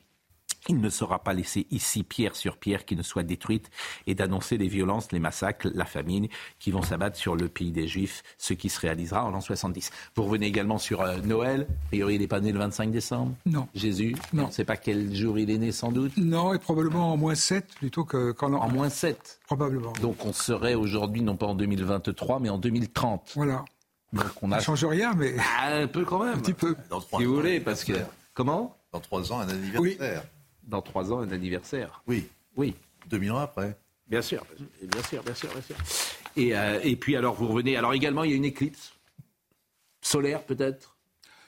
il 0.67 0.79
ne 0.81 0.89
sera 0.89 1.23
pas 1.23 1.33
laissé 1.33 1.67
ici 1.71 2.03
pierre 2.03 2.35
sur 2.35 2.57
pierre 2.57 2.85
qui 2.85 2.95
ne 2.95 3.03
soit 3.03 3.23
détruite 3.23 3.69
et 4.07 4.15
d'annoncer 4.15 4.57
les 4.57 4.67
violences, 4.67 5.11
les 5.11 5.19
massacres, 5.19 5.69
la 5.73 5.85
famine 5.85 6.27
qui 6.59 6.71
vont 6.71 6.81
s'abattre 6.81 7.17
sur 7.17 7.35
le 7.35 7.47
pays 7.47 7.71
des 7.71 7.87
Juifs, 7.87 8.23
ce 8.37 8.53
qui 8.53 8.69
se 8.69 8.79
réalisera 8.79 9.23
en 9.23 9.31
l'an 9.31 9.41
70. 9.41 9.91
Vous 10.15 10.23
revenez 10.23 10.47
également 10.47 10.77
sur 10.77 11.01
euh, 11.01 11.17
Noël. 11.19 11.67
A 11.69 11.87
priori, 11.87 12.15
il 12.15 12.21
n'est 12.21 12.27
pas 12.27 12.39
né 12.39 12.51
le 12.51 12.59
25 12.59 12.91
décembre 12.91 13.33
Non. 13.45 13.67
Jésus 13.73 14.15
Non. 14.33 14.45
On 14.45 14.47
ne 14.47 14.51
sait 14.51 14.65
pas 14.65 14.77
quel 14.77 15.15
jour 15.15 15.39
il 15.39 15.49
est 15.49 15.57
né 15.57 15.71
sans 15.71 15.91
doute 15.91 16.13
Non, 16.17 16.53
et 16.53 16.59
probablement 16.59 17.13
en 17.13 17.17
moins 17.17 17.35
7 17.35 17.75
plutôt 17.75 18.05
qu'en 18.05 18.53
En 18.53 18.69
moins 18.69 18.89
7 18.89 19.39
Probablement. 19.45 19.93
Donc 20.01 20.25
on 20.25 20.33
serait 20.33 20.75
aujourd'hui 20.75 21.21
non 21.21 21.35
pas 21.35 21.47
en 21.47 21.55
2023 21.55 22.39
mais 22.39 22.49
en 22.49 22.57
2030. 22.57 23.31
Voilà. 23.35 23.65
Donc 24.13 24.25
on 24.41 24.51
a... 24.51 24.57
Ça 24.59 24.65
change 24.65 24.85
rien, 24.85 25.13
mais... 25.15 25.35
Ah, 25.59 25.75
un 25.75 25.87
peu 25.87 26.03
quand 26.03 26.23
même. 26.23 26.35
Un 26.35 26.41
petit 26.41 26.53
peu. 26.53 26.75
si 27.17 27.25
vous 27.25 27.35
voulez, 27.35 27.59
parce 27.59 27.83
que... 27.83 27.93
Comment? 28.33 28.75
Dans 28.91 28.99
trois 28.99 29.31
ans, 29.31 29.39
un 29.39 29.49
anniversaire 29.49 30.23
dans 30.69 30.81
trois 30.81 31.11
ans 31.11 31.19
un 31.19 31.31
anniversaire. 31.31 32.03
Oui. 32.07 32.27
Oui. 32.55 32.75
2000 33.09 33.31
ans 33.31 33.37
après. 33.37 33.77
Bien 34.07 34.21
sûr, 34.21 34.45
bien 34.81 35.03
sûr, 35.03 35.23
bien 35.23 35.33
sûr, 35.33 35.49
bien 35.51 35.61
sûr. 35.61 35.75
Et, 36.35 36.55
euh, 36.57 36.79
et 36.83 36.95
puis 36.95 37.15
alors 37.15 37.35
vous 37.35 37.47
revenez. 37.47 37.75
Alors 37.75 37.93
également 37.93 38.23
il 38.23 38.31
y 38.31 38.33
a 38.33 38.37
une 38.37 38.45
éclipse 38.45 38.93
solaire 40.01 40.43
peut-être 40.43 40.97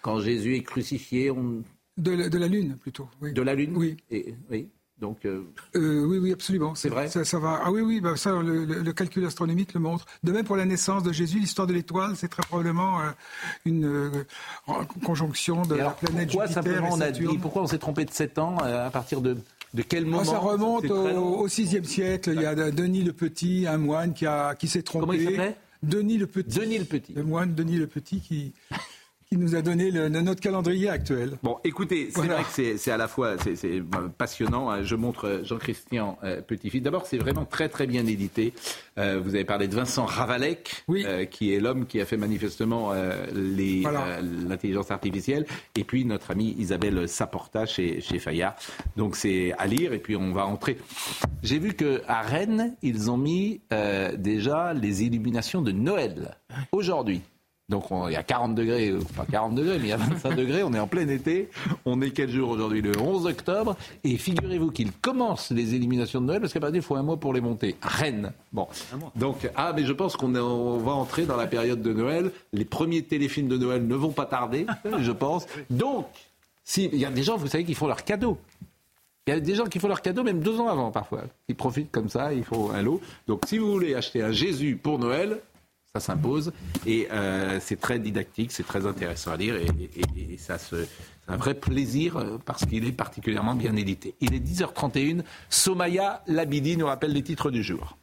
quand 0.02 0.20
Jésus 0.20 0.56
est 0.56 0.64
crucifié. 0.64 1.32
On... 1.32 1.64
De, 1.98 2.12
la, 2.12 2.30
de 2.30 2.38
la 2.38 2.48
lune 2.48 2.78
plutôt. 2.78 3.10
Oui. 3.22 3.34
De 3.34 3.42
la 3.42 3.54
lune? 3.56 3.76
Oui. 3.76 3.98
Et, 4.10 4.36
oui. 4.50 4.70
Donc, 5.02 5.26
euh, 5.26 5.42
euh, 5.76 6.06
oui, 6.06 6.20
oui, 6.20 6.32
absolument. 6.32 6.76
C'est 6.76 6.90
vrai. 6.90 7.10
Ça, 7.10 7.40
va. 7.40 7.62
Ah 7.66 7.72
oui, 7.72 7.82
oui, 7.82 8.02
bah, 8.02 8.16
ça, 8.16 8.40
le, 8.42 8.94
calcul 8.94 9.26
astronomique 9.26 9.74
le 9.74 9.80
montre. 9.80 10.06
De 10.24 10.32
même 10.32 10.46
pour 10.46 10.56
la 10.56 10.66
naissance 10.66 11.02
de 11.02 11.12
Jésus, 11.12 11.40
l'histoire 11.40 11.68
de 11.68 11.74
l'étoile, 11.74 12.16
c'est 12.16 12.28
très 12.28 12.44
probablement 12.44 13.00
une 13.66 14.12
conjonction 15.04 15.64
de 15.64 15.76
la 15.76 15.90
planète 15.90 16.30
pourquoi, 16.30 16.46
Jupiter 16.46 16.84
on 16.90 17.02
a 17.02 17.12
dit, 17.12 17.38
pourquoi 17.40 17.64
on 17.64 17.68
s'est 17.68 17.80
trompé 17.80 18.06
de 18.06 18.12
7 18.12 18.38
ans 18.38 18.58
À 18.58 18.90
partir 18.92 19.22
de 19.22 19.38
de 19.74 19.84
quel 19.84 20.04
ah, 20.04 20.08
moment 20.08 20.24
Ça 20.26 20.38
remonte 20.38 20.90
au, 20.90 21.46
VIe 21.46 21.86
siècle. 21.86 22.32
Il 22.36 22.42
y 22.42 22.46
a 22.46 22.72
Denis 22.72 23.04
le 23.04 23.14
Petit, 23.14 23.66
un 23.68 23.78
moine 23.78 24.14
qui, 24.14 24.26
a, 24.26 24.56
qui 24.56 24.68
s'est 24.68 24.84
trompé. 24.84 25.02
Comment 25.02 25.14
il 25.14 25.24
s'appelait? 25.24 25.56
Denis 25.82 26.18
le 26.18 26.28
Petit. 26.28 26.60
Denis 26.60 26.78
le 26.78 26.86
Petit. 26.86 27.14
Le 27.14 27.24
moine 27.24 27.56
Denis 27.56 27.78
le 27.78 27.88
Petit 27.88 28.20
qui, 28.20 28.54
qui 29.32 29.38
nous 29.38 29.56
a 29.56 29.62
donné 29.62 29.92
le, 29.92 30.10
notre 30.10 30.42
calendrier 30.42 30.90
actuel. 30.90 31.38
Bon, 31.42 31.58
écoutez, 31.64 32.10
c'est 32.14 32.28
vrai 32.28 32.44
que 32.44 32.76
c'est 32.78 32.92
à 32.92 32.98
la 32.98 33.08
fois 33.08 33.38
c'est 33.38 33.64
euh, 33.64 33.82
passionnant. 34.18 34.70
Hein. 34.70 34.84
Je 34.84 34.96
montre 34.96 35.26
euh, 35.26 35.44
Jean-Christian 35.46 36.18
euh, 36.26 36.42
Petit-Fils. 36.42 36.82
D'abord, 36.82 37.06
c'est 37.06 37.18
vraiment 37.18 37.46
très 37.46 37.70
très 37.70 37.88
bien 37.88 38.06
édité. 38.06 38.54
Euh, 38.98 39.22
vous 39.24 39.34
avez 39.34 39.46
parlé 39.46 39.70
de 39.70 39.76
Vincent 39.76 40.06
Ravalec, 40.06 40.84
qui 41.32 41.54
est 41.54 41.62
l'homme 41.62 41.86
qui 41.86 42.02
a 42.02 42.06
fait 42.06 42.18
manifestement 42.18 42.92
l'intelligence 43.34 44.92
artificielle, 44.92 45.46
et 45.78 45.86
puis 45.86 46.04
notre 46.04 46.32
amie 46.32 46.54
Isabelle 46.60 47.08
Saporta 47.08 47.66
chez, 47.66 48.02
chez 48.02 48.20
Fayard. 48.20 48.56
Donc 48.98 49.16
c'est 49.16 49.54
à 49.58 49.66
lire, 49.66 49.94
et 49.94 50.00
puis 50.00 50.18
on 50.18 50.34
va 50.34 50.46
entrer. 50.46 50.78
J'ai 51.42 51.58
vu 51.58 51.74
que 51.74 52.02
à 52.06 52.22
Rennes, 52.22 52.76
ils 52.82 53.10
ont 53.10 53.18
mis 53.18 53.62
déjà 54.18 54.74
les 54.74 55.04
illuminations 55.04 55.62
de 55.62 55.72
Noël 55.72 56.36
aujourd'hui. 56.74 57.22
Donc 57.72 57.86
il 58.08 58.12
y 58.12 58.18
a 58.18 58.24
40 58.24 58.54
degrés, 58.54 58.94
pas 59.16 59.26
40 59.26 59.56
degrés, 59.56 59.78
mais 59.80 59.86
il 59.86 59.90
y 59.90 59.94
a 59.94 59.98
25 59.98 60.36
degrés, 60.36 60.62
on 60.62 60.74
est 60.74 60.80
en 60.80 60.88
plein 60.88 61.08
été. 61.08 61.50
On 61.86 62.02
est 62.02 62.12
quel 62.12 62.30
jour 62.30 62.50
aujourd'hui 62.50 62.82
Le 62.82 62.92
11 63.00 63.26
octobre. 63.26 63.78
Et 64.04 64.18
figurez-vous 64.18 64.72
qu'il 64.72 64.92
commence 64.92 65.52
les 65.52 65.74
éliminations 65.74 66.20
de 66.20 66.26
Noël, 66.26 66.42
parce 66.42 66.52
qu'à 66.52 66.60
partir 66.60 66.76
il 66.76 66.82
faut 66.84 66.98
un 66.98 67.04
mois 67.04 67.18
pour 67.18 67.34
les 67.34 67.40
monter. 67.40 67.78
Rennes. 67.82 68.34
Bon. 68.52 68.68
Donc, 69.16 69.50
ah, 69.56 69.72
mais 69.74 69.86
je 69.86 69.94
pense 69.94 70.18
qu'on 70.18 70.28
va 70.28 70.92
entrer 70.92 71.26
dans 71.26 71.38
la 71.38 71.48
période 71.48 71.82
de 71.82 71.94
Noël. 71.94 72.32
Les 72.52 72.66
premiers 72.66 73.04
téléfilms 73.04 73.48
de 73.48 73.58
Noël 73.58 73.88
ne 73.88 73.96
vont 73.96 74.12
pas 74.12 74.26
tarder, 74.26 74.66
je 75.00 75.12
pense. 75.12 75.48
Donc, 75.70 76.08
il 76.76 76.98
y 76.98 77.06
a 77.06 77.10
des 77.10 77.24
gens, 77.24 77.38
vous 77.38 77.48
savez, 77.48 77.64
qui 77.64 77.74
font 77.74 77.88
leurs 77.88 78.04
cadeaux. 78.04 78.38
Il 79.28 79.34
y 79.34 79.38
a 79.38 79.40
des 79.40 79.56
gens 79.56 79.66
qui 79.66 79.80
font 79.80 79.88
leurs 79.88 80.02
cadeaux 80.02 80.24
même 80.24 80.42
deux 80.42 80.60
ans 80.60 80.68
avant 80.68 80.92
parfois. 80.92 81.22
Ils 81.48 81.56
profitent 81.56 81.92
comme 81.92 82.10
ça, 82.10 82.34
ils 82.34 82.44
font 82.44 82.72
un 82.72 82.82
lot. 82.82 83.00
Donc 83.28 83.44
si 83.48 83.60
vous 83.60 83.72
voulez 83.72 83.94
acheter 83.94 84.24
un 84.24 84.32
Jésus 84.32 84.80
pour 84.82 84.98
Noël, 84.98 85.40
ça 85.94 86.00
s'impose. 86.00 86.54
Et 86.86 87.08
euh, 87.12 87.60
c'est 87.60 87.80
très 87.80 88.00
didactique, 88.00 88.52
c'est 88.52 88.66
très 88.66 88.86
intéressant 88.86 89.32
à 89.32 89.38
lire 89.38 89.56
et, 89.56 90.38
ça 90.38 90.58
c'est 90.58 90.88
un 91.28 91.36
vrai 91.36 91.54
plaisir 91.54 92.18
euh, 92.18 92.38
parce 92.46 92.66
qu'il 92.66 92.86
est 92.88 92.94
particulièrement 92.94 93.56
bien 93.56 93.76
édité. 93.76 94.16
Il 94.22 94.34
est 94.34 94.40
10h31. 94.40 95.24
Somaya 95.50 96.24
Labidi 96.28 96.78
nous 96.78 96.86
rappelle 96.86 97.12
les 97.12 97.24
titres 97.24 97.52
du 97.52 97.62
jour. 97.62 97.98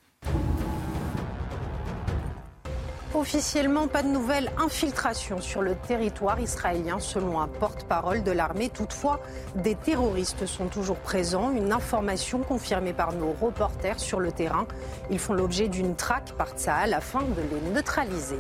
Officiellement, 3.19 3.89
pas 3.89 4.05
de 4.05 4.09
nouvelles 4.09 4.49
infiltrations 4.59 5.41
sur 5.41 5.61
le 5.61 5.75
territoire 5.75 6.39
israélien 6.39 7.01
selon 7.01 7.41
un 7.41 7.49
porte-parole 7.49 8.23
de 8.23 8.31
l'armée. 8.31 8.69
Toutefois, 8.69 9.19
des 9.57 9.75
terroristes 9.75 10.47
sont 10.47 10.69
toujours 10.69 10.99
présents. 10.99 11.51
Une 11.51 11.73
information 11.73 12.39
confirmée 12.39 12.93
par 12.93 13.13
nos 13.13 13.33
reporters 13.33 13.99
sur 13.99 14.21
le 14.21 14.31
terrain. 14.31 14.69
Ils 15.11 15.19
font 15.19 15.33
l'objet 15.33 15.67
d'une 15.67 15.97
traque 15.97 16.31
par 16.35 16.51
Tsahal 16.51 16.95
afin 16.95 17.23
de 17.23 17.43
les 17.43 17.73
neutraliser. 17.73 18.39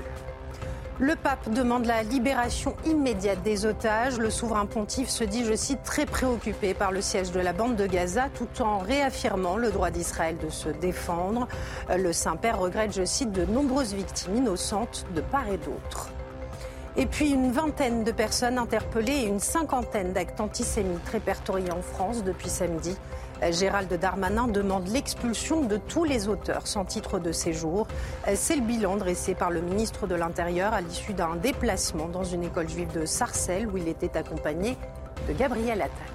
Le 1.00 1.14
pape 1.14 1.50
demande 1.50 1.86
la 1.86 2.02
libération 2.02 2.74
immédiate 2.84 3.40
des 3.44 3.66
otages. 3.66 4.18
Le 4.18 4.30
souverain 4.30 4.66
pontife 4.66 5.08
se 5.08 5.22
dit, 5.22 5.44
je 5.44 5.54
cite, 5.54 5.84
très 5.84 6.06
préoccupé 6.06 6.74
par 6.74 6.90
le 6.90 7.00
siège 7.00 7.30
de 7.30 7.38
la 7.38 7.52
bande 7.52 7.76
de 7.76 7.86
Gaza 7.86 8.26
tout 8.34 8.62
en 8.62 8.78
réaffirmant 8.78 9.56
le 9.56 9.70
droit 9.70 9.90
d'Israël 9.90 10.36
de 10.38 10.50
se 10.50 10.68
défendre. 10.68 11.46
Le 11.96 12.12
Saint-Père 12.12 12.58
regrette, 12.58 12.92
je 12.92 13.04
cite, 13.04 13.30
de 13.30 13.44
nombreuses 13.44 13.94
victimes 13.94 14.34
innocentes 14.38 15.06
de 15.14 15.20
part 15.20 15.46
et 15.46 15.58
d'autre. 15.58 16.08
Et 16.96 17.06
puis 17.06 17.30
une 17.30 17.52
vingtaine 17.52 18.02
de 18.02 18.10
personnes 18.10 18.58
interpellées 18.58 19.20
et 19.20 19.26
une 19.26 19.38
cinquantaine 19.38 20.12
d'actes 20.12 20.40
antisémites 20.40 21.08
répertoriés 21.12 21.70
en 21.70 21.80
France 21.80 22.24
depuis 22.24 22.48
samedi. 22.48 22.96
Gérald 23.50 23.92
Darmanin 23.92 24.48
demande 24.48 24.88
l'expulsion 24.88 25.64
de 25.64 25.76
tous 25.76 26.04
les 26.04 26.28
auteurs 26.28 26.66
sans 26.66 26.84
titre 26.84 27.18
de 27.18 27.32
séjour. 27.32 27.86
C'est 28.34 28.56
le 28.56 28.62
bilan 28.62 28.96
dressé 28.96 29.34
par 29.34 29.50
le 29.50 29.60
ministre 29.60 30.06
de 30.06 30.14
l'Intérieur 30.14 30.72
à 30.74 30.80
l'issue 30.80 31.14
d'un 31.14 31.36
déplacement 31.36 32.08
dans 32.08 32.24
une 32.24 32.44
école 32.44 32.68
juive 32.68 32.92
de 32.92 33.06
Sarcelles 33.06 33.68
où 33.68 33.76
il 33.76 33.88
était 33.88 34.16
accompagné 34.16 34.76
de 35.28 35.32
Gabriel 35.32 35.82
Attal. 35.82 36.06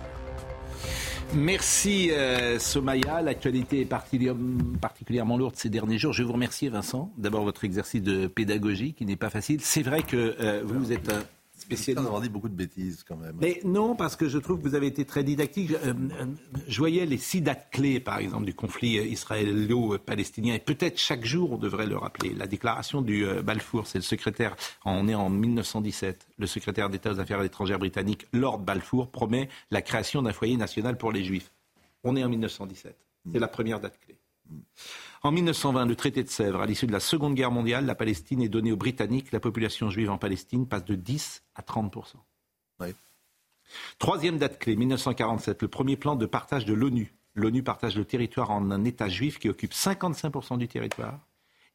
Merci 1.35 2.11
euh, 2.11 2.59
Somaya. 2.59 3.21
L'actualité 3.21 3.81
est 3.81 3.85
particulièrement 3.85 5.37
lourde 5.37 5.55
ces 5.55 5.69
derniers 5.69 5.97
jours. 5.97 6.13
Je 6.13 6.21
vous 6.21 6.33
remercie 6.33 6.69
Vincent. 6.69 7.11
D'abord 7.17 7.43
votre 7.43 7.63
exercice 7.63 8.03
de 8.03 8.27
pédagogie 8.27 8.93
qui 8.93 9.05
n'est 9.05 9.15
pas 9.15 9.31
facile. 9.31 9.61
C'est 9.61 9.81
vrai 9.81 10.03
que 10.03 10.35
euh, 10.39 10.61
vous 10.63 10.91
êtes 10.91 11.11
un 11.11 11.23
spécialiste. 11.63 12.07
On 12.11 12.19
dit 12.19 12.29
beaucoup 12.29 12.49
de 12.49 12.55
bêtises 12.55 13.03
quand 13.07 13.17
même. 13.17 13.35
Mais 13.41 13.59
non, 13.63 13.95
parce 13.95 14.15
que 14.15 14.29
je 14.29 14.37
trouve 14.37 14.59
que 14.59 14.63
vous 14.63 14.75
avez 14.75 14.87
été 14.87 15.05
très 15.05 15.23
didactique. 15.23 15.69
Je, 15.69 15.89
euh, 15.89 16.77
voyais 16.77 17.05
les 17.05 17.17
six 17.17 17.41
dates 17.41 17.69
clés, 17.71 17.99
par 17.99 18.19
exemple, 18.19 18.45
du 18.45 18.53
conflit 18.53 18.97
israélo-palestinien. 18.97 20.55
Et 20.55 20.59
peut-être 20.59 20.97
chaque 20.97 21.25
jour, 21.25 21.53
on 21.53 21.57
devrait 21.57 21.87
le 21.87 21.97
rappeler. 21.97 22.33
La 22.33 22.47
déclaration 22.47 23.01
du 23.01 23.25
Balfour, 23.43 23.87
c'est 23.87 23.97
le 23.97 24.03
secrétaire, 24.03 24.55
on 24.85 25.07
est 25.07 25.15
en 25.15 25.29
1917, 25.29 26.27
le 26.37 26.47
secrétaire 26.47 26.89
d'État 26.89 27.11
aux 27.11 27.19
Affaires 27.19 27.41
étrangères 27.43 27.79
britannique, 27.79 28.27
Lord 28.33 28.59
Balfour, 28.59 29.09
promet 29.09 29.49
la 29.71 29.81
création 29.81 30.21
d'un 30.21 30.33
foyer 30.33 30.57
national 30.57 30.97
pour 30.97 31.11
les 31.11 31.23
Juifs. 31.23 31.51
On 32.03 32.15
est 32.15 32.23
en 32.23 32.29
1917. 32.29 32.95
C'est 33.31 33.39
la 33.39 33.47
première 33.47 33.79
date 33.79 33.97
clé. 34.05 34.17
En 35.25 35.31
1920, 35.31 35.85
le 35.85 35.95
traité 35.95 36.21
de 36.21 36.27
Sèvres, 36.27 36.59
à 36.59 36.65
l'issue 36.65 36.85
de 36.85 36.91
la 36.91 36.99
Seconde 36.99 37.33
Guerre 37.33 37.49
mondiale, 37.49 37.85
la 37.85 37.95
Palestine 37.95 38.41
est 38.41 38.49
donnée 38.49 38.73
aux 38.73 38.77
Britanniques. 38.77 39.31
La 39.31 39.39
population 39.39 39.89
juive 39.89 40.09
en 40.09 40.17
Palestine 40.17 40.67
passe 40.67 40.83
de 40.83 40.95
10 40.95 41.43
à 41.55 41.61
30% 41.61 42.15
Troisième 43.99 44.37
date 44.37 44.59
clé, 44.59 44.75
1947, 44.75 45.61
le 45.61 45.67
premier 45.69 45.95
plan 45.95 46.17
de 46.17 46.25
partage 46.25 46.65
de 46.65 46.73
l'ONU. 46.73 47.15
L'ONU 47.35 47.63
partage 47.63 47.95
le 47.95 48.03
territoire 48.03 48.51
en 48.51 48.69
un 48.69 48.83
État 48.83 49.07
juif 49.07 49.39
qui 49.39 49.47
occupe 49.47 49.73
55 49.73 50.57
du 50.57 50.67
territoire 50.67 51.25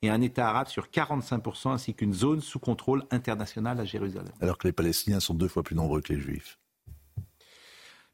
et 0.03 0.11
un 0.11 0.20
État 0.20 0.47
arabe 0.47 0.69
sur 0.69 0.89
45% 0.89 1.70
ainsi 1.73 1.95
qu'une 1.95 2.12
zone 2.12 2.43
sous 2.43 2.59
contrôle 2.59 3.05
international 3.11 3.81
à 3.81 3.87
Jérusalem. 3.87 4.33
Alors 4.43 4.59
que 4.59 4.69
les 4.69 4.73
Palestiniens 4.73 5.20
sont 5.20 5.35
deux 5.35 5.49
fois 5.49 5.62
plus 5.62 5.75
nombreux 5.75 6.03
que 6.03 6.12
les 6.12 6.20
Juifs. 6.20 6.59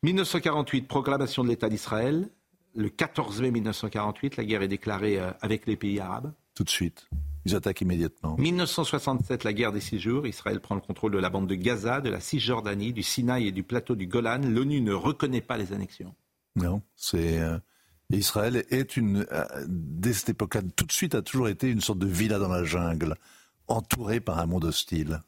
1948, 0.05 0.87
proclamation 0.87 1.43
de 1.43 1.49
l'État 1.49 1.69
d'Israël. 1.69 2.31
Le 2.75 2.89
14 2.89 3.41
mai 3.41 3.51
1948, 3.51 4.37
la 4.37 4.45
guerre 4.45 4.63
est 4.63 4.69
déclarée 4.69 5.21
euh, 5.21 5.31
avec 5.41 5.67
les 5.67 5.77
pays 5.77 6.01
arabes. 6.01 6.33
Tout 6.55 6.65
de 6.65 6.71
suite. 6.71 7.09
Ils 7.45 7.55
attaquent 7.55 7.83
immédiatement. 7.83 8.37
1967, 8.39 9.45
la 9.45 9.53
guerre 9.53 9.73
des 9.73 9.81
six 9.81 9.99
jours. 9.99 10.27
Israël 10.27 10.61
prend 10.61 10.75
le 10.75 10.81
contrôle 10.81 11.13
de 11.13 11.19
la 11.19 11.31
bande 11.31 11.47
de 11.47 11.55
Gaza, 11.55 12.01
de 12.01 12.09
la 12.09 12.21
Cisjordanie, 12.21 12.93
du 12.93 13.03
Sinaï 13.03 13.49
et 13.49 13.53
du 13.53 13.63
plateau 13.63 13.97
du 13.97 14.07
Golan. 14.07 14.41
L'ONU 14.43 14.81
ne 14.81 14.93
reconnaît 14.93 15.41
pas 15.43 15.57
les 15.57 15.73
annexions. 15.73 16.15
Non, 16.57 16.83
c'est. 16.97 17.41
Euh, 17.41 17.59
Israël 18.11 18.65
est 18.71 18.97
une. 18.97 19.27
Euh, 19.31 19.45
dès 19.69 20.13
cette 20.13 20.31
époque-là, 20.31 20.63
tout 20.75 20.87
de 20.87 20.93
suite, 20.93 21.15
a 21.15 21.23
toujours 21.23 21.49
été 21.49 21.69
une 21.69 21.81
sorte 21.81 21.99
de 21.99 22.07
villa 22.07 22.39
dans 22.39 22.49
la 22.49 22.65
jungle, 22.65 23.15
entourée 23.69 24.21
par 24.21 24.39
un 24.39 24.47
monde 24.47 24.65
hostile. 24.65 25.21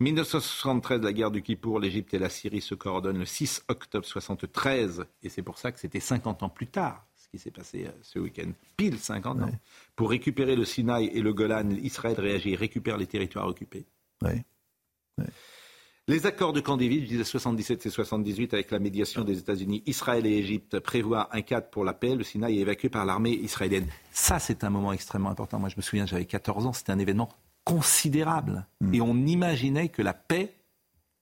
1973, 0.00 1.02
la 1.02 1.12
guerre 1.12 1.30
du 1.30 1.42
Kippour, 1.42 1.78
l'Égypte 1.78 2.14
et 2.14 2.18
la 2.18 2.28
Syrie 2.28 2.60
se 2.60 2.74
coordonnent 2.74 3.18
le 3.18 3.24
6 3.24 3.64
octobre 3.68 4.04
1973, 4.04 5.06
et 5.22 5.28
c'est 5.28 5.42
pour 5.42 5.58
ça 5.58 5.70
que 5.72 5.78
c'était 5.78 6.00
50 6.00 6.42
ans 6.42 6.48
plus 6.48 6.66
tard, 6.66 7.06
ce 7.16 7.28
qui 7.28 7.38
s'est 7.38 7.52
passé 7.52 7.86
euh, 7.86 7.92
ce 8.02 8.18
week-end, 8.18 8.50
pile 8.76 8.98
50 8.98 9.42
ans. 9.42 9.50
Pour 9.94 10.10
récupérer 10.10 10.56
le 10.56 10.64
Sinaï 10.64 11.06
et 11.06 11.20
le 11.20 11.32
Golan, 11.32 11.70
Israël 11.70 12.18
réagit 12.18 12.52
et 12.52 12.56
récupère 12.56 12.96
les 12.96 13.06
territoires 13.06 13.46
occupés. 13.46 13.86
Les 16.06 16.26
accords 16.26 16.52
de 16.52 16.60
Camp 16.60 16.76
David, 16.76 17.04
je 17.04 17.08
disais 17.08 17.24
77 17.24 17.86
et 17.86 17.90
78, 17.90 18.52
avec 18.52 18.70
la 18.70 18.78
médiation 18.78 19.22
des 19.22 19.38
États-Unis, 19.38 19.82
Israël 19.86 20.26
et 20.26 20.36
Égypte, 20.36 20.78
prévoient 20.80 21.34
un 21.34 21.40
cadre 21.40 21.70
pour 21.70 21.82
la 21.82 21.94
paix. 21.94 22.14
Le 22.14 22.24
Sinaï 22.24 22.58
est 22.58 22.60
évacué 22.60 22.90
par 22.90 23.06
l'armée 23.06 23.32
israélienne. 23.32 23.86
Ça, 24.10 24.38
c'est 24.38 24.64
un 24.64 24.70
moment 24.70 24.92
extrêmement 24.92 25.30
important. 25.30 25.58
Moi, 25.58 25.70
je 25.70 25.76
me 25.76 25.82
souviens, 25.82 26.04
j'avais 26.04 26.26
14 26.26 26.66
ans, 26.66 26.72
c'était 26.74 26.92
un 26.92 26.98
événement 26.98 27.30
considérable. 27.64 28.66
Mm. 28.80 28.94
Et 28.94 29.00
on 29.00 29.16
imaginait 29.16 29.88
que 29.88 30.02
la 30.02 30.14
paix 30.14 30.54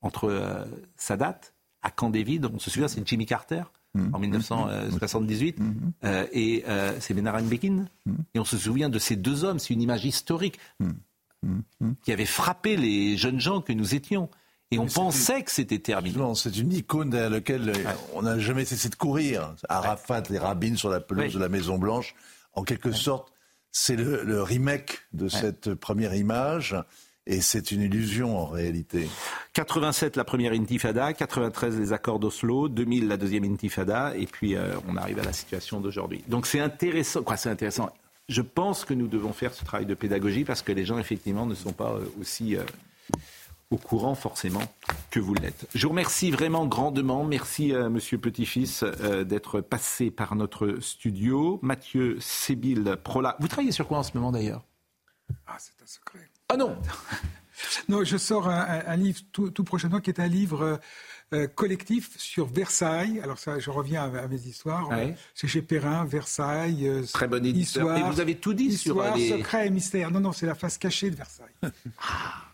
entre 0.02 0.28
euh, 0.28 0.64
Sadat 0.96 1.40
à 1.82 1.90
Camp 1.90 2.10
David, 2.10 2.46
on 2.46 2.58
se 2.58 2.70
souvient, 2.70 2.88
c'est 2.88 3.06
Jimmy 3.06 3.26
Carter 3.26 3.62
mm. 3.94 4.14
en 4.14 4.18
1978 4.18 5.60
mm. 5.60 5.74
euh, 6.04 6.26
et 6.32 6.64
euh, 6.68 6.98
c'est 7.00 7.14
Benaran 7.14 7.42
Begin. 7.42 7.86
Et 8.34 8.38
on 8.38 8.44
se 8.44 8.58
souvient 8.58 8.88
de 8.88 8.98
ces 8.98 9.16
deux 9.16 9.44
hommes, 9.44 9.58
c'est 9.58 9.72
une 9.74 9.82
image 9.82 10.04
historique 10.04 10.58
qui 12.04 12.12
avait 12.12 12.26
frappé 12.26 12.76
les 12.76 13.16
jeunes 13.16 13.40
gens 13.40 13.60
que 13.60 13.72
nous 13.72 13.94
étions. 13.94 14.28
Et 14.70 14.78
on 14.78 14.86
pensait 14.86 15.42
que 15.42 15.50
c'était 15.50 15.80
terminé. 15.80 16.16
C'est 16.34 16.56
une 16.56 16.72
icône 16.72 17.10
derrière 17.10 17.30
laquelle 17.30 17.72
on 18.14 18.22
n'a 18.22 18.38
jamais 18.38 18.64
cessé 18.64 18.88
de 18.88 18.94
courir. 18.94 19.54
Arafat 19.68 20.22
et 20.30 20.38
Rabin 20.38 20.76
sur 20.76 20.88
la 20.88 21.00
pelouse 21.00 21.34
de 21.34 21.38
la 21.38 21.48
Maison 21.48 21.78
Blanche, 21.78 22.14
en 22.54 22.62
quelque 22.62 22.92
sorte, 22.92 23.32
c'est 23.72 23.96
le, 23.96 24.42
remake 24.42 25.00
de 25.12 25.28
cette 25.28 25.74
première 25.74 26.14
image. 26.14 26.76
Et 27.24 27.40
c'est 27.40 27.70
une 27.70 27.82
illusion 27.82 28.36
en 28.36 28.46
réalité. 28.46 29.08
87 29.52 30.16
la 30.16 30.24
première 30.24 30.52
intifada, 30.52 31.12
93 31.12 31.78
les 31.78 31.92
accords 31.92 32.18
d'Oslo, 32.18 32.68
2000 32.68 33.06
la 33.06 33.16
deuxième 33.16 33.44
intifada, 33.44 34.12
et 34.16 34.26
puis 34.26 34.56
euh, 34.56 34.74
on 34.88 34.96
arrive 34.96 35.20
à 35.20 35.22
la 35.22 35.32
situation 35.32 35.80
d'aujourd'hui. 35.80 36.24
Donc 36.26 36.48
c'est 36.48 36.58
intéressant. 36.58 37.22
Quoi, 37.22 37.36
c'est 37.36 37.48
intéressant. 37.48 37.90
Je 38.28 38.42
pense 38.42 38.84
que 38.84 38.92
nous 38.92 39.06
devons 39.06 39.32
faire 39.32 39.54
ce 39.54 39.64
travail 39.64 39.86
de 39.86 39.94
pédagogie 39.94 40.44
parce 40.44 40.62
que 40.62 40.72
les 40.72 40.84
gens 40.84 40.98
effectivement 40.98 41.46
ne 41.46 41.54
sont 41.54 41.72
pas 41.72 41.92
euh, 41.92 42.04
aussi 42.20 42.56
euh, 42.56 42.64
au 43.72 43.78
courant 43.78 44.14
forcément 44.14 44.62
que 45.10 45.18
vous 45.18 45.34
l'êtes. 45.34 45.66
Je 45.74 45.86
vous 45.86 45.90
remercie 45.90 46.30
vraiment 46.30 46.66
grandement. 46.66 47.24
Merci 47.24 47.74
à 47.74 47.88
Monsieur 47.88 48.18
Petit-Fils 48.18 48.82
euh, 48.82 49.24
d'être 49.24 49.60
passé 49.62 50.10
par 50.10 50.36
notre 50.36 50.76
studio. 50.80 51.58
Mathieu 51.62 52.18
Sébil 52.20 52.96
Prola. 53.02 53.36
Vous 53.40 53.48
travaillez 53.48 53.72
sur 53.72 53.88
quoi 53.88 53.98
en 53.98 54.02
ce 54.02 54.10
moment 54.14 54.30
d'ailleurs? 54.30 54.62
Ah, 55.46 55.56
c'est 55.58 55.82
un 55.82 55.86
secret. 55.86 56.28
Ah 56.50 56.56
non 56.56 56.76
Non, 57.88 58.04
je 58.04 58.16
sors 58.16 58.48
un, 58.48 58.96
livre 58.96 59.20
tout, 59.32 59.64
prochainement 59.64 60.00
qui 60.00 60.10
est 60.10 60.20
un 60.20 60.26
livre 60.26 60.62
euh, 60.62 60.76
euh, 61.32 61.46
collectif 61.46 62.10
sur 62.18 62.46
Versailles. 62.46 63.20
Alors 63.22 63.38
ça, 63.38 63.58
je 63.58 63.70
reviens 63.70 64.12
à, 64.12 64.26
mes 64.26 64.40
histoires. 64.40 64.90
C'est 65.34 65.48
chez 65.48 65.62
Perrin, 65.62 66.04
Versailles. 66.04 66.90
Très 67.12 67.28
bonne 67.28 67.46
éditeur. 67.46 67.96
Et 67.96 68.02
vous 68.02 68.20
avez 68.20 68.34
tout 68.34 68.52
dit 68.52 68.76
sur 68.76 69.02
les... 69.14 69.30
secret 69.30 69.68
et 69.68 69.70
mystère. 69.70 70.10
Non, 70.10 70.20
non, 70.20 70.32
c'est 70.32 70.46
la 70.46 70.56
face 70.56 70.76
cachée 70.76 71.10
de 71.10 71.16
Versailles. 71.16 71.54
ah. 72.00 72.42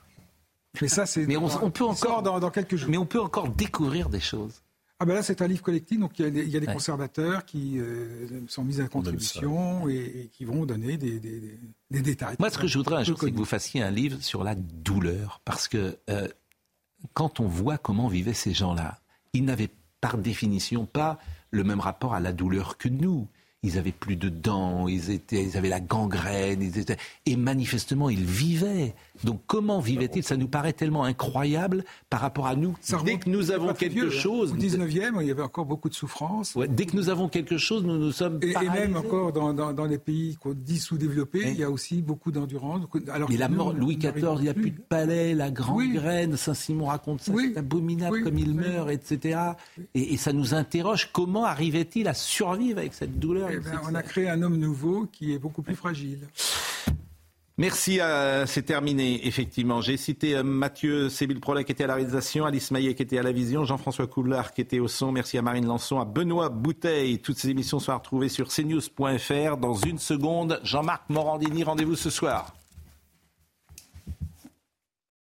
Mais 0.80 0.88
ça, 0.88 1.06
c'est. 1.06 1.26
Mais 1.26 1.36
on, 1.36 1.70
peut 1.70 1.84
encore 1.84 2.22
dans, 2.22 2.50
quelques 2.50 2.76
jours. 2.76 2.90
Mais 2.90 2.98
on 2.98 3.06
peut 3.06 3.20
encore 3.20 3.48
découvrir 3.48 4.08
des 4.08 4.20
choses. 4.20 4.62
Ah 5.00 5.04
ben 5.04 5.14
là, 5.14 5.22
c'est 5.22 5.42
un 5.42 5.46
livre 5.46 5.62
collectif, 5.62 6.00
donc 6.00 6.18
il 6.18 6.48
y 6.48 6.56
a, 6.56 6.60
des 6.60 6.66
conservateurs 6.66 7.44
qui 7.44 7.78
euh, 7.78 8.40
sont 8.48 8.64
mis 8.64 8.80
à 8.80 8.88
contribution 8.88 9.88
et, 9.88 10.28
qui 10.32 10.44
vont 10.44 10.66
donner 10.66 10.96
des, 10.96 11.20
détails. 11.88 12.34
Moi, 12.40 12.50
ce 12.50 12.58
que 12.58 12.66
je 12.66 12.78
voudrais 12.78 12.96
un 12.96 13.04
jour, 13.04 13.16
c'est 13.20 13.30
que 13.30 13.36
vous 13.36 13.44
fassiez 13.44 13.80
un 13.80 13.92
livre 13.92 14.20
sur 14.20 14.42
la 14.42 14.56
douleur, 14.56 15.40
parce 15.44 15.68
que 15.68 15.96
euh, 16.10 16.26
quand 17.14 17.38
on 17.38 17.46
voit 17.46 17.78
comment 17.78 18.08
vivaient 18.08 18.34
ces 18.34 18.52
gens-là, 18.52 18.98
ils 19.34 19.44
n'avaient 19.44 19.70
par 20.00 20.18
définition 20.18 20.84
pas 20.84 21.20
le 21.52 21.62
même 21.62 21.80
rapport 21.80 22.14
à 22.14 22.20
la 22.20 22.32
douleur 22.32 22.76
que 22.76 22.88
nous 22.88 23.28
ils 23.62 23.78
avaient 23.78 23.92
plus 23.92 24.16
de 24.16 24.28
dents, 24.28 24.86
ils, 24.86 25.10
étaient, 25.10 25.42
ils 25.42 25.56
avaient 25.56 25.68
la 25.68 25.80
gangrène, 25.80 26.62
ils 26.62 26.78
étaient... 26.78 26.96
et 27.26 27.36
manifestement 27.36 28.08
ils 28.08 28.24
vivaient. 28.24 28.94
Donc 29.24 29.40
comment 29.46 29.80
vivaient-ils 29.80 30.22
Ça 30.22 30.36
nous 30.36 30.48
paraît 30.48 30.72
tellement 30.72 31.04
incroyable 31.04 31.84
par 32.10 32.20
rapport 32.20 32.46
à 32.46 32.56
nous. 32.56 32.74
dès 33.04 33.18
que 33.18 33.28
nous 33.28 33.50
avons 33.50 33.72
quelque 33.74 34.10
chose... 34.10 34.52
Au 34.52 34.56
19e, 34.56 35.20
il 35.20 35.26
y 35.26 35.30
avait 35.30 35.42
encore 35.42 35.66
beaucoup 35.66 35.88
de 35.88 35.94
souffrance. 35.94 36.56
dès 36.68 36.86
que 36.86 36.96
nous 36.96 37.08
avons 37.08 37.28
quelque 37.28 37.58
chose, 37.58 37.84
nous 37.84 37.98
nous 37.98 38.12
sommes... 38.12 38.38
Et, 38.42 38.50
et 38.50 38.70
même 38.70 38.96
encore 38.96 39.32
dans, 39.32 39.52
dans, 39.52 39.84
les 39.84 39.98
pays 39.98 40.36
qu'on 40.36 40.54
dit 40.54 40.78
sous-développés, 40.78 41.50
il 41.50 41.58
y 41.58 41.64
a 41.64 41.70
aussi 41.70 42.02
beaucoup 42.02 42.30
d'endurance. 42.30 42.86
Alors 43.10 43.30
la 43.30 43.48
mort, 43.48 43.72
Louis 43.72 43.96
XIV, 43.96 44.36
il 44.36 44.42
n'y 44.42 44.48
a 44.48 44.54
plus. 44.54 44.70
de 44.70 44.80
palais, 44.80 45.34
la 45.34 45.50
gangrène, 45.50 46.36
Saint-Simon 46.36 46.86
raconte 46.86 47.22
ça, 47.22 47.32
c'est 47.36 47.56
abominable 47.56 48.22
comme 48.22 48.38
il 48.38 48.54
meurt, 48.54 48.90
etc. 48.90 49.40
Et, 49.94 50.14
et 50.14 50.16
ça 50.16 50.32
nous 50.32 50.54
interroge, 50.54 51.10
comment 51.12 51.44
arrivait-il 51.44 52.08
à 52.08 52.14
survivre 52.14 52.78
avec 52.78 52.94
cette 52.94 53.18
douleur 53.18 53.48
eh 53.50 53.58
ben, 53.58 53.80
on 53.88 53.94
a 53.94 54.02
créé 54.02 54.28
un 54.28 54.42
homme 54.42 54.56
nouveau 54.56 55.06
qui 55.10 55.32
est 55.32 55.38
beaucoup 55.38 55.62
plus 55.62 55.76
fragile. 55.76 56.28
Merci, 57.58 58.00
euh, 58.00 58.46
c'est 58.46 58.62
terminé, 58.62 59.26
effectivement. 59.26 59.80
J'ai 59.80 59.96
cité 59.96 60.36
euh, 60.36 60.44
Mathieu 60.44 61.08
Sébil-Prola 61.08 61.64
qui 61.64 61.72
était 61.72 61.82
à 61.82 61.88
la 61.88 61.96
réalisation, 61.96 62.46
Alice 62.46 62.70
Maillet 62.70 62.94
qui 62.94 63.02
était 63.02 63.18
à 63.18 63.22
la 63.24 63.32
vision, 63.32 63.64
Jean-François 63.64 64.06
Coulard 64.06 64.52
qui 64.54 64.60
était 64.60 64.78
au 64.78 64.86
son. 64.86 65.10
Merci 65.10 65.38
à 65.38 65.42
Marine 65.42 65.66
Lançon, 65.66 65.98
à 65.98 66.04
Benoît 66.04 66.50
Bouteille. 66.50 67.18
Toutes 67.18 67.36
ces 67.36 67.50
émissions 67.50 67.80
sont 67.80 67.92
retrouvées 67.92 68.28
sur 68.28 68.46
cnews.fr. 68.46 69.56
Dans 69.56 69.74
une 69.74 69.98
seconde, 69.98 70.60
Jean-Marc 70.62 71.10
Morandini, 71.10 71.64
rendez-vous 71.64 71.96
ce 71.96 72.10
soir. 72.10 72.57